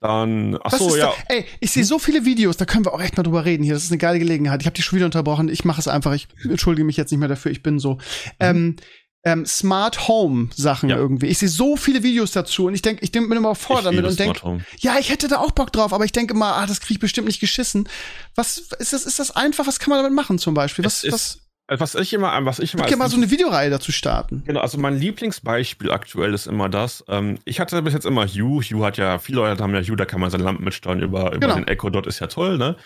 Dann, 0.00 0.58
ach 0.62 0.72
so, 0.76 0.94
ja. 0.94 1.06
da? 1.06 1.14
Ey, 1.34 1.46
ich 1.60 1.70
sehe 1.70 1.84
so 1.84 1.98
viele 1.98 2.24
Videos, 2.24 2.56
da 2.56 2.66
können 2.66 2.84
wir 2.84 2.92
auch 2.92 3.00
echt 3.00 3.16
mal 3.16 3.22
drüber 3.22 3.44
reden 3.44 3.64
hier. 3.64 3.74
Das 3.74 3.84
ist 3.84 3.90
eine 3.90 3.98
geile 3.98 4.18
Gelegenheit. 4.18 4.60
Ich 4.60 4.66
habe 4.66 4.74
dich 4.74 4.84
schon 4.84 4.96
wieder 4.96 5.06
unterbrochen. 5.06 5.48
Ich 5.48 5.64
mache 5.64 5.80
es 5.80 5.88
einfach. 5.88 6.12
Ich 6.12 6.28
entschuldige 6.44 6.84
mich 6.84 6.96
jetzt 6.96 7.10
nicht 7.10 7.20
mehr 7.20 7.28
dafür. 7.28 7.50
Ich 7.50 7.62
bin 7.62 7.78
so. 7.78 7.98
Ähm, 8.38 8.76
ähm, 9.24 9.44
Smart 9.44 10.06
Home 10.06 10.50
Sachen 10.54 10.88
Ja. 10.88 10.96
irgendwie. 10.96 11.26
Ich 11.26 11.38
sehe 11.38 11.48
so 11.48 11.76
viele 11.76 12.04
Videos 12.04 12.30
dazu 12.30 12.66
und 12.66 12.74
ich 12.74 12.82
denke, 12.82 13.02
ich 13.02 13.10
denk, 13.10 13.28
bin 13.28 13.36
immer 13.36 13.56
vor 13.56 13.82
damit 13.82 14.04
und 14.04 14.18
denke, 14.20 14.60
ja, 14.78 14.98
ich 15.00 15.10
hätte 15.10 15.26
da 15.26 15.38
auch 15.38 15.50
Bock 15.50 15.72
drauf, 15.72 15.92
aber 15.92 16.04
ich 16.04 16.12
denke 16.12 16.34
immer, 16.34 16.54
ah, 16.54 16.66
das 16.66 16.80
kriege 16.80 16.94
ich 16.94 17.00
bestimmt 17.00 17.26
nicht 17.26 17.40
geschissen. 17.40 17.88
Was 18.36 18.58
ist 18.58 18.92
das? 18.92 19.04
Ist 19.04 19.18
das 19.18 19.32
einfach? 19.34 19.66
Was 19.66 19.80
kann 19.80 19.90
man 19.90 19.98
damit 19.98 20.14
machen 20.14 20.38
zum 20.38 20.54
Beispiel? 20.54 20.84
Was, 20.84 21.02
Es 21.02 21.12
was? 21.12 21.38
Äh, 21.68 21.78
Was 21.80 21.94
ich 21.94 22.12
immer, 22.12 22.32
was 22.44 22.58
ich 22.58 22.74
immer 22.74 22.84
Ich 22.84 22.90
kann 22.90 22.98
mal 22.98 23.08
so 23.08 23.16
eine 23.16 23.30
Videoreihe 23.30 23.70
dazu 23.70 23.92
starten. 23.92 24.42
Genau, 24.46 24.60
also 24.60 24.78
mein 24.78 24.98
Lieblingsbeispiel 24.98 25.90
aktuell 25.90 26.34
ist 26.34 26.46
immer 26.46 26.68
das. 26.68 27.04
Ähm, 27.08 27.38
ich 27.44 27.60
hatte 27.60 27.80
bis 27.82 27.94
jetzt 27.94 28.06
immer 28.06 28.26
Hue. 28.26 28.62
Hue 28.62 28.84
hat 28.84 28.98
ja, 28.98 29.18
viele 29.18 29.40
Leute 29.40 29.62
haben 29.62 29.74
ja 29.74 29.80
Hue, 29.80 29.96
da 29.96 30.04
kann 30.04 30.20
man 30.20 30.30
seine 30.30 30.44
Lampen 30.44 30.64
mitsteuern 30.64 31.00
über, 31.00 31.28
über 31.32 31.38
Genau. 31.38 31.54
den 31.54 31.68
Echo 31.68 31.90
Dot, 31.90 32.06
ist 32.06 32.20
ja 32.20 32.26
toll, 32.26 32.58
ne? 32.58 32.76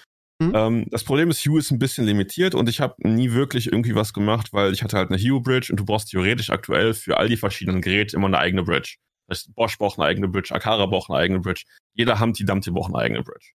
Mhm. 0.40 0.52
Ähm, 0.54 0.86
das 0.90 1.04
Problem 1.04 1.28
ist, 1.30 1.44
Hue 1.44 1.58
ist 1.58 1.70
ein 1.70 1.78
bisschen 1.78 2.06
limitiert 2.06 2.54
und 2.54 2.68
ich 2.68 2.80
habe 2.80 2.94
nie 2.98 3.32
wirklich 3.32 3.66
irgendwie 3.66 3.94
was 3.94 4.14
gemacht, 4.14 4.52
weil 4.52 4.72
ich 4.72 4.82
hatte 4.82 4.96
halt 4.96 5.10
eine 5.10 5.18
Hue 5.20 5.40
Bridge 5.42 5.68
und 5.70 5.78
du 5.78 5.84
brauchst 5.84 6.08
theoretisch 6.10 6.48
aktuell 6.50 6.94
für 6.94 7.18
all 7.18 7.28
die 7.28 7.36
verschiedenen 7.36 7.82
Geräte 7.82 8.16
immer 8.16 8.26
eine 8.28 8.38
eigene 8.38 8.62
Bridge. 8.62 8.96
Das 9.28 9.40
heißt, 9.40 9.54
Bosch 9.54 9.76
braucht 9.76 9.98
eine 9.98 10.08
eigene 10.08 10.28
Bridge, 10.28 10.54
Akara 10.54 10.86
braucht 10.86 11.10
eine 11.10 11.18
eigene 11.18 11.40
Bridge, 11.40 11.64
jeder 11.94 12.18
Humpty 12.18 12.44
Dumpty 12.46 12.70
braucht 12.70 12.94
eine 12.94 13.02
eigene 13.04 13.22
Bridge. 13.22 13.50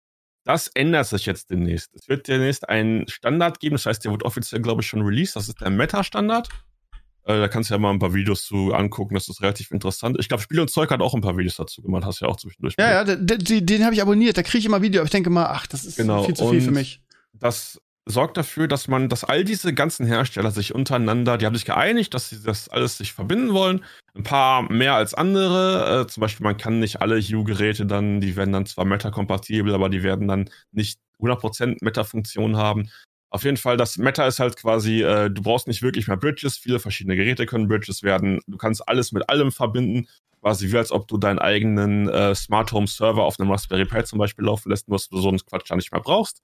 Das 0.46 0.68
ändert 0.68 1.08
sich 1.08 1.26
jetzt 1.26 1.50
demnächst. 1.52 1.94
Es 1.96 2.10
wird 2.10 2.28
demnächst 2.28 2.68
einen 2.68 3.08
Standard 3.08 3.60
geben, 3.60 3.76
das 3.76 3.86
heißt, 3.86 4.04
der 4.04 4.12
wird 4.12 4.24
offiziell, 4.24 4.62
glaube 4.62 4.82
ich, 4.82 4.88
schon 4.88 5.02
released. 5.02 5.36
Das 5.36 5.48
ist 5.48 5.62
der 5.62 5.70
Meta-Standard. 5.70 6.50
Äh, 7.26 7.40
da 7.40 7.48
kannst 7.48 7.70
du 7.70 7.76
ja 7.76 7.78
mal 7.78 7.92
ein 7.92 8.00
paar 8.00 8.14
Videos 8.14 8.44
zu 8.46 8.74
angucken, 8.74 9.14
das 9.16 9.30
ist 9.30 9.42
relativ 9.42 9.72
interessant. 9.72 10.18
Ich 10.20 10.28
glaube, 10.28 10.44
Spiel 10.44 10.60
und 10.60 10.70
Zeug 10.70 10.90
hat 10.92 11.00
auch 11.00 11.14
ein 11.14 11.22
paar 11.22 11.38
Videos 11.38 11.56
dazu 11.56 11.82
gemacht, 11.82 12.04
hast 12.04 12.20
du 12.20 12.26
ja 12.26 12.32
auch 12.32 12.36
zwischendurch. 12.36 12.76
Ja, 12.78 12.92
ja, 12.92 13.04
den, 13.06 13.40
den, 13.40 13.66
den 13.66 13.84
habe 13.86 13.96
ich 13.96 14.02
abonniert. 14.02 14.38
Da 14.38 14.44
kriege 14.44 14.58
ich 14.58 14.66
immer 14.66 14.82
Video. 14.82 15.00
aber 15.00 15.06
Ich 15.06 15.12
denke 15.12 15.30
mal, 15.30 15.46
ach, 15.46 15.66
das 15.68 15.86
ist 15.86 15.96
Genau, 15.96 16.26
viel 16.26 16.36
zu 16.36 16.50
viel 16.50 16.60
und- 16.60 16.66
für 16.66 16.72
mich. 16.72 17.02
Das 17.34 17.80
sorgt 18.06 18.38
dafür, 18.38 18.68
dass 18.68 18.88
man, 18.88 19.10
dass 19.10 19.24
all 19.24 19.44
diese 19.44 19.74
ganzen 19.74 20.06
Hersteller 20.06 20.52
sich 20.52 20.76
untereinander, 20.76 21.38
die 21.38 21.46
haben 21.46 21.56
sich 21.56 21.66
geeinigt, 21.66 22.14
dass 22.14 22.30
sie 22.30 22.44
das 22.44 22.70
alles 22.70 22.98
sich 22.98 23.14
verbinden 23.14 23.54
wollen. 23.54 23.84
Ein 24.16 24.24
paar 24.24 24.64
mehr 24.72 24.96
als 24.96 25.14
andere. 25.14 26.02
Äh, 26.02 26.08
zum 26.08 26.22
Beispiel, 26.22 26.44
man 26.44 26.58
kann 26.58 26.80
nicht 26.80 27.02
alle 27.02 27.20
Hue-Geräte 27.20 27.86
dann, 27.86 28.20
die 28.22 28.36
werden 28.36 28.52
dann 28.52 28.66
zwar 28.66 28.86
Meta-kompatibel, 28.86 29.74
aber 29.74 29.90
die 29.90 30.04
werden 30.04 30.28
dann 30.28 30.50
nicht 30.72 31.00
100% 31.20 31.78
Meta-Funktion 31.82 32.58
haben. 32.58 32.90
Auf 33.30 33.44
jeden 33.46 33.58
Fall, 33.58 33.78
das 33.78 33.98
Meta 33.98 34.28
ist 34.28 34.40
halt 34.40 34.58
quasi, 34.58 35.02
äh, 35.02 35.30
du 35.32 35.42
brauchst 35.42 35.68
nicht 35.68 35.82
wirklich 35.82 36.08
mehr 36.08 36.18
Bridges. 36.18 36.58
Viele 36.58 36.80
verschiedene 36.80 37.16
Geräte 37.16 37.46
können 37.46 37.68
Bridges 37.68 38.04
werden. 38.04 38.42
Du 38.48 38.58
kannst 38.58 38.88
alles 38.88 39.12
mit 39.12 39.28
allem 39.30 39.52
verbinden. 39.52 40.08
Quasi 40.42 40.72
wie 40.72 40.78
als 40.78 40.92
ob 40.92 41.08
du 41.08 41.18
deinen 41.18 41.40
eigenen 41.40 42.10
äh, 42.10 42.36
Smart 42.36 42.72
Home 42.74 42.86
Server 42.86 43.24
auf 43.24 43.40
einem 43.40 43.50
Raspberry 43.50 43.86
Pi 43.86 44.04
zum 44.04 44.20
Beispiel 44.20 44.46
laufen 44.46 44.70
lässt, 44.70 44.90
was 44.90 45.08
du 45.08 45.20
so 45.20 45.30
einen 45.30 45.40
Quatsch 45.40 45.72
da 45.72 45.76
nicht 45.76 45.92
mehr 45.92 46.02
brauchst. 46.02 46.42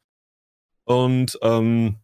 Und 0.89 1.37
ähm, 1.43 1.97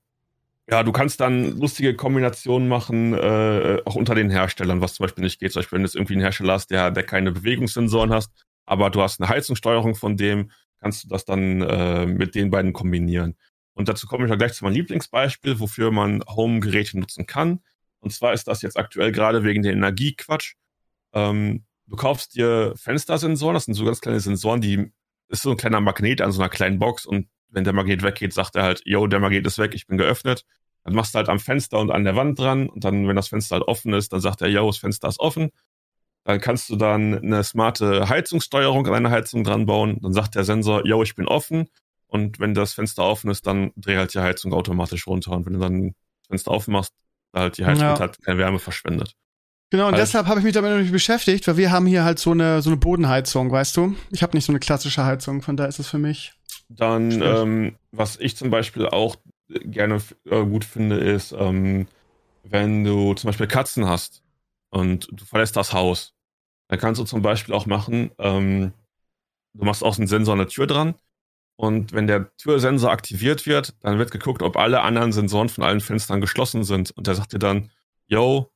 ja, 0.69 0.83
du 0.83 0.91
kannst 0.91 1.19
dann 1.19 1.57
lustige 1.57 1.95
Kombinationen 1.95 2.67
machen, 2.67 3.15
äh, 3.15 3.81
auch 3.83 3.95
unter 3.95 4.13
den 4.13 4.29
Herstellern, 4.29 4.79
was 4.79 4.93
zum 4.93 5.05
Beispiel 5.05 5.23
nicht 5.23 5.39
geht. 5.39 5.51
Zum 5.51 5.61
Beispiel, 5.61 5.77
wenn 5.77 5.81
du 5.81 5.87
jetzt 5.87 5.95
irgendwie 5.95 6.13
einen 6.13 6.21
Hersteller 6.21 6.53
hast, 6.53 6.69
der, 6.69 6.91
der 6.91 7.01
keine 7.01 7.31
Bewegungssensoren 7.31 8.13
hast, 8.13 8.31
aber 8.67 8.91
du 8.91 9.01
hast 9.01 9.19
eine 9.19 9.27
Heizungssteuerung 9.27 9.95
von 9.95 10.17
dem, 10.17 10.51
kannst 10.79 11.03
du 11.03 11.07
das 11.07 11.25
dann 11.25 11.61
äh, 11.61 12.05
mit 12.05 12.35
den 12.35 12.51
beiden 12.51 12.73
kombinieren. 12.73 13.35
Und 13.73 13.89
dazu 13.89 14.05
komme 14.05 14.25
ich 14.25 14.29
ja 14.29 14.35
gleich 14.35 14.53
zu 14.53 14.63
meinem 14.63 14.75
Lieblingsbeispiel, 14.75 15.59
wofür 15.59 15.89
man 15.89 16.23
Home-Geräte 16.27 16.99
nutzen 16.99 17.25
kann. 17.25 17.61
Und 18.01 18.13
zwar 18.13 18.33
ist 18.33 18.47
das 18.47 18.61
jetzt 18.61 18.77
aktuell 18.77 19.11
gerade 19.11 19.43
wegen 19.43 19.63
der 19.63 19.73
Energiequatsch. 19.73 20.53
Ähm, 21.11 21.65
du 21.87 21.95
kaufst 21.95 22.35
dir 22.35 22.73
Fenstersensoren, 22.75 23.55
das 23.55 23.65
sind 23.65 23.73
so 23.73 23.83
ganz 23.83 23.99
kleine 23.99 24.19
Sensoren, 24.19 24.61
die 24.61 24.91
ist 25.29 25.41
so 25.41 25.49
ein 25.49 25.57
kleiner 25.57 25.81
Magnet 25.81 26.21
an 26.21 26.31
so 26.31 26.39
einer 26.39 26.49
kleinen 26.49 26.77
Box 26.77 27.07
und 27.07 27.27
wenn 27.55 27.63
der 27.63 27.73
Magnet 27.73 28.03
weggeht, 28.03 28.33
sagt 28.33 28.55
er 28.55 28.63
halt, 28.63 28.81
yo, 28.85 29.07
der 29.07 29.19
Magnet 29.19 29.47
ist 29.47 29.57
weg, 29.57 29.73
ich 29.73 29.87
bin 29.87 29.97
geöffnet. 29.97 30.45
Dann 30.83 30.93
machst 30.93 31.15
du 31.15 31.17
halt 31.17 31.29
am 31.29 31.39
Fenster 31.39 31.79
und 31.79 31.89
an 31.89 32.03
der 32.03 32.15
Wand 32.15 32.37
dran 32.37 32.69
und 32.69 32.83
dann, 32.83 33.07
wenn 33.07 33.15
das 33.15 33.29
Fenster 33.29 33.55
halt 33.55 33.67
offen 33.67 33.93
ist, 33.93 34.13
dann 34.13 34.19
sagt 34.19 34.41
er, 34.41 34.49
yo, 34.49 34.67
das 34.67 34.77
Fenster 34.77 35.07
ist 35.07 35.19
offen. 35.19 35.49
Dann 36.25 36.39
kannst 36.41 36.69
du 36.69 36.75
dann 36.75 37.17
eine 37.17 37.43
smarte 37.43 38.09
Heizungssteuerung 38.09 38.85
an 38.85 38.93
deine 38.93 39.09
Heizung 39.09 39.43
dran 39.43 39.65
bauen. 39.65 39.99
Dann 40.01 40.13
sagt 40.13 40.35
der 40.35 40.43
Sensor, 40.43 40.85
yo, 40.85 41.01
ich 41.01 41.15
bin 41.15 41.27
offen. 41.27 41.69
Und 42.07 42.39
wenn 42.39 42.53
das 42.53 42.73
Fenster 42.73 43.03
offen 43.03 43.31
ist, 43.31 43.47
dann 43.47 43.71
dreh 43.75 43.97
halt 43.97 44.13
die 44.13 44.19
Heizung 44.19 44.53
automatisch 44.53 45.07
runter. 45.07 45.31
Und 45.31 45.45
wenn 45.45 45.53
du 45.53 45.59
dann 45.59 45.95
das 46.19 46.27
Fenster 46.27 46.51
offen 46.51 46.73
machst, 46.73 46.93
da 47.31 47.41
halt 47.41 47.57
die 47.57 47.65
Heizung 47.65 47.85
ja. 47.85 47.99
halt 47.99 48.21
keine 48.21 48.37
Wärme 48.37 48.59
verschwendet. 48.59 49.15
Genau, 49.71 49.87
und 49.87 49.93
halt. 49.93 50.01
deshalb 50.01 50.27
habe 50.27 50.39
ich 50.39 50.43
mich 50.43 50.53
damit 50.53 50.71
noch 50.71 50.79
nicht 50.79 50.91
beschäftigt, 50.91 51.47
weil 51.47 51.57
wir 51.57 51.71
haben 51.71 51.87
hier 51.87 52.03
halt 52.03 52.19
so 52.19 52.31
eine, 52.31 52.61
so 52.61 52.69
eine 52.69 52.77
Bodenheizung, 52.77 53.51
weißt 53.51 53.75
du? 53.77 53.95
Ich 54.11 54.21
habe 54.21 54.37
nicht 54.37 54.45
so 54.45 54.51
eine 54.51 54.59
klassische 54.59 55.03
Heizung, 55.03 55.41
von 55.41 55.57
da 55.57 55.65
ist 55.65 55.79
es 55.79 55.87
für 55.87 55.97
mich 55.97 56.34
dann, 56.69 57.21
ähm, 57.21 57.75
was 57.91 58.17
ich 58.17 58.35
zum 58.35 58.49
Beispiel 58.49 58.87
auch 58.87 59.17
gerne 59.47 60.01
äh, 60.25 60.43
gut 60.43 60.65
finde, 60.65 60.97
ist, 60.97 61.31
ähm, 61.31 61.87
wenn 62.43 62.83
du 62.83 63.13
zum 63.13 63.27
Beispiel 63.27 63.47
Katzen 63.47 63.87
hast 63.87 64.23
und 64.69 65.07
du 65.11 65.25
verlässt 65.25 65.55
das 65.55 65.73
Haus, 65.73 66.13
dann 66.67 66.79
kannst 66.79 66.99
du 66.99 67.05
zum 67.05 67.21
Beispiel 67.21 67.53
auch 67.53 67.65
machen, 67.65 68.11
ähm, 68.17 68.73
du 69.53 69.65
machst 69.65 69.83
auch 69.83 69.97
einen 69.97 70.07
Sensor 70.07 70.33
an 70.33 70.39
der 70.39 70.47
Tür 70.47 70.67
dran 70.67 70.95
und 71.55 71.93
wenn 71.93 72.07
der 72.07 72.35
Türsensor 72.37 72.91
aktiviert 72.91 73.45
wird, 73.45 73.75
dann 73.81 73.97
wird 73.97 74.11
geguckt, 74.11 74.41
ob 74.41 74.57
alle 74.57 74.81
anderen 74.81 75.11
Sensoren 75.11 75.49
von 75.49 75.63
allen 75.63 75.79
Fenstern 75.79 76.21
geschlossen 76.21 76.63
sind 76.63 76.91
und 76.91 77.07
der 77.07 77.15
sagt 77.15 77.33
dir 77.33 77.39
dann, 77.39 77.71
yo, 78.07 78.51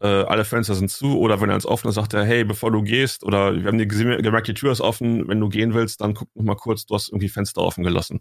äh, 0.00 0.06
alle 0.06 0.44
Fenster 0.44 0.74
sind 0.74 0.90
zu 0.90 1.18
oder 1.18 1.40
wenn 1.40 1.48
er 1.48 1.56
ins 1.56 1.66
offene 1.66 1.92
sagt 1.92 2.14
er, 2.14 2.24
hey, 2.24 2.44
bevor 2.44 2.70
du 2.70 2.82
gehst 2.82 3.24
oder 3.24 3.54
wir 3.56 3.66
haben 3.66 3.78
dir 3.78 3.86
gemerkt, 3.86 4.48
die 4.48 4.54
Tür 4.54 4.72
ist 4.72 4.80
offen, 4.80 5.26
wenn 5.28 5.40
du 5.40 5.48
gehen 5.48 5.74
willst, 5.74 6.00
dann 6.00 6.14
guck 6.14 6.28
noch 6.34 6.44
mal 6.44 6.54
kurz, 6.54 6.86
du 6.86 6.94
hast 6.94 7.08
irgendwie 7.08 7.28
Fenster 7.28 7.62
offen 7.62 7.84
gelassen. 7.84 8.20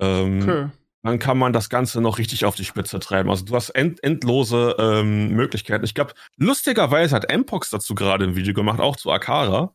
Ähm, 0.00 0.42
okay. 0.42 0.68
Dann 1.02 1.18
kann 1.18 1.36
man 1.36 1.52
das 1.52 1.68
Ganze 1.68 2.00
noch 2.00 2.18
richtig 2.18 2.46
auf 2.46 2.56
die 2.56 2.64
Spitze 2.64 2.98
treiben. 2.98 3.28
Also 3.28 3.44
du 3.44 3.54
hast 3.54 3.68
end 3.70 4.02
endlose 4.02 4.74
ähm, 4.78 5.28
Möglichkeiten. 5.34 5.84
Ich 5.84 5.94
glaube, 5.94 6.14
lustigerweise 6.38 7.14
hat 7.14 7.30
Mpox 7.30 7.68
dazu 7.68 7.94
gerade 7.94 8.24
ein 8.24 8.36
Video 8.36 8.54
gemacht, 8.54 8.80
auch 8.80 8.96
zu 8.96 9.10
Akara. 9.10 9.74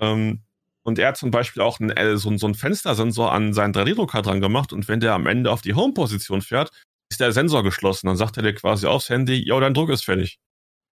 Ähm, 0.00 0.42
und 0.82 0.98
er 0.98 1.08
hat 1.08 1.16
zum 1.16 1.30
Beispiel 1.30 1.62
auch 1.62 1.78
einen, 1.78 1.90
äh, 1.90 2.16
so, 2.16 2.36
so 2.36 2.46
einen 2.46 2.54
Fenstersensor 2.54 3.30
an 3.32 3.52
seinen 3.52 3.72
3D-Drucker 3.72 4.22
dran 4.22 4.40
gemacht. 4.40 4.72
Und 4.72 4.88
wenn 4.88 4.98
der 4.98 5.14
am 5.14 5.26
Ende 5.26 5.52
auf 5.52 5.60
die 5.60 5.74
Home-Position 5.74 6.42
fährt, 6.42 6.70
ist 7.10 7.20
der 7.20 7.32
Sensor 7.32 7.62
geschlossen. 7.62 8.06
Dann 8.06 8.16
sagt 8.16 8.36
er 8.36 8.42
dir 8.42 8.54
quasi 8.54 8.86
aufs 8.86 9.08
Handy, 9.08 9.46
ja, 9.46 9.58
dein 9.60 9.74
Druck 9.74 9.90
ist 9.90 10.04
fertig. 10.04 10.38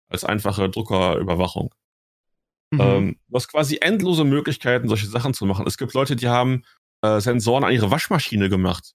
Als 0.08 0.24
einfache 0.24 0.68
Druckerüberwachung. 0.68 1.74
Mhm. 2.70 2.80
Ähm, 2.80 3.16
du 3.28 3.36
hast 3.36 3.48
quasi 3.48 3.78
endlose 3.80 4.24
Möglichkeiten, 4.24 4.88
solche 4.88 5.06
Sachen 5.06 5.34
zu 5.34 5.46
machen. 5.46 5.66
Es 5.66 5.78
gibt 5.78 5.94
Leute, 5.94 6.16
die 6.16 6.28
haben 6.28 6.64
äh, 7.02 7.20
Sensoren 7.20 7.64
an 7.64 7.72
ihre 7.72 7.90
Waschmaschine 7.90 8.48
gemacht. 8.48 8.92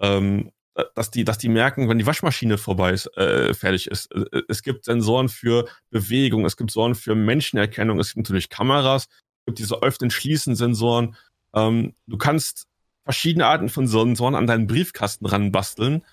Ähm, 0.00 0.50
dass 0.94 1.10
die, 1.10 1.24
dass 1.24 1.38
die 1.38 1.48
merken, 1.48 1.88
wenn 1.88 1.98
die 1.98 2.06
Waschmaschine 2.06 2.56
vorbei 2.56 2.92
ist, 2.92 3.06
äh, 3.16 3.52
fertig 3.52 3.88
ist. 3.88 4.10
Äh, 4.14 4.42
es 4.48 4.62
gibt 4.62 4.84
Sensoren 4.84 5.28
für 5.28 5.68
Bewegung, 5.90 6.44
es 6.46 6.56
gibt 6.56 6.70
Sensoren 6.70 6.94
für 6.94 7.14
Menschenerkennung, 7.14 7.98
es 7.98 8.14
gibt 8.14 8.26
natürlich 8.26 8.48
Kameras, 8.48 9.04
es 9.04 9.46
gibt 9.46 9.58
diese 9.58 9.82
Öffnen-Schließen-Sensoren. 9.82 11.16
Ähm, 11.54 11.94
du 12.06 12.16
kannst 12.16 12.66
verschiedene 13.04 13.46
Arten 13.46 13.68
von 13.68 13.86
Sensoren 13.86 14.34
an 14.34 14.46
deinen 14.46 14.66
Briefkasten 14.66 15.26
ranbasteln 15.26 16.04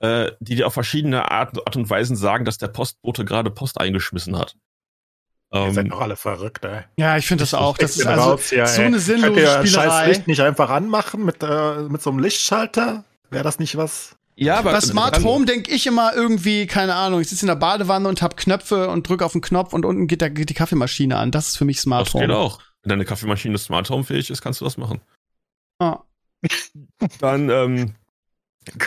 äh, 0.00 0.32
die 0.40 0.56
dir 0.56 0.66
auf 0.66 0.74
verschiedene 0.74 1.30
Art, 1.30 1.56
Art, 1.66 1.76
und 1.76 1.88
Weisen 1.88 2.16
sagen, 2.16 2.44
dass 2.44 2.58
der 2.58 2.68
Postbote 2.68 3.24
gerade 3.24 3.50
Post 3.50 3.80
eingeschmissen 3.80 4.38
hat. 4.38 4.56
Ihr 5.52 5.72
seid 5.72 5.84
ähm, 5.84 5.90
doch 5.90 6.00
alle 6.00 6.16
verrückt, 6.16 6.64
ey. 6.64 6.82
Ja, 6.96 7.16
ich 7.16 7.26
finde 7.26 7.42
das 7.42 7.54
auch. 7.54 7.78
Das 7.78 7.96
ist 7.96 8.06
also 8.06 8.30
raus, 8.30 8.50
ja, 8.50 8.66
so 8.66 8.82
eine 8.82 8.98
sinnlose 8.98 9.34
Könnt 9.34 9.38
ihr 9.38 9.66
Spielerei. 9.66 9.88
Scheiß 9.88 10.08
Licht 10.08 10.26
nicht 10.26 10.40
einfach 10.40 10.68
anmachen 10.68 11.24
mit, 11.24 11.42
äh, 11.42 11.82
mit 11.82 12.02
so 12.02 12.10
einem 12.10 12.18
Lichtschalter? 12.18 13.04
Wäre 13.30 13.44
das 13.44 13.60
nicht 13.60 13.76
was? 13.76 14.16
Ja, 14.36 14.58
aber 14.58 14.72
bei 14.72 14.80
Smart 14.80 15.22
Home 15.22 15.46
denke 15.46 15.70
ich 15.70 15.86
immer 15.86 16.12
irgendwie, 16.14 16.66
keine 16.66 16.96
Ahnung, 16.96 17.20
ich 17.20 17.28
sitze 17.28 17.44
in 17.44 17.48
der 17.48 17.54
Badewanne 17.54 18.08
und 18.08 18.20
habe 18.20 18.34
Knöpfe 18.34 18.88
und 18.88 19.08
drücke 19.08 19.24
auf 19.24 19.32
den 19.32 19.42
Knopf 19.42 19.72
und 19.72 19.84
unten 19.84 20.08
geht, 20.08 20.22
da, 20.22 20.28
geht 20.28 20.50
die 20.50 20.54
Kaffeemaschine 20.54 21.16
an. 21.16 21.30
Das 21.30 21.48
ist 21.48 21.56
für 21.56 21.64
mich 21.64 21.80
Smart 21.80 22.08
das 22.08 22.14
Home. 22.14 22.26
Das 22.26 22.36
geht 22.36 22.36
auch. 22.36 22.60
Wenn 22.82 22.90
deine 22.90 23.04
Kaffeemaschine 23.04 23.56
Smart 23.58 23.88
Home 23.90 24.02
fähig 24.02 24.30
ist, 24.30 24.42
kannst 24.42 24.60
du 24.60 24.64
das 24.64 24.76
machen. 24.76 25.00
Ah. 25.78 26.00
Dann 27.20 27.48
ähm, 27.48 27.94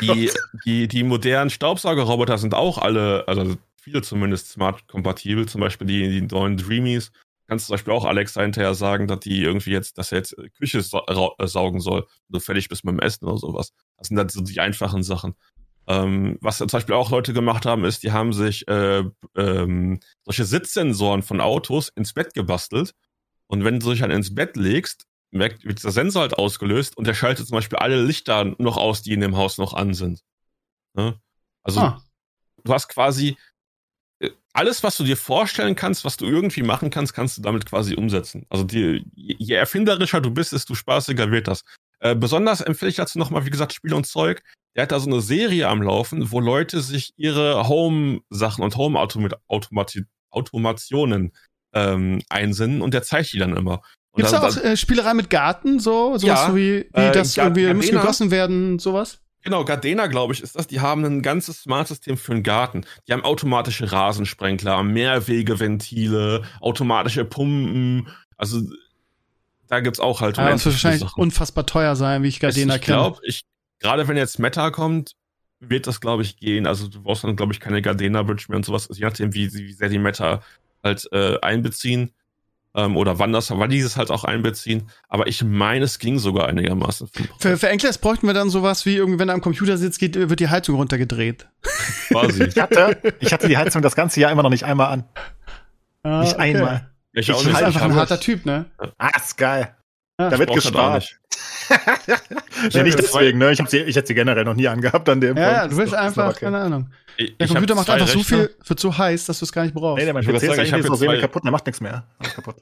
die, 0.01 0.31
die, 0.65 0.87
die 0.87 1.03
modernen 1.03 1.49
Staubsaugerroboter 1.49 2.37
sind 2.37 2.53
auch 2.53 2.77
alle, 2.77 3.27
also 3.27 3.57
viele 3.75 4.01
zumindest 4.01 4.49
smart-kompatibel. 4.49 5.47
Zum 5.47 5.61
Beispiel 5.61 5.87
die, 5.87 6.09
die 6.09 6.21
neuen 6.21 6.57
Dreamies. 6.57 7.11
Kannst 7.47 7.65
du 7.65 7.67
zum 7.67 7.73
Beispiel 7.75 7.93
auch 7.93 8.05
Alexa 8.05 8.41
hinterher 8.41 8.73
sagen, 8.73 9.07
dass 9.07 9.21
die 9.21 9.41
irgendwie 9.41 9.71
jetzt, 9.71 9.97
dass 9.97 10.11
er 10.11 10.17
jetzt 10.17 10.35
Küche 10.57 10.79
äh, 10.79 11.47
saugen 11.47 11.79
soll, 11.79 12.05
du 12.27 12.39
fertig 12.39 12.67
bist 12.67 12.83
mit 12.83 12.93
dem 12.93 12.99
Essen 12.99 13.25
oder 13.25 13.37
sowas. 13.37 13.71
Das 13.97 14.09
sind 14.09 14.17
dann 14.17 14.27
so 14.27 14.41
die 14.41 14.59
einfachen 14.59 15.03
Sachen. 15.03 15.35
Ähm, 15.87 16.37
was 16.41 16.57
zum 16.57 16.67
Beispiel 16.67 16.95
auch 16.95 17.11
Leute 17.11 17.31
gemacht 17.31 17.65
haben, 17.65 17.85
ist, 17.85 18.03
die 18.03 18.11
haben 18.11 18.33
sich 18.33 18.67
äh, 18.67 19.03
ähm, 19.37 19.99
solche 20.25 20.43
Sitzsensoren 20.43 21.23
von 21.23 21.39
Autos 21.39 21.89
ins 21.95 22.11
Bett 22.11 22.33
gebastelt. 22.33 22.91
Und 23.47 23.63
wenn 23.63 23.79
du 23.79 23.91
dich 23.91 24.01
dann 24.01 24.11
ins 24.11 24.35
Bett 24.35 24.57
legst, 24.57 25.05
merkt, 25.37 25.65
wird 25.65 25.79
dieser 25.79 25.91
Sensor 25.91 26.23
halt 26.23 26.33
ausgelöst 26.33 26.97
und 26.97 27.07
der 27.07 27.13
schaltet 27.13 27.47
zum 27.47 27.55
Beispiel 27.55 27.77
alle 27.77 28.03
Lichter 28.03 28.55
noch 28.57 28.77
aus, 28.77 29.01
die 29.01 29.13
in 29.13 29.21
dem 29.21 29.37
Haus 29.37 29.57
noch 29.57 29.73
an 29.73 29.93
sind. 29.93 30.23
Ne? 30.93 31.19
Also 31.63 31.81
ah. 31.81 32.01
du 32.63 32.73
hast 32.73 32.89
quasi 32.89 33.37
äh, 34.19 34.29
alles, 34.53 34.83
was 34.83 34.97
du 34.97 35.03
dir 35.03 35.17
vorstellen 35.17 35.75
kannst, 35.75 36.05
was 36.05 36.17
du 36.17 36.25
irgendwie 36.25 36.63
machen 36.63 36.89
kannst, 36.89 37.13
kannst 37.13 37.37
du 37.37 37.41
damit 37.41 37.65
quasi 37.65 37.95
umsetzen. 37.95 38.45
Also 38.49 38.63
die, 38.63 39.05
je 39.15 39.55
erfinderischer 39.55 40.21
du 40.21 40.31
bist, 40.31 40.53
desto 40.53 40.75
spaßiger 40.75 41.31
wird 41.31 41.47
das. 41.47 41.63
Äh, 41.99 42.15
besonders 42.15 42.61
empfehle 42.61 42.89
ich 42.89 42.97
dazu 42.97 43.19
nochmal, 43.19 43.45
wie 43.45 43.49
gesagt, 43.49 43.73
Spiel 43.73 43.93
und 43.93 44.05
Zeug. 44.05 44.43
Der 44.75 44.83
hat 44.83 44.91
da 44.91 44.99
so 44.99 45.09
eine 45.09 45.21
Serie 45.21 45.67
am 45.67 45.81
Laufen, 45.81 46.31
wo 46.31 46.39
Leute 46.39 46.81
sich 46.81 47.13
ihre 47.17 47.67
Home-Sachen 47.67 48.63
und 48.63 48.77
Home-Automationen 48.77 51.33
ähm, 51.73 52.21
einsinnen 52.29 52.81
und 52.81 52.93
der 52.93 53.03
zeigt 53.03 53.33
die 53.33 53.39
dann 53.39 53.57
immer. 53.57 53.81
Gibt 54.17 54.27
es 54.27 54.31
da 54.31 54.47
auch 54.47 54.57
äh, 54.63 54.75
Spielerei 54.75 55.13
mit 55.13 55.29
Garten, 55.29 55.79
so? 55.79 56.17
Sowas 56.17 56.23
ja, 56.23 56.47
so 56.47 56.55
wie, 56.55 56.89
wie 56.93 57.01
äh, 57.01 57.11
das 57.11 57.37
irgendwie 57.37 57.63
Gardena, 57.63 57.73
muss 57.75 57.89
gegossen 57.89 58.31
werden, 58.31 58.79
sowas? 58.79 59.19
Genau, 59.43 59.63
Gardena, 59.63 60.07
glaube 60.07 60.33
ich, 60.33 60.41
ist 60.41 60.57
das. 60.57 60.67
Die 60.67 60.81
haben 60.81 61.05
ein 61.05 61.21
ganzes 61.21 61.61
Smart-System 61.61 62.17
für 62.17 62.33
den 62.33 62.43
Garten. 62.43 62.83
Die 63.07 63.13
haben 63.13 63.23
automatische 63.23 63.91
Rasensprenkler, 63.91 64.83
Mehrwegeventile, 64.83 66.43
automatische 66.59 67.23
Pumpen. 67.23 68.09
Also 68.35 68.61
da 69.67 69.79
gibt's 69.79 69.99
auch 69.99 70.19
halt. 70.19 70.37
Ja, 70.37 70.49
das 70.49 70.65
wird 70.65 70.75
wahrscheinlich 70.75 71.01
Sachen. 71.01 71.21
unfassbar 71.21 71.65
teuer 71.65 71.95
sein, 71.95 72.23
wie 72.23 72.27
ich 72.27 72.39
Gardena 72.39 72.75
ich 72.75 72.81
kenne. 72.81 72.97
Glaub, 72.97 73.19
ich 73.23 73.43
gerade 73.79 74.07
wenn 74.07 74.17
jetzt 74.17 74.39
Meta 74.39 74.71
kommt, 74.71 75.11
wird 75.59 75.87
das, 75.87 76.01
glaube 76.01 76.23
ich, 76.23 76.37
gehen. 76.37 76.67
Also 76.67 76.87
du 76.87 77.01
brauchst 77.01 77.23
dann, 77.23 77.35
glaube 77.35 77.53
ich, 77.53 77.59
keine 77.59 77.81
Gardena-Bridge 77.81 78.45
mehr 78.49 78.57
und 78.57 78.65
sowas. 78.65 78.89
Also, 78.89 78.99
je 78.99 79.05
nachdem, 79.05 79.33
wie, 79.33 79.51
wie 79.53 79.73
sehr 79.73 79.89
die 79.89 79.99
Meta 79.99 80.41
halt 80.83 81.07
äh, 81.11 81.39
einbeziehen 81.39 82.11
ähm, 82.77 82.95
oder 82.95 83.19
wann 83.19 83.33
das, 83.33 83.49
wann 83.49 83.69
dieses 83.69 83.97
halt 83.97 84.11
auch 84.11 84.23
einbeziehen. 84.23 84.89
Aber 85.09 85.27
ich 85.27 85.43
meine, 85.43 85.83
es 85.83 85.99
ging 85.99 86.19
sogar 86.19 86.47
einigermaßen. 86.47 87.09
Für, 87.39 87.57
für 87.57 87.69
Enklers 87.69 87.97
bräuchten 87.97 88.27
wir 88.27 88.33
dann 88.35 88.49
sowas 88.49 88.85
wie 88.85 88.95
irgendwie, 88.95 89.19
wenn 89.19 89.29
er 89.29 89.33
am 89.33 89.41
Computer 89.41 89.77
sitzt, 89.77 89.99
geht, 89.99 90.15
wird 90.15 90.39
die 90.39 90.47
Heizung 90.47 90.75
runtergedreht. 90.75 91.47
Quasi. 92.09 92.43
ich, 92.43 92.57
hatte, 92.57 92.97
ich 93.19 93.33
hatte 93.33 93.47
die 93.47 93.57
Heizung 93.57 93.81
das 93.81 93.95
ganze 93.95 94.19
Jahr 94.19 94.31
immer 94.31 94.43
noch 94.43 94.51
nicht 94.51 94.63
einmal 94.63 94.93
an. 94.93 95.03
Ah, 96.03 96.21
nicht 96.21 96.35
okay. 96.35 96.55
einmal. 96.55 96.91
Ich, 97.13 97.27
ich 97.27 97.35
auch 97.35 97.43
nicht. 97.43 97.53
ist 97.53 97.63
einfach 97.63 97.81
ein 97.81 97.95
harter 97.95 98.19
Typ, 98.19 98.45
ne? 98.45 98.65
Ah, 98.99 99.09
ist 99.17 99.37
geil. 99.37 99.75
da 100.17 100.37
wird 100.37 100.53
gespart. 100.53 101.01
nicht. 101.01 101.17
nee, 102.73 102.83
nicht 102.83 102.93
hab 102.93 103.01
deswegen, 103.01 103.39
ne? 103.39 103.51
Ich 103.51 103.59
habe 103.59 103.69
sie, 103.69 103.79
ich 103.79 103.95
hätte 103.95 104.07
sie 104.07 104.13
generell 104.13 104.45
noch 104.45 104.53
nie 104.53 104.67
angehabt 104.67 105.09
an 105.09 105.19
dem 105.19 105.35
Ja, 105.35 105.43
ja, 105.43 105.59
Punkt. 105.61 105.73
du 105.73 105.77
willst 105.77 105.93
Das 105.93 105.99
ist 105.99 106.07
einfach, 106.07 106.29
okay. 106.29 106.45
keine 106.45 106.59
Ahnung. 106.59 106.91
Ich, 107.19 107.35
Der 107.37 107.45
ich 107.47 107.51
Computer 107.51 107.73
macht 107.75 107.89
einfach 107.89 108.07
so 108.07 108.19
Rechner. 108.19 108.37
viel, 108.37 108.55
wird 108.65 108.79
so 108.79 108.95
heiß, 108.97 109.25
dass 109.25 109.39
du 109.39 109.45
es 109.45 109.51
gar 109.51 109.63
nicht 109.63 109.73
brauchst. 109.73 109.97
Nee, 109.99 110.05
nee, 110.05 110.13
mein 110.13 110.21
Ich 110.23 110.29
PC 110.29 110.35
ist 110.35 110.41
sagen, 110.41 110.53
ich 110.53 110.59
eigentlich 110.59 110.73
hab 110.73 110.81
so 110.83 110.93
jetzt 110.93 110.99
semi 110.99 111.13
zwei- 111.15 111.21
kaputt, 111.21 111.43
der 111.43 111.51
macht 111.51 111.65
nichts 111.65 111.81
mehr. 111.81 112.07
Alles 112.19 112.33
kaputt. 112.35 112.55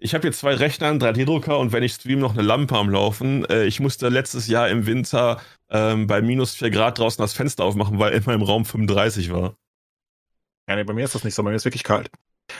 Ich 0.00 0.14
habe 0.14 0.22
hier 0.22 0.32
zwei 0.32 0.54
Rechner, 0.54 0.88
einen 0.88 1.00
3D-Drucker 1.00 1.58
und 1.58 1.72
wenn 1.72 1.82
ich 1.84 1.92
stream, 1.92 2.18
noch 2.18 2.32
eine 2.32 2.42
Lampe 2.42 2.76
am 2.76 2.90
Laufen. 2.90 3.44
Äh, 3.44 3.64
ich 3.66 3.78
musste 3.78 4.08
letztes 4.08 4.48
Jahr 4.48 4.68
im 4.68 4.86
Winter 4.86 5.40
ähm, 5.70 6.06
bei 6.08 6.20
minus 6.22 6.54
4 6.56 6.70
Grad 6.70 6.98
draußen 6.98 7.22
das 7.22 7.32
Fenster 7.34 7.64
aufmachen, 7.64 7.98
weil 8.00 8.12
immer 8.12 8.34
im 8.34 8.42
Raum 8.42 8.64
35 8.64 9.32
war. 9.32 9.54
Ja, 10.68 10.76
nee, 10.76 10.84
bei 10.84 10.92
mir 10.92 11.04
ist 11.04 11.14
das 11.14 11.22
nicht 11.24 11.34
so, 11.34 11.42
bei 11.44 11.50
mir 11.50 11.56
ist 11.56 11.64
wirklich 11.64 11.84
kalt. 11.84 12.10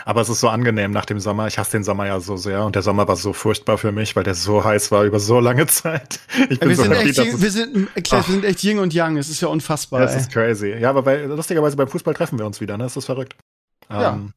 Aber 0.04 0.20
es 0.20 0.28
ist 0.28 0.40
so 0.40 0.48
angenehm 0.48 0.90
nach 0.90 1.04
dem 1.04 1.20
Sommer. 1.20 1.46
Ich 1.46 1.58
hasse 1.58 1.72
den 1.72 1.84
Sommer 1.84 2.06
ja 2.06 2.20
so 2.20 2.36
sehr 2.36 2.64
und 2.64 2.74
der 2.74 2.82
Sommer 2.82 3.06
war 3.08 3.16
so 3.16 3.32
furchtbar 3.32 3.78
für 3.78 3.92
mich, 3.92 4.16
weil 4.16 4.24
der 4.24 4.34
so 4.34 4.64
heiß 4.64 4.90
war 4.90 5.04
über 5.04 5.20
so 5.20 5.40
lange 5.40 5.66
Zeit. 5.68 6.20
Ich 6.48 6.60
bin 6.60 6.68
wir, 6.70 6.76
so 6.76 6.82
sind 6.82 6.92
happy, 6.94 7.08
echt, 7.10 7.18
dass 7.18 7.40
wir, 7.40 7.50
sind, 7.50 7.88
Claire, 8.04 8.22
Ach. 8.24 8.28
wir 8.28 8.34
sind 8.34 8.44
echt 8.44 8.62
Yin 8.64 8.78
und 8.78 8.92
Yang. 8.94 9.16
Es 9.18 9.28
ist 9.28 9.40
ja 9.40 9.48
unfassbar. 9.48 10.00
Das 10.00 10.14
ey. 10.14 10.20
ist 10.20 10.32
crazy. 10.32 10.68
Ja, 10.78 10.90
aber 10.90 11.02
bei, 11.02 11.24
lustigerweise 11.24 11.76
beim 11.76 11.88
Fußball 11.88 12.14
treffen 12.14 12.38
wir 12.38 12.46
uns 12.46 12.60
wieder, 12.60 12.76
ne? 12.76 12.84
Das 12.84 12.96
ist 12.96 13.06
verrückt. 13.06 13.34
Ja. 13.90 14.12
Ähm, 14.14 14.32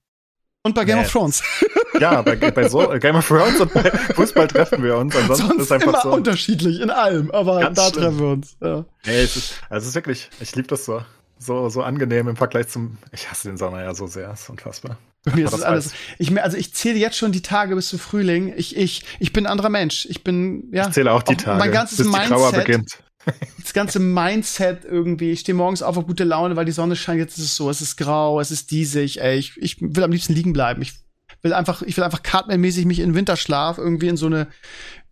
Und 0.64 0.76
bei 0.76 0.86
Game 0.86 0.98
Nee. 1.00 1.06
of 1.06 1.12
Thrones. 1.12 1.44
ja, 2.00 2.22
bei, 2.22 2.36
bei 2.36 2.70
so 2.70 2.92
äh, 2.92 3.00
Game 3.00 3.16
of 3.18 3.28
Thrones 3.28 3.60
und 3.60 3.74
bei 3.74 3.84
Fußball 4.16 4.48
treffen 4.48 4.82
wir 4.84 4.98
uns. 4.98 5.16
Ansonsten 5.16 5.48
Sonst 5.48 5.62
ist 5.64 5.72
einfach 5.72 5.88
immer 5.94 6.02
so. 6.02 6.12
unterschiedlich 6.14 6.80
in 6.82 6.90
allem, 6.90 7.30
aber 7.32 7.70
da 7.70 7.90
schlimm. 7.90 8.02
treffen 8.04 8.20
wir 8.20 8.28
uns. 8.28 8.58
Ja. 8.62 8.86
Nee, 9.06 9.22
es 9.24 9.36
ist, 9.36 9.54
also 9.70 9.84
es 9.84 9.90
ist 9.90 9.96
wirklich, 9.96 10.30
ich 10.40 10.56
liebe 10.56 10.68
das 10.70 10.86
so. 10.86 11.02
So, 11.38 11.68
so 11.68 11.84
angenehm 11.84 12.30
im 12.30 12.38
Vergleich 12.38 12.70
zum. 12.70 12.98
Ich 13.12 13.30
hasse 13.30 13.50
den 13.50 13.58
Sommer 13.58 13.84
ja 13.84 13.94
so 13.94 14.08
sehr, 14.08 14.32
ist 14.32 14.50
unfassbar. 14.50 14.98
Bei 15.24 15.36
mir 15.36 15.46
ist 15.46 15.52
das 15.54 15.62
das 15.62 15.70
alles. 15.70 15.94
Ich, 16.18 16.42
also 16.42 16.58
ich 16.58 16.74
zähle 16.74 16.98
jetzt 16.98 17.18
schon 17.18 17.32
die 17.32 17.42
Tage 17.42 17.76
bis 17.76 17.90
zum 17.90 18.00
Frühling. 18.00 18.54
Ich, 18.58 18.76
ich, 18.76 19.04
ich 19.20 19.32
bin 19.34 19.46
ein 19.46 19.52
anderer 19.52 19.70
Mensch. 19.70 20.06
Ich 20.10 20.24
bin, 20.24 20.70
ja. 20.74 20.88
Ich 20.88 20.94
zähle 20.94 21.12
auch 21.12 21.24
die 21.24 21.38
Tage, 21.38 21.60
mein 21.60 21.72
ganzes 21.72 21.98
bis 22.00 22.08
die 22.08 22.12
Trauer 22.28 22.50
Mindset- 22.52 22.66
beginnt. 22.66 22.98
das 23.62 23.72
ganze 23.74 24.00
Mindset 24.00 24.84
irgendwie. 24.84 25.32
Ich 25.32 25.40
stehe 25.42 25.56
morgens 25.56 25.82
auf 25.82 25.96
auf 25.96 26.06
gute 26.06 26.26
Laune, 26.26 26.58
weil 26.58 26.66
die 26.66 26.74
Sonne 26.74 26.98
scheint. 26.98 27.20
Jetzt 27.20 27.38
ist 27.38 27.46
es 27.46 27.56
so, 27.56 27.70
es 27.70 27.80
ist 27.80 27.96
grau, 27.96 28.42
es 28.42 28.52
ist 28.52 28.70
diesig. 28.72 29.22
Ey, 29.22 29.38
ich, 29.38 29.54
ich 29.58 29.78
will 29.80 30.04
am 30.04 30.12
liebsten 30.12 30.34
liegen 30.34 30.52
bleiben. 30.52 30.82
Ich 30.82 30.94
will 31.42 31.54
einfach, 31.54 31.82
ich 31.84 31.96
will 31.96 32.04
einfach 32.04 32.22
Cartman-mäßig 32.22 32.86
mich 32.86 33.00
in 33.00 33.16
Winterschlaf 33.16 33.78
irgendwie 33.78 34.10
in 34.10 34.18
so 34.18 34.26
eine, 34.26 34.48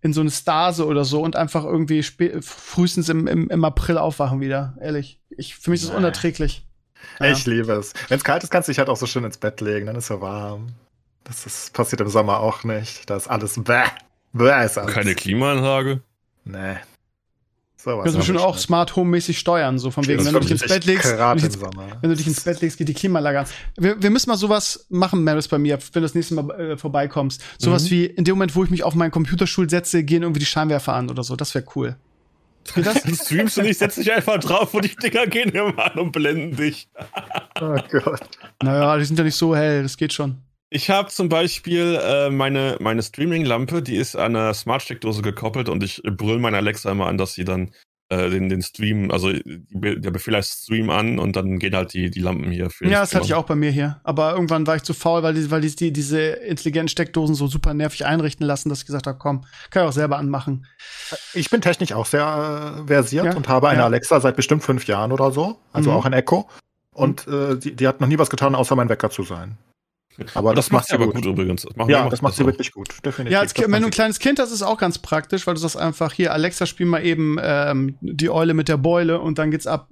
in 0.01 0.11
so 0.11 0.19
eine 0.19 0.31
Stase 0.31 0.85
oder 0.87 1.05
so 1.05 1.21
und 1.21 1.37
einfach 1.37 1.63
irgendwie 1.63 2.03
frühestens 2.03 3.07
im, 3.07 3.27
im, 3.27 3.49
im 3.49 3.63
April 3.63 3.97
aufwachen 3.97 4.41
wieder. 4.41 4.75
Ehrlich. 4.81 5.21
Ich, 5.29 5.55
für 5.55 5.69
mich 5.69 5.79
ist 5.79 5.85
es 5.85 5.91
Nee. 5.91 5.97
unerträglich. 5.97 6.65
Ja. 7.19 7.31
Ich 7.31 7.45
liebe 7.45 7.73
es. 7.73 7.93
Wenn 8.09 8.17
es 8.17 8.23
kalt 8.23 8.43
ist, 8.43 8.49
kannst 8.49 8.67
du 8.67 8.71
dich 8.71 8.79
halt 8.79 8.89
auch 8.89 8.97
so 8.97 9.05
schön 9.05 9.23
ins 9.23 9.37
Bett 9.37 9.61
legen, 9.61 9.85
dann 9.87 9.95
ist 9.95 10.07
so 10.07 10.21
warm. 10.21 10.69
Das 11.23 11.45
ist, 11.45 11.73
passiert 11.73 12.01
im 12.01 12.09
Sommer 12.09 12.39
auch 12.39 12.63
nicht. 12.63 13.09
Da 13.09 13.15
ist 13.15 13.27
alles 13.27 13.61
bäh. 13.63 13.83
Bäh 14.33 14.65
ist 14.65 14.77
alles. 14.77 14.93
Keine 14.93 15.13
Klimaanlage. 15.15 16.01
Nee. 16.45 16.75
Sowas. 17.77 18.03
Kannst 18.03 18.19
du 18.19 18.21
schon 18.23 18.37
auch 18.37 18.53
nicht. 18.55 18.63
Smart 18.63 18.95
Home 18.95 19.09
mäßig 19.09 19.39
steuern, 19.39 19.79
so 19.79 19.89
von 19.89 20.05
wegen, 20.05 20.23
wenn 20.23 20.33
du 20.33 20.39
Bett 20.39 20.85
legst, 20.85 21.09
wenn 21.11 21.17
du 21.17 21.23
im 21.31 21.37
dich 21.37 21.45
ins, 21.45 21.59
Sommer. 21.59 21.87
wenn 22.01 22.09
du 22.11 22.15
dich 22.15 22.27
ins 22.27 22.41
Bett 22.41 22.61
legst, 22.61 22.77
geht 22.77 22.87
die 22.87 22.93
Klimaanlage 22.93 23.39
an. 23.39 23.45
Wir, 23.77 24.01
wir 24.01 24.09
müssen 24.11 24.29
mal 24.29 24.37
sowas 24.37 24.85
machen, 24.89 25.23
Maris, 25.23 25.47
bei 25.47 25.57
mir, 25.57 25.77
wenn 25.79 25.89
du 25.93 26.01
das 26.01 26.13
nächste 26.13 26.35
Mal 26.35 26.49
äh, 26.59 26.77
vorbeikommst. 26.77 27.41
Sowas 27.57 27.85
Mhm. 27.85 27.89
wie, 27.89 28.05
in 28.05 28.23
dem 28.23 28.35
Moment, 28.35 28.55
wo 28.55 28.63
ich 28.63 28.69
mich 28.69 28.83
auf 28.83 28.93
meinen 28.93 29.09
Computerstuhl 29.11 29.67
setze, 29.67 30.03
gehen 30.03 30.21
irgendwie 30.21 30.39
die 30.39 30.45
Scheinwerfer 30.45 30.93
an 30.93 31.09
oder 31.09 31.23
so. 31.23 31.35
Das 31.35 31.55
wäre 31.55 31.65
cool. 31.75 31.95
Das? 32.75 33.03
Dann 33.03 33.15
streamst 33.15 33.57
du 33.57 33.61
nicht, 33.61 33.77
setz 33.79 33.95
dich 33.95 34.11
einfach 34.11 34.39
drauf 34.39 34.73
und 34.73 34.85
die 34.85 34.95
Dinger 34.95 35.27
gehen 35.27 35.49
immer 35.49 35.91
an 35.91 35.99
und 35.99 36.11
blenden 36.11 36.55
dich. 36.55 36.87
Oh 37.59 37.75
Gott. 37.91 38.21
naja, 38.61 38.97
die 38.97 39.05
sind 39.05 39.17
ja 39.17 39.25
nicht 39.25 39.35
so 39.35 39.55
hell, 39.55 39.83
das 39.83 39.97
geht 39.97 40.13
schon. 40.13 40.37
Ich 40.69 40.89
habe 40.89 41.09
zum 41.09 41.27
Beispiel 41.27 41.99
äh, 42.01 42.29
meine, 42.29 42.77
meine 42.79 43.03
Streaming-Lampe, 43.03 43.81
die 43.81 43.97
ist 43.97 44.15
an 44.15 44.35
einer 44.35 44.53
Smart-Steckdose 44.53 45.21
gekoppelt 45.21 45.67
und 45.67 45.83
ich 45.83 46.01
brüll 46.03 46.39
meine 46.39 46.57
Alexa 46.57 46.89
immer 46.91 47.07
an, 47.07 47.17
dass 47.17 47.33
sie 47.33 47.43
dann 47.43 47.71
äh, 48.11 48.29
den, 48.29 48.49
den 48.49 48.61
Stream, 48.61 49.09
also 49.09 49.31
Be- 49.71 49.99
der 49.99 50.11
Befehl 50.11 50.35
heißt 50.35 50.63
Stream 50.65 50.89
an 50.89 51.17
und 51.17 51.35
dann 51.35 51.57
gehen 51.59 51.75
halt 51.75 51.93
die, 51.93 52.11
die 52.11 52.19
Lampen 52.19 52.51
hier 52.51 52.69
für 52.69 52.85
Ja, 52.87 52.99
das 53.01 53.15
hatte 53.15 53.25
ich 53.25 53.33
auch 53.33 53.45
bei 53.45 53.55
mir 53.55 53.71
hier. 53.71 53.99
Aber 54.03 54.33
irgendwann 54.33 54.67
war 54.67 54.75
ich 54.75 54.83
zu 54.83 54.93
faul, 54.93 55.23
weil, 55.23 55.33
die, 55.33 55.49
weil 55.49 55.61
die, 55.61 55.75
die 55.75 55.91
diese 55.93 56.19
intelligenten 56.19 56.89
Steckdosen 56.89 57.35
so 57.35 57.47
super 57.47 57.73
nervig 57.73 58.05
einrichten 58.05 58.45
lassen, 58.45 58.69
dass 58.69 58.79
ich 58.81 58.85
gesagt 58.85 59.07
habe, 59.07 59.17
komm, 59.17 59.45
kann 59.69 59.83
ich 59.83 59.89
auch 59.89 59.93
selber 59.93 60.17
anmachen. 60.17 60.67
Ich 61.33 61.49
bin 61.49 61.61
technisch 61.61 61.93
auch 61.93 62.05
sehr 62.05 62.83
äh, 62.83 62.87
versiert 62.87 63.25
Ja. 63.25 63.35
und 63.35 63.47
habe 63.47 63.69
eine 63.69 63.79
Ja. 63.79 63.85
Alexa 63.85 64.19
seit 64.19 64.35
bestimmt 64.35 64.63
fünf 64.63 64.85
Jahren 64.87 65.11
oder 65.11 65.31
so. 65.31 65.57
Also 65.73 65.89
Mhm. 65.91 65.95
auch 65.95 66.05
ein 66.05 66.13
Echo. 66.13 66.49
Und 66.93 67.25
äh, 67.27 67.57
die, 67.57 67.75
die 67.75 67.87
hat 67.87 68.01
noch 68.01 68.07
nie 68.09 68.17
was 68.19 68.29
getan, 68.29 68.53
außer 68.55 68.75
mein 68.75 68.89
Wecker 68.89 69.09
zu 69.09 69.23
sein. 69.23 69.57
Aber 70.33 70.49
Und 70.49 70.57
das, 70.57 70.71
macht 70.71 70.87
sie 70.87 70.93
aber 70.95 71.07
gut 71.07 71.25
übrigens. 71.25 71.63
Das 71.75 71.87
Ja, 71.87 72.09
das 72.09 72.21
macht 72.21 72.35
sie 72.35 72.45
wirklich 72.45 72.71
gut. 72.71 72.89
Definitiv. 73.05 73.31
Ja, 73.33 73.39
als, 73.39 73.53
Das 73.53 73.63
Kind- 73.63 73.73
wenn 73.73 73.81
du 73.81 73.87
ein 73.87 73.91
kleines 73.91 74.19
Kind 74.19 74.39
hast, 74.39 74.49
ist 74.49 74.55
es 74.55 74.63
auch 74.63 74.77
ganz 74.77 74.99
praktisch, 74.99 75.47
weil 75.47 75.53
du 75.53 75.59
sagst 75.59 75.77
einfach, 75.77 76.13
hier, 76.13 76.33
Alexa, 76.33 76.65
spiel 76.65 76.85
mal 76.85 77.05
eben 77.05 77.37
ähm, 77.41 77.97
die 78.01 78.29
Eule 78.29 78.53
mit 78.53 78.67
der 78.67 78.77
Beule 78.77 79.19
und 79.19 79.37
dann 79.37 79.51
geht's 79.51 79.67
ab. 79.67 79.89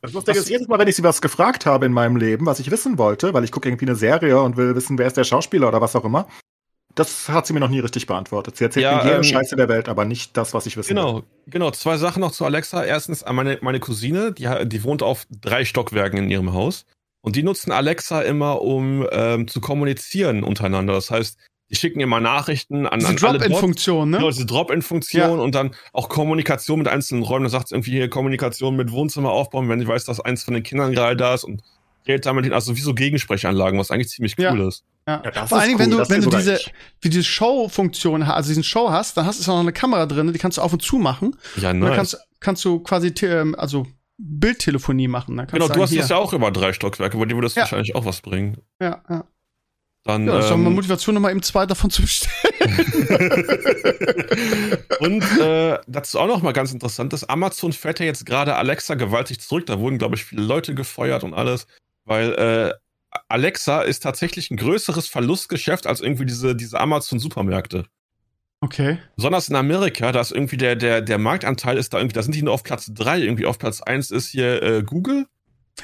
Das 0.00 0.12
Lustige 0.12 0.38
ist, 0.38 0.48
jedes 0.48 0.68
Mal, 0.68 0.78
wenn 0.78 0.86
ich 0.88 0.96
sie 0.96 1.02
was 1.02 1.20
gefragt 1.20 1.66
habe 1.66 1.86
in 1.86 1.92
meinem 1.92 2.16
Leben, 2.16 2.46
was 2.46 2.60
ich 2.60 2.70
wissen 2.70 2.98
wollte, 2.98 3.34
weil 3.34 3.42
ich 3.44 3.50
gucke 3.50 3.68
irgendwie 3.68 3.86
eine 3.86 3.96
Serie 3.96 4.40
und 4.40 4.56
will 4.56 4.76
wissen, 4.76 4.96
wer 4.98 5.06
ist 5.08 5.16
der 5.16 5.24
Schauspieler 5.24 5.66
oder 5.68 5.80
was 5.80 5.96
auch 5.96 6.04
immer, 6.04 6.28
das 6.94 7.28
hat 7.28 7.46
sie 7.46 7.52
mir 7.52 7.60
noch 7.60 7.68
nie 7.70 7.80
richtig 7.80 8.06
beantwortet. 8.06 8.56
Sie 8.56 8.64
erzählt 8.64 8.84
Ja, 8.84 8.96
mir 8.98 9.04
jede 9.04 9.16
ähm, 9.16 9.24
Scheiße 9.24 9.56
der 9.56 9.68
Welt, 9.68 9.88
aber 9.88 10.04
nicht 10.04 10.36
das, 10.36 10.54
was 10.54 10.66
ich 10.66 10.76
wissen 10.76 10.90
will. 10.90 10.96
Genau, 10.96 11.22
genau. 11.46 11.70
Zwei 11.70 11.96
Sachen 11.96 12.20
noch 12.20 12.32
zu 12.32 12.44
Alexa. 12.44 12.84
Erstens, 12.84 13.22
äh, 13.22 13.32
meine, 13.32 13.58
meine 13.62 13.80
Cousine, 13.80 14.32
die, 14.32 14.48
die 14.66 14.84
wohnt 14.84 15.02
auf 15.02 15.26
drei 15.30 15.64
Stockwerken 15.64 16.18
in 16.18 16.30
ihrem 16.30 16.52
Haus. 16.52 16.84
Und 17.22 17.36
die 17.36 17.42
nutzen 17.42 17.72
Alexa 17.72 18.20
immer, 18.22 18.60
um 18.62 19.06
ähm, 19.12 19.46
zu 19.48 19.60
kommunizieren 19.60 20.42
untereinander. 20.42 20.92
Das 20.92 21.10
heißt, 21.10 21.38
die 21.70 21.76
schicken 21.76 22.00
immer 22.00 22.20
Nachrichten 22.20 22.86
an, 22.86 22.98
Diese 22.98 23.10
an. 23.10 23.16
Drop-In-Funktion, 23.16 24.10
ne? 24.10 24.18
Genau, 24.18 24.30
diese 24.30 24.44
Drop-In-Funktion 24.44 25.38
Ja. 25.38 25.42
und 25.42 25.54
dann 25.54 25.74
auch 25.92 26.08
Kommunikation 26.08 26.78
mit 26.80 26.88
einzelnen 26.88 27.22
Räumen. 27.22 27.44
Da 27.44 27.50
sagt 27.50 27.66
es 27.66 27.72
irgendwie 27.72 27.92
hier 27.92 28.10
Kommunikation 28.10 28.76
mit 28.76 28.90
Wohnzimmer 28.90 29.30
aufbauen, 29.30 29.68
wenn 29.68 29.80
ich 29.80 29.88
weiß, 29.88 30.04
dass 30.04 30.20
eins 30.20 30.42
von 30.42 30.52
den 30.54 30.62
Kindern 30.64 30.92
gerade 30.92 31.16
da 31.16 31.32
ist 31.32 31.44
und 31.44 31.62
redet 32.06 32.26
damit 32.26 32.44
hin. 32.44 32.52
Also 32.52 32.76
wie 32.76 32.80
so 32.80 32.92
Gegensprechanlagen, 32.92 33.78
was 33.78 33.90
eigentlich 33.90 34.08
ziemlich 34.10 34.34
cool 34.38 34.44
Ja. 34.60 34.68
ist. 34.68 34.84
Ja. 35.08 35.22
Ja, 35.24 35.30
das 35.30 35.48
Vor 35.48 35.58
allen 35.58 35.70
ist 35.70 35.78
Dingen, 35.78 35.78
wenn 35.78 35.86
cool, 35.86 35.92
du, 35.92 35.98
das 35.98 36.10
wenn 36.10 36.20
du 36.22 36.30
diese, 36.30 36.54
ich. 36.56 36.72
wie 37.00 37.08
diese 37.08 37.24
Show-Funktion 37.24 38.26
hast, 38.26 38.34
also 38.34 38.48
diesen 38.48 38.64
Show 38.64 38.90
hast, 38.90 39.16
dann 39.16 39.26
hast 39.26 39.40
du 39.40 39.50
auch 39.50 39.54
noch 39.54 39.60
eine 39.60 39.72
Kamera 39.72 40.06
drin, 40.06 40.32
die 40.32 40.38
kannst 40.38 40.58
du 40.58 40.62
auf 40.62 40.72
und 40.72 40.82
zu 40.82 40.96
machen. 40.96 41.36
Ja, 41.56 41.70
Und 41.70 41.80
dann 41.80 41.88
nice. 41.90 41.96
kannst, 41.96 42.18
kannst 42.40 42.64
du 42.64 42.80
quasi, 42.80 43.14
ähm, 43.22 43.54
also 43.56 43.86
Bildtelefonie 44.18 45.08
machen. 45.08 45.36
Genau, 45.36 45.66
sagen, 45.66 45.78
du 45.78 45.82
hast 45.82 45.90
hier. 45.90 46.00
das 46.00 46.10
ja 46.10 46.16
auch 46.16 46.32
über 46.32 46.50
drei 46.50 46.72
Stockwerke, 46.72 47.16
bei 47.18 47.24
dir 47.24 47.34
würde 47.34 47.46
das 47.46 47.54
Ja. 47.54 47.62
wahrscheinlich 47.62 47.94
auch 47.94 48.04
was 48.04 48.20
bringen. 48.20 48.58
Ja, 48.80 49.02
ja. 49.08 49.24
Dann, 50.04 50.26
ja, 50.26 50.32
das 50.34 50.46
ist 50.46 50.50
doch 50.50 50.56
mal 50.56 50.66
ähm, 50.68 50.74
Motivation, 50.74 51.14
nochmal 51.14 51.30
eben 51.30 51.42
zwei 51.42 51.64
davon 51.64 51.90
zu 51.90 52.02
bestellen. 52.02 52.32
Und 54.98 55.22
äh, 55.40 55.78
dazu 55.86 56.18
auch 56.18 56.26
noch 56.26 56.42
mal 56.42 56.52
ganz 56.52 56.72
interessant 56.72 57.12
ist, 57.12 57.24
Amazon 57.24 57.72
fährt 57.72 58.00
ja 58.00 58.06
jetzt 58.06 58.26
gerade 58.26 58.56
Alexa 58.56 58.94
gewaltig 58.94 59.40
zurück. 59.40 59.66
Da 59.66 59.78
wurden, 59.78 59.98
glaube 59.98 60.16
ich, 60.16 60.24
viele 60.24 60.42
Leute 60.42 60.74
gefeuert 60.74 61.22
und 61.22 61.34
alles, 61.34 61.66
weil 62.04 62.32
äh, 62.32 62.72
Alexa 63.28 63.82
ist 63.82 64.02
tatsächlich 64.02 64.50
ein 64.50 64.56
größeres 64.56 65.08
Verlustgeschäft 65.08 65.86
als 65.86 66.00
irgendwie 66.00 66.26
diese, 66.26 66.56
diese 66.56 66.80
Amazon-Supermärkte. 66.80 67.84
Okay. 68.62 68.98
Besonders 69.16 69.48
in 69.48 69.56
Amerika, 69.56 70.12
da 70.12 70.20
ist 70.20 70.30
irgendwie 70.30 70.56
der, 70.56 70.76
der, 70.76 71.02
der 71.02 71.18
Marktanteil 71.18 71.76
ist 71.76 71.92
da 71.92 71.98
irgendwie, 71.98 72.14
da 72.14 72.22
sind 72.22 72.34
die 72.34 72.42
nur 72.42 72.54
auf 72.54 72.62
Platz 72.62 72.90
drei 72.94 73.18
irgendwie 73.18 73.44
auf 73.44 73.58
Platz 73.58 73.82
eins 73.82 74.10
ist 74.12 74.28
hier 74.30 74.62
äh, 74.62 74.82
Google. 74.84 75.26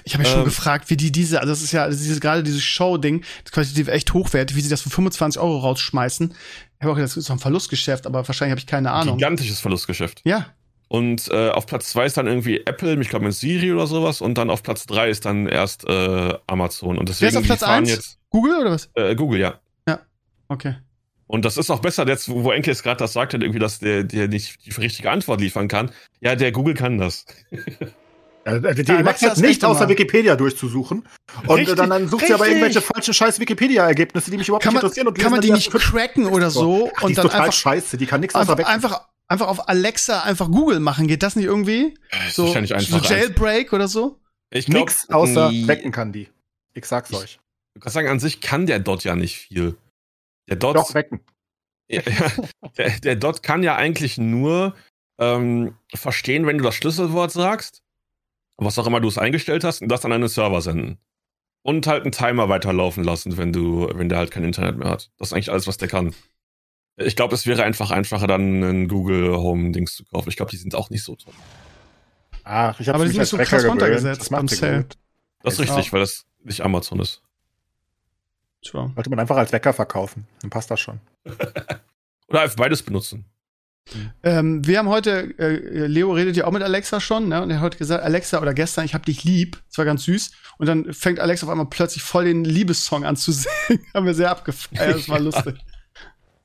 Ich 0.04 0.12
habe 0.14 0.22
mich 0.22 0.30
schon 0.30 0.40
Ähm, 0.40 0.44
gefragt, 0.44 0.88
wie 0.90 0.96
die 0.96 1.10
diese, 1.10 1.40
also 1.40 1.50
das 1.50 1.60
ist 1.62 1.72
ja 1.72 1.82
also 1.82 1.98
dieses, 1.98 2.20
gerade 2.20 2.42
dieses 2.44 2.62
Show-Ding, 2.62 3.24
das 3.42 3.52
qualitativ 3.52 3.88
echt 3.88 4.14
hochwertig, 4.14 4.56
wie 4.56 4.60
sie 4.60 4.68
das 4.68 4.80
für 4.82 4.90
25 4.90 5.40
Euro 5.40 5.58
rausschmeißen. 5.58 6.30
Ich 6.30 6.80
habe 6.82 6.92
auch 6.92 6.94
gedacht, 6.94 7.10
das 7.10 7.16
ist 7.16 7.28
doch 7.28 7.34
ein 7.34 7.40
Verlustgeschäft, 7.40 8.06
aber 8.06 8.28
wahrscheinlich 8.28 8.52
habe 8.52 8.60
ich 8.60 8.66
keine 8.66 8.92
Ahnung. 8.92 9.16
Gigantisches 9.18 9.58
Verlustgeschäft. 9.58 10.20
Ja, 10.24 10.46
Und 10.86 11.28
äh, 11.32 11.48
auf 11.50 11.66
Platz 11.66 11.90
zwei 11.90 12.06
ist 12.06 12.16
dann 12.16 12.28
irgendwie 12.28 12.58
Apple, 12.64 13.00
ich 13.00 13.08
glaube 13.08 13.24
mit 13.24 13.34
Siri 13.34 13.72
oder 13.72 13.88
sowas. 13.88 14.20
Und 14.20 14.38
dann 14.38 14.50
auf 14.50 14.62
Platz 14.62 14.86
drei 14.86 15.10
ist 15.10 15.24
dann 15.24 15.48
erst 15.48 15.84
äh, 15.88 16.34
Amazon. 16.46 16.96
Und 16.96 17.08
deswegen 17.08 17.32
Wer 17.32 17.40
ist 17.40 17.44
auf 17.44 17.44
Platz 17.44 17.60
fahren 17.60 17.78
eins? 17.78 17.90
jetzt 17.90 18.18
Google 18.30 18.58
oder 18.60 18.70
was? 18.70 18.88
äh, 18.94 19.16
Google, 19.16 19.40
ja. 19.40 19.60
Okay. 20.50 20.76
Und 21.28 21.44
das 21.44 21.56
ist 21.56 21.70
auch 21.70 21.78
besser, 21.80 22.08
jetzt, 22.08 22.28
wo 22.28 22.50
Enkel 22.50 22.72
jetzt 22.72 22.82
gerade 22.82 22.98
das 22.98 23.12
sagt, 23.12 23.34
hat, 23.34 23.42
irgendwie, 23.42 23.60
dass 23.60 23.78
der, 23.78 24.02
der 24.02 24.26
nicht 24.28 24.64
die 24.64 24.70
richtige 24.70 25.10
Antwort 25.10 25.40
liefern 25.40 25.68
kann. 25.68 25.92
Ja, 26.20 26.34
der 26.34 26.50
Google 26.52 26.74
kann 26.74 26.98
das. 26.98 27.24
Ja, 28.46 28.58
die 28.60 28.80
Ja, 28.82 28.94
macht 29.02 29.06
Alexa 29.22 29.28
halt 29.34 29.42
echt 29.44 29.62
außer 29.62 29.80
immer- 29.80 29.90
Wikipedia 29.90 30.34
durchzusuchen. 30.34 31.06
Und 31.46 31.50
Richtig, 31.56 31.74
äh, 31.74 31.76
dann, 31.76 31.90
dann 31.90 32.08
sucht 32.08 32.26
sie 32.26 32.32
aber 32.32 32.44
richtig. 32.44 32.62
irgendwelche 32.62 32.80
falschen 32.80 33.12
scheiß 33.12 33.40
Wikipedia-Ergebnisse, 33.40 34.30
die 34.30 34.38
mich 34.38 34.48
überhaupt 34.48 34.64
Kann 34.64 34.72
nicht 34.72 34.82
man, 34.82 34.86
interessieren. 34.86 35.08
Und 35.08 35.18
kann 35.18 35.30
man 35.32 35.40
die 35.42 35.50
nicht 35.52 35.70
cracken 35.70 36.24
oder 36.26 36.48
so 36.48 36.90
Ach, 36.94 37.00
die 37.00 37.04
und 37.04 37.10
ist 37.10 37.16
dann 37.18 37.22
total 37.26 37.40
einfach, 37.42 37.52
scheiße, 37.52 37.98
die 37.98 38.06
kann 38.06 38.20
nichts 38.22 38.34
außer 38.34 38.52
einfach, 38.52 38.56
weg. 38.58 38.66
einfach, 38.68 39.06
einfach 39.26 39.48
auf 39.48 39.68
Alexa 39.68 40.20
einfach 40.22 40.50
Google 40.50 40.80
machen? 40.80 41.08
Geht 41.08 41.22
das 41.24 41.36
nicht 41.36 41.44
irgendwie? 41.44 41.94
So, 42.30 42.46
wahrscheinlich 42.46 42.70
so 42.70 42.96
einfach. 42.96 43.10
Jailbreak 43.10 43.74
oder 43.74 43.86
so? 43.88 44.18
ich 44.50 44.64
glaub, 44.64 44.86
Nix 44.86 45.10
außer 45.10 45.50
nee, 45.50 45.66
wecken 45.68 45.92
kann 45.92 46.12
die. 46.12 46.28
Ich 46.72 46.86
sag's 46.86 47.10
Ich- 47.10 47.16
euch. 47.18 47.38
Ich 47.74 47.82
kann 47.82 47.92
sagen, 47.92 48.08
an 48.08 48.18
sich 48.18 48.40
kann 48.40 48.64
der 48.64 48.78
Dot 48.78 49.04
ja 49.04 49.14
nicht 49.14 49.36
viel. 49.36 49.76
Der 50.48 50.56
Dot, 50.56 50.76
Doch, 50.76 50.94
wecken. 50.94 51.20
Ja, 51.90 52.02
der, 52.76 53.00
der 53.00 53.16
Dot 53.16 53.42
kann 53.42 53.62
ja 53.62 53.74
eigentlich 53.76 54.18
nur 54.18 54.74
ähm, 55.18 55.74
verstehen, 55.94 56.46
wenn 56.46 56.58
du 56.58 56.64
das 56.64 56.74
Schlüsselwort 56.74 57.32
sagst, 57.32 57.82
was 58.58 58.78
auch 58.78 58.86
immer 58.86 59.00
du 59.00 59.08
es 59.08 59.16
eingestellt 59.16 59.64
hast, 59.64 59.80
und 59.80 59.88
das 59.88 60.04
an 60.04 60.12
einen 60.12 60.28
Server 60.28 60.60
senden. 60.60 60.98
Und 61.62 61.86
halt 61.86 62.02
einen 62.02 62.12
Timer 62.12 62.48
weiterlaufen 62.48 63.04
lassen, 63.04 63.36
wenn 63.38 63.52
du, 63.52 63.88
wenn 63.94 64.08
der 64.10 64.18
halt 64.18 64.30
kein 64.30 64.44
Internet 64.44 64.76
mehr 64.76 64.90
hat. 64.90 65.10
Das 65.18 65.28
ist 65.28 65.32
eigentlich 65.32 65.50
alles, 65.50 65.66
was 65.66 65.76
der 65.78 65.88
kann. 65.88 66.14
Ich 66.96 67.16
glaube, 67.16 67.34
es 67.34 67.46
wäre 67.46 67.62
einfach 67.62 67.90
einfacher, 67.90 68.26
dann 68.26 68.62
einen 68.62 68.88
Google 68.88 69.36
Home-Dings 69.36 69.94
zu 69.94 70.04
kaufen. 70.04 70.28
Ich 70.28 70.36
glaube, 70.36 70.50
die 70.50 70.56
sind 70.56 70.74
auch 70.74 70.90
nicht 70.90 71.04
so 71.04 71.16
toll. 71.16 71.32
Ach, 72.44 72.78
ich 72.80 72.88
habe 72.88 72.96
Aber 72.96 73.04
die 73.04 73.08
mich 73.08 73.28
sind 73.28 73.40
als 73.40 73.50
so 73.50 73.56
krass 73.56 73.64
runtergesetzt 73.64 74.20
Das 74.22 74.28
beim 74.30 74.48
Sale. 74.48 74.86
Das 75.42 75.58
ist 75.58 75.68
Ja. 75.68 75.74
richtig, 75.74 75.92
weil 75.92 76.00
das 76.00 76.26
nicht 76.42 76.60
Amazon 76.62 77.00
ist. 77.00 77.22
Tja. 78.70 78.90
Sollte 78.94 79.10
man 79.10 79.18
einfach 79.18 79.36
als 79.36 79.50
Bäcker 79.50 79.72
verkaufen. 79.72 80.26
Dann 80.42 80.50
passt 80.50 80.70
das 80.70 80.80
schon. 80.80 81.00
Oder 82.28 82.42
einfach 82.42 82.56
beides 82.56 82.82
benutzen. 82.82 83.24
Ähm, 84.22 84.66
wir 84.66 84.78
haben 84.78 84.88
heute, 84.88 85.34
äh, 85.38 85.86
Leo 85.86 86.12
redet 86.12 86.36
ja 86.36 86.44
auch 86.44 86.50
mit 86.52 86.62
Alexa 86.62 87.00
schon, 87.00 87.28
ne? 87.28 87.42
Und 87.42 87.50
er 87.50 87.56
hat 87.56 87.62
heute 87.62 87.78
gesagt, 87.78 88.04
Alexa 88.04 88.38
oder 88.38 88.52
gestern, 88.52 88.84
ich 88.84 88.92
hab 88.92 89.06
dich 89.06 89.24
lieb. 89.24 89.62
Das 89.68 89.78
war 89.78 89.86
ganz 89.86 90.04
süß. 90.04 90.32
Und 90.58 90.66
dann 90.66 90.92
fängt 90.92 91.20
Alexa 91.20 91.46
auf 91.46 91.50
einmal 91.50 91.68
plötzlich 91.70 92.02
voll 92.02 92.26
den 92.26 92.44
Liebessong 92.44 93.06
an 93.06 93.16
zu 93.16 93.32
singen. 93.68 93.86
haben 93.94 94.04
wir 94.04 94.12
sehr 94.12 94.30
abgefeiert. 94.30 94.94
Das 94.96 95.08
war 95.08 95.20
lustig. 95.20 95.56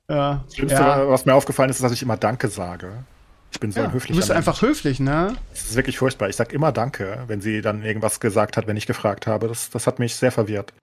Ja. 0.10 0.44
Das 0.46 0.56
Schlimmste, 0.56 0.78
ja. 0.80 1.10
was 1.10 1.26
mir 1.26 1.34
aufgefallen 1.34 1.70
ist, 1.70 1.78
ist, 1.78 1.82
dass 1.82 1.94
ich 1.94 2.02
immer 2.04 2.18
Danke 2.18 2.50
sage. 2.50 3.06
Ich 3.54 3.60
bin 3.62 3.72
so 3.72 3.80
ja. 3.80 3.86
ein 3.86 3.92
Du 3.92 3.96
höflicher 3.96 4.18
bist 4.18 4.28
Mensch. 4.28 4.38
einfach 4.38 4.62
höflich, 4.62 5.00
ne? 5.00 5.36
Das 5.52 5.64
ist 5.64 5.76
wirklich 5.76 5.98
furchtbar. 5.98 6.28
Ich 6.28 6.36
sage 6.36 6.54
immer 6.54 6.74
Danke, 6.74 7.24
wenn 7.28 7.40
sie 7.40 7.62
dann 7.62 7.84
irgendwas 7.84 8.20
gesagt 8.20 8.58
hat, 8.58 8.68
wenn 8.68 8.76
ich 8.76 8.86
gefragt 8.86 9.28
habe. 9.28 9.48
Das, 9.48 9.70
das 9.70 9.88
hat 9.88 10.00
mich 10.00 10.16
sehr 10.16 10.34
verwirrt. 10.34 10.74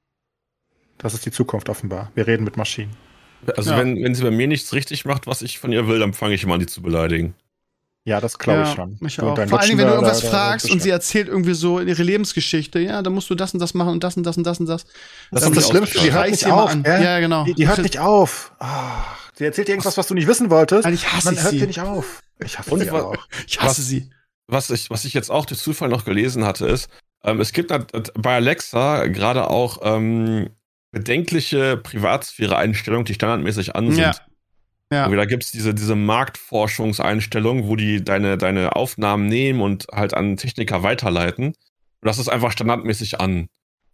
Das 1.03 1.15
ist 1.15 1.25
die 1.27 1.31
Zukunft 1.31 1.69
offenbar. 1.69 2.11
Wir 2.15 2.27
reden 2.27 2.45
mit 2.45 2.57
Maschinen. 2.57 2.93
Also 3.57 3.71
Ja. 3.71 3.79
wenn, 3.79 4.03
wenn 4.05 4.15
sie 4.15 4.23
bei 4.23 4.31
mir 4.31 4.47
nichts 4.47 4.73
richtig 4.75 5.05
macht, 5.07 5.27
was 5.27 5.41
ich 5.43 5.59
von 5.59 5.73
ihr 5.73 5.89
will, 5.89 5.99
dann 5.99 6.13
fange 6.13 6.35
ich 6.35 6.43
immer 6.45 6.55
an, 6.55 6.61
die 6.61 6.67
zu 6.67 6.83
beleidigen. 6.83 7.35
Ja, 8.05 8.21
das 8.21 8.39
glaube 8.39 8.63
ich 8.63 8.69
ja, 8.69 8.75
schon. 8.77 8.97
Mich 9.01 9.21
auch. 9.21 9.37
Vor 9.37 9.61
allen 9.61 9.69
Dingen, 9.69 9.79
wenn 9.79 9.87
du 9.87 9.91
da- 9.93 9.95
irgendwas 9.97 10.21
da- 10.21 10.27
da- 10.27 10.31
fragst 10.33 10.69
da- 10.69 10.73
und 10.73 10.81
sie 10.83 10.91
erzählt 10.91 11.29
irgendwie 11.29 11.53
so 11.55 11.81
ihre 11.81 12.03
Lebensgeschichte, 12.03 12.79
ja, 12.81 13.03
dann 13.03 13.13
musst 13.13 13.29
du 13.31 13.35
das 13.35 13.53
und 13.53 13.61
das 13.61 13.75
machen 13.75 13.91
und 13.93 14.03
das 14.05 14.17
und 14.17 14.25
das 14.25 14.37
und 14.39 14.45
das 14.45 14.59
und 14.59 14.67
das. 14.67 14.85
Das 15.31 15.43
ist 15.43 15.55
das 15.57 15.65
ich- 15.65 15.71
Schlimmste, 15.71 15.99
die 16.01 16.07
ich 16.09 16.13
hört 16.15 16.31
nicht 16.31 16.41
sie 16.41 16.49
mal 16.49 16.63
auf? 16.65 16.75
Ja, 16.85 17.21
genau. 17.21 17.45
Die, 17.45 17.55
die 17.55 17.69
hört 17.69 17.79
nicht 17.83 17.99
auf. 17.99 18.53
Ah, 18.59 19.05
sie 19.35 19.45
erzählt 19.45 19.69
dir 19.69 19.73
irgendwas, 19.73 19.97
was 19.99 20.07
du 20.07 20.15
nicht 20.15 20.27
wissen 20.27 20.49
wolltest. 20.51 20.87
Eigentlich 20.87 21.11
hasse 21.13 21.27
Man 21.27 21.35
ich 21.35 21.43
hört 21.43 21.51
sie. 21.53 21.59
dir 21.61 21.67
nicht 21.67 21.81
auf. 21.81 22.23
Ich 22.43 22.59
hasse 22.59 22.71
Und 22.71 22.81
sie 22.81 22.91
auch. 22.91 23.15
Ich 23.47 23.59
hasse 23.61 23.81
Was- 23.83 23.87
sie. 23.89 24.11
Was 24.49 24.71
ich, 24.71 24.91
was 24.91 25.05
ich 25.05 25.15
jetzt 25.15 25.31
auch 25.31 25.45
durch 25.47 25.61
Zufall 25.61 25.89
noch 25.91 26.05
gelesen 26.05 26.45
hatte, 26.45 26.67
ist, 26.67 26.89
ähm, 27.23 27.41
es 27.41 27.53
gibt 27.53 27.71
bei 28.15 28.35
Alexa 28.35 29.07
gerade 29.07 29.49
auch 29.49 29.79
ähm, 29.83 30.51
bedenkliche 30.93 31.77
Privatsphäre-Einstellungen, 31.77 33.05
die 33.05 33.15
standardmäßig 33.15 33.77
an 33.77 33.91
sind. 33.91 34.01
Ja. 34.01 34.15
Ja. 34.93 35.09
Da 35.09 35.25
gibt's 35.25 35.53
diese, 35.53 35.73
diese 35.73 35.95
Marktforschungseinstellung, 35.95 37.69
wo 37.69 37.77
die 37.77 38.03
deine, 38.03 38.37
deine 38.37 38.75
Aufnahmen 38.75 39.27
nehmen 39.27 39.61
und 39.61 39.87
halt 39.93 40.15
an 40.15 40.37
Techniker 40.37 40.83
weiterleiten. 40.83 41.47
Und 41.47 41.55
das 42.03 42.19
ist 42.19 42.29
einfach 42.29 42.51
standardmäßig 42.51 43.21
an. 43.21 43.49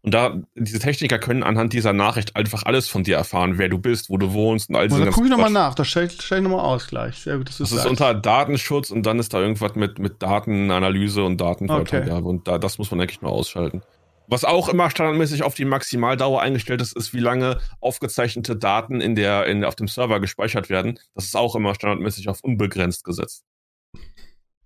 Und 0.07 0.15
da, 0.15 0.41
diese 0.55 0.79
Techniker 0.79 1.19
können 1.19 1.43
anhand 1.43 1.73
dieser 1.73 1.93
Nachricht 1.93 2.37
einfach 2.37 2.63
alles 2.63 2.89
von 2.89 3.03
dir 3.03 3.17
erfahren, 3.17 3.59
wer 3.59 3.69
du 3.69 3.79
bist, 3.79 4.09
wo 4.09 4.17
du 4.17 4.33
wohnst 4.33 4.71
und 4.71 4.77
all 4.77 4.87
diese 4.87 5.05
da 5.05 5.11
gucke 5.11 5.27
ich 5.27 5.33
nochmal 5.33 5.51
nach. 5.51 5.75
Da 5.75 5.85
stelle 5.85 6.07
ich, 6.07 6.23
stell 6.23 6.39
ich 6.39 6.45
nochmal 6.45 6.65
aus 6.65 6.87
gleich. 6.87 7.17
Sehr 7.17 7.37
gut, 7.37 7.49
dass 7.49 7.57
du 7.57 7.65
Das 7.65 7.73
ist 7.73 7.87
unter 7.87 8.15
Datenschutz 8.15 8.91
und 8.91 9.05
dann 9.05 9.19
ist 9.19 9.35
da 9.35 9.41
irgendwas 9.41 9.75
mit, 9.75 9.99
mit 9.99 10.23
Datenanalyse 10.23 11.25
und 11.25 11.41
Datenweitergabe 11.41 12.27
und 12.29 12.47
da, 12.47 12.59
das 12.59 12.79
muss 12.79 12.91
man 12.93 13.01
eigentlich 13.01 13.21
nur 13.21 13.33
ausschalten. 13.33 13.83
Was 14.29 14.45
auch 14.45 14.69
immer 14.69 14.91
standardmäßig 14.91 15.43
auf 15.43 15.55
die 15.55 15.65
Maximaldauer 15.65 16.43
eingestellt 16.43 16.81
ist, 16.81 16.97
ist, 16.97 17.15
wie 17.15 17.21
lange 17.21 17.61
aufgezeichnete 17.81 18.57
Daten 18.57 19.01
in 19.01 19.15
der, 19.15 19.47
in, 19.47 19.65
auf 19.65 19.77
dem 19.77 19.89
Server 19.89 20.21
gespeichert 20.21 20.69
werden. 20.69 20.99
Das 21.15 21.25
ist 21.25 21.37
auch 21.37 21.55
immer 21.55 21.75
standardmäßig 21.75 22.29
auf 22.29 22.41
unbegrenzt 22.43 23.05
gesetzt. 23.05 23.45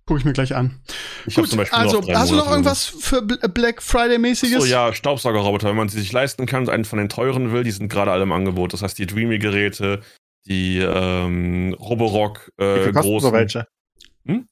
Gucke 0.05 0.19
ich 0.19 0.25
mir 0.25 0.33
gleich 0.33 0.55
an. 0.55 0.81
Ich 1.27 1.37
habe 1.37 1.43
Gut, 1.43 1.51
zum 1.51 1.57
Beispiel 1.59 1.77
also 1.77 2.01
hast 2.11 2.31
du 2.31 2.35
noch 2.35 2.49
irgendwas 2.49 2.85
für 2.85 3.19
Bl- 3.19 3.47
Black 3.49 3.83
Friday-mäßiges? 3.83 4.63
So, 4.63 4.65
ja, 4.65 4.93
Staubsaugerroboter, 4.93 5.69
wenn 5.69 5.75
man 5.75 5.89
sie 5.89 5.99
sich 5.99 6.11
leisten 6.11 6.47
kann 6.47 6.63
und 6.63 6.69
einen 6.69 6.85
von 6.85 6.97
den 6.97 7.07
teuren 7.07 7.53
will, 7.53 7.63
die 7.63 7.71
sind 7.71 7.87
gerade 7.87 8.11
alle 8.11 8.23
im 8.23 8.31
Angebot. 8.31 8.73
Das 8.73 8.81
heißt, 8.81 8.97
die 8.97 9.05
Dreamy-Geräte, 9.05 10.01
die 10.47 10.79
ähm, 10.79 11.75
Roborock 11.79 12.51
Wie 12.57 12.63
äh, 12.63 12.83
viel 12.83 12.93
kosten 12.93 13.09
großen. 13.09 13.29
so 13.29 13.33
welche? 13.33 13.67
Hm? 14.25 14.47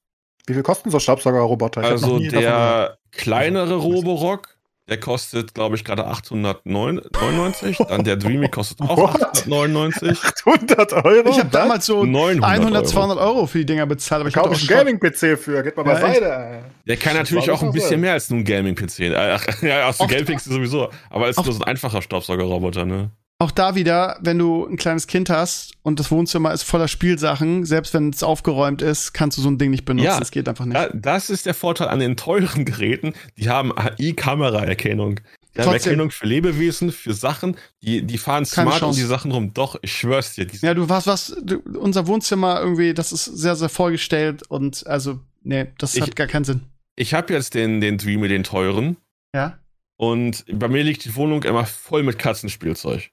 Wie 0.45 0.53
viel 0.53 0.63
kosten 0.63 0.91
so 0.91 0.99
Staubsaugerroboter? 0.99 1.81
Also 1.81 2.19
der 2.19 2.99
kleinere 3.11 3.75
Roborock, 3.75 4.58
der 4.89 4.99
kostet, 4.99 5.53
glaube 5.53 5.75
ich, 5.75 5.83
gerade 5.83 6.05
899. 6.05 7.77
Dann 7.87 8.03
der 8.03 8.17
Dreamy 8.17 8.49
kostet 8.49 8.81
auch 8.81 8.97
What? 8.97 9.21
899. 9.23 10.19
800 10.23 10.93
Euro? 11.05 11.29
Ich 11.29 11.39
habe 11.39 11.49
damals 11.49 11.85
so 11.85 12.03
900 12.03 12.43
100, 12.49 12.75
Euro. 12.83 12.85
200 12.91 13.17
Euro 13.19 13.47
für 13.47 13.57
die 13.59 13.65
Dinger 13.65 13.85
bezahlt, 13.85 14.21
aber 14.21 14.29
ich 14.29 14.35
Kaufe 14.35 14.49
habe 14.55 14.57
einen 14.59 14.99
Gaming-PC 14.99 15.37
für. 15.37 15.63
Geht 15.63 15.77
mal 15.77 15.85
Ja, 15.85 15.93
beiseite. 15.93 16.63
Der 16.87 16.97
kann 16.97 17.15
natürlich 17.15 17.49
auch 17.51 17.61
ein 17.61 17.67
das 17.67 17.75
bisschen 17.75 18.01
mehr 18.01 18.13
als 18.13 18.29
nur 18.29 18.39
ein 18.39 18.45
Gaming-PC. 18.45 19.13
Ach, 19.15 19.61
ja, 19.61 19.87
aus 19.87 19.97
dem 19.99 20.07
Gaming-PC 20.07 20.39
sowieso. 20.41 20.89
Aber 21.09 21.25
als 21.25 21.37
auch- 21.37 21.45
nur 21.45 21.53
so 21.53 21.59
ein 21.61 21.67
einfacher 21.67 22.01
Staubsaugerroboter, 22.01 22.85
ne? 22.85 23.11
Auch 23.41 23.51
da 23.51 23.73
wieder, 23.73 24.17
wenn 24.21 24.37
du 24.37 24.65
ein 24.65 24.75
kleines 24.75 25.07
Kind 25.07 25.29
hast 25.29 25.71
und 25.81 25.97
das 26.01 26.11
Wohnzimmer 26.11 26.51
ist 26.51 26.63
voller 26.63 26.89
Spielsachen, 26.89 27.63
selbst 27.63 27.93
wenn 27.93 28.09
es 28.09 28.21
aufgeräumt 28.21 28.81
ist, 28.81 29.13
kannst 29.13 29.37
du 29.37 29.41
so 29.41 29.49
ein 29.49 29.57
Ding 29.57 29.71
nicht 29.71 29.85
benutzen. 29.85 30.07
Ja. 30.07 30.19
Das 30.19 30.31
geht 30.31 30.49
einfach 30.49 30.65
nicht. 30.65 30.75
Da, 30.75 30.89
das 30.89 31.29
ist 31.29 31.45
der 31.45 31.53
Vorteil 31.53 31.87
an 31.87 31.99
den 31.99 32.17
teuren 32.17 32.65
Geräten. 32.65 33.13
Die 33.37 33.47
haben 33.49 33.71
AI-Kameraerkennung. 33.77 35.21
Die 35.55 35.61
haben. 35.61 35.71
Erkennung 35.71 36.11
für 36.11 36.27
Lebewesen, 36.27 36.91
für 36.91 37.13
Sachen. 37.13 37.55
Die, 37.81 38.01
die 38.01 38.17
fahren 38.17 38.43
Keine 38.43 38.71
smart 38.71 38.83
um 38.83 38.93
die 38.93 39.01
Sachen 39.03 39.31
rum. 39.31 39.53
Doch, 39.53 39.77
ich 39.81 39.93
schwör's 39.93 40.35
dir. 40.35 40.45
Ja, 40.61 40.73
du 40.73 40.89
was, 40.89 41.07
was, 41.07 41.33
du, 41.41 41.59
unser 41.79 42.07
Wohnzimmer 42.07 42.59
irgendwie, 42.59 42.93
das 42.93 43.13
ist 43.13 43.23
sehr, 43.23 43.55
sehr 43.55 43.69
vollgestellt 43.69 44.43
und 44.49 44.85
also, 44.85 45.21
nee, 45.43 45.67
das 45.77 45.95
Ich- 45.95 46.01
hat 46.01 46.17
gar 46.17 46.27
keinen 46.27 46.43
Sinn. 46.43 46.63
Ich 46.97 47.13
habe 47.13 47.33
jetzt 47.33 47.53
den, 47.53 47.79
den 47.79 47.97
Dreamy, 47.97 48.27
den 48.27 48.43
teuren. 48.43 48.97
Ja? 49.33 49.57
Und 49.95 50.43
bei 50.51 50.67
mir 50.67 50.83
liegt 50.83 51.05
die 51.05 51.15
Wohnung 51.15 51.43
immer 51.43 51.65
voll 51.65 52.03
mit 52.03 52.19
Katzenspielzeug. 52.19 53.09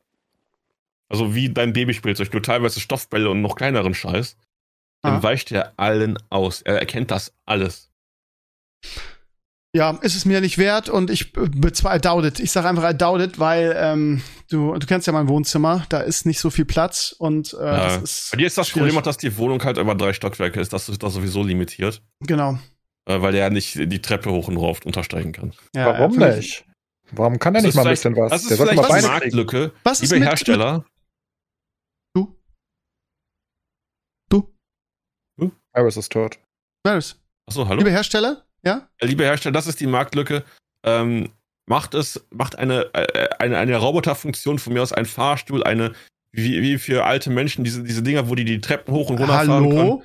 Also 1.09 1.35
wie 1.35 1.49
dein 1.49 1.73
Babyspielzeug, 1.73 2.33
nur 2.33 2.43
teilweise 2.43 2.81
Stoffbälle 2.81 3.31
und 3.31 3.41
noch 3.43 3.55
kleineren 3.57 3.95
Scheiß. 3.95 4.37
Dann 5.03 5.15
Ah. 5.17 5.23
weicht 5.23 5.53
er 5.53 5.73
allen 5.77 6.19
aus. 6.31 6.63
Er 6.63 6.79
erkennt 6.79 7.11
das 7.11 7.33
alles. 7.45 7.91
Ja, 9.75 9.91
ist 10.01 10.17
es 10.17 10.25
mir 10.25 10.41
nicht 10.41 10.57
wert 10.57 10.89
und 10.89 11.11
ich 11.11 11.33
bezweifle, 11.35 11.99
I 11.99 12.01
doubt 12.01 12.25
it. 12.25 12.41
Ich 12.41 12.51
sage 12.51 12.67
einfach 12.69 12.91
I 12.91 12.97
doubt 12.97 13.21
it, 13.21 13.39
weil 13.39 13.77
ähm, 13.79 14.23
du, 14.49 14.73
du 14.75 14.87
kennst 14.87 15.07
ja 15.07 15.13
mein 15.13 15.29
Wohnzimmer, 15.29 15.85
da 15.91 16.01
ist 16.01 16.25
nicht 16.25 16.39
so 16.41 16.49
viel 16.49 16.65
Platz 16.65 17.15
und 17.19 17.53
äh, 17.53 17.57
Ja. 17.65 17.85
das 17.99 18.03
ist. 18.03 18.31
Bei 18.31 18.39
dir 18.39 18.47
ist 18.47 18.57
das 18.57 18.69
schwierig. 18.69 18.89
Problem 18.89 18.99
auch, 18.99 19.05
dass 19.05 19.19
die 19.19 19.37
Wohnung 19.37 19.63
halt 19.63 19.77
über 19.77 19.95
drei 19.95 20.15
Stockwerke 20.15 20.61
ist. 20.61 20.73
Das 20.73 20.89
ist 20.89 21.03
das 21.03 21.13
sowieso 21.13 21.43
limitiert. 21.43 22.01
Genau. 22.21 22.59
Äh, 23.07 23.21
weil 23.21 23.33
der 23.33 23.51
nicht 23.51 23.75
die 23.77 24.01
Treppe 24.01 24.31
hoch 24.33 24.49
und 24.49 24.57
rauf 24.57 24.81
untersteigen 24.87 25.33
kann. 25.33 25.53
Ja, 25.75 25.87
Warum 25.87 26.19
ja, 26.21 26.35
nicht? 26.37 26.65
Warum 27.13 27.39
kann 27.39 27.55
er 27.55 27.61
nicht 27.63 27.75
mal 27.75 27.83
ein 27.87 27.91
bisschen 27.91 28.17
was? 28.17 28.31
Das 28.31 28.43
ist 28.43 28.51
Der 28.51 28.57
vielleicht 28.57 28.77
mal 28.79 28.85
eine 28.91 28.93
Beine. 29.03 29.09
Marktlücke. 29.09 29.73
Was 29.85 30.01
ist 30.01 30.11
Liebe 30.11 30.21
mit- 30.21 30.29
Hersteller, 30.31 30.79
Du? 30.79 30.85
Iris 35.77 35.97
ist 35.97 36.13
tot. 36.13 36.39
Varys. 36.85 37.21
achso, 37.47 37.69
hallo? 37.69 37.79
Liebe 37.79 37.91
Hersteller? 37.91 38.45
Ja? 38.65 38.89
Liebe 39.01 39.25
Hersteller, 39.25 39.53
das 39.53 39.67
ist 39.67 39.81
die 39.81 39.87
Marktlücke. 39.87 40.45
Ähm, 40.83 41.31
macht 41.67 41.95
es, 41.95 42.27
macht 42.31 42.57
eine, 42.59 42.93
äh, 42.95 43.29
eine, 43.39 43.59
eine 43.59 43.77
Roboterfunktion 43.77 44.59
von 44.59 44.73
mir 44.73 44.83
aus, 44.83 44.93
ein 44.93 45.05
Fahrstuhl, 45.05 45.63
eine, 45.65 45.93
wie, 46.33 46.63
wie 46.63 46.79
für 46.79 47.05
alte 47.05 47.31
Menschen, 47.31 47.65
diese, 47.65 47.83
diese 47.83 48.03
Dinger, 48.03 48.29
wo 48.29 48.35
die 48.35 48.45
die 48.45 48.61
Treppen 48.61 48.95
hoch 48.95 49.11
und 49.11 49.19
runter 49.19 49.35
fahren 49.35 49.69
können, 49.69 49.79
Hallo? 49.79 50.03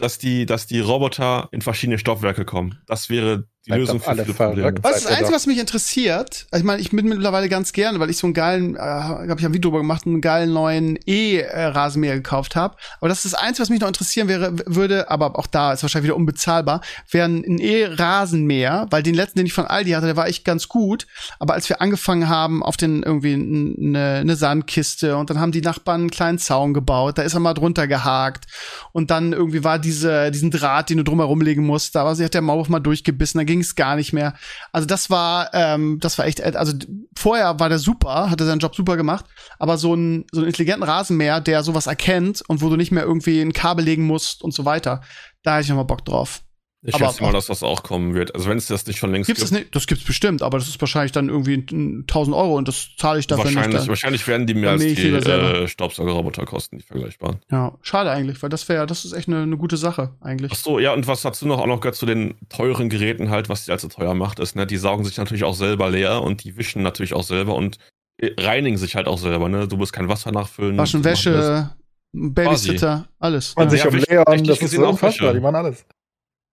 dass 0.00 0.18
die, 0.18 0.46
dass 0.46 0.66
die 0.66 0.80
Roboter 0.80 1.48
in 1.52 1.62
verschiedene 1.62 1.98
Stockwerke 1.98 2.44
kommen. 2.44 2.80
Das 2.86 3.10
wäre 3.10 3.44
die 3.66 3.72
Lösung 3.72 4.00
für 4.00 4.08
alle 4.08 4.24
viele 4.24 4.34
verrückt. 4.34 4.56
Probleme. 4.56 4.82
Was 4.82 4.96
ist 4.96 5.04
das 5.04 5.12
Einzige, 5.12 5.34
was 5.34 5.46
mich 5.46 5.58
interessiert? 5.58 6.46
Ich 6.54 6.64
meine, 6.64 6.80
ich 6.80 6.90
bin 6.90 7.06
mittlerweile 7.06 7.48
ganz 7.50 7.74
gern, 7.74 8.00
weil 8.00 8.08
ich 8.08 8.16
so 8.16 8.26
einen 8.26 8.32
geilen, 8.32 8.74
äh, 8.74 8.78
habe 8.78 9.36
ich 9.38 9.44
ein 9.44 9.52
Video 9.52 9.70
drüber 9.70 9.80
gemacht, 9.80 10.06
einen 10.06 10.22
geilen 10.22 10.52
neuen 10.52 10.98
E-Rasenmäher 11.04 12.14
gekauft 12.14 12.56
habe. 12.56 12.76
Aber 13.00 13.08
das 13.08 13.24
ist 13.24 13.34
das 13.34 13.40
Einzige, 13.40 13.62
was 13.62 13.68
mich 13.68 13.80
noch 13.80 13.88
interessieren 13.88 14.28
wäre, 14.28 14.54
würde, 14.64 15.10
aber 15.10 15.38
auch 15.38 15.46
da 15.46 15.74
ist 15.74 15.82
wahrscheinlich 15.82 16.08
wieder 16.08 16.16
unbezahlbar, 16.16 16.80
wäre 17.10 17.28
ein 17.28 17.58
E-Rasenmäher, 17.58 18.86
weil 18.90 19.02
den 19.02 19.14
letzten, 19.14 19.40
den 19.40 19.46
ich 19.46 19.52
von 19.52 19.66
Aldi 19.66 19.90
hatte, 19.90 20.06
der 20.06 20.16
war 20.16 20.26
echt 20.26 20.46
ganz 20.46 20.68
gut. 20.68 21.06
Aber 21.38 21.52
als 21.52 21.68
wir 21.68 21.82
angefangen 21.82 22.30
haben, 22.30 22.62
auf 22.62 22.78
den 22.78 23.02
irgendwie 23.02 23.34
eine, 23.34 24.20
eine 24.20 24.36
Sandkiste 24.36 25.18
und 25.18 25.28
dann 25.28 25.38
haben 25.38 25.52
die 25.52 25.60
Nachbarn 25.60 26.00
einen 26.00 26.10
kleinen 26.10 26.38
Zaun 26.38 26.72
gebaut, 26.72 27.18
da 27.18 27.22
ist 27.22 27.34
er 27.34 27.40
mal 27.40 27.52
drunter 27.52 27.86
gehakt 27.86 28.46
und 28.92 29.10
dann 29.10 29.34
irgendwie 29.34 29.64
war 29.64 29.78
diese, 29.78 30.30
diesen 30.30 30.50
Draht, 30.50 30.88
den 30.88 30.96
du 30.96 31.04
drumherum 31.04 31.42
legen 31.42 31.66
musst, 31.66 31.94
da 31.94 32.06
war 32.06 32.16
sie 32.16 32.24
hat 32.24 32.32
der 32.32 32.40
Maulwurf 32.40 32.70
mal 32.70 32.80
durchgebissen, 32.80 33.38
ging 33.50 33.60
es 33.60 33.74
gar 33.74 33.96
nicht 33.96 34.12
mehr. 34.12 34.34
Also 34.72 34.86
das 34.86 35.10
war, 35.10 35.50
ähm, 35.52 35.98
das 36.00 36.18
war 36.18 36.26
echt, 36.26 36.40
äh, 36.40 36.52
also 36.54 36.72
vorher 37.16 37.58
war 37.58 37.68
der 37.68 37.78
super, 37.78 38.30
hat 38.30 38.40
er 38.40 38.46
seinen 38.46 38.60
Job 38.60 38.76
super 38.76 38.96
gemacht, 38.96 39.24
aber 39.58 39.76
so 39.76 39.94
ein 39.94 40.24
so 40.30 40.40
einen 40.40 40.46
intelligenten 40.46 40.84
Rasenmäher, 40.84 41.40
der 41.40 41.62
sowas 41.62 41.86
erkennt 41.86 42.42
und 42.48 42.62
wo 42.62 42.68
du 42.68 42.76
nicht 42.76 42.92
mehr 42.92 43.02
irgendwie 43.02 43.40
ein 43.40 43.52
Kabel 43.52 43.84
legen 43.84 44.06
musst 44.06 44.42
und 44.42 44.54
so 44.54 44.64
weiter, 44.64 45.02
da 45.42 45.54
hätte 45.54 45.64
ich 45.64 45.68
noch 45.70 45.76
mal 45.76 45.82
Bock 45.82 46.04
drauf. 46.04 46.42
Ich 46.82 46.94
aber 46.94 47.08
schätze 47.08 47.22
mal, 47.22 47.32
dass 47.32 47.46
das 47.46 47.62
auch 47.62 47.82
kommen 47.82 48.14
wird. 48.14 48.34
Also 48.34 48.48
wenn 48.48 48.56
es 48.56 48.66
das 48.66 48.86
nicht 48.86 48.98
schon 48.98 49.12
längst 49.12 49.26
Gibt's 49.26 49.42
das 49.42 49.50
gibt, 49.50 49.60
nicht? 49.60 49.74
Das 49.74 49.86
gibt's 49.86 50.04
bestimmt, 50.04 50.40
aber 50.40 50.58
das 50.58 50.66
ist 50.66 50.80
wahrscheinlich 50.80 51.12
dann 51.12 51.28
irgendwie 51.28 51.56
ein- 51.70 52.04
1000 52.06 52.34
Euro 52.34 52.56
und 52.56 52.68
das 52.68 52.88
zahle 52.96 53.18
ich 53.18 53.26
dafür 53.26 53.44
wahrscheinlich, 53.44 53.74
nicht. 53.74 53.80
Dann. 53.82 53.88
wahrscheinlich 53.88 54.26
werden 54.26 54.46
die 54.46 54.54
mehr 54.54 54.70
als 54.70 54.80
die 54.82 55.08
äh, 55.08 55.68
Staubsaugerroboter 55.68 56.46
kosten, 56.46 56.78
die 56.78 56.84
vergleichbaren. 56.84 57.40
Ja, 57.50 57.76
schade 57.82 58.10
eigentlich, 58.10 58.42
weil 58.42 58.48
das 58.48 58.66
wäre, 58.70 58.86
das 58.86 59.04
ist 59.04 59.12
echt 59.12 59.28
eine, 59.28 59.42
eine 59.42 59.58
gute 59.58 59.76
Sache 59.76 60.14
eigentlich. 60.22 60.52
Ach 60.54 60.56
so, 60.56 60.78
ja, 60.78 60.94
und 60.94 61.06
was 61.06 61.20
dazu 61.20 61.46
noch 61.46 61.60
auch 61.60 61.66
noch 61.66 61.80
gehört 61.80 61.96
zu 61.96 62.06
den 62.06 62.36
teuren 62.48 62.88
Geräten 62.88 63.28
halt, 63.28 63.50
was 63.50 63.66
die 63.66 63.72
also 63.72 63.88
teuer 63.88 64.14
macht, 64.14 64.38
ist, 64.38 64.56
ne, 64.56 64.66
die 64.66 64.78
saugen 64.78 65.04
sich 65.04 65.18
natürlich 65.18 65.44
auch 65.44 65.54
selber 65.54 65.90
leer 65.90 66.22
und 66.22 66.44
die 66.44 66.56
wischen 66.56 66.82
natürlich 66.82 67.12
auch 67.12 67.24
selber 67.24 67.56
und 67.56 67.76
äh, 68.16 68.30
reinigen 68.38 68.78
sich 68.78 68.96
halt 68.96 69.06
auch 69.06 69.18
selber, 69.18 69.50
ne? 69.50 69.68
Du 69.68 69.76
musst 69.76 69.92
kein 69.92 70.08
Wasser 70.08 70.32
nachfüllen. 70.32 70.78
Waschen 70.78 71.02
das. 71.02 71.12
Wäsche, 71.12 71.70
Babysitter, 72.12 73.06
alles. 73.18 73.54
Man 73.54 73.66
ja. 73.66 73.70
sich 73.70 73.80
Ja, 73.84 73.88
um 73.88 73.96
Leon, 73.96 74.44
das 74.44 74.62
ist 74.62 74.78
auch 74.78 74.88
unfassbar, 74.90 75.34
die 75.34 75.40
machen 75.40 75.56
alles. 75.56 75.84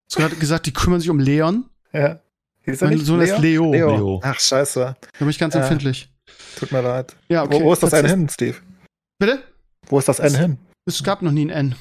Hast 0.08 0.16
du 0.16 0.20
gerade 0.22 0.36
gesagt, 0.38 0.66
die 0.66 0.74
kümmern 0.74 1.00
sich 1.02 1.10
um 1.10 1.20
Leon? 1.20 1.70
Ja. 1.92 2.20
Hieß 2.64 2.82
er 2.82 2.88
Mein 2.90 3.00
Sohn 3.00 3.22
ist 3.22 3.38
Leo. 3.40 3.72
Leo. 3.72 4.22
Ach, 4.24 4.40
scheiße. 4.40 4.96
Da 5.02 5.20
bin 5.20 5.30
ich 5.30 5.38
ganz 5.40 5.54
Äh, 5.56 5.60
empfindlich. 5.60 6.10
Tut 6.58 6.72
mir 6.72 6.82
leid. 6.82 7.16
Ja, 7.30 7.44
okay. 7.44 7.60
wo, 7.60 7.66
wo 7.66 7.74
ist 7.74 7.84
das 7.84 7.94
N 7.94 8.06
hin, 8.06 8.30
Steve? 8.30 8.56
Bitte? 9.20 9.44
Wo 9.88 10.00
ist 10.00 10.08
das 10.08 10.20
N 10.20 10.36
hin? 10.36 10.58
Es 10.86 11.04
gab 11.04 11.22
noch 11.22 11.32
nie 11.32 11.46
ein 11.46 11.50
N. 11.50 11.76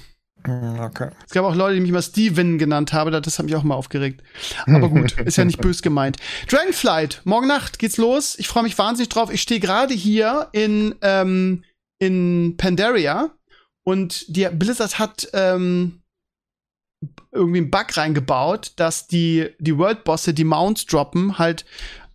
Hm, 0.44 0.80
Okay. 0.80 1.10
Es 1.26 1.32
gab 1.32 1.44
auch 1.44 1.54
Leute, 1.54 1.74
die 1.76 1.80
mich 1.80 1.90
mal 1.92 2.02
Steven 2.02 2.58
genannt 2.58 2.92
haben. 2.92 3.10
Das 3.12 3.38
hat 3.38 3.46
mich 3.46 3.54
auch 3.56 3.62
mal 3.64 3.74
aufgeregt. 3.74 4.22
Aber 4.66 4.88
gut, 4.88 5.12
ist 5.20 5.36
ja 5.36 5.44
nicht 5.44 5.60
bös 5.60 5.82
gemeint. 5.82 6.16
Dragonflight, 6.48 7.22
morgen 7.24 7.46
Nacht 7.48 7.78
geht's 7.78 7.96
los. 7.96 8.36
Ich 8.38 8.46
freue 8.48 8.62
mich 8.64 8.76
wahnsinnig 8.78 9.08
drauf. 9.08 9.32
Ich 9.32 9.42
stehe 9.42 9.60
gerade 9.60 9.94
hier 9.94 10.48
in, 10.52 10.94
ähm, 11.02 11.64
in 11.98 12.56
Pandaria 12.58 13.30
und 13.84 14.24
die 14.36 14.48
Blizzard 14.52 14.98
hat 14.98 15.28
ähm, 15.32 16.00
irgendwie 17.32 17.59
einen 17.59 17.70
Bug 17.70 17.97
reingebaut, 17.97 18.73
dass 18.77 19.06
die, 19.06 19.51
die 19.59 19.77
World-Bosse, 19.77 20.35
die 20.35 20.44
Mounts 20.44 20.86
droppen, 20.86 21.39
halt 21.39 21.64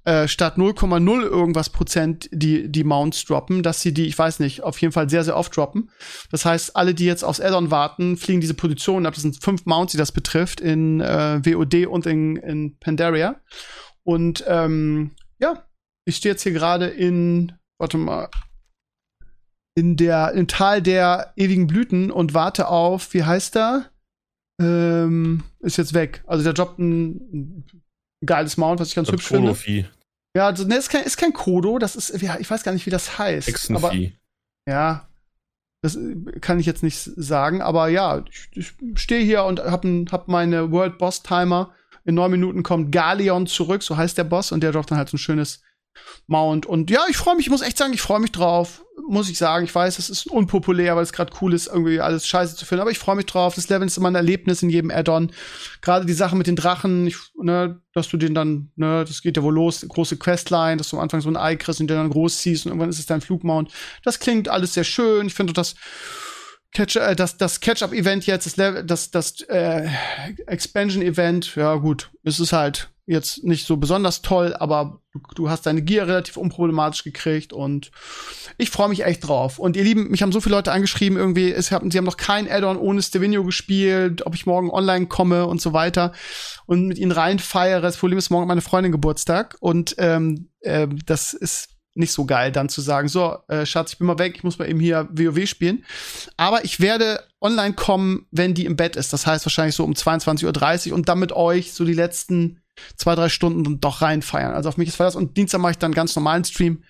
äh, 0.04 0.28
statt 0.28 0.58
0,0 0.58 1.22
irgendwas 1.22 1.70
Prozent 1.70 2.28
die, 2.32 2.72
die 2.72 2.84
Mounts 2.84 3.24
droppen, 3.24 3.62
dass 3.62 3.82
sie 3.82 3.94
die, 3.94 4.08
ich 4.08 4.18
weiß 4.18 4.40
nicht, 4.40 4.64
auf 4.64 4.82
jeden 4.82 4.94
Fall 4.94 5.10
sehr, 5.10 5.24
sehr 5.24 5.38
oft 5.38 5.56
droppen. 5.56 5.92
Das 6.32 6.44
heißt, 6.44 6.76
alle, 6.76 6.96
die 6.96 7.06
jetzt 7.06 7.24
aufs 7.24 7.40
Addon 7.40 7.70
warten, 7.70 8.18
fliegen 8.18 8.42
diese 8.42 8.56
Positionen 8.56 9.06
ab. 9.06 9.14
Das 9.14 9.22
sind 9.22 9.44
fünf 9.44 9.66
Mounts, 9.68 9.92
die 9.92 10.00
das 10.00 10.12
betrifft, 10.12 10.60
in 10.60 11.02
äh, 11.02 11.40
WOD 11.46 11.86
und 11.86 12.08
in, 12.08 12.36
in 12.38 12.78
Pandaria. 12.80 13.40
Und 14.04 14.44
ähm, 14.48 15.12
ja, 15.40 15.66
ich 16.06 16.16
stehe 16.16 16.34
jetzt 16.34 16.42
hier 16.42 16.54
gerade 16.54 16.88
in, 16.88 17.52
warte 17.78 18.00
mal, 18.00 18.30
in 19.76 19.98
der, 19.98 20.32
im 20.32 20.48
Tal 20.48 20.82
der 20.82 21.34
ewigen 21.36 21.68
Blüten 21.68 22.10
und 22.10 22.34
warte 22.34 22.70
auf, 22.70 23.14
wie 23.14 23.24
heißt 23.24 23.56
er? 23.56 23.91
Ähm, 24.62 25.44
ist 25.60 25.78
jetzt 25.78 25.94
weg. 25.94 26.24
Also 26.28 26.44
der 26.44 26.54
droppt 26.54 26.80
ein, 26.80 27.10
ein 27.34 27.82
geiles 28.26 28.58
Mount, 28.58 28.80
was 28.80 28.90
ich 28.90 28.96
ganz 28.96 29.12
hübsch 29.12 29.28
finde. 29.28 29.56
Ja, 30.36 30.48
also, 30.48 30.66
ne, 30.66 30.76
ist 30.76 30.90
kein, 30.90 31.04
ist 31.04 31.18
kein 31.18 31.34
Kodo, 31.34 31.78
das 31.78 31.96
ist, 31.96 32.22
ja, 32.22 32.38
ich 32.40 32.50
weiß 32.50 32.64
gar 32.64 32.72
nicht, 32.72 32.86
wie 32.86 32.92
das 32.92 33.18
heißt. 33.20 33.70
Aber, 33.72 33.90
Hexenvieh. 33.90 34.14
ja, 34.68 35.10
das 35.82 35.96
äh, 35.96 36.16
kann 36.40 36.60
ich 36.60 36.66
jetzt 36.66 36.84
nicht 36.84 36.98
sagen, 36.98 37.62
aber 37.62 37.90
ja, 37.90 38.24
ich, 38.30 38.50
ich 38.54 38.74
stehe 38.96 39.24
hier 39.24 39.44
und 39.44 39.60
hab, 39.60 39.84
hab 39.84 40.28
meine 40.28 40.72
World 40.72 40.98
Boss 40.98 41.24
Timer. 41.24 41.74
In 42.04 42.16
neun 42.16 42.32
Minuten 42.32 42.64
kommt 42.64 42.92
Galeon 42.92 43.46
zurück, 43.46 43.84
so 43.84 43.96
heißt 43.96 44.18
der 44.18 44.24
Boss, 44.24 44.52
und 44.52 44.64
der 44.64 44.72
droppt 44.72 44.90
dann 44.90 44.98
halt 44.98 45.10
so 45.10 45.18
ein 45.18 45.20
schönes 45.20 45.62
Mount. 46.26 46.66
Und 46.66 46.90
ja, 46.90 47.02
ich 47.10 47.18
freue 47.18 47.36
mich, 47.36 47.46
ich 47.46 47.52
muss 47.52 47.62
echt 47.62 47.78
sagen, 47.78 47.94
ich 47.94 48.02
freue 48.02 48.20
mich 48.20 48.32
drauf. 48.32 48.84
Muss 49.08 49.30
ich 49.30 49.38
sagen, 49.38 49.66
ich 49.66 49.74
weiß, 49.74 50.00
es 50.00 50.10
ist 50.10 50.28
unpopulär, 50.28 50.96
weil 50.96 51.04
es 51.04 51.14
gerade 51.14 51.34
cool 51.42 51.54
ist, 51.54 51.68
irgendwie 51.68 52.00
alles 52.00 52.26
scheiße 52.28 52.56
zu 52.56 52.66
finden, 52.66 52.82
aber 52.82 52.92
ich 52.92 53.00
freue 53.00 53.16
mich 53.16 53.26
drauf. 53.26 53.56
Das 53.56 53.70
Level 53.70 53.88
ist 53.88 53.98
immer 53.98 54.10
ein 54.10 54.16
Erlebnis 54.16 54.64
in 54.64 54.70
jedem 54.70 54.92
Add-on. 54.92 55.32
Gerade 55.82 56.06
die 56.06 56.14
Sache 56.14 56.36
mit 56.36 56.48
den 56.48 56.56
Drachen, 56.56 57.08
ich, 57.08 57.18
ne, 57.42 57.82
dass 57.94 58.10
du 58.10 58.18
den 58.18 58.34
dann, 58.34 58.72
ne, 58.76 59.04
das 59.08 59.22
geht 59.22 59.38
ja 59.38 59.44
wohl 59.44 59.54
los, 59.54 59.86
große 59.88 60.18
Questline, 60.18 60.78
dass 60.78 60.90
du 60.90 60.98
am 60.98 61.04
Anfang 61.04 61.22
so 61.22 61.30
ein 61.30 61.38
Ei 61.38 61.56
kriegst 61.56 61.82
und 61.82 61.88
den 61.88 61.98
dann 61.98 62.10
groß 62.10 62.38
ziehst 62.38 62.66
und 62.66 62.72
irgendwann 62.72 62.90
ist 62.90 63.00
es 63.00 63.06
dein 63.06 63.22
Flugmount. 63.22 63.72
Das 64.04 64.20
klingt 64.20 64.50
alles 64.50 64.74
sehr 64.74 64.84
schön. 64.84 65.28
Ich 65.28 65.34
finde 65.34 65.54
das 65.54 65.76
Catch, 66.74 66.96
äh, 66.96 67.16
das, 67.16 67.38
das 67.38 67.60
Catch-up-Event 67.60 68.26
jetzt, 68.26 68.46
das, 68.46 68.58
Level, 68.58 68.84
das, 68.84 69.12
das 69.12 69.42
äh, 69.42 69.88
Expansion-Event, 70.48 71.56
ja 71.56 71.76
gut, 71.76 72.12
es 72.24 72.40
ist 72.40 72.54
halt 72.54 72.90
jetzt 73.12 73.44
nicht 73.44 73.68
so 73.68 73.78
besonders 73.78 74.22
toll, 74.22 74.56
aber 74.58 75.02
du, 75.12 75.20
du 75.36 75.50
hast 75.50 75.66
deine 75.66 75.82
Gear 75.82 76.08
relativ 76.08 76.38
unproblematisch 76.38 77.04
gekriegt 77.04 77.54
und 77.54 77.92
ich 78.58 78.70
freue 78.70 78.90
mich 78.90 79.04
echt 79.04 79.28
drauf. 79.28 79.60
Und 79.60 79.76
ihr 79.76 79.84
Lieben, 79.84 80.10
mich 80.10 80.22
haben 80.22 80.32
so 80.32 80.42
viele 80.42 80.56
Leute 80.56 80.72
angeschrieben, 80.72 81.18
irgendwie, 81.18 81.52
es 81.52 81.68
sie 81.68 81.76
haben 81.76 82.06
noch 82.06 82.18
kein 82.18 82.50
Add-on 82.50 82.78
ohne 82.78 83.02
Stevenio 83.02 83.44
gespielt, 83.44 84.26
ob 84.26 84.34
ich 84.34 84.46
morgen 84.46 84.72
online 84.72 85.08
komme 85.08 85.46
und 85.46 85.62
so 85.62 85.74
weiter 85.74 86.14
und 86.66 86.88
mit 86.88 86.98
ihnen 86.98 87.12
reinfeiere. 87.12 87.82
Das 87.82 87.98
Problem 87.98 88.18
ist, 88.18 88.30
morgen 88.30 88.44
hat 88.44 88.50
meine 88.50 88.62
Freundin 88.62 88.92
Geburtstag 88.92 89.58
und 89.60 89.96
ähm, 89.98 90.50
äh, 90.62 90.88
das 91.06 91.34
ist 91.34 91.70
nicht 91.94 92.14
so 92.14 92.26
geil, 92.26 92.52
dann 92.52 92.70
zu 92.70 92.82
sagen, 92.82 93.10
so, 93.10 93.38
äh, 93.50 93.66
Schatz, 93.66 93.94
ich 93.94 93.98
bin 93.98 94.08
mal 94.08 94.18
weg, 94.20 94.34
ich 94.38 94.44
muss 94.44 94.58
mal 94.58 94.70
eben 94.70 94.80
hier 94.80 95.10
WoW 95.12 95.46
spielen. 95.46 95.84
Aber 96.38 96.64
ich 96.64 96.80
werde 96.80 97.22
online 97.42 97.74
kommen, 97.74 98.28
wenn 98.32 98.54
die 98.54 98.66
im 98.66 98.78
Bett 98.78 98.96
ist. 98.96 99.12
Das 99.12 99.28
heißt 99.28 99.46
wahrscheinlich 99.46 99.76
so 99.76 99.84
um 99.84 99.94
22.30 99.94 100.90
Uhr 100.90 100.96
und 100.96 101.10
dann 101.10 101.20
mit 101.20 101.34
euch 101.34 101.74
so 101.74 101.84
die 101.84 101.94
letzten 101.94 102.62
zwei, 102.96 103.16
drei 103.16 103.30
Stunden 103.30 103.64
dann 103.64 103.80
doch 103.80 104.02
reinfeiern. 104.02 104.54
Also 104.54 104.70
auf 104.70 104.78
mich 104.78 104.90
ist 104.90 104.96
Verlass. 104.96 105.16
Und 105.16 105.38
Dienstag 105.38 105.62
mache 105.62 105.72
ich 105.72 105.78
dann 105.78 105.94
ganz 105.94 106.16
normalen 106.16 106.44
Stream, 106.44 106.84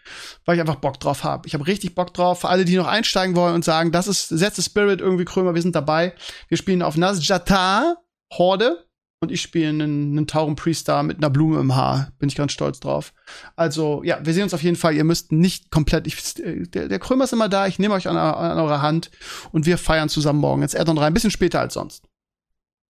weil 0.46 0.56
ich 0.56 0.62
einfach 0.62 0.76
Bock 0.76 1.00
drauf 1.00 1.24
habe. 1.24 1.48
Ich 1.48 1.54
habe 1.54 1.68
richtig 1.68 1.96
Bock 1.96 2.14
drauf. 2.14 2.42
Für 2.42 2.50
alle, 2.50 2.66
die 2.66 2.76
noch 2.76 2.88
einsteigen 2.88 3.36
wollen 3.36 3.56
und 3.56 3.66
sagen, 3.66 3.92
das 3.92 4.08
ist 4.08 4.30
Set 4.30 4.56
the 4.56 4.62
Spirit 4.62 5.02
irgendwie 5.02 5.26
Krömer, 5.26 5.56
wir 5.56 5.62
sind 5.62 5.76
dabei. 5.76 6.14
Wir 6.48 6.58
spielen 6.58 6.82
auf 6.82 6.98
Nazjata 6.98 7.96
Horde 8.34 8.86
und 9.24 9.32
ich 9.32 9.42
spiele 9.42 9.70
einen, 9.70 10.18
einen 10.18 10.26
Tauren 10.26 10.56
Priester 10.56 11.04
mit 11.04 11.18
einer 11.18 11.30
Blume 11.30 11.60
im 11.60 11.76
Haar. 11.76 12.12
Bin 12.18 12.28
ich 12.28 12.36
ganz 12.36 12.54
stolz 12.54 12.80
drauf. 12.80 13.14
Also, 13.56 14.02
ja, 14.04 14.20
wir 14.26 14.34
sehen 14.34 14.44
uns 14.44 14.54
auf 14.56 14.64
jeden 14.64 14.76
Fall. 14.76 14.96
Ihr 14.96 15.04
müsst 15.04 15.32
nicht 15.32 15.70
komplett. 15.70 16.08
Ich, 16.08 16.34
der, 16.34 16.88
der 16.88 17.00
Krömer 17.00 17.26
ist 17.26 17.34
immer 17.34 17.48
da. 17.48 17.68
Ich 17.68 17.78
nehme 17.78 17.94
euch 17.94 18.08
an, 18.08 18.18
an 18.18 18.58
eurer 18.58 18.82
Hand 18.82 19.12
und 19.52 19.68
wir 19.68 19.78
feiern 19.78 20.10
zusammen 20.10 20.40
morgen 20.40 20.64
ins 20.64 20.76
Addon 20.76 20.96
3. 20.96 21.06
Ein 21.06 21.14
bisschen 21.14 21.30
später 21.30 21.60
als 21.60 21.76
sonst. 21.76 22.04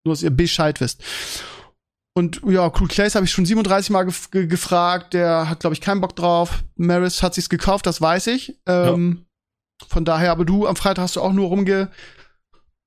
Nur, 0.04 0.14
dass 0.14 0.22
ihr 0.22 0.30
Bescheid 0.30 0.80
wisst. 0.80 1.04
Und 2.14 2.42
ja, 2.46 2.68
Crew 2.68 2.86
Clays 2.86 3.14
habe 3.14 3.24
ich 3.24 3.32
schon 3.32 3.46
37 3.46 3.90
Mal 3.90 4.04
gef 4.04 4.30
ge 4.30 4.46
gefragt. 4.46 5.14
Der 5.14 5.48
hat, 5.48 5.60
glaube 5.60 5.74
ich, 5.74 5.80
keinen 5.80 6.00
Bock 6.00 6.14
drauf. 6.14 6.62
Maris 6.76 7.22
hat 7.22 7.34
sich's 7.34 7.48
gekauft, 7.48 7.86
das 7.86 8.00
weiß 8.00 8.26
ich. 8.28 8.58
Ähm, 8.66 9.24
Von 9.88 10.04
daher, 10.04 10.30
aber 10.32 10.44
du 10.44 10.66
am 10.66 10.76
Freitag 10.76 11.02
hast 11.04 11.16
du 11.16 11.22
auch 11.22 11.32
nur 11.32 11.48
rumge. 11.48 11.90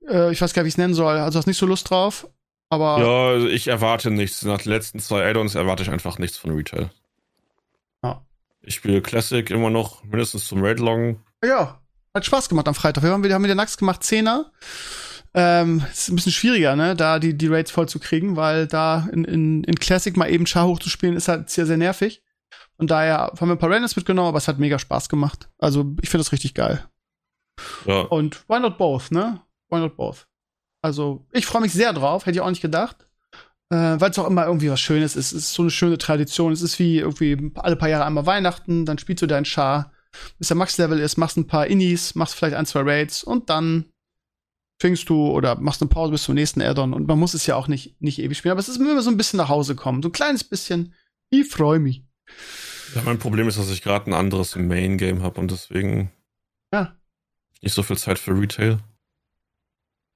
Äh, 0.07 0.31
ich 0.31 0.41
weiß 0.41 0.53
gar 0.53 0.61
nicht, 0.61 0.65
wie 0.65 0.69
ich 0.69 0.73
es 0.75 0.77
nennen 0.77 0.93
soll. 0.93 1.17
Also 1.17 1.39
hast 1.39 1.47
nicht 1.47 1.57
so 1.57 1.65
Lust 1.65 1.89
drauf. 1.89 2.27
Aber 2.69 2.99
Ja, 2.99 3.27
also 3.35 3.47
ich 3.47 3.67
erwarte 3.67 4.11
nichts. 4.11 4.43
Nach 4.43 4.61
den 4.61 4.71
letzten 4.71 4.99
zwei 4.99 5.27
Add-ons 5.27 5.55
erwarte 5.55 5.83
ich 5.83 5.89
einfach 5.89 6.19
nichts 6.19 6.37
von 6.37 6.51
Retail. 6.51 6.89
Ja. 8.03 8.23
Ich 8.61 8.75
spiele 8.75 9.01
Classic 9.01 9.49
immer 9.49 9.69
noch 9.71 10.03
mindestens 10.03 10.47
zum 10.47 10.63
Raid-Loggen. 10.63 11.19
Ja, 11.43 11.79
hat 12.13 12.25
Spaß 12.25 12.49
gemacht 12.49 12.67
am 12.67 12.75
Freitag. 12.75 13.03
Wir 13.03 13.11
haben 13.11 13.23
wieder, 13.23 13.35
haben 13.35 13.43
wieder 13.43 13.55
Nachts 13.55 13.77
gemacht, 13.77 14.03
Zehner. 14.03 14.51
Ähm, 15.37 15.83
ist 15.91 16.07
ein 16.07 16.15
bisschen 16.15 16.31
schwieriger, 16.31 16.77
ne, 16.77 16.95
da 16.95 17.19
die, 17.19 17.37
die 17.37 17.47
Raids 17.47 17.69
voll 17.69 17.89
zu 17.89 17.99
kriegen, 17.99 18.37
weil 18.37 18.67
da 18.67 19.09
in, 19.11 19.25
in, 19.25 19.63
in 19.65 19.75
Classic 19.75 20.15
mal 20.15 20.29
eben 20.31 20.45
Char 20.47 20.65
hochzuspielen, 20.65 21.17
ist 21.17 21.27
halt 21.27 21.49
sehr, 21.49 21.65
sehr 21.65 21.75
nervig. 21.75 22.23
Und 22.77 22.89
daher 22.89 23.33
haben 23.37 23.49
wir 23.49 23.55
ein 23.55 23.57
paar 23.57 23.69
Randoms 23.69 23.97
mitgenommen, 23.97 24.29
aber 24.29 24.37
es 24.37 24.47
hat 24.47 24.59
mega 24.59 24.79
Spaß 24.79 25.09
gemacht. 25.09 25.49
Also, 25.57 25.93
ich 26.01 26.09
finde 26.09 26.23
das 26.23 26.31
richtig 26.31 26.53
geil. 26.53 26.85
Ja. 27.85 28.01
Und 28.01 28.47
why 28.49 28.61
not 28.61 28.77
both, 28.77 29.11
ne? 29.11 29.41
Why 29.69 29.79
not 29.79 29.97
both? 29.97 30.25
Also, 30.81 31.25
ich 31.31 31.45
freue 31.45 31.61
mich 31.61 31.73
sehr 31.73 31.91
drauf, 31.91 32.25
hätte 32.25 32.37
ich 32.37 32.41
auch 32.41 32.49
nicht 32.49 32.61
gedacht. 32.61 33.05
Äh, 33.71 33.99
weil 33.99 34.11
es 34.11 34.19
auch 34.19 34.27
immer 34.27 34.45
irgendwie 34.45 34.69
was 34.69 34.79
Schönes 34.79 35.15
ist. 35.15 35.33
Es 35.33 35.43
ist 35.43 35.53
so 35.53 35.63
eine 35.63 35.71
schöne 35.71 35.97
Tradition. 35.97 36.53
Es 36.53 36.61
ist 36.61 36.79
wie 36.79 36.99
irgendwie 36.99 37.51
alle 37.55 37.75
paar 37.75 37.89
Jahre 37.89 38.05
einmal 38.05 38.25
Weihnachten, 38.25 38.85
dann 38.85 38.99
spielst 38.99 39.23
du 39.23 39.27
deinen 39.27 39.45
Char, 39.45 39.91
bis 40.37 40.49
der 40.49 40.57
Max-Level 40.57 40.99
ist, 40.99 41.17
machst 41.17 41.37
ein 41.37 41.47
paar 41.47 41.67
Innis, 41.67 42.15
machst 42.15 42.35
vielleicht 42.35 42.55
ein, 42.55 42.65
zwei 42.65 42.81
Raids 42.81 43.23
und 43.23 43.49
dann 43.49 43.85
fängst 44.79 45.07
du 45.09 45.27
oder 45.31 45.55
machst 45.59 45.81
eine 45.81 45.89
Pause 45.89 46.11
bis 46.11 46.23
zum 46.23 46.35
nächsten 46.35 46.61
Addon. 46.61 46.93
Und 46.93 47.07
man 47.07 47.17
muss 47.19 47.33
es 47.33 47.45
ja 47.45 47.55
auch 47.55 47.67
nicht, 47.67 48.01
nicht 48.01 48.19
ewig 48.19 48.37
spielen, 48.37 48.51
aber 48.51 48.59
es 48.59 48.69
ist 48.69 48.77
immer 48.77 49.01
so 49.01 49.09
ein 49.09 49.17
bisschen 49.17 49.37
nach 49.37 49.49
Hause 49.49 49.75
kommen. 49.75 50.01
So 50.01 50.09
ein 50.09 50.13
kleines 50.13 50.43
bisschen. 50.43 50.93
Ich 51.29 51.47
freue 51.49 51.79
mich. 51.79 52.03
ja, 52.93 53.01
mein 53.03 53.17
Problem 53.19 53.47
ist, 53.47 53.57
dass 53.57 53.69
ich 53.71 53.81
gerade 53.81 54.09
ein 54.09 54.13
anderes 54.13 54.55
Main-Game 54.55 55.23
habe 55.23 55.39
und 55.39 55.51
deswegen 55.51 56.11
Ja. 56.73 56.95
nicht 57.61 57.73
so 57.73 57.83
viel 57.83 57.97
Zeit 57.97 58.19
für 58.19 58.31
Retail. 58.39 58.79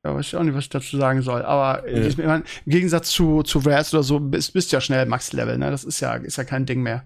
Ja, 0.06 0.16
weiß 0.16 0.28
ich 0.28 0.36
auch 0.38 0.44
nicht, 0.44 0.54
was 0.56 0.64
ich 0.66 0.70
dazu 0.70 0.98
sagen 0.98 1.22
soll. 1.22 1.42
Aber 1.44 1.86
äh, 1.88 2.02
Ja. 2.02 2.08
ich 2.08 2.18
mein, 2.18 2.44
im 2.66 2.72
Gegensatz 2.72 3.10
zu, 3.12 3.44
zu 3.44 3.60
Raz 3.60 3.94
oder 3.94 4.04
so, 4.04 4.20
bist, 4.20 4.54
bist 4.54 4.72
ja 4.72 4.80
schnell 4.82 5.06
Max-Level, 5.06 5.58
ne? 5.58 5.72
Das 5.72 5.84
ist 5.84 6.00
ja, 6.00 6.16
ist 6.16 6.38
ja 6.38 6.44
kein 6.46 6.66
Ding 6.66 6.82
mehr. 6.82 7.06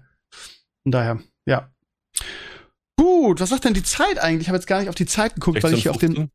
Von 0.84 0.92
daher, 0.92 1.20
ja. 1.46 1.70
Gut, 2.96 3.40
was 3.40 3.48
sagt 3.50 3.64
denn 3.64 3.74
die 3.74 3.82
Zeit 3.82 4.18
eigentlich? 4.18 4.42
Ich 4.42 4.48
habe 4.48 4.58
jetzt 4.58 4.66
gar 4.68 4.78
nicht 4.80 4.88
auf 4.88 4.94
die 4.94 5.06
Zeit 5.06 5.34
geguckt, 5.34 5.62
weil 5.62 5.74
ich 5.74 5.82
hier 5.82 5.90
auf 5.90 5.98
den. 5.98 6.30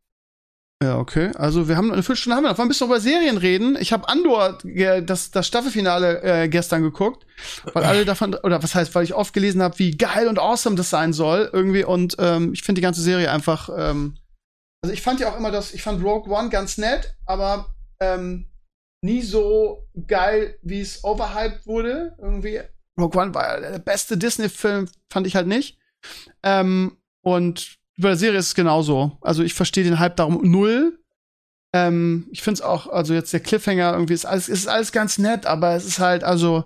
15? 0.82 0.84
Ja, 0.84 0.98
okay. 0.98 1.32
Also 1.36 1.68
wir 1.68 1.78
haben 1.78 1.92
eine 1.92 2.04
Viertelstunde 2.04 2.36
haben 2.36 2.44
wir 2.44 2.50
noch. 2.50 2.58
Wollen 2.58 2.68
ein 2.68 2.70
bisschen 2.70 2.88
über 2.88 3.00
Serien 3.00 3.38
reden? 3.38 3.78
Ich 3.80 3.92
habe 3.92 4.08
Andor, 4.08 4.58
äh, 4.66 5.04
das, 5.04 5.32
das 5.32 5.48
Staffelfinale 5.48 6.22
äh, 6.22 6.48
gestern 6.48 6.82
geguckt, 6.82 7.26
weil 7.74 7.84
alle 7.84 8.06
davon, 8.06 8.34
oder 8.36 8.64
was 8.64 8.76
heißt, 8.76 8.96
weil 8.96 9.04
ich 9.04 9.14
oft 9.14 9.34
gelesen 9.34 9.62
habe, 9.62 9.78
wie 9.80 9.92
geil 9.92 10.28
und 10.28 10.40
awesome 10.40 10.76
das 10.76 10.90
sein 10.90 11.14
soll 11.14 11.50
irgendwie. 11.52 11.84
Und 11.84 12.16
ähm, 12.20 12.54
ich 12.54 12.64
finde 12.64 12.80
die 12.80 12.84
ganze 12.84 13.02
Serie 13.02 13.32
einfach. 13.32 13.70
Ähm, 13.76 14.18
also 14.82 14.94
ich 14.94 15.02
fand 15.02 15.20
ja 15.20 15.32
auch 15.32 15.38
immer 15.38 15.52
das, 15.52 15.74
ich 15.74 15.84
fand 15.84 16.04
Rogue 16.04 16.34
One 16.34 16.50
ganz 16.50 16.78
nett, 16.78 17.16
aber 17.26 17.76
ähm, 18.00 18.48
nie 19.02 19.22
so 19.22 19.90
geil, 20.08 20.58
wie 20.62 20.80
es 20.82 21.04
overhyped 21.04 21.68
wurde. 21.68 22.16
Irgendwie. 22.18 22.62
Rogue 22.98 23.22
One 23.22 23.34
war 23.34 23.62
ja 23.62 23.72
der 23.72 23.80
beste 23.80 24.18
Disney-Film, 24.18 24.90
fand 25.12 25.28
ich 25.28 25.36
halt 25.36 25.48
nicht. 25.48 25.78
Ähm, 26.44 26.98
und 27.22 27.79
bei 28.00 28.10
der 28.10 28.18
Serie 28.18 28.40
ist 28.40 28.48
es 28.48 28.56
genauso. 28.56 29.18
Also 29.22 29.44
ich 29.44 29.54
verstehe 29.54 29.84
den 29.84 30.00
Hype 30.00 30.16
darum 30.16 30.40
null. 30.44 31.00
Ähm, 31.74 32.28
ich 32.32 32.42
finde 32.42 32.56
es 32.56 32.62
auch, 32.62 32.88
also 32.88 33.14
jetzt 33.14 33.32
der 33.32 33.42
Cliffhanger 33.42 33.94
irgendwie 33.94 34.14
ist 34.14 34.26
alles, 34.26 34.50
ist 34.50 34.68
alles 34.68 34.92
ganz 34.92 35.18
nett, 35.18 35.46
aber 35.46 35.76
es 35.76 35.86
ist 35.86 36.00
halt 36.00 36.24
also 36.24 36.66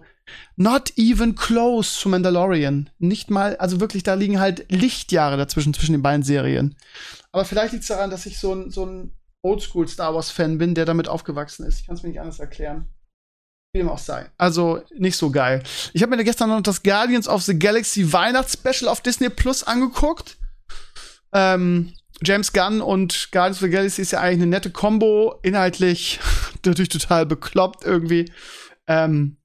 not 0.56 0.94
even 0.96 1.36
close 1.36 2.00
zu 2.00 2.08
Mandalorian. 2.08 2.90
Nicht 3.00 3.30
mal, 3.30 3.58
also 3.58 3.80
wirklich, 3.80 4.04
da 4.04 4.14
liegen 4.14 4.40
halt 4.40 4.66
Lichtjahre 4.72 5.36
dazwischen 5.36 5.74
zwischen 5.74 5.92
den 5.92 6.02
beiden 6.02 6.24
Serien. 6.24 6.76
Aber 7.32 7.46
vielleicht 7.46 7.74
liegt 7.74 7.84
es 7.84 7.90
daran, 7.90 8.12
dass 8.12 8.26
ich 8.26 8.40
so 8.40 8.54
ein, 8.54 8.70
so 8.70 8.86
ein 8.86 9.12
Oldschool 9.42 9.88
Star 9.88 10.14
Wars-Fan 10.16 10.58
bin, 10.58 10.76
der 10.76 10.86
damit 10.86 11.10
aufgewachsen 11.10 11.66
ist. 11.66 11.82
Ich 11.82 11.86
kann 11.86 11.96
es 11.96 12.04
mir 12.04 12.10
nicht 12.10 12.22
anders 12.22 12.40
erklären. 12.40 12.86
Wie 13.74 13.80
dem 13.80 13.90
auch 13.90 13.98
sei. 13.98 14.30
Also 14.38 14.84
nicht 14.96 15.18
so 15.18 15.32
geil. 15.32 15.64
Ich 15.94 16.04
habe 16.04 16.16
mir 16.16 16.24
gestern 16.24 16.50
noch 16.50 16.62
das 16.62 16.84
Guardians 16.84 17.28
of 17.28 17.42
the 17.42 17.58
Galaxy 17.58 18.14
Weihnachtsspecial 18.14 18.88
auf 18.88 19.02
Disney 19.02 19.30
Plus 19.30 19.64
angeguckt. 19.64 20.38
Ähm, 21.34 21.94
James 22.22 22.54
Gunn 22.54 22.82
und 22.82 23.30
Guardians 23.32 23.58
of 23.58 23.64
the 23.64 23.70
Galaxy 23.70 24.02
ist 24.02 24.12
ja 24.12 24.22
eigentlich 24.22 24.44
eine 24.44 24.48
nette 24.48 24.70
Combo. 24.70 25.40
Inhaltlich 25.42 26.20
natürlich 26.66 26.90
total 26.90 27.26
bekloppt 27.26 27.84
irgendwie. 27.84 28.32
Ähm, 28.88 29.38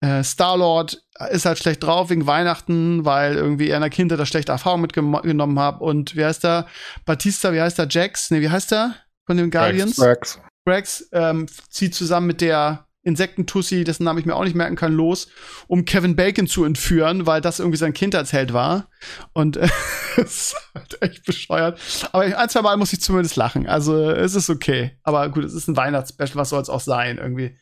äh, 0.00 0.22
Star-Lord 0.22 1.02
ist 1.30 1.44
halt 1.44 1.58
schlecht 1.58 1.82
drauf 1.82 2.10
wegen 2.10 2.26
Weihnachten, 2.26 3.04
weil 3.04 3.34
irgendwie 3.34 3.68
er 3.68 3.76
in 3.76 3.82
der 3.82 3.90
Kindheit 3.90 4.20
da 4.20 4.26
schlechte 4.26 4.52
Erfahrungen 4.52 4.82
mitgenommen 4.82 5.58
hat. 5.58 5.80
Und 5.80 6.16
wie 6.16 6.24
heißt 6.24 6.44
der? 6.44 6.66
Batista, 7.04 7.52
wie 7.52 7.60
heißt 7.60 7.78
der? 7.78 7.88
Jax? 7.88 8.30
Nee, 8.30 8.40
wie 8.40 8.50
heißt 8.50 8.70
der? 8.70 8.94
Von 9.26 9.36
den 9.36 9.50
Guardians? 9.50 10.00
Rex. 10.00 10.40
Rex 10.68 11.08
ähm, 11.12 11.46
zieht 11.70 11.94
zusammen 11.94 12.28
mit 12.28 12.40
der 12.40 12.87
Insektentussi, 13.02 13.84
dessen 13.84 14.04
Namen 14.04 14.18
ich 14.18 14.26
mir 14.26 14.34
auch 14.34 14.44
nicht 14.44 14.56
merken 14.56 14.76
kann, 14.76 14.92
los, 14.92 15.28
um 15.66 15.84
Kevin 15.84 16.16
Bacon 16.16 16.46
zu 16.46 16.64
entführen, 16.64 17.26
weil 17.26 17.40
das 17.40 17.58
irgendwie 17.58 17.78
sein 17.78 17.94
Kindheitsheld 17.94 18.52
war. 18.52 18.88
Und 19.32 19.56
äh, 19.56 19.68
es 20.16 20.52
ist 20.52 20.56
halt 20.74 21.02
echt 21.02 21.24
bescheuert. 21.24 21.80
Aber 22.12 22.24
ein, 22.24 22.48
zwei 22.48 22.62
Mal 22.62 22.76
muss 22.76 22.92
ich 22.92 23.00
zumindest 23.00 23.36
lachen. 23.36 23.66
Also 23.66 24.10
es 24.10 24.34
ist 24.34 24.50
okay. 24.50 24.98
Aber 25.02 25.28
gut, 25.30 25.44
es 25.44 25.54
ist 25.54 25.68
ein 25.68 25.76
Weihnachtsspecial, 25.76 26.36
was 26.36 26.50
soll 26.50 26.60
es 26.60 26.68
auch 26.68 26.80
sein? 26.80 27.18
Irgendwie. 27.18 27.56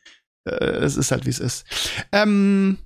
Äh, 0.46 0.54
es 0.54 0.96
ist 0.96 1.10
halt, 1.10 1.26
wie 1.26 1.30
es 1.30 1.40
ist. 1.40 1.64
Ähm, 2.12 2.78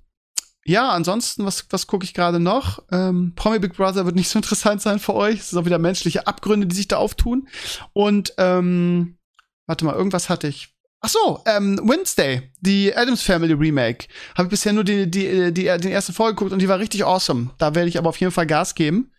ja, 0.65 0.91
ansonsten, 0.91 1.47
was, 1.47 1.67
was 1.71 1.87
gucke 1.87 2.05
ich 2.05 2.15
gerade 2.15 2.39
noch? 2.39 2.83
Ähm, 2.93 3.33
Promi 3.35 3.59
Big 3.59 3.75
Brother 3.75 4.05
wird 4.05 4.17
nicht 4.17 4.29
so 4.29 4.39
interessant 4.41 4.83
sein 4.83 4.99
für 4.99 5.15
euch. 5.15 5.41
Es 5.41 5.51
sind 5.51 5.59
auch 5.59 5.65
wieder 5.65 5.79
menschliche 5.79 6.27
Abgründe, 6.27 6.67
die 6.67 6.77
sich 6.77 6.89
da 6.89 6.97
auftun. 6.97 7.49
Und 7.93 8.35
ähm, 8.39 9.19
warte 9.67 9.85
mal, 9.85 9.95
irgendwas 9.95 10.29
hatte 10.29 10.49
ich. 10.49 10.75
Ach 11.03 11.09
so, 11.09 11.43
ähm, 11.47 11.81
Wednesday, 11.83 12.53
die 12.61 12.95
Adams 12.95 13.23
Family 13.23 13.55
Remake. 13.55 14.07
Habe 14.37 14.47
ich 14.47 14.51
bisher 14.51 14.73
nur 14.73 14.85
die, 14.85 15.11
die, 15.11 15.53
die, 15.53 15.79
die, 15.79 15.91
erste 15.91 16.13
Folge 16.13 16.35
geguckt 16.35 16.53
und 16.53 16.61
die 16.61 16.69
war 16.69 16.79
richtig 16.79 17.05
awesome. 17.05 17.51
Da 17.57 17.75
werde 17.75 17.89
ich 17.89 17.99
aber 17.99 18.11
auf 18.11 18.19
jeden 18.19 18.33
Fall 18.33 18.47
Gas 18.47 18.75
geben. 18.75 19.11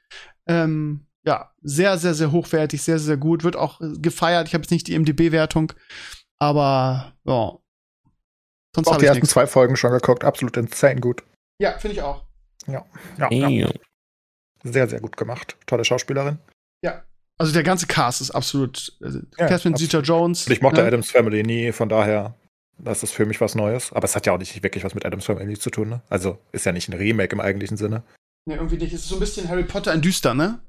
Ähm, 0.47 1.07
ja, 1.25 1.51
sehr, 1.61 1.97
sehr, 1.97 2.13
sehr 2.13 2.31
hochwertig, 2.31 2.83
sehr, 2.83 2.99
sehr 2.99 3.17
gut. 3.17 3.43
Wird 3.43 3.55
auch 3.55 3.79
gefeiert. 3.81 4.47
Ich 4.47 4.53
habe 4.53 4.63
jetzt 4.63 4.71
nicht 4.71 4.87
die 4.87 4.97
MDB-Wertung, 4.97 5.73
aber 6.39 7.13
ja. 7.23 7.57
Sonst 8.75 8.87
habe 8.87 8.97
ich 8.97 8.99
die 8.99 9.05
ersten 9.07 9.21
nix. 9.21 9.31
zwei 9.31 9.47
Folgen 9.47 9.75
schon 9.75 9.91
geguckt. 9.91 10.23
Absolut 10.23 10.57
insane 10.57 11.01
gut. 11.01 11.23
Ja, 11.59 11.77
finde 11.79 11.97
ich 11.97 12.01
auch. 12.03 12.25
Ja. 12.67 12.85
Ja, 13.17 13.29
ja. 13.31 13.69
Sehr, 14.63 14.87
sehr 14.87 14.99
gut 14.99 15.17
gemacht. 15.17 15.57
Tolle 15.65 15.83
Schauspielerin. 15.83 16.37
Ja, 16.83 17.03
also 17.41 17.53
der 17.53 17.63
ganze 17.63 17.87
Cast 17.87 18.21
ist 18.21 18.31
absolut. 18.31 18.93
Äh, 19.01 19.19
ja, 19.37 19.47
Catherine 19.47 19.75
Zeta-Jones. 19.75 20.47
Ich 20.47 20.61
mochte 20.61 20.81
ne? 20.81 20.87
Adams 20.87 21.11
Family 21.11 21.43
nie, 21.43 21.71
von 21.71 21.89
daher 21.89 22.35
das 22.83 23.03
ist 23.03 23.13
für 23.13 23.25
mich 23.25 23.41
was 23.41 23.55
Neues. 23.55 23.91
Aber 23.93 24.05
es 24.05 24.15
hat 24.15 24.25
ja 24.25 24.33
auch 24.33 24.39
nicht 24.39 24.61
wirklich 24.63 24.83
was 24.83 24.95
mit 24.95 25.05
Adams 25.05 25.25
Family 25.25 25.57
zu 25.57 25.69
tun, 25.69 25.89
ne? 25.89 26.01
Also 26.09 26.37
ist 26.51 26.65
ja 26.65 26.71
nicht 26.71 26.89
ein 26.89 26.93
Remake 26.97 27.33
im 27.33 27.39
eigentlichen 27.39 27.77
Sinne. 27.77 28.03
Nee, 28.45 28.55
irgendwie 28.55 28.77
nicht. 28.77 28.93
Es 28.93 29.01
ist 29.01 29.09
so 29.09 29.15
ein 29.15 29.19
bisschen 29.19 29.49
Harry 29.49 29.63
Potter 29.63 29.91
ein 29.91 30.01
Düster, 30.01 30.33
ne? 30.33 30.59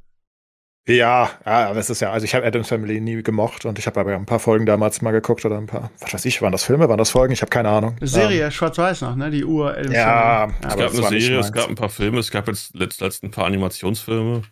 Ja, 0.89 1.31
ja, 1.47 1.69
aber 1.71 1.79
es 1.79 1.91
ist 1.91 2.01
ja, 2.01 2.11
also 2.11 2.25
ich 2.25 2.35
habe 2.35 2.45
Adams 2.45 2.69
Family 2.69 3.01
nie 3.01 3.23
gemocht 3.23 3.65
und 3.67 3.79
ich 3.79 3.87
habe 3.87 4.01
aber 4.01 4.17
ein 4.17 4.27
paar 4.27 4.41
Folgen 4.41 4.67
damals 4.67 5.01
mal 5.01 5.13
geguckt 5.13 5.45
oder 5.45 5.57
ein 5.57 5.67
paar, 5.67 5.93
was 6.01 6.13
weiß 6.13 6.25
ich, 6.25 6.43
waren 6.43 6.51
das 6.51 6.65
Filme, 6.65 6.89
waren 6.89 6.99
das 6.99 7.11
Folgen? 7.11 7.33
Ich 7.33 7.41
habe 7.41 7.51
keine 7.51 7.69
Ahnung. 7.69 7.97
Serie, 8.01 8.47
ähm, 8.47 8.51
Schwarz-Weiß 8.51 9.03
noch, 9.03 9.15
ne? 9.15 9.31
Die 9.31 9.45
Uhr. 9.45 9.77
Adams 9.77 9.95
ja, 9.95 10.49
Family. 10.49 10.67
es 10.67 10.77
gab 10.77 10.91
eine 10.91 11.21
Serie, 11.21 11.39
es 11.39 11.53
gab 11.53 11.69
ein 11.69 11.75
paar 11.77 11.89
Filme, 11.89 12.19
es 12.19 12.31
gab 12.33 12.49
jetzt 12.49 12.75
letztens 12.75 13.23
ein 13.23 13.31
paar 13.31 13.47
Animationsfilme. 13.47 14.43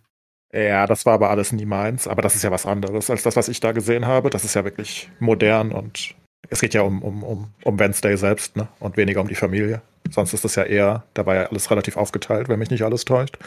Ja, 0.53 0.87
das 0.87 1.07
war 1.07 1.15
aber 1.15 1.31
alles 1.31 1.53
nie 1.53 1.67
meins. 1.67 2.09
Aber 2.09 2.23
das 2.23 2.35
ist 2.35 2.43
ja 2.43 2.51
was 2.51 2.67
anderes 2.67 3.11
als 3.11 3.23
das, 3.23 3.37
was 3.37 3.49
ich 3.49 3.61
da 3.61 3.73
gesehen 3.73 4.07
habe. 4.07 4.31
Das 4.31 4.45
ist 4.45 4.55
ja 4.55 4.65
wirklich 4.65 5.09
modern 5.21 5.73
und 5.73 6.15
es 6.49 6.61
geht 6.61 6.75
ja 6.75 6.83
um, 6.83 7.03
um, 7.03 7.23
um, 7.23 7.51
um 7.63 7.79
Wednesday 7.79 8.17
selbst, 8.17 8.57
ne? 8.57 8.69
Und 8.81 8.97
weniger 8.97 9.21
um 9.21 9.29
die 9.29 9.37
Familie. 9.37 9.83
Sonst 10.11 10.33
ist 10.33 10.45
das 10.45 10.57
ja 10.57 10.65
eher, 10.65 11.05
da 11.15 11.27
war 11.27 11.35
ja 11.37 11.43
alles 11.45 11.71
relativ 11.71 11.97
aufgeteilt, 11.97 12.49
wenn 12.49 12.59
mich 12.59 12.71
nicht 12.71 12.83
alles 12.83 13.05
täuscht. 13.05 13.39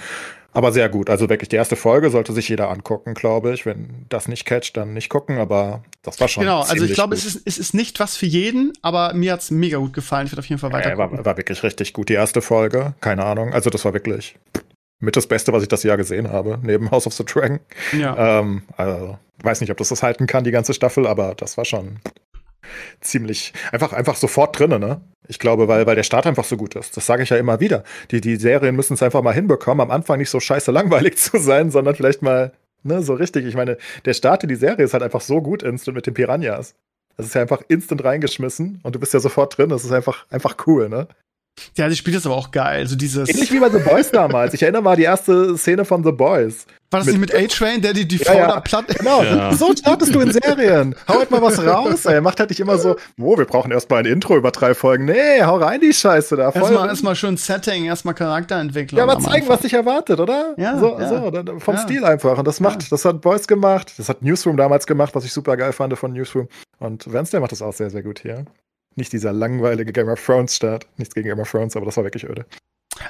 Aber 0.54 0.72
sehr 0.72 0.88
gut. 0.88 1.10
Also 1.10 1.28
wirklich, 1.30 1.50
die 1.50 1.56
erste 1.56 1.76
Folge 1.76 2.12
sollte 2.12 2.32
sich 2.32 2.48
jeder 2.48 2.70
angucken, 2.70 3.16
glaube 3.16 3.54
ich. 3.54 3.66
Wenn 3.66 4.06
das 4.08 4.28
nicht 4.28 4.46
catcht, 4.46 4.78
dann 4.78 4.94
nicht 4.94 5.10
gucken, 5.10 5.40
aber 5.40 5.84
das 6.04 6.20
war 6.22 6.28
schon. 6.28 6.44
Genau, 6.44 6.62
also 6.62 6.86
ich 6.86 6.94
glaube, 6.94 7.16
es 7.16 7.26
ist, 7.26 7.42
es 7.46 7.58
ist 7.58 7.74
nicht 7.74 8.00
was 8.00 8.16
für 8.16 8.28
jeden, 8.28 8.72
aber 8.82 9.14
mir 9.14 9.34
hat 9.34 9.42
es 9.42 9.52
mega 9.52 9.78
gut 9.80 9.94
gefallen. 9.94 10.28
Ich 10.28 10.32
werde 10.32 10.42
auf 10.42 10.46
jeden 10.46 10.60
Fall 10.60 10.72
weiter. 10.72 10.92
Ja, 10.92 10.98
war, 10.98 11.26
war 11.26 11.38
wirklich 11.38 11.64
richtig 11.64 11.92
gut, 11.92 12.08
die 12.08 12.14
erste 12.14 12.42
Folge. 12.42 12.94
Keine 13.02 13.26
Ahnung. 13.26 13.52
Also, 13.52 13.72
das 13.72 13.84
war 13.84 13.94
wirklich 13.94 14.36
mit 15.04 15.16
das 15.16 15.28
Beste, 15.28 15.52
was 15.54 15.64
ich 15.64 15.70
das 15.70 15.84
Jahr 15.84 15.98
gesehen 15.98 16.32
habe, 16.32 16.60
neben 16.64 16.90
House 16.90 17.06
of 17.06 17.14
the 17.14 17.26
Dragon. 17.26 17.60
Ja. 17.92 18.40
Ähm, 18.40 18.64
also, 18.78 19.20
weiß 19.44 19.62
nicht, 19.62 19.70
ob 19.70 19.78
das 19.78 19.90
das 19.90 20.02
halten 20.02 20.28
kann, 20.28 20.44
die 20.44 20.52
ganze 20.52 20.74
Staffel, 20.74 21.06
aber 21.06 21.36
das 21.36 21.58
war 21.58 21.66
schon 21.66 22.00
ziemlich 23.02 23.54
einfach, 23.72 23.94
einfach 23.94 24.16
sofort 24.16 24.58
drinne, 24.58 24.80
ne? 24.80 25.02
Ich 25.28 25.40
glaube, 25.40 25.68
weil, 25.68 25.86
weil 25.86 25.96
der 25.96 26.04
Start 26.04 26.26
einfach 26.26 26.46
so 26.46 26.58
gut 26.58 26.76
ist. 26.76 26.96
Das 26.98 27.06
sage 27.06 27.24
ich 27.24 27.30
ja 27.30 27.38
immer 27.38 27.60
wieder. 27.60 27.84
Die, 28.12 28.22
die 28.22 28.38
Serien 28.38 28.76
müssen 28.76 28.94
es 28.94 29.04
einfach 29.04 29.22
mal 29.22 29.34
hinbekommen, 29.34 29.82
am 29.82 29.92
Anfang 29.92 30.20
nicht 30.20 30.30
so 30.30 30.40
scheiße 30.40 30.72
langweilig 30.72 31.18
zu 31.18 31.38
sein, 31.38 31.70
sondern 31.70 31.96
vielleicht 31.96 32.22
mal, 32.22 32.54
ne, 32.84 33.02
so 33.02 33.14
richtig. 33.14 33.46
Ich 33.46 33.56
meine, 33.56 33.78
der 34.06 34.14
Start 34.14 34.44
in 34.44 34.50
die 34.50 34.56
Serie 34.56 34.86
ist 34.86 34.94
halt 34.94 35.04
einfach 35.04 35.22
so 35.22 35.42
gut 35.42 35.64
instant 35.64 35.96
mit 35.96 36.08
den 36.08 36.14
Piranhas. 36.14 36.76
Das 37.18 37.28
ist 37.28 37.36
ja 37.36 37.42
einfach 37.42 37.62
instant 37.68 38.04
reingeschmissen 38.04 38.80
und 38.84 38.96
du 38.96 39.00
bist 39.00 39.14
ja 39.14 39.20
sofort 39.20 39.58
drin. 39.58 39.70
Das 39.70 39.84
ist 39.84 39.92
einfach, 39.92 40.26
einfach 40.30 40.56
cool, 40.66 40.90
ne? 40.90 41.08
Ja, 41.76 41.88
die 41.90 41.96
spielt 41.96 42.16
das 42.16 42.26
aber 42.26 42.36
auch 42.36 42.52
geil. 42.52 42.82
Also 42.82 42.96
dieses 42.96 43.30
Ähnlich 43.30 43.52
wie 43.52 43.60
bei 43.60 43.70
The 43.70 43.80
Boys 43.80 44.12
damals. 44.12 44.54
Ich 44.54 44.62
erinnere 44.62 44.82
mal 44.82 44.96
die 44.96 45.04
erste 45.04 45.58
Szene 45.58 45.86
von 45.86 46.04
The 46.04 46.12
Boys. 46.12 46.66
War 46.92 47.00
das 47.00 47.08
mit, 47.08 47.20
nicht 47.20 47.34
mit 47.34 47.52
A-Train, 47.52 47.82
der 47.82 47.94
die, 47.94 48.08
die 48.08 48.18
ja, 48.18 48.34
ja. 48.34 48.60
platt. 48.60 48.86
Genau, 48.88 49.24
ja. 49.24 49.54
so 49.54 49.74
startest 49.76 50.14
du 50.14 50.20
in 50.20 50.32
Serien. 50.32 50.96
Hau 51.08 51.18
halt 51.18 51.32
mal 51.32 51.42
was 51.42 51.64
raus, 51.66 52.06
ey. 52.06 52.22
Macht 52.22 52.40
halt 52.40 52.52
nicht 52.52 52.60
immer 52.60 52.78
so, 52.78 52.96
oh, 53.20 53.38
wir 53.38 53.46
brauchen 53.46 53.72
erstmal 53.72 54.00
ein 54.00 54.06
Intro 54.06 54.38
über 54.38 54.52
drei 54.52 54.76
Folgen. 54.76 55.06
Nee, 55.06 55.44
hau 55.44 55.58
rein 55.58 55.82
die 55.82 55.94
Scheiße 55.94 56.36
da. 56.36 56.52
Erstmal 56.52 56.88
erst 56.88 57.18
schön 57.18 57.38
Setting, 57.38 57.86
erstmal 57.86 58.14
Charakterentwicklung. 58.14 58.98
Ja, 58.98 59.04
aber 59.06 59.20
zeigen, 59.20 59.48
was 59.48 59.62
dich 59.62 59.74
erwartet, 59.74 60.20
oder? 60.20 60.54
Ja. 60.58 60.78
So, 60.78 61.00
ja. 61.00 61.10
so 61.10 61.60
vom 61.60 61.78
Stil 61.78 62.06
einfach. 62.06 62.38
Und 62.38 62.48
das 62.48 62.60
macht, 62.60 62.92
das 62.92 63.06
hat 63.06 63.22
Boys 63.22 63.48
gemacht. 63.48 63.94
Das 63.98 64.10
hat 64.10 64.22
Newsroom 64.22 64.58
damals 64.58 64.86
gemacht, 64.86 65.16
was 65.16 65.26
ich 65.26 65.34
super 65.34 65.58
geil 65.58 65.74
fand 65.74 65.98
von 65.98 66.14
Newsroom. 66.14 66.48
Und 66.80 67.12
Wednesday 67.12 67.40
macht 67.40 67.52
das 67.52 67.62
auch 67.64 67.74
sehr, 67.74 67.90
sehr 67.90 68.04
gut 68.04 68.20
hier. 68.20 68.46
Nicht 68.96 69.14
dieser 69.14 69.34
langweilige 69.34 69.92
Game 69.92 70.10
of 70.10 70.24
Thrones 70.24 70.56
Start. 70.56 70.88
Nichts 70.98 71.14
gegen 71.16 71.28
Game 71.28 71.40
of 71.40 71.50
Thrones, 71.50 71.76
aber 71.76 71.86
das 71.86 71.98
war 71.98 72.04
wirklich 72.04 72.24
öde. 72.26 72.46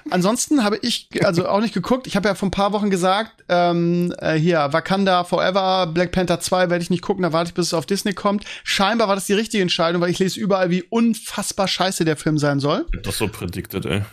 Ansonsten 0.10 0.64
habe 0.64 0.78
ich 0.82 1.10
also 1.24 1.48
auch 1.48 1.60
nicht 1.60 1.74
geguckt. 1.74 2.08
Ich 2.08 2.16
habe 2.16 2.28
ja 2.28 2.36
vor 2.36 2.48
ein 2.48 2.52
paar 2.52 2.72
Wochen 2.74 2.90
gesagt, 2.90 3.44
ähm, 3.50 4.14
äh, 4.20 4.36
hier 4.36 4.72
Wakanda 4.72 5.24
Forever, 5.24 5.88
Black 5.88 6.12
Panther 6.12 6.40
2 6.40 6.70
werde 6.70 6.84
ich 6.84 6.90
nicht 6.90 7.02
gucken, 7.02 7.24
da 7.24 7.34
warte 7.34 7.50
ich, 7.50 7.54
bis 7.54 7.68
es 7.68 7.74
auf 7.74 7.86
Disney 7.86 8.14
kommt. 8.14 8.46
Scheinbar 8.64 9.08
war 9.08 9.16
das 9.16 9.26
die 9.26 9.34
richtige 9.34 9.62
Entscheidung, 9.62 10.02
weil 10.02 10.10
ich 10.10 10.20
lese 10.20 10.40
überall, 10.40 10.70
wie 10.70 10.84
unfassbar 10.84 11.68
scheiße 11.68 12.06
der 12.06 12.18
Film 12.18 12.38
sein 12.38 12.60
soll. 12.60 12.86
Das 13.04 13.18
so 13.18 13.28
predicted, 13.28 13.86
ey. 13.86 14.04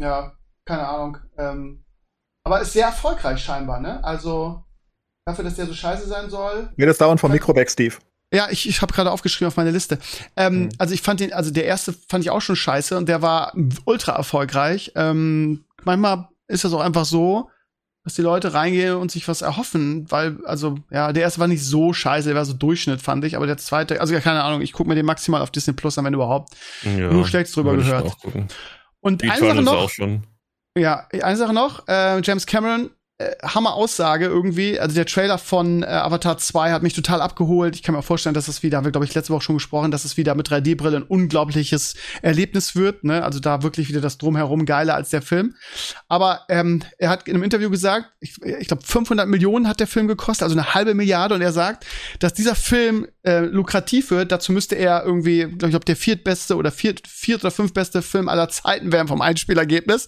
Ja, 0.00 0.32
keine 0.64 0.86
Ahnung. 0.86 1.18
Ähm, 1.36 1.84
aber 2.44 2.60
ist 2.60 2.72
sehr 2.72 2.86
erfolgreich 2.86 3.40
scheinbar, 3.40 3.80
ne? 3.80 4.02
Also 4.02 4.64
dafür, 5.26 5.44
dass 5.44 5.56
der 5.56 5.66
so 5.66 5.74
scheiße 5.74 6.06
sein 6.06 6.30
soll. 6.30 6.70
Mir 6.76 6.86
das 6.86 6.98
dauernd 6.98 7.20
vom 7.20 7.32
Mikro 7.32 7.54
weg, 7.54 7.70
Steve. 7.70 7.96
Ja, 8.32 8.48
ich, 8.50 8.68
ich 8.68 8.82
habe 8.82 8.92
gerade 8.92 9.10
aufgeschrieben 9.10 9.48
auf 9.48 9.56
meine 9.56 9.70
Liste. 9.70 9.98
Ähm, 10.36 10.64
mhm. 10.64 10.68
Also 10.78 10.92
ich 10.92 11.00
fand 11.00 11.20
den, 11.20 11.32
also 11.32 11.50
der 11.50 11.64
erste 11.64 11.94
fand 12.08 12.24
ich 12.24 12.30
auch 12.30 12.42
schon 12.42 12.56
scheiße 12.56 12.96
und 12.96 13.08
der 13.08 13.22
war 13.22 13.54
ultra 13.84 14.12
erfolgreich. 14.12 14.92
Ähm, 14.96 15.64
manchmal 15.84 16.28
ist 16.46 16.64
das 16.64 16.72
auch 16.72 16.80
einfach 16.80 17.06
so, 17.06 17.48
dass 18.04 18.14
die 18.14 18.22
Leute 18.22 18.54
reingehen 18.54 18.96
und 18.96 19.10
sich 19.10 19.28
was 19.28 19.42
erhoffen, 19.42 20.10
weil, 20.10 20.38
also, 20.44 20.76
ja, 20.90 21.12
der 21.12 21.24
erste 21.24 21.40
war 21.40 21.48
nicht 21.48 21.64
so 21.64 21.92
scheiße, 21.92 22.28
der 22.28 22.36
war 22.36 22.44
so 22.44 22.54
Durchschnitt, 22.54 23.02
fand 23.02 23.24
ich, 23.24 23.36
aber 23.36 23.46
der 23.46 23.58
zweite, 23.58 24.00
also 24.00 24.14
ja, 24.14 24.20
keine 24.20 24.42
Ahnung, 24.42 24.62
ich 24.62 24.72
gucke 24.72 24.88
mir 24.88 24.94
den 24.94 25.04
maximal 25.04 25.42
auf 25.42 25.50
Disney 25.50 25.74
Plus 25.74 25.98
an, 25.98 26.06
wenn 26.06 26.14
überhaupt. 26.14 26.54
Ja, 26.84 27.10
Nur 27.10 27.26
schlecht 27.26 27.54
drüber 27.54 27.76
gehört. 27.76 28.16
Und 29.00 29.22
eine 29.22 29.36
Sache 29.38 29.62
noch. 29.62 29.90
Ja, 30.76 31.06
eine 31.10 31.36
Sache 31.36 31.52
noch, 31.52 31.86
äh, 31.88 32.20
James 32.22 32.46
Cameron 32.46 32.90
äh, 33.18 33.34
Hammer 33.42 33.74
Aussage 33.74 34.26
irgendwie. 34.26 34.78
Also 34.78 34.94
der 34.94 35.04
Trailer 35.04 35.38
von 35.38 35.82
äh, 35.82 35.86
Avatar 35.86 36.38
2 36.38 36.70
hat 36.70 36.84
mich 36.84 36.94
total 36.94 37.20
abgeholt. 37.20 37.74
Ich 37.74 37.82
kann 37.82 37.94
mir 37.94 37.98
auch 37.98 38.04
vorstellen, 38.04 38.34
dass 38.34 38.46
es 38.46 38.62
wieder, 38.62 38.78
haben 38.78 38.84
wir 38.84 38.92
glaube 38.92 39.06
ich 39.06 39.14
letzte 39.14 39.32
Woche 39.32 39.42
schon 39.42 39.56
gesprochen, 39.56 39.90
dass 39.90 40.04
es 40.04 40.16
wieder 40.16 40.36
mit 40.36 40.48
3D-Brille 40.48 40.98
ein 40.98 41.02
unglaubliches 41.02 41.94
Erlebnis 42.22 42.76
wird. 42.76 43.02
Ne? 43.02 43.24
Also 43.24 43.40
da 43.40 43.64
wirklich 43.64 43.88
wieder 43.88 44.00
das 44.00 44.18
Drumherum 44.18 44.66
geiler 44.66 44.94
als 44.94 45.10
der 45.10 45.22
Film. 45.22 45.56
Aber 46.06 46.42
ähm, 46.48 46.84
er 46.98 47.10
hat 47.10 47.26
in 47.26 47.34
einem 47.34 47.42
Interview 47.42 47.70
gesagt, 47.70 48.06
ich, 48.20 48.40
ich 48.42 48.68
glaube 48.68 48.84
500 48.84 49.28
Millionen 49.28 49.66
hat 49.66 49.80
der 49.80 49.88
Film 49.88 50.06
gekostet, 50.06 50.44
also 50.44 50.56
eine 50.56 50.74
halbe 50.74 50.94
Milliarde. 50.94 51.34
Und 51.34 51.42
er 51.42 51.52
sagt, 51.52 51.86
dass 52.20 52.34
dieser 52.34 52.54
Film 52.54 53.08
äh, 53.24 53.40
lukrativ 53.40 54.10
wird. 54.10 54.32
Dazu 54.32 54.52
müsste 54.52 54.76
er 54.76 55.04
irgendwie, 55.04 55.40
glaube 55.40 55.66
ich, 55.66 55.70
glaub, 55.70 55.84
der 55.84 55.96
viertbeste 55.96 56.56
oder 56.56 56.70
viert, 56.70 57.06
viert 57.06 57.42
oder 57.42 57.50
fünftbeste 57.50 58.02
Film 58.02 58.28
aller 58.28 58.48
Zeiten 58.48 58.92
werden 58.92 59.08
vom 59.08 59.20
Einspielergebnis. 59.20 60.06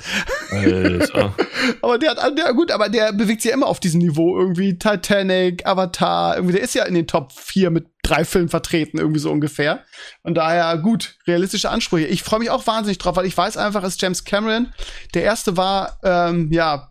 aber 1.83 1.99
der 1.99 2.11
hat, 2.11 2.39
der, 2.39 2.55
gut, 2.55 2.71
aber 2.71 2.89
der 2.89 3.00
der 3.01 3.13
bewegt 3.13 3.43
sich 3.43 3.51
ja 3.51 3.55
immer 3.57 3.67
auf 3.67 3.81
diesem 3.81 4.01
Niveau 4.01 4.39
irgendwie. 4.39 4.79
Titanic, 4.79 5.67
Avatar, 5.67 6.37
irgendwie, 6.37 6.55
der 6.55 6.63
ist 6.63 6.75
ja 6.75 6.85
in 6.85 6.95
den 6.95 7.07
Top 7.07 7.33
4 7.33 7.71
mit 7.71 7.87
drei 8.03 8.25
Filmen 8.25 8.49
vertreten, 8.49 8.99
irgendwie 8.99 9.21
so 9.21 9.31
ungefähr. 9.31 9.85
Und 10.23 10.35
daher 10.35 10.77
gut, 10.79 11.17
realistische 11.27 11.71
Ansprüche. 11.71 12.07
Ich 12.07 12.23
freue 12.23 12.41
mich 12.41 12.51
auch 12.51 12.67
wahnsinnig 12.67 12.99
drauf, 12.99 13.17
weil 13.17 13.27
ich 13.27 13.37
weiß 13.37 13.57
einfach, 13.57 13.83
es 13.85 13.95
ist 13.95 14.03
James 14.03 14.25
Cameron. 14.25 14.73
Der 15.15 15.23
erste 15.23 15.57
war, 15.57 15.99
ähm, 16.03 16.53
ja, 16.53 16.91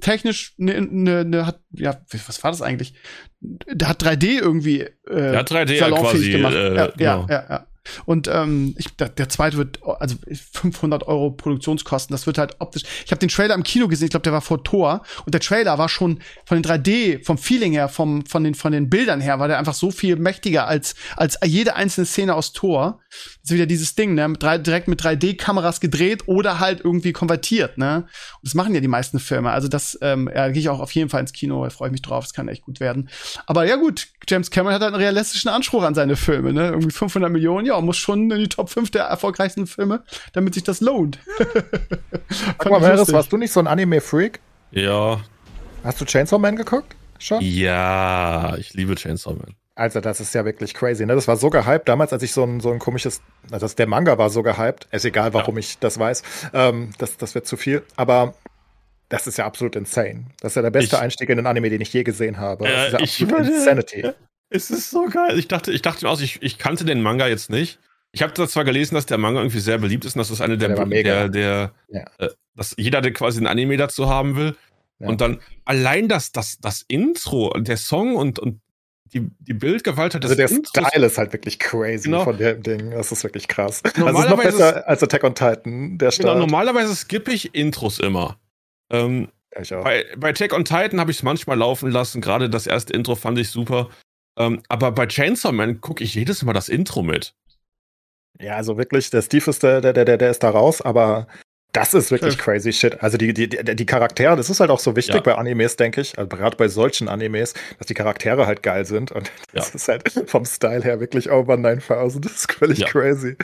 technisch 0.00 0.54
ne, 0.58 0.80
ne, 0.82 1.24
ne, 1.24 1.46
hat, 1.46 1.60
ja, 1.72 1.98
was 2.26 2.44
war 2.44 2.50
das 2.50 2.60
eigentlich? 2.60 2.94
Der 3.40 3.88
hat 3.88 4.02
3D 4.02 4.38
irgendwie 4.40 4.80
äh, 4.80 4.90
Der 5.06 5.38
hat 5.38 5.50
3D 5.50 5.72
ja 5.74 5.88
quasi, 5.90 6.30
gemacht. 6.30 6.54
äh, 6.54 6.76
ja, 6.76 6.86
genau. 6.88 7.26
ja, 7.28 7.34
ja, 7.34 7.46
ja. 7.48 7.66
Und 8.04 8.28
ähm, 8.28 8.74
ich, 8.78 8.96
der, 8.96 9.08
der 9.08 9.28
zweite 9.28 9.56
wird, 9.56 9.80
also 9.82 10.16
500 10.52 11.06
Euro 11.06 11.30
Produktionskosten, 11.30 12.14
das 12.14 12.26
wird 12.26 12.38
halt 12.38 12.56
optisch. 12.60 12.82
Ich 13.04 13.10
habe 13.10 13.18
den 13.18 13.28
Trailer 13.28 13.54
im 13.54 13.62
Kino 13.62 13.88
gesehen, 13.88 14.06
ich 14.06 14.10
glaube, 14.10 14.24
der 14.24 14.32
war 14.32 14.40
vor 14.40 14.62
Tor. 14.62 15.02
Und 15.24 15.34
der 15.34 15.40
Trailer 15.40 15.78
war 15.78 15.88
schon 15.88 16.20
von 16.44 16.60
den 16.60 16.64
3D, 16.64 17.24
vom 17.24 17.38
Feeling 17.38 17.72
her, 17.72 17.88
vom, 17.88 18.24
von, 18.26 18.44
den, 18.44 18.54
von 18.54 18.72
den 18.72 18.88
Bildern 18.88 19.20
her, 19.20 19.38
war 19.38 19.48
der 19.48 19.58
einfach 19.58 19.74
so 19.74 19.90
viel 19.90 20.16
mächtiger 20.16 20.66
als, 20.66 20.94
als 21.16 21.38
jede 21.44 21.74
einzelne 21.74 22.06
Szene 22.06 22.34
aus 22.34 22.52
Tor. 22.52 23.00
Das 23.42 23.50
ist 23.50 23.56
wieder 23.56 23.66
dieses 23.66 23.96
Ding, 23.96 24.14
ne? 24.14 24.28
Mit 24.28 24.40
drei, 24.40 24.56
direkt 24.58 24.86
mit 24.86 25.02
3D-Kameras 25.02 25.80
gedreht 25.80 26.28
oder 26.28 26.60
halt 26.60 26.80
irgendwie 26.84 27.12
konvertiert, 27.12 27.76
ne? 27.76 28.04
Und 28.36 28.44
das 28.44 28.54
machen 28.54 28.72
ja 28.72 28.80
die 28.80 28.86
meisten 28.88 29.18
Filme. 29.18 29.50
Also 29.50 29.66
das, 29.66 29.98
ähm, 30.00 30.30
ja, 30.32 30.48
gehe 30.48 30.60
ich 30.60 30.68
auch 30.68 30.78
auf 30.78 30.92
jeden 30.92 31.10
Fall 31.10 31.20
ins 31.20 31.32
Kino, 31.32 31.64
da 31.64 31.70
freue 31.70 31.88
ich 31.88 31.92
mich 31.92 32.02
drauf, 32.02 32.24
das 32.24 32.34
kann 32.34 32.46
echt 32.46 32.62
gut 32.62 32.78
werden. 32.78 33.08
Aber 33.46 33.66
ja 33.66 33.74
gut, 33.74 34.06
James 34.28 34.52
Cameron 34.52 34.74
hat 34.74 34.82
halt 34.82 34.94
einen 34.94 35.02
realistischen 35.02 35.50
Anspruch 35.50 35.82
an 35.82 35.96
seine 35.96 36.14
Filme, 36.14 36.52
ne? 36.52 36.68
Irgendwie 36.68 36.92
500 36.92 37.32
Millionen, 37.32 37.66
ja, 37.66 37.80
muss 37.80 37.96
schon 37.96 38.30
in 38.30 38.38
die 38.38 38.48
Top 38.48 38.70
5 38.70 38.92
der 38.92 39.04
erfolgreichsten 39.04 39.66
Filme, 39.66 40.04
damit 40.34 40.54
sich 40.54 40.62
das 40.62 40.80
lohnt. 40.80 41.18
Sag 42.28 42.70
mal, 42.70 42.80
Meres, 42.80 43.12
warst 43.12 43.32
du 43.32 43.36
nicht 43.36 43.52
so 43.52 43.58
ein 43.58 43.66
Anime-Freak? 43.66 44.38
Ja. 44.70 45.20
Hast 45.82 46.00
du 46.00 46.04
Chainsaw 46.04 46.38
Man 46.38 46.54
geguckt? 46.54 46.94
Schon? 47.18 47.40
Ja, 47.40 48.56
ich 48.56 48.74
liebe 48.74 48.94
Chainsaw 48.94 49.34
Man. 49.34 49.56
Also, 49.74 50.00
das 50.00 50.20
ist 50.20 50.34
ja 50.34 50.44
wirklich 50.44 50.74
crazy, 50.74 51.06
ne? 51.06 51.14
Das 51.14 51.28
war 51.28 51.36
so 51.36 51.48
gehypt 51.48 51.88
damals, 51.88 52.12
als 52.12 52.22
ich 52.22 52.32
so 52.32 52.44
ein, 52.44 52.60
so 52.60 52.70
ein 52.70 52.78
komisches, 52.78 53.22
also 53.50 53.66
der 53.68 53.86
Manga 53.86 54.18
war 54.18 54.28
so 54.28 54.42
gehypt. 54.42 54.86
Ist 54.90 55.04
egal, 55.04 55.32
warum 55.32 55.54
ja. 55.54 55.60
ich 55.60 55.78
das 55.78 55.98
weiß. 55.98 56.22
Ähm, 56.52 56.90
das, 56.98 57.16
das 57.16 57.34
wird 57.34 57.46
zu 57.46 57.56
viel. 57.56 57.82
Aber 57.96 58.34
das 59.08 59.26
ist 59.26 59.38
ja 59.38 59.46
absolut 59.46 59.76
insane. 59.76 60.26
Das 60.40 60.52
ist 60.52 60.56
ja 60.56 60.62
der 60.62 60.70
beste 60.70 60.96
ich, 60.96 61.02
Einstieg 61.02 61.28
in 61.30 61.36
den 61.36 61.46
Anime, 61.46 61.70
den 61.70 61.80
ich 61.80 61.92
je 61.92 62.02
gesehen 62.02 62.38
habe. 62.38 62.64
Das 62.64 62.72
äh, 62.72 62.86
ist 62.86 62.92
ja 62.92 63.00
ich 63.00 63.22
absolut 63.22 63.46
würde, 63.46 63.56
Insanity. 63.56 64.10
Es 64.54 64.70
ist 64.70 64.90
so 64.90 65.06
geil. 65.06 65.38
Ich 65.38 65.48
dachte, 65.48 65.72
ich 65.72 65.80
dachte 65.80 66.06
aus, 66.06 66.20
ich, 66.20 66.42
ich 66.42 66.58
kannte 66.58 66.84
den 66.84 67.00
Manga 67.00 67.26
jetzt 67.26 67.48
nicht. 67.48 67.78
Ich 68.12 68.22
habe 68.22 68.34
zwar 68.34 68.64
gelesen, 68.64 68.94
dass 68.94 69.06
der 69.06 69.16
Manga 69.16 69.40
irgendwie 69.40 69.60
sehr 69.60 69.78
beliebt 69.78 70.04
ist 70.04 70.14
und 70.14 70.18
dass 70.18 70.28
das 70.28 70.42
eine 70.42 70.58
der, 70.58 70.74
der, 70.74 70.86
der, 70.86 71.28
der 71.30 71.72
ja. 71.88 72.04
äh, 72.18 72.28
dass 72.54 72.74
jeder, 72.76 73.00
der 73.00 73.14
quasi 73.14 73.40
ein 73.40 73.46
Anime 73.46 73.78
dazu 73.78 74.10
haben 74.10 74.36
will. 74.36 74.54
Ja. 74.98 75.08
Und 75.08 75.22
dann 75.22 75.40
allein 75.64 76.08
das, 76.08 76.32
das, 76.32 76.58
das 76.60 76.84
Intro, 76.86 77.50
der 77.58 77.78
Song 77.78 78.14
und, 78.14 78.38
und 78.38 78.60
die, 79.14 79.30
die 79.40 79.52
Bildgewalt 79.54 80.14
hat 80.14 80.24
Also 80.24 80.34
der 80.34 80.50
Intros, 80.50 80.70
Style 80.86 81.06
ist 81.06 81.18
halt 81.18 81.32
wirklich 81.32 81.58
crazy 81.58 82.04
Genau. 82.04 82.24
von 82.24 82.36
dem 82.38 82.62
Ding. 82.62 82.90
Das 82.92 83.12
ist 83.12 83.22
wirklich 83.24 83.46
krass. 83.48 83.82
Also 83.84 83.88
es 83.88 83.98
ist 83.98 83.98
noch 84.04 84.12
Normalerweise 84.12 84.56
besser 84.58 84.88
als 84.88 85.02
Attack 85.02 85.24
on 85.24 85.34
Titan, 85.34 85.98
der 85.98 86.10
Genau, 86.10 86.30
Start. 86.30 86.38
normalerweise 86.38 86.94
skippe 86.94 87.30
ich 87.32 87.54
Intros 87.54 87.98
immer. 87.98 88.38
Ähm, 88.90 89.28
ich 89.60 89.74
auch. 89.74 89.84
bei, 89.84 90.06
bei 90.16 90.30
Attack 90.30 90.54
on 90.54 90.64
Titan 90.64 90.98
habe 90.98 91.10
ich 91.10 91.18
es 91.18 91.22
manchmal 91.22 91.58
laufen 91.58 91.90
lassen. 91.90 92.20
Gerade 92.20 92.48
das 92.48 92.66
erste 92.66 92.92
Intro 92.94 93.14
fand 93.14 93.38
ich 93.38 93.50
super. 93.50 93.90
Ähm, 94.38 94.62
aber 94.68 94.92
bei 94.92 95.06
Chainsaw 95.06 95.52
Man 95.52 95.80
gucke 95.82 96.02
ich 96.02 96.14
jedes 96.14 96.42
Mal 96.42 96.54
das 96.54 96.70
Intro 96.70 97.02
mit. 97.02 97.34
Ja, 98.40 98.56
also 98.56 98.78
wirklich, 98.78 99.10
der 99.10 99.20
Steve 99.22 99.50
ist 99.50 99.62
der, 99.62 99.80
der, 99.82 99.92
der, 99.92 100.16
der 100.16 100.30
ist 100.30 100.42
da 100.42 100.48
raus, 100.50 100.80
aber 100.80 101.26
das 101.72 101.94
ist 101.94 102.10
wirklich 102.10 102.34
Ja. 102.36 102.40
crazy 102.42 102.72
shit. 102.72 103.02
Also 103.02 103.16
die, 103.16 103.32
die, 103.32 103.48
die, 103.48 103.76
die 103.76 103.86
Charaktere, 103.86 104.36
das 104.36 104.50
ist 104.50 104.60
halt 104.60 104.70
auch 104.70 104.78
so 104.78 104.94
wichtig 104.96 105.14
Ja. 105.14 105.20
bei 105.22 105.34
Animes, 105.36 105.76
denke 105.76 106.00
ich, 106.02 106.18
also 106.18 106.28
gerade 106.28 106.56
bei 106.56 106.68
solchen 106.68 107.08
Animes, 107.08 107.54
dass 107.78 107.86
die 107.86 107.94
Charaktere 107.94 108.46
halt 108.46 108.62
geil 108.62 108.84
sind 108.84 109.10
und 109.12 109.30
das 109.54 109.68
Ja. 109.70 109.74
ist 109.74 109.88
halt 109.88 110.30
vom 110.30 110.44
Style 110.44 110.82
her 110.84 111.00
wirklich 111.00 111.30
over 111.30 111.56
9000. 111.56 112.24
Das 112.26 112.32
ist 112.32 112.52
völlig 112.52 112.78
Ja. 112.80 112.88
crazy. 112.88 113.36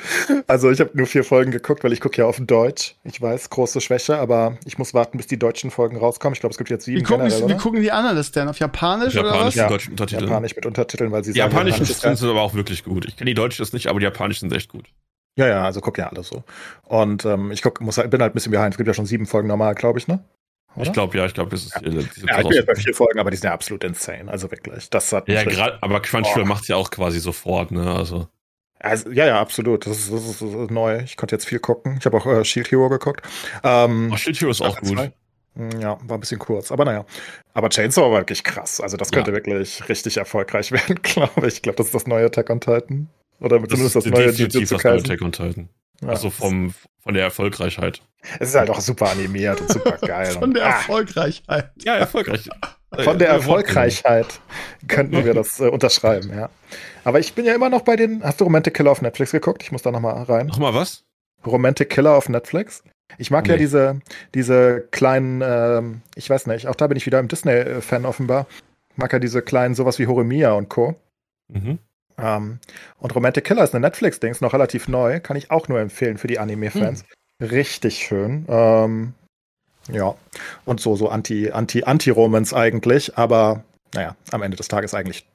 Also 0.47 0.71
ich 0.71 0.81
habe 0.81 0.91
nur 0.95 1.07
vier 1.07 1.25
Folgen 1.25 1.51
geguckt, 1.51 1.85
weil 1.85 1.93
ich 1.93 2.01
gucke 2.01 2.19
ja 2.19 2.27
auf 2.27 2.39
Deutsch. 2.41 2.95
Ich 3.05 3.21
weiß, 3.21 3.51
große 3.51 3.81
Schwäche, 3.81 4.19
aber 4.19 4.59
ich 4.67 4.79
muss 4.79 4.95
warten, 4.95 5.17
bis 5.19 5.27
die 5.27 5.39
deutschen 5.39 5.71
Folgen 5.71 5.97
rauskommen. 5.97 6.35
Ich 6.35 6.41
glaube, 6.41 6.53
es 6.53 6.59
gibt 6.59 6.71
jetzt 6.71 6.87
Wie 6.87 6.93
sieben 6.97 7.05
gucken, 7.07 7.25
generell, 7.27 7.41
wie 7.49 7.53
oder? 7.53 7.63
gucken 7.63 7.81
die 7.81 7.91
anderen 7.93 8.17
das 8.17 8.31
denn? 8.33 8.49
Auf 8.49 8.59
Japanisch, 8.59 9.15
oder 9.17 9.25
was? 9.31 9.55
Japanischen 9.55 9.59
Ja. 9.59 9.69
deutschen 9.69 9.91
Untertiteln. 9.93 10.29
Japanisch 10.29 10.55
mit 10.57 10.67
Untertiteln, 10.67 11.13
weil 11.13 11.25
sie 11.25 11.33
Die 11.33 11.39
sagen, 11.39 11.51
japanischen 11.51 11.85
Japanisch 11.87 12.19
sind 12.21 12.29
aber 12.31 12.43
auch 12.43 12.55
wirklich 12.55 12.85
gut. 12.85 13.07
Ich 13.07 13.17
kenne 13.17 13.31
die 13.31 13.35
deutschen 13.35 13.65
jetzt 13.65 13.73
nicht, 13.73 13.87
aber 13.87 13.99
die 14.01 14.05
japanischen 14.05 14.49
sind 14.51 14.57
echt 14.57 14.69
gut. 14.71 14.85
Ja, 15.39 15.47
ja, 15.47 15.65
also 15.65 15.81
guck 15.81 15.97
ja 15.99 16.09
alles 16.09 16.29
so. 16.29 16.43
Und 16.85 17.25
ähm, 17.25 17.53
ich 17.53 17.63
guck, 17.63 17.81
muss, 17.81 17.97
halt- 17.97 18.11
bin 18.11 18.21
halt 18.21 18.33
ein 18.33 18.35
bisschen 18.35 18.51
behind. 18.53 18.75
Es 18.75 18.77
gibt 18.77 18.89
ja 18.89 18.95
schon 18.95 19.07
sieben 19.07 19.25
Folgen 19.27 19.47
normal, 19.49 19.75
glaube 19.75 19.99
ich, 19.99 20.09
ne? 20.09 20.23
Ich 20.75 20.83
Oder? 20.83 20.91
glaube, 20.93 21.17
ja, 21.17 21.25
ich 21.27 21.35
glaube, 21.35 21.51
das 21.51 21.65
ist 21.65 21.75
die 21.81 21.91
sind 21.91 22.29
Ja, 22.29 22.41
ich 22.41 22.47
bin 22.49 22.57
jetzt 22.57 22.67
bei 22.67 22.75
vier 22.75 22.93
Folgen, 22.95 23.19
aber 23.19 23.31
die 23.31 23.37
sind 23.37 23.45
ja 23.47 23.53
absolut 23.55 23.85
insane. 23.85 24.31
Also 24.31 24.51
wirklich. 24.51 24.91
Das 24.91 25.13
hat 25.13 25.29
ja 25.29 25.43
gerade, 25.45 25.79
aber 25.83 26.01
Crunchyroll 26.01 26.43
Oh. 26.43 26.47
macht 26.47 26.69
ja 26.69 26.77
auch 26.77 26.91
quasi 26.91 27.21
sofort, 27.21 27.71
ne? 27.71 27.91
Also. 27.95 28.29
Also, 28.81 29.11
ja, 29.11 29.27
ja, 29.27 29.41
absolut. 29.41 29.87
Das 29.87 29.99
ist, 29.99 30.13
das, 30.13 30.25
ist, 30.25 30.43
das 30.43 30.51
ist 30.55 30.71
neu. 30.71 30.99
Ich 31.05 31.17
konnte 31.17 31.35
jetzt 31.35 31.47
viel 31.47 31.59
gucken. 31.59 31.97
Ich 31.99 32.07
habe 32.07 32.17
auch 32.17 32.27
äh, 32.27 32.45
Shield 32.45 32.71
Hero 32.71 32.89
geguckt. 32.89 33.23
Ähm, 33.65 34.11
Oh, 34.13 34.17
Shield 34.17 34.41
Hero 34.41 34.51
ist 34.51 34.61
auch 34.61 34.79
gut. 34.79 34.89
zwei. 34.89 35.13
Mm, 35.55 35.81
Ja, 35.81 35.99
war 36.05 36.17
ein 36.17 36.21
bisschen 36.21 36.39
kurz, 36.39 36.71
aber 36.71 36.85
naja. 36.85 37.05
Aber 37.55 37.71
Chainsaw 37.71 38.03
war 38.13 38.19
wirklich 38.21 38.45
krass. 38.45 38.81
Also 38.81 38.97
das 38.97 39.11
Ja. 39.11 39.17
könnte 39.17 39.33
wirklich 39.33 39.89
richtig 39.89 40.17
erfolgreich 40.19 40.71
werden, 40.73 41.01
glaube 41.03 41.49
ich. 41.49 41.55
Ich 41.55 41.63
glaube, 41.63 41.77
das 41.77 41.87
ist 41.87 41.95
das 41.95 42.07
neue 42.07 42.27
Attack 42.27 42.51
on 42.51 42.61
Titan. 42.61 43.09
Oder 43.41 43.61
Das 43.61 43.69
zumindest 43.69 43.97
ist 43.97 44.07
das 44.07 44.13
neue 44.13 44.31
Jujutsu 44.31 44.75
das 44.75 44.83
Kaisen. 44.83 45.05
Attack 45.07 45.23
on 45.23 45.33
Titan. 45.33 45.69
Ja. 46.01 46.09
Also 46.09 46.31
vom, 46.31 46.75
von 47.01 47.15
der 47.15 47.25
Erfolgreichheit. 47.25 48.03
Es 48.39 48.51
ist 48.51 48.55
halt 48.55 48.71
auch 48.71 48.81
super 48.81 49.11
animiert 49.11 49.61
und 49.61 49.71
super 49.73 49.99
geil. 50.07 50.27
Von 50.27 50.55
der 50.55 50.65
ah, 50.67 50.71
Erfolgreichheit. 50.71 51.73
Ja, 51.83 51.97
erfolgreich. 51.97 52.49
Von 53.03 53.19
der 53.19 53.29
Erfolgreichheit 53.29 54.41
könnten 54.87 55.25
wir 55.25 55.35
das 55.35 55.61
äh, 55.61 55.69
unterschreiben, 55.69 56.31
ja. 56.35 56.51
Aber 57.05 57.21
ich 57.21 57.35
bin 57.35 57.45
ja 57.45 57.55
immer 57.55 57.69
noch 57.69 57.83
bei 57.83 57.97
den. 57.97 58.23
Hast 58.23 58.41
du 58.41 58.45
Romantic 58.45 58.75
Killer 58.75 58.91
auf 58.93 59.03
Netflix 59.03 59.33
geguckt? 59.33 59.63
Ich 59.63 59.73
muss 59.73 59.83
da 59.83 59.91
nochmal 59.91 60.23
rein. 60.23 60.47
Nochmal 60.47 60.75
was? 60.75 61.05
Romantic 61.45 61.91
Killer 61.91 62.15
auf 62.15 62.29
Netflix. 62.29 62.83
Ich 63.17 63.31
mag 63.31 63.47
ja 63.49 63.55
Nee. 63.55 63.61
diese, 63.61 64.01
diese 64.35 64.87
kleinen, 64.91 65.43
ähm, 65.45 66.03
ich 66.15 66.29
weiß 66.29 66.47
nicht, 66.47 66.67
auch 66.67 66.75
da 66.75 66.87
bin 66.87 66.97
ich 66.97 67.07
wieder 67.07 67.19
im 67.21 67.29
Disney-Fan 67.29 68.05
offenbar. 68.05 68.47
Ich 68.91 68.97
mag 68.99 69.13
ja 69.13 69.19
diese 69.19 69.43
kleinen, 69.43 69.75
sowas 69.75 69.99
wie 69.99 70.07
Horemia 70.07 70.53
und 70.53 70.69
Co. 70.69 70.95
Mhm. 71.49 71.79
Ähm, 72.19 72.59
und 72.99 73.15
Romantic 73.15 73.45
Killer 73.45 73.65
ist 73.65 73.75
eine 73.75 73.87
Netflix-Dings, 73.87 74.41
noch 74.41 74.53
relativ 74.53 74.89
neu. 74.89 75.21
Kann 75.21 75.37
ich 75.37 75.51
auch 75.51 75.69
nur 75.69 75.81
empfehlen 75.81 76.19
für 76.19 76.27
die 76.27 76.39
Anime-Fans. 76.39 77.05
Richtig 77.41 77.99
schön. 77.99 78.45
Ähm, 78.49 79.15
ja. 79.91 80.15
Und 80.65 80.81
so, 80.81 80.97
so 80.97 81.09
Anti, 81.09 81.51
Anti, 81.51 81.85
Anti-Romance 81.85 82.55
eigentlich, 82.55 83.17
aber 83.17 83.65
naja, 83.95 84.17
am 84.33 84.43
Ende 84.43 84.57
des 84.57 84.69
Tages 84.69 84.93
eigentlich, 84.95 85.27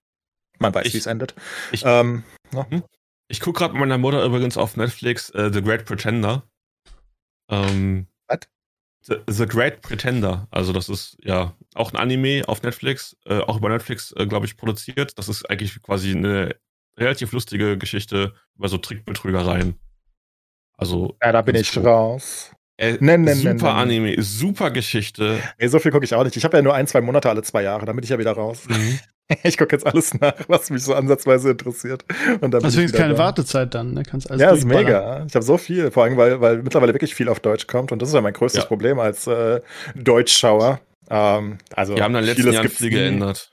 man 0.60 0.74
weiß, 0.76 0.94
wie 0.94 0.98
es 0.98 1.08
endet. 1.08 1.34
ich- 1.72 1.84
ähm, 1.86 2.24
ne? 2.52 2.84
Ich 3.30 3.40
gucke 3.40 3.60
gerade 3.60 3.74
mit 3.74 3.80
meiner 3.80 3.98
Mutter 3.98 4.24
übrigens 4.24 4.58
auf 4.58 4.76
Netflix 4.78 5.30
äh, 5.32 5.50
The 5.52 5.62
Great 5.64 5.86
Pretender. 5.86 6.44
Ähm, 7.50 8.08
Was? 8.28 8.40
The, 9.06 9.16
The 9.28 9.46
Great 9.48 9.82
Pretender. 9.82 10.48
Also 10.52 10.72
das 10.74 10.90
ist 10.90 11.18
ja 11.24 11.56
auch 11.74 11.92
ein 11.94 11.98
Anime 11.98 12.44
auf 12.48 12.62
Netflix, 12.62 13.16
äh, 13.26 13.40
auch 13.40 13.58
über 13.58 13.70
Netflix, 13.70 14.14
äh, 14.18 14.28
glaube 14.28 14.46
ich, 14.46 14.58
produziert. 14.58 15.18
Das 15.18 15.30
ist 15.30 15.50
eigentlich 15.50 15.82
quasi 15.82 16.12
eine 16.12 16.56
relativ 16.98 17.32
lustige 17.32 17.78
Geschichte 17.78 18.34
über 18.58 18.68
so 18.70 18.78
Trickbetrügereien. 18.78 19.76
Also 20.78 21.16
ja, 21.22 21.32
da 21.32 21.42
bin 21.42 21.56
ich 21.56 21.76
cool. 21.78 21.88
raus. 21.88 22.52
äh, 22.78 22.98
Nen, 23.00 23.22
nen, 23.24 23.36
super 23.36 23.54
nen. 23.74 23.82
Anime, 23.82 24.16
super 24.22 24.72
Geschichte. 24.72 25.38
Nee, 25.60 25.68
so 25.68 25.80
viel 25.80 25.92
gucke 25.92 26.06
ich 26.06 26.14
auch 26.16 26.24
nicht. 26.24 26.36
Ich 26.36 26.44
habe 26.44 26.58
ja 26.58 26.64
nur 26.64 26.74
ein, 26.74 26.88
zwei 26.88 27.02
Monate 27.02 27.30
alle 27.30 27.44
zwei 27.44 27.62
Jahre, 27.64 27.86
dann 27.86 27.96
bin 27.96 28.04
ich 28.04 28.10
ja 28.10 28.20
wieder 28.20 28.32
raus. 28.34 28.64
Ich 29.44 29.58
gucke 29.58 29.74
jetzt 29.74 29.88
alles 29.88 30.14
nach, 30.20 30.34
was 30.50 30.70
mich 30.70 30.84
so 30.84 30.94
ansatzweise 30.94 31.52
interessiert. 31.52 32.04
Und 32.42 32.52
dann 32.52 32.52
bin 32.52 32.64
Deswegen 32.64 32.86
ich 32.88 32.92
ist 32.92 32.96
keine 32.98 33.14
da. 33.14 33.20
Wartezeit 33.20 33.74
dann, 33.74 33.94
ne? 33.94 34.04
Kannst 34.04 34.30
alles 34.30 34.42
Ja, 34.42 34.52
ist 34.52 34.66
mega. 34.66 35.26
Ich 35.26 35.34
habe 35.34 35.44
so 35.46 35.58
viel, 35.58 35.92
vor 35.92 36.04
allem, 36.04 36.18
weil, 36.18 36.42
weil 36.42 36.62
mittlerweile 36.62 36.94
wirklich 36.94 37.16
viel 37.16 37.30
auf 37.30 37.40
Deutsch 37.40 37.66
kommt. 37.66 37.94
Und 37.94 38.02
das 38.02 38.10
ist 38.10 38.16
ja 38.16 38.22
mein 38.22 38.34
größtes 38.34 38.64
Ja. 38.64 38.68
Problem 38.68 39.00
als 39.00 39.26
äh, 39.26 39.62
Deutschschauer. 39.96 40.82
Ähm, 41.10 41.58
also 41.74 41.96
Die 41.96 42.02
haben 42.02 42.14
dann 42.14 42.26
in 42.26 42.36
den 42.36 42.46
letzten 42.46 42.62
gibt's 42.64 42.78
viel 42.78 42.90
nie. 42.90 42.96
geändert. 42.96 43.53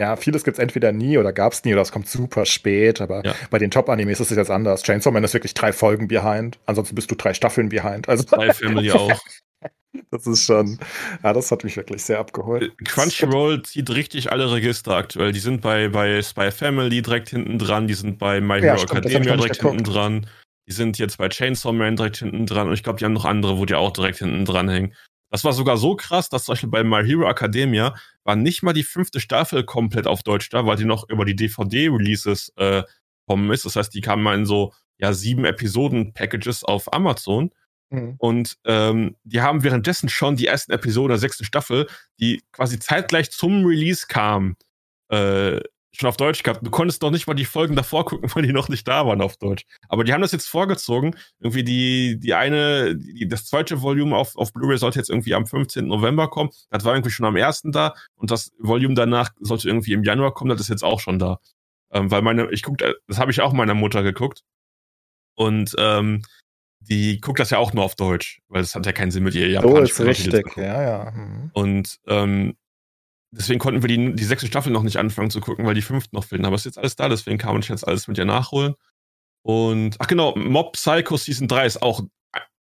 Ja, 0.00 0.16
vieles 0.16 0.44
gibt 0.44 0.56
es 0.56 0.62
entweder 0.62 0.92
nie 0.92 1.18
oder 1.18 1.32
gab 1.32 1.52
es 1.52 1.62
nie 1.64 1.74
oder 1.74 1.82
es 1.82 1.92
kommt 1.92 2.08
super 2.08 2.46
spät. 2.46 3.00
Aber 3.02 3.22
Ja. 3.24 3.34
bei 3.50 3.58
den 3.58 3.70
Top-Animes 3.70 4.18
ist 4.20 4.30
es 4.30 4.36
jetzt 4.38 4.50
anders. 4.50 4.82
Chainsaw 4.82 5.12
Man 5.12 5.22
ist 5.24 5.34
wirklich 5.34 5.52
drei 5.54 5.72
Folgen 5.74 6.08
behind. 6.08 6.58
Ansonsten 6.66 6.94
bist 6.94 7.10
du 7.10 7.14
drei 7.14 7.34
Staffeln 7.34 7.68
behind. 7.68 8.08
Also 8.08 8.22
Spy 8.22 8.52
Family 8.54 8.90
auch. 8.92 9.20
das 10.10 10.26
ist 10.26 10.44
schon, 10.46 10.78
ja, 11.22 11.32
das 11.34 11.50
hat 11.50 11.64
mich 11.64 11.76
wirklich 11.76 12.02
sehr 12.02 12.18
abgeholt. 12.18 12.72
Crunchyroll 12.86 13.62
zieht 13.62 13.90
richtig 13.90 14.32
alle 14.32 14.50
Register 14.50 14.92
aktuell. 14.96 15.32
Die 15.32 15.38
sind 15.40 15.60
bei, 15.60 15.88
bei 15.88 16.22
Spy 16.22 16.50
Family 16.50 17.02
direkt 17.02 17.28
hinten 17.28 17.58
dran, 17.58 17.86
die 17.86 17.94
sind 17.94 18.18
bei 18.18 18.40
My 18.40 18.54
Ja, 18.56 18.62
Hero 18.62 18.78
stimmt, 18.78 18.90
hab 18.92 19.04
ich 19.06 19.10
Academia 19.14 19.36
direkt 19.36 19.58
geguckt. 19.58 19.74
hinten 19.76 19.92
dran. 19.92 20.26
Die 20.68 20.72
sind 20.72 20.98
jetzt 20.98 21.18
bei 21.18 21.28
Chainsaw 21.28 21.72
Man 21.74 21.96
direkt 21.96 22.18
hinten 22.18 22.46
dran 22.46 22.68
und 22.68 22.74
ich 22.74 22.82
glaube, 22.84 22.98
die 23.00 23.04
haben 23.04 23.12
noch 23.12 23.24
andere, 23.24 23.58
wo 23.58 23.66
die 23.66 23.74
auch 23.74 23.90
direkt 23.92 24.18
hinten 24.18 24.44
dran 24.44 24.68
hängen. 24.68 24.94
Das 25.30 25.44
war 25.44 25.52
sogar 25.52 25.76
so 25.76 25.94
krass, 25.94 26.28
dass 26.28 26.44
zum 26.44 26.52
Beispiel 26.52 26.68
bei 26.70 26.82
My 26.82 27.04
Hero 27.04 27.28
Academia 27.28 27.94
war 28.24 28.36
nicht 28.36 28.62
mal 28.62 28.72
die 28.72 28.82
fünfte 28.82 29.20
Staffel 29.20 29.64
komplett 29.64 30.06
auf 30.06 30.22
Deutsch 30.22 30.48
da, 30.50 30.66
weil 30.66 30.76
die 30.76 30.84
noch 30.84 31.08
über 31.08 31.24
die 31.24 31.36
DVD-Releases 31.36 32.52
äh, 32.56 32.82
kommen 33.26 33.50
ist. 33.52 33.64
Das 33.64 33.76
heißt, 33.76 33.94
die 33.94 34.00
kamen 34.00 34.22
mal 34.22 34.36
in 34.36 34.46
so 34.46 34.72
ja 34.98 35.12
sieben 35.12 35.44
Episoden-Packages 35.44 36.64
auf 36.64 36.92
Amazon. 36.92 37.50
Mhm. 37.90 38.14
Und 38.18 38.56
ähm, 38.64 39.16
die 39.24 39.40
haben 39.40 39.62
währenddessen 39.62 40.08
schon 40.08 40.36
die 40.36 40.46
ersten 40.46 40.72
Episoden 40.72 41.10
der 41.10 41.18
sechsten 41.18 41.44
Staffel, 41.44 41.86
die 42.18 42.42
quasi 42.52 42.78
zeitgleich 42.78 43.30
zum 43.30 43.64
Release 43.64 44.06
kam, 44.08 44.56
äh, 45.10 45.60
schon 45.92 46.08
auf 46.08 46.16
Deutsch 46.16 46.42
gehabt. 46.42 46.64
Du 46.64 46.70
konntest 46.70 47.02
doch 47.02 47.10
nicht 47.10 47.26
mal 47.26 47.34
die 47.34 47.44
Folgen 47.44 47.76
davor 47.76 48.04
gucken, 48.04 48.30
weil 48.34 48.42
die 48.44 48.52
noch 48.52 48.68
nicht 48.68 48.86
da 48.86 49.06
waren 49.06 49.20
auf 49.20 49.36
Deutsch. 49.36 49.64
Aber 49.88 50.04
die 50.04 50.12
haben 50.12 50.20
das 50.20 50.32
jetzt 50.32 50.48
vorgezogen. 50.48 51.16
Irgendwie 51.40 51.64
die, 51.64 52.18
die 52.18 52.34
eine, 52.34 52.96
die, 52.96 53.26
das 53.28 53.46
zweite 53.46 53.82
Volume 53.82 54.16
auf, 54.16 54.36
auf 54.36 54.52
Blu-ray 54.52 54.78
sollte 54.78 54.98
jetzt 54.98 55.10
irgendwie 55.10 55.34
am 55.34 55.46
15. 55.46 55.86
November 55.86 56.28
kommen. 56.28 56.50
Das 56.70 56.84
war 56.84 56.94
irgendwie 56.94 57.10
schon 57.10 57.26
am 57.26 57.36
ersten 57.36 57.72
da. 57.72 57.94
Und 58.14 58.30
das 58.30 58.52
Volume 58.58 58.94
danach 58.94 59.30
sollte 59.40 59.68
irgendwie 59.68 59.92
im 59.92 60.04
Januar 60.04 60.32
kommen. 60.34 60.50
Das 60.50 60.60
ist 60.60 60.68
jetzt 60.68 60.84
auch 60.84 61.00
schon 61.00 61.18
da. 61.18 61.38
Ähm, 61.92 62.10
weil 62.10 62.22
meine, 62.22 62.50
ich 62.52 62.62
guck, 62.62 62.78
das 62.78 63.18
habe 63.18 63.30
ich 63.30 63.40
auch 63.40 63.52
meiner 63.52 63.74
Mutter 63.74 64.02
geguckt. 64.02 64.42
Und 65.34 65.74
ähm, 65.78 66.22
die 66.80 67.20
guckt 67.20 67.38
das 67.38 67.50
ja 67.50 67.58
auch 67.58 67.72
nur 67.72 67.84
auf 67.84 67.94
Deutsch, 67.94 68.40
weil 68.48 68.62
es 68.62 68.74
hat 68.74 68.86
ja 68.86 68.92
keinen 68.92 69.10
Sinn 69.10 69.24
mit 69.24 69.34
ihr 69.34 69.48
Japanisch. 69.48 69.94
So 69.94 70.04
ist 70.04 70.08
richtig, 70.08 70.56
ja, 70.56 70.82
ja. 70.82 71.10
Mhm. 71.10 71.50
Und 71.52 71.98
ähm, 72.06 72.56
deswegen 73.30 73.58
konnten 73.58 73.82
wir 73.82 73.88
die, 73.88 74.14
die 74.14 74.24
sechste 74.24 74.46
Staffel 74.46 74.72
noch 74.72 74.82
nicht 74.82 74.96
anfangen 74.96 75.30
zu 75.30 75.40
gucken, 75.40 75.66
weil 75.66 75.74
die 75.74 75.82
fünfte 75.82 76.14
noch 76.14 76.24
fehlen. 76.24 76.44
Aber 76.44 76.56
es 76.56 76.62
ist 76.62 76.76
jetzt 76.76 76.78
alles 76.78 76.96
da, 76.96 77.08
deswegen 77.08 77.38
kann 77.38 77.52
man 77.52 77.62
jetzt 77.62 77.86
alles 77.86 78.08
mit 78.08 78.18
ihr 78.18 78.24
nachholen. 78.24 78.74
Und, 79.42 79.96
ach 79.98 80.06
genau, 80.06 80.34
Mob 80.36 80.72
Psycho 80.72 81.16
Season 81.16 81.48
3 81.48 81.66
ist 81.66 81.82
auch 81.82 82.02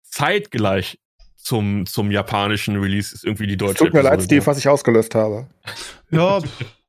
zeitgleich 0.03 0.99
zum, 1.35 1.85
zum 1.85 2.11
japanischen 2.11 2.77
Release, 2.77 3.13
ist 3.13 3.23
irgendwie 3.23 3.47
die 3.47 3.57
deutsche. 3.57 3.85
Tut 3.85 3.93
mir 3.93 4.01
leid, 4.01 4.21
Steve, 4.21 4.45
was 4.45 4.57
ich 4.57 4.67
ausgelöst 4.67 5.15
habe. 5.15 5.47
Ja, 6.11 6.39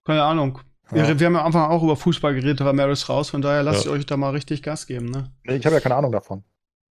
keine 0.05 0.23
Ahnung. 0.23 0.59
Ja. 0.93 1.07
Wir, 1.07 1.21
wir, 1.21 1.27
haben 1.27 1.35
ja 1.35 1.41
am 1.43 1.47
Anfang 1.47 1.71
auch 1.71 1.85
über 1.85 1.95
Fußball 1.95 2.35
geredet, 2.35 2.59
da 2.59 2.65
war 2.65 2.73
Maris 2.73 3.09
raus, 3.09 3.31
von 3.31 3.41
daher 3.41 3.63
lasst 3.63 3.85
ja. 3.85 3.93
euch 3.93 4.07
da 4.07 4.17
mal 4.17 4.31
richtig 4.31 4.61
Gas 4.61 4.89
geben, 4.89 5.07
ne? 5.07 5.31
Ich 5.45 5.65
habe 5.65 5.77
ja 5.77 5.81
keine 5.81 5.95
Ahnung 5.95 6.11
davon. 6.11 6.43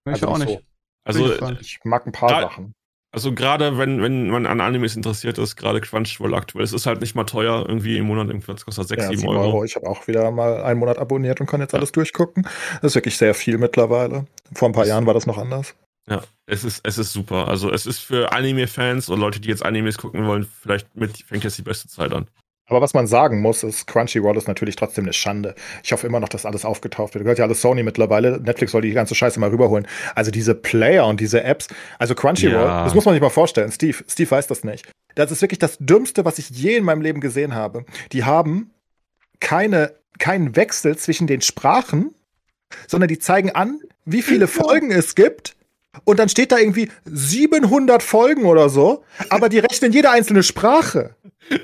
Ich 0.05 0.13
also 0.13 0.27
auch 0.29 0.37
nicht. 0.37 0.47
So. 0.47 0.59
Also, 1.03 1.51
ich 1.59 1.79
mag 1.83 2.05
ein 2.05 2.13
paar 2.13 2.29
Sachen. 2.29 2.75
Also 3.11 3.33
gerade 3.33 3.77
wenn, 3.79 4.03
wenn 4.03 4.29
man 4.29 4.45
an 4.45 4.61
Animes 4.61 4.95
interessiert 4.95 5.39
ist, 5.39 5.55
gerade 5.55 5.81
Crunchyroll 5.81 6.35
aktuell, 6.35 6.63
es 6.63 6.73
ist 6.73 6.85
halt 6.85 7.01
nicht 7.01 7.15
mal 7.15 7.23
teuer, 7.23 7.65
irgendwie 7.67 7.97
im 7.97 8.05
Monat, 8.05 8.27
irgendwie 8.27 8.53
kostet 8.63 8.87
6, 8.87 9.03
ja, 9.03 9.09
7 9.09 9.27
Euro. 9.27 9.41
Euro. 9.41 9.63
Ich 9.63 9.75
habe 9.75 9.87
auch 9.87 10.07
wieder 10.07 10.29
mal 10.29 10.61
einen 10.61 10.79
Monat 10.79 10.99
abonniert 10.99 11.41
und 11.41 11.47
kann 11.47 11.59
jetzt 11.59 11.73
ja. 11.73 11.79
alles 11.79 11.91
durchgucken. 11.91 12.43
Das 12.81 12.91
ist 12.91 12.95
wirklich 12.95 13.17
sehr 13.17 13.33
viel 13.33 13.57
mittlerweile. 13.57 14.27
Vor 14.53 14.69
ein 14.69 14.73
paar 14.73 14.83
das 14.83 14.89
Jahren 14.89 15.07
war 15.07 15.15
das 15.15 15.25
noch 15.25 15.39
anders. 15.39 15.73
Ja, 16.07 16.21
es 16.45 16.63
ist, 16.63 16.81
es 16.83 16.97
ist 16.99 17.11
super. 17.11 17.47
Also 17.47 17.71
es 17.71 17.87
ist 17.87 17.99
für 17.99 18.31
Anime-Fans 18.31 19.09
oder 19.09 19.19
Leute, 19.19 19.39
die 19.39 19.49
jetzt 19.49 19.65
Animes 19.65 19.97
gucken 19.97 20.27
wollen, 20.27 20.47
vielleicht 20.61 20.95
mit, 20.95 21.17
fängt 21.17 21.43
jetzt 21.43 21.57
die 21.57 21.63
beste 21.63 21.87
Zeit 21.87 22.13
an. 22.13 22.27
Aber 22.69 22.81
was 22.81 22.93
man 22.93 23.07
sagen 23.07 23.41
muss, 23.41 23.63
ist, 23.63 23.87
Crunchyroll 23.87 24.37
ist 24.37 24.47
natürlich 24.47 24.75
trotzdem 24.75 25.05
eine 25.05 25.13
Schande. 25.13 25.55
Ich 25.83 25.91
hoffe 25.91 26.07
immer 26.07 26.19
noch, 26.19 26.29
dass 26.29 26.45
alles 26.45 26.65
aufgetaucht 26.65 27.13
wird. 27.13 27.23
Gehört 27.23 27.39
ja 27.39 27.45
alles 27.45 27.61
Sony 27.61 27.83
mittlerweile. 27.83 28.39
Netflix 28.39 28.71
soll 28.71 28.81
die 28.81 28.91
ganze 28.91 29.15
Scheiße 29.15 29.39
mal 29.39 29.49
rüberholen. 29.49 29.87
Also 30.15 30.31
diese 30.31 30.55
Player 30.55 31.05
und 31.05 31.19
diese 31.19 31.43
Apps, 31.43 31.67
also 31.97 32.15
Crunchyroll, 32.15 32.65
ja. 32.65 32.83
das 32.83 32.93
muss 32.93 33.05
man 33.05 33.13
sich 33.15 33.21
mal 33.21 33.29
vorstellen. 33.29 33.71
Steve, 33.71 33.97
Steve 34.07 34.31
weiß 34.31 34.47
das 34.47 34.63
nicht. 34.63 34.87
Das 35.15 35.31
ist 35.31 35.41
wirklich 35.41 35.59
das 35.59 35.77
Dümmste, 35.79 36.23
was 36.25 36.37
ich 36.39 36.49
je 36.49 36.77
in 36.77 36.83
meinem 36.83 37.01
Leben 37.01 37.19
gesehen 37.19 37.55
habe. 37.55 37.85
Die 38.11 38.23
haben 38.23 38.71
keine, 39.39 39.93
keinen 40.19 40.55
Wechsel 40.55 40.97
zwischen 40.97 41.27
den 41.27 41.41
Sprachen, 41.41 42.13
sondern 42.87 43.07
die 43.07 43.19
zeigen 43.19 43.51
an, 43.51 43.79
wie 44.05 44.21
viele 44.21 44.47
Folgen 44.47 44.91
es 44.91 45.15
gibt 45.15 45.55
und 46.03 46.19
dann 46.19 46.29
steht 46.29 46.51
da 46.51 46.57
irgendwie 46.57 46.89
700 47.05 48.03
Folgen 48.03 48.45
oder 48.45 48.69
so, 48.69 49.03
aber 49.29 49.49
die 49.49 49.59
rechnen 49.59 49.91
jede 49.91 50.11
einzelne 50.11 50.43
Sprache. 50.43 51.15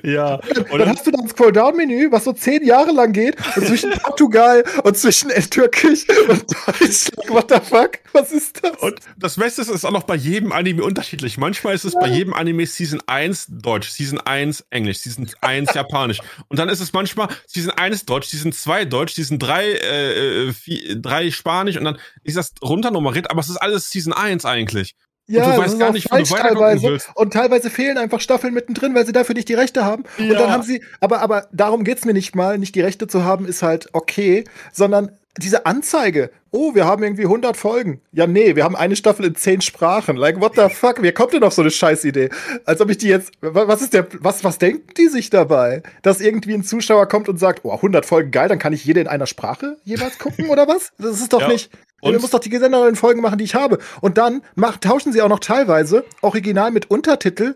Ja. 0.04 0.40
Und 0.72 0.80
dann, 0.80 0.90
hast 0.90 1.06
du 1.06 1.12
dann 1.12 1.22
ein 1.22 1.28
Scroll-Down-Menü, 1.28 2.12
was 2.12 2.24
so 2.24 2.34
zehn 2.34 2.64
Jahre 2.66 2.92
lang 2.92 3.12
geht, 3.12 3.36
und 3.56 3.68
zwischen 3.68 3.92
Portugal 4.04 4.64
und 4.84 4.98
zwischen 4.98 5.30
Türkisch 5.50 6.06
und 6.28 6.44
Deutsch. 6.52 7.10
What 7.28 7.50
the 7.50 7.60
fuck? 7.62 8.00
Was 8.14 8.32
ist 8.32 8.64
das? 8.64 8.78
Und 8.82 9.00
das 9.18 9.36
Beste 9.36 9.62
ist, 9.62 9.70
es 9.70 9.76
ist 9.76 9.86
auch 9.86 9.92
noch 9.92 10.04
bei 10.04 10.16
jedem 10.16 10.52
Anime 10.52 10.84
unterschiedlich. 10.84 11.38
Manchmal 11.38 11.76
ist 11.76 11.86
es 11.86 11.94
ja. 11.94 12.00
bei 12.00 12.08
jedem 12.08 12.34
Anime 12.34 12.66
Season 12.66 13.02
1 13.06 13.48
Deutsch, 13.50 13.90
Season 13.90 14.20
1 14.20 14.66
Englisch, 14.70 15.00
Season 15.00 15.30
1 15.42 15.74
Japanisch. 15.74 16.20
Und 16.48 16.58
dann 16.58 16.70
ist 16.70 16.80
es 16.80 16.94
manchmal 16.94 17.28
Season 17.48 17.72
1 17.72 18.06
Deutsch, 18.06 18.28
Season 18.28 18.52
2 18.52 18.86
Deutsch, 18.86 19.14
Season 19.14 19.40
3, 19.40 19.72
äh, 19.74 20.54
4, 20.54 20.96
3 21.02 21.32
Spanisch 21.32 21.78
und 21.78 21.86
dann 21.86 21.98
ist 22.24 22.38
das 22.38 22.54
runternummeriert, 22.62 23.30
aber 23.30 23.42
es 23.42 23.50
ist 23.50 23.58
alles 23.58 23.90
Season 23.90 24.14
1 24.14 24.46
eigentlich. 24.46 24.96
Ja, 25.28 25.46
und 25.46 25.56
du 25.56 25.62
weißt 25.62 25.80
gar 25.80 25.92
nicht, 25.92 26.12
wo 26.12 26.18
du 26.18 26.24
teilweise. 26.24 26.84
Willst. 26.84 27.10
Und 27.16 27.34
teilweise 27.34 27.70
fehlen 27.70 27.98
einfach 27.98 28.22
Staffeln 28.22 28.54
mittendrin, 28.54 28.94
weil 28.94 29.06
sie 29.06 29.12
dafür 29.12 29.36
nicht 29.36 29.50
die 29.50 29.56
Rechte 29.56 29.84
haben. 29.84 30.04
Ja. 30.18 30.30
Und 30.30 30.34
dann 30.40 30.52
haben 30.52 30.64
sie, 30.64 30.84
aber, 31.00 31.22
aber 31.22 31.48
darum 31.52 31.84
geht's 31.84 32.06
mir 32.06 32.14
nicht 32.14 32.36
mal, 32.36 32.58
nicht 32.58 32.76
die 32.76 32.82
Rechte 32.82 33.08
zu 33.08 33.24
haben, 33.24 33.46
ist 33.46 33.64
halt 33.64 33.90
okay, 33.94 34.44
sondern 34.72 35.12
diese 35.38 35.66
Anzeige, 35.66 36.32
oh, 36.52 36.76
wir 36.76 36.86
haben 36.86 37.04
irgendwie 37.04 37.24
100 37.24 37.58
Folgen. 37.58 38.00
Ja, 38.14 38.26
nee, 38.26 38.56
wir 38.56 38.64
haben 38.64 38.76
eine 38.76 38.96
Staffel 38.96 39.26
in 39.26 39.36
10 39.36 39.62
Sprachen. 39.62 40.16
Like, 40.16 40.40
what 40.40 40.56
the 40.56 40.70
fuck? 40.70 41.02
Wer 41.02 41.12
kommt 41.12 41.34
denn 41.34 41.44
auf 41.44 41.54
so 41.54 41.62
eine 41.62 41.72
Scheißidee? 41.72 42.30
Als 42.64 42.80
ob 42.80 42.90
ich 42.90 42.98
die 42.98 43.10
jetzt, 43.10 43.32
was 43.42 43.82
ist 43.82 43.94
der, 43.94 44.08
was, 44.20 44.46
was 44.46 44.58
denken 44.60 44.94
die 44.98 45.08
sich 45.08 45.30
dabei? 45.30 45.84
Dass 46.04 46.22
irgendwie 46.22 46.54
ein 46.54 46.64
Zuschauer 46.64 47.08
kommt 47.08 47.28
und 47.28 47.38
sagt, 47.38 47.62
oh, 47.64 47.72
100 47.74 48.06
Folgen, 48.06 48.32
geil, 48.32 48.48
dann 48.48 48.60
kann 48.60 48.72
ich 48.72 48.86
jede 48.86 49.02
in 49.02 49.08
einer 49.08 49.28
Sprache 49.28 49.78
jeweils 49.84 50.18
gucken 50.18 50.50
oder 50.50 50.68
was? 50.68 50.94
Das 50.98 51.20
ist 51.20 51.34
doch 51.34 51.42
ja. 51.42 51.50
nicht, 51.50 51.70
und? 52.06 52.14
Du 52.14 52.20
musst 52.20 52.34
doch 52.34 52.40
die 52.40 52.50
generellen 52.50 52.96
Folgen 52.96 53.22
machen, 53.22 53.38
die 53.38 53.44
ich 53.44 53.56
habe. 53.56 53.80
Und 54.02 54.18
dann 54.18 54.42
mach, 54.56 54.78
tauschen 54.78 55.14
sie 55.14 55.22
auch 55.22 55.30
noch 55.30 55.40
teilweise 55.40 56.06
Original 56.22 56.72
mit 56.72 56.90
Untertitel 56.90 57.56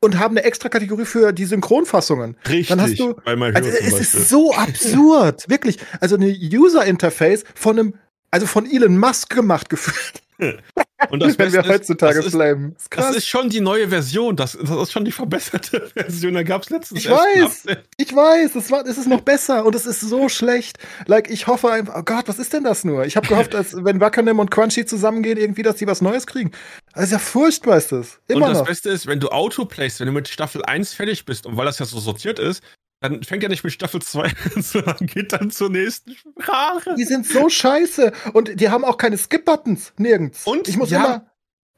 und 0.00 0.18
haben 0.18 0.36
eine 0.36 0.46
extra 0.46 0.68
Kategorie 0.68 1.04
für 1.04 1.32
die 1.32 1.44
Synchronfassungen. 1.44 2.36
Richtig. 2.48 2.68
Dann 2.68 2.80
hast 2.80 2.98
du, 2.98 3.14
also 3.24 3.70
es 3.70 4.00
ist 4.00 4.28
so 4.28 4.54
absurd, 4.54 5.44
wirklich. 5.48 5.78
Also 6.00 6.16
eine 6.16 6.28
User 6.28 6.84
Interface 6.84 7.44
von 7.54 7.78
einem, 7.78 7.94
also 8.30 8.46
von 8.46 8.70
Elon 8.70 8.98
Musk 8.98 9.34
gemacht 9.34 9.68
gefühlt. 9.68 10.22
Und 11.10 11.20
das 11.20 11.38
wenn 11.38 11.52
wir 11.52 11.66
heutzutage 11.66 12.18
ist, 12.20 12.30
flamen. 12.30 12.74
Das, 12.90 13.06
das 13.06 13.16
ist 13.16 13.26
schon 13.26 13.48
die 13.48 13.60
neue 13.60 13.88
Version. 13.88 14.36
Das, 14.36 14.58
das 14.60 14.70
ist 14.70 14.92
schon 14.92 15.04
die 15.04 15.12
verbesserte 15.12 15.90
Version. 15.94 16.34
Da 16.34 16.42
gab 16.42 16.62
es 16.62 16.70
letztens. 16.70 17.00
Ich 17.00 17.10
weiß. 17.10 17.66
Ich 17.96 18.14
weiß. 18.14 18.54
Es, 18.56 18.70
war, 18.70 18.84
es 18.84 18.98
ist 18.98 19.06
noch 19.06 19.20
besser 19.20 19.64
und 19.64 19.74
es 19.74 19.86
ist 19.86 20.00
so 20.00 20.28
schlecht. 20.28 20.78
Like, 21.06 21.30
ich 21.30 21.46
hoffe 21.46 21.70
einfach, 21.70 21.94
oh 21.98 22.02
Gott, 22.02 22.26
was 22.26 22.38
ist 22.38 22.52
denn 22.52 22.64
das 22.64 22.84
nur? 22.84 23.04
Ich 23.04 23.16
habe 23.16 23.28
gehofft, 23.28 23.54
dass, 23.54 23.74
wenn 23.84 24.00
Wackernem 24.00 24.38
und 24.38 24.50
Crunchy 24.50 24.86
zusammengehen, 24.86 25.38
irgendwie, 25.38 25.62
dass 25.62 25.76
die 25.76 25.86
was 25.86 26.00
Neues 26.00 26.26
kriegen. 26.26 26.50
Das 26.94 27.04
ist 27.04 27.12
ja 27.12 27.18
furchtbar, 27.18 27.76
ist 27.76 27.92
das. 27.92 28.18
Immer 28.28 28.46
und 28.46 28.50
das 28.52 28.58
noch. 28.58 28.66
Beste 28.66 28.90
ist, 28.90 29.06
wenn 29.06 29.20
du 29.20 29.28
Autoplayst, 29.28 30.00
wenn 30.00 30.06
du 30.06 30.12
mit 30.12 30.28
Staffel 30.28 30.64
1 30.64 30.94
fertig 30.94 31.24
bist 31.24 31.46
und 31.46 31.56
weil 31.56 31.66
das 31.66 31.78
ja 31.78 31.86
so 31.86 32.00
sortiert 32.00 32.38
ist, 32.38 32.62
dann 33.00 33.22
fängt 33.22 33.42
er 33.42 33.48
nicht 33.48 33.64
mit 33.64 33.72
Staffel 33.72 34.02
2 34.02 34.22
an, 34.54 34.62
sondern 34.62 35.06
geht 35.06 35.32
dann 35.32 35.50
zur 35.50 35.70
nächsten 35.70 36.14
Sprache. 36.14 36.94
Die 36.96 37.04
sind 37.04 37.26
so 37.26 37.48
scheiße. 37.48 38.12
Und 38.32 38.60
die 38.60 38.68
haben 38.70 38.84
auch 38.84 38.96
keine 38.96 39.16
Skip-Buttons 39.16 39.92
nirgends. 39.98 40.46
Und 40.46 40.68
ich 40.68 40.76
muss 40.76 40.90
ja, 40.90 41.04
immer. 41.04 41.30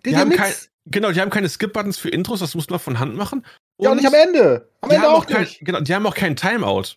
Die, 0.04 0.10
die 0.10 0.16
haben 0.16 0.30
kein, 0.30 0.52
genau, 0.86 1.12
die 1.12 1.20
haben 1.20 1.30
keine 1.30 1.48
Skip-Buttons 1.48 1.98
für 1.98 2.08
Intros, 2.08 2.40
das 2.40 2.54
muss 2.54 2.70
man 2.70 2.78
von 2.78 2.98
Hand 2.98 3.16
machen. 3.16 3.44
Und 3.76 3.84
ja, 3.84 3.90
und 3.90 3.96
nicht 3.98 4.06
am 4.06 4.14
Ende. 4.14 4.70
Am 4.80 4.90
Ende 4.90 5.10
auch, 5.10 5.26
kein, 5.26 5.46
genau, 5.60 5.80
die 5.80 5.94
haben 5.94 6.06
auch 6.06 6.14
keinen 6.14 6.36
Timeout. 6.36 6.94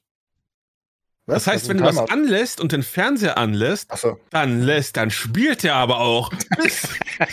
Was? 1.25 1.45
Das 1.45 1.53
heißt, 1.53 1.69
wenn 1.69 1.77
du 1.77 1.85
was 1.85 1.97
anlässt 1.97 2.59
und 2.59 2.73
den 2.73 2.83
Fernseher 2.83 3.37
anlässt, 3.37 3.97
so. 3.97 4.19
dann 4.29 4.61
lässt, 4.61 4.97
dann 4.97 5.09
spielt 5.09 5.63
er 5.63 5.75
aber 5.75 6.01
auch. 6.01 6.29
bis, 6.61 6.89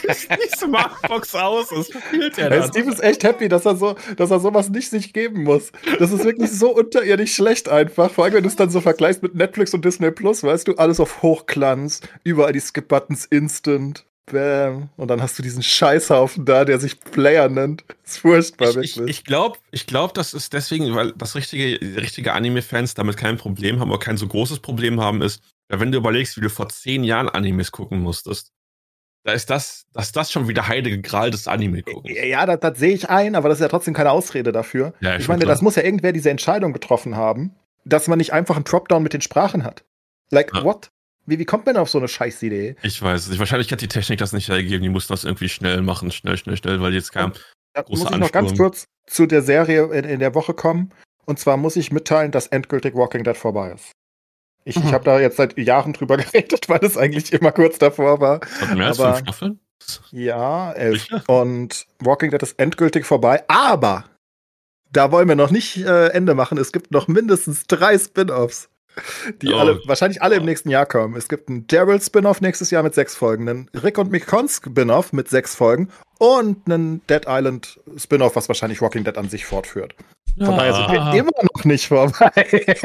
bis 0.07 0.29
die 0.29 0.57
Smartbox 0.59 1.35
aus 1.35 1.73
ist, 1.73 1.93
spielt 1.93 2.39
er 2.39 2.51
dann. 2.51 2.69
Steve 2.69 2.89
ist 2.89 3.03
echt 3.03 3.25
happy, 3.25 3.49
dass 3.49 3.67
er 3.67 3.75
so, 3.75 3.97
dass 4.17 4.31
er 4.31 4.39
sowas 4.39 4.69
nicht 4.69 4.91
sich 4.91 5.13
geben 5.13 5.43
muss. 5.43 5.73
Das 5.99 6.13
ist 6.13 6.23
wirklich 6.23 6.53
so 6.53 6.71
unterirdisch 6.73 7.35
schlecht 7.35 7.69
einfach. 7.69 8.13
Vor 8.13 8.25
allem, 8.25 8.35
wenn 8.35 8.45
du 8.45 8.49
es 8.49 8.55
dann 8.55 8.71
so 8.71 8.81
vergleichst 8.81 9.25
mit 9.25 9.35
Netflix 9.35 9.75
und 9.75 9.85
Disney 9.85 10.13
Plus, 10.13 10.45
weißt 10.45 10.69
du, 10.69 10.77
alles 10.77 11.01
auf 11.01 11.23
Hochglanz, 11.23 12.01
überall 12.23 12.53
die 12.53 12.61
Skip-Buttons 12.61 13.25
instant. 13.25 14.05
Bam. 14.33 14.89
Und 14.97 15.09
dann 15.09 15.23
hast 15.23 15.39
du 15.39 15.43
diesen 15.43 15.63
Scheißhaufen 15.63 16.45
da, 16.45 16.65
der 16.65 16.79
sich 16.79 17.01
Player 17.01 17.49
nennt. 17.49 17.85
Das 17.89 18.13
ist 18.13 18.19
furchtbar, 18.19 18.77
ich, 18.77 18.97
Ich, 18.97 19.07
ich 19.07 19.25
glaube, 19.25 19.59
ich 19.71 19.87
glaub, 19.87 20.15
das 20.15 20.35
ist 20.35 20.53
deswegen, 20.53 20.95
weil 20.95 21.13
das 21.13 21.35
richtige, 21.35 21.81
richtige 21.97 22.33
Anime-Fans 22.33 22.95
damit 22.95 23.17
kein 23.17 23.37
Problem 23.37 23.81
haben 23.81 23.91
oder 23.91 24.01
kein 24.01 24.17
so 24.17 24.27
großes 24.27 24.61
Problem 24.61 25.01
haben, 25.01 25.23
ist, 25.23 25.43
wenn 25.69 25.93
du 25.93 25.99
überlegst, 25.99 26.37
wie 26.37 26.41
du 26.41 26.51
vor 26.51 26.69
zehn 26.69 27.05
Jahren 27.05 27.29
Animes 27.29 27.71
gucken 27.73 28.01
musstest, 28.01 28.53
da 29.25 29.33
ist 29.33 29.51
das, 29.51 29.85
dass 29.93 30.13
das 30.13 30.33
schon 30.33 30.49
wieder 30.49 30.67
heilige 30.67 31.01
Gral 31.01 31.31
des 31.31 31.47
Anime 31.47 31.83
gucken. 31.83 32.11
Ja, 32.11 32.47
das, 32.47 32.61
das 32.61 32.79
sehe 32.79 32.95
ich 32.95 33.11
ein, 33.11 33.35
aber 33.35 33.49
das 33.49 33.59
ist 33.59 33.63
ja 33.63 33.69
trotzdem 33.69 33.93
keine 33.93 34.11
Ausrede 34.11 34.51
dafür. 34.51 34.95
Ja, 35.01 35.17
ich 35.17 35.29
meine, 35.29 35.41
klar. 35.41 35.53
das 35.53 35.61
muss 35.61 35.77
ja 35.77 35.83
irgendwer 35.83 36.13
diese 36.13 36.31
Entscheidung 36.31 36.73
getroffen 36.73 37.17
haben, 37.17 37.55
dass 37.85 38.09
man 38.09 38.19
nicht 38.19 38.33
einfach 38.33 38.57
einen 38.57 38.65
Dropdown 38.65 39.03
mit 39.03 39.13
den 39.13 39.21
Sprachen 39.21 39.63
hat. 39.63 39.85
Like, 40.31 40.53
ja. 40.55 40.65
what? 40.65 40.91
Wie, 41.31 41.39
wie 41.39 41.45
kommt 41.45 41.67
man 41.67 41.77
auf 41.77 41.89
so 41.89 41.99
eine 41.99 42.09
Scheißidee? 42.09 42.77
Ich 42.83 43.01
weiß 43.01 43.23
es 43.23 43.29
nicht. 43.29 43.39
Wahrscheinlich 43.39 43.71
hat 43.71 43.81
die 43.81 43.89
Technik 43.89 44.19
das 44.19 44.33
nicht 44.33 44.49
ergeben. 44.49 44.83
Die 44.83 44.89
mussten 44.89 45.13
das 45.13 45.25
irgendwie 45.25 45.49
schnell 45.49 45.81
machen. 45.81 46.11
Schnell, 46.11 46.37
schnell, 46.37 46.57
schnell, 46.57 46.81
weil 46.81 46.93
jetzt 46.93 47.13
kam. 47.13 47.33
Da 47.73 47.85
muss 47.89 48.01
ich 48.01 48.07
Ansturm. 48.07 48.21
noch 48.21 48.33
ganz 48.33 48.57
kurz 48.57 48.85
zu 49.07 49.27
der 49.27 49.43
Serie 49.43 49.85
in, 49.93 50.05
in, 50.05 50.19
der 50.19 50.35
Woche 50.35 50.55
kommen. 50.55 50.93
Und 51.25 51.39
zwar 51.39 51.57
muss 51.57 51.77
ich 51.77 51.93
mitteilen, 51.93 52.33
dass 52.33 52.49
endgültig 52.49 52.95
Walking 52.95 53.23
Dead 53.23 53.37
vorbei 53.37 53.73
ist. 53.73 53.93
Ich, 54.65 54.77
mhm. 54.77 54.87
ich 54.87 54.93
habe 54.93 55.05
da 55.05 55.21
jetzt 55.21 55.37
seit 55.37 55.57
Jahren 55.57 55.93
drüber 55.93 56.17
geredet, 56.19 56.69
weil 56.69 56.81
es 56.83 56.97
eigentlich 56.97 57.33
immer 57.33 57.53
kurz 57.53 57.79
davor 57.79 58.21
war. 58.21 58.41
Hat 58.61 58.77
mehr 58.77 58.89
als 58.89 58.99
fünf 58.99 59.19
Staffeln? 59.19 59.61
Ja, 60.11 60.73
elf. 60.73 61.07
Und 61.29 61.87
Walking 62.01 62.31
Dead 62.31 62.43
ist 62.43 62.59
endgültig 62.59 63.07
vorbei. 63.07 63.45
Aber 63.47 64.05
da 64.93 65.13
wollen 65.13 65.29
wir 65.29 65.37
noch 65.37 65.51
nicht 65.51 65.77
äh, 65.77 66.09
Ende 66.09 66.35
machen. 66.35 66.59
Es 66.59 66.73
gibt 66.73 66.91
noch 66.91 67.07
mindestens 67.07 67.67
drei 67.69 67.97
Spin-offs 67.97 68.69
die 69.43 69.53
oh. 69.53 69.57
alle, 69.57 69.81
wahrscheinlich 69.87 70.23
alle 70.23 70.37
im 70.37 70.45
nächsten 70.45 70.71
Jahr 70.71 70.87
kommen. 70.87 71.17
Es 71.17 71.29
gibt 71.29 71.49
einen 71.49 71.67
Daryl-Spin-Off 71.67 72.41
nächstes 72.41 72.71
Jahr 72.71 72.83
mit 72.83 72.95
sechs 72.95 73.15
Folgen, 73.15 73.49
einen 73.49 73.71
Rick 73.75 73.99
und 73.99 74.11
Mikons 74.11 74.61
Spin-Off 74.65 75.13
mit 75.13 75.29
sechs 75.29 75.55
Folgen 75.55 75.89
und 76.19 76.67
einen 76.67 77.07
Dead 77.07 77.23
Island 77.27 77.81
Spin-Off, 77.97 78.37
was 78.37 78.49
wahrscheinlich 78.49 78.83
Walking 78.83 79.05
Dead 79.05 79.17
an 79.17 79.29
sich 79.29 79.47
fortführt. 79.47 79.95
Von 80.39 80.57
daher 80.57 80.75
sind 80.75 80.91
wir 80.91 81.21
immer 81.21 81.31
noch 81.43 81.65
nicht 81.65 81.89
vorbei. 81.89 82.77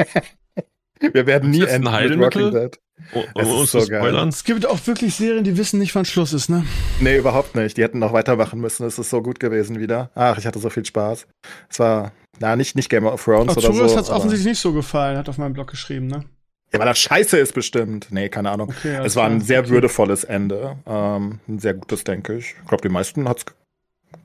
wir 1.00 1.26
werden 1.26 1.50
nie 1.50 1.62
enden 1.62 1.84
mit 1.84 1.92
Heilmittel? 1.92 2.44
Walking 2.52 2.60
Dead. 2.60 2.78
Oh, 3.14 3.22
Es 3.34 3.46
oh, 3.48 3.64
so 3.64 3.78
geil. 3.86 4.00
spoilern. 4.00 4.28
Es 4.30 4.42
gibt 4.44 4.64
auch 4.66 4.84
wirklich 4.86 5.14
Serien, 5.14 5.44
die 5.44 5.56
wissen 5.58 5.78
nicht, 5.78 5.94
wann 5.94 6.04
Schluss 6.06 6.32
ist, 6.32 6.48
ne? 6.48 6.64
Nee, 7.00 7.18
überhaupt 7.18 7.54
nicht. 7.54 7.76
Die 7.76 7.82
hätten 7.82 7.98
noch 7.98 8.12
weitermachen 8.14 8.58
müssen. 8.60 8.86
Es 8.86 8.98
ist 8.98 9.10
so 9.10 9.20
gut 9.22 9.38
gewesen 9.38 9.78
wieder. 9.78 10.10
Ach, 10.14 10.38
ich 10.38 10.46
hatte 10.46 10.58
so 10.58 10.70
viel 10.70 10.84
Spaß. 10.84 11.26
Es 11.68 11.78
war, 11.78 12.12
na, 12.38 12.56
nicht, 12.56 12.74
nicht 12.74 12.88
Game 12.88 13.04
of 13.06 13.22
Thrones 13.22 13.56
oder 13.56 13.68
Arturus 13.68 13.92
so. 13.92 13.96
hat 13.98 14.04
es 14.04 14.10
offensichtlich 14.10 14.48
nicht 14.52 14.60
so 14.60 14.72
gefallen, 14.72 15.18
hat 15.18 15.28
auf 15.28 15.36
meinem 15.38 15.52
Blog 15.52 15.68
geschrieben, 15.70 16.06
ne? 16.06 16.24
Ja, 16.72 16.78
weil 16.80 16.86
das 16.86 16.98
scheiße 16.98 17.36
ist 17.38 17.52
bestimmt. 17.54 18.08
Nee, 18.10 18.28
keine 18.28 18.50
Ahnung. 18.50 18.70
Okay, 18.70 18.98
es 19.04 19.14
war 19.14 19.26
ein 19.26 19.40
sehr 19.40 19.60
Okay. 19.60 19.70
würdevolles 19.70 20.24
Ende. 20.24 20.76
Ähm, 20.86 21.38
ein 21.46 21.58
sehr 21.58 21.74
gutes, 21.74 22.02
denke 22.02 22.34
ich. 22.38 22.54
Ich 22.60 22.68
glaube, 22.68 22.82
den 22.82 22.92
meisten 22.92 23.28
hat's 23.28 23.46
ge- 23.46 23.54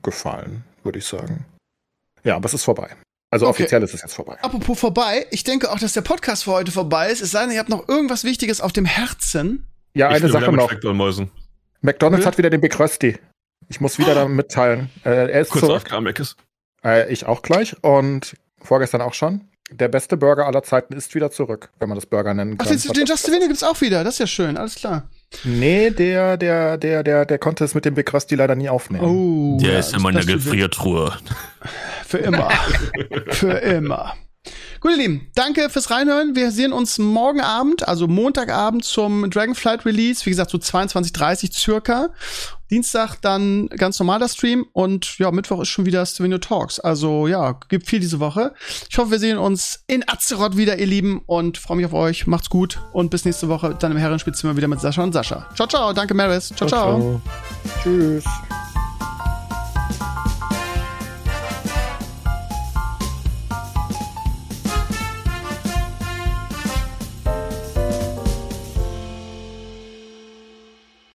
gefallen, 0.02 0.64
würde 0.82 0.98
ich 0.98 1.04
sagen. 1.04 1.44
Ja, 2.24 2.36
aber 2.36 2.46
es 2.46 2.54
ist 2.54 2.64
vorbei. 2.64 2.88
Also 3.32 3.46
Okay. 3.46 3.62
offiziell 3.62 3.82
ist 3.82 3.94
es 3.94 4.02
jetzt 4.02 4.14
vorbei. 4.14 4.36
Apropos 4.42 4.78
vorbei, 4.78 5.26
ich 5.30 5.42
denke 5.42 5.70
auch, 5.72 5.78
dass 5.78 5.94
der 5.94 6.02
Podcast 6.02 6.44
für 6.44 6.52
heute 6.52 6.70
vorbei 6.70 7.10
ist. 7.10 7.22
Es 7.22 7.30
sei 7.30 7.40
denn, 7.42 7.52
ihr 7.52 7.58
habt 7.58 7.70
noch 7.70 7.88
irgendwas 7.88 8.24
Wichtiges 8.24 8.60
auf 8.60 8.72
dem 8.72 8.84
Herzen. 8.84 9.66
Ja, 9.94 10.10
Ich 10.10 10.16
eine 10.22 10.30
Sache 10.30 10.50
mit 10.52 10.60
noch. 10.60 10.70
McDonalds 11.80 12.24
Hm? 12.24 12.26
hat 12.26 12.38
wieder 12.38 12.50
den 12.50 12.60
Big 12.60 12.72
Krusty. 12.72 13.18
Ich 13.68 13.80
muss 13.80 13.98
wieder 13.98 14.14
damit 14.14 14.36
mitteilen. 14.36 14.90
Äh, 15.04 15.30
er 15.32 15.40
ist 15.40 15.50
Kurz 15.50 15.64
zurück. 15.64 16.00
Mac 16.02 16.20
ist. 16.20 16.36
Äh, 16.84 17.10
ich 17.12 17.24
auch 17.26 17.42
gleich. 17.42 17.74
Und 17.82 18.36
vorgestern 18.60 19.00
auch 19.00 19.14
schon. 19.14 19.48
Der 19.70 19.88
beste 19.88 20.18
Burger 20.18 20.46
aller 20.46 20.62
Zeiten 20.62 20.92
ist 20.92 21.14
wieder 21.14 21.30
zurück, 21.30 21.70
wenn 21.78 21.88
man 21.88 21.96
das 21.96 22.04
Burger 22.04 22.34
nennen 22.34 22.58
Ach, 22.60 22.66
kann. 22.66 22.76
den, 22.76 22.92
den 22.92 23.06
Just 23.06 23.26
Vinny 23.30 23.48
gibt's 23.48 23.62
auch 23.62 23.80
wieder. 23.80 24.04
Das 24.04 24.14
ist 24.14 24.18
ja 24.18 24.26
schön, 24.26 24.58
alles 24.58 24.74
klar. 24.74 25.08
Nee, 25.44 25.90
der, 25.90 26.36
der, 26.36 26.78
der, 26.78 27.02
der, 27.02 27.24
der 27.24 27.38
konnte 27.38 27.64
es 27.64 27.74
mit 27.74 27.84
dem 27.84 27.94
Big 27.94 28.06
Krusty 28.06 28.34
leider 28.34 28.54
nie 28.54 28.68
aufnehmen. 28.68 29.04
Oh. 29.04 29.58
Der 29.60 29.72
ja, 29.72 29.78
ist 29.78 29.94
in 29.94 30.02
das 30.02 30.26
tut 30.26 30.28
weh. 30.28 30.32
Gefriertruhe. 30.34 31.12
Für 32.06 32.18
immer. 32.18 32.50
Für 33.30 33.52
immer. 33.52 34.14
Gut, 34.80 34.90
ihr 34.90 34.96
Lieben, 34.96 35.30
danke 35.36 35.70
fürs 35.70 35.90
Reinhören. 35.90 36.34
Wir 36.34 36.50
sehen 36.50 36.72
uns 36.72 36.98
morgen 36.98 37.40
Abend, 37.40 37.86
also 37.86 38.08
Montagabend 38.08 38.84
zum 38.84 39.30
Dragonflight 39.30 39.86
Release. 39.86 40.26
Wie 40.26 40.30
gesagt, 40.30 40.50
so 40.50 40.58
22.30 40.58 41.52
circa. 41.52 42.08
Dienstag 42.68 43.16
dann 43.20 43.68
ganz 43.68 43.98
normaler 44.00 44.28
Stream 44.28 44.66
und 44.72 45.18
ja, 45.18 45.30
Mittwoch 45.30 45.60
ist 45.60 45.68
schon 45.68 45.86
wieder 45.86 46.04
Stevenio 46.04 46.38
Talks. 46.38 46.80
Also 46.80 47.28
ja, 47.28 47.60
gibt 47.68 47.86
viel 47.86 48.00
diese 48.00 48.18
Woche. 48.18 48.54
Ich 48.90 48.98
hoffe, 48.98 49.12
wir 49.12 49.18
sehen 49.20 49.38
uns 49.38 49.84
in 49.86 50.08
Azeroth 50.08 50.56
wieder, 50.56 50.78
ihr 50.78 50.86
Lieben, 50.86 51.22
und 51.26 51.58
freue 51.58 51.76
mich 51.76 51.86
auf 51.86 51.92
euch. 51.92 52.26
Macht's 52.26 52.48
gut 52.48 52.80
und 52.92 53.10
bis 53.10 53.24
nächste 53.24 53.48
Woche 53.48 53.76
dann 53.78 53.92
im 53.92 53.98
Herrenspielzimmer 53.98 54.56
wieder 54.56 54.68
mit 54.68 54.80
Sascha 54.80 55.02
und 55.02 55.12
Sascha. 55.12 55.46
Ciao, 55.54 55.68
ciao. 55.68 55.92
Danke, 55.92 56.14
Maris. 56.14 56.48
ciao. 56.56 56.68
ciao. 56.68 57.20
Tschüss. 57.82 58.24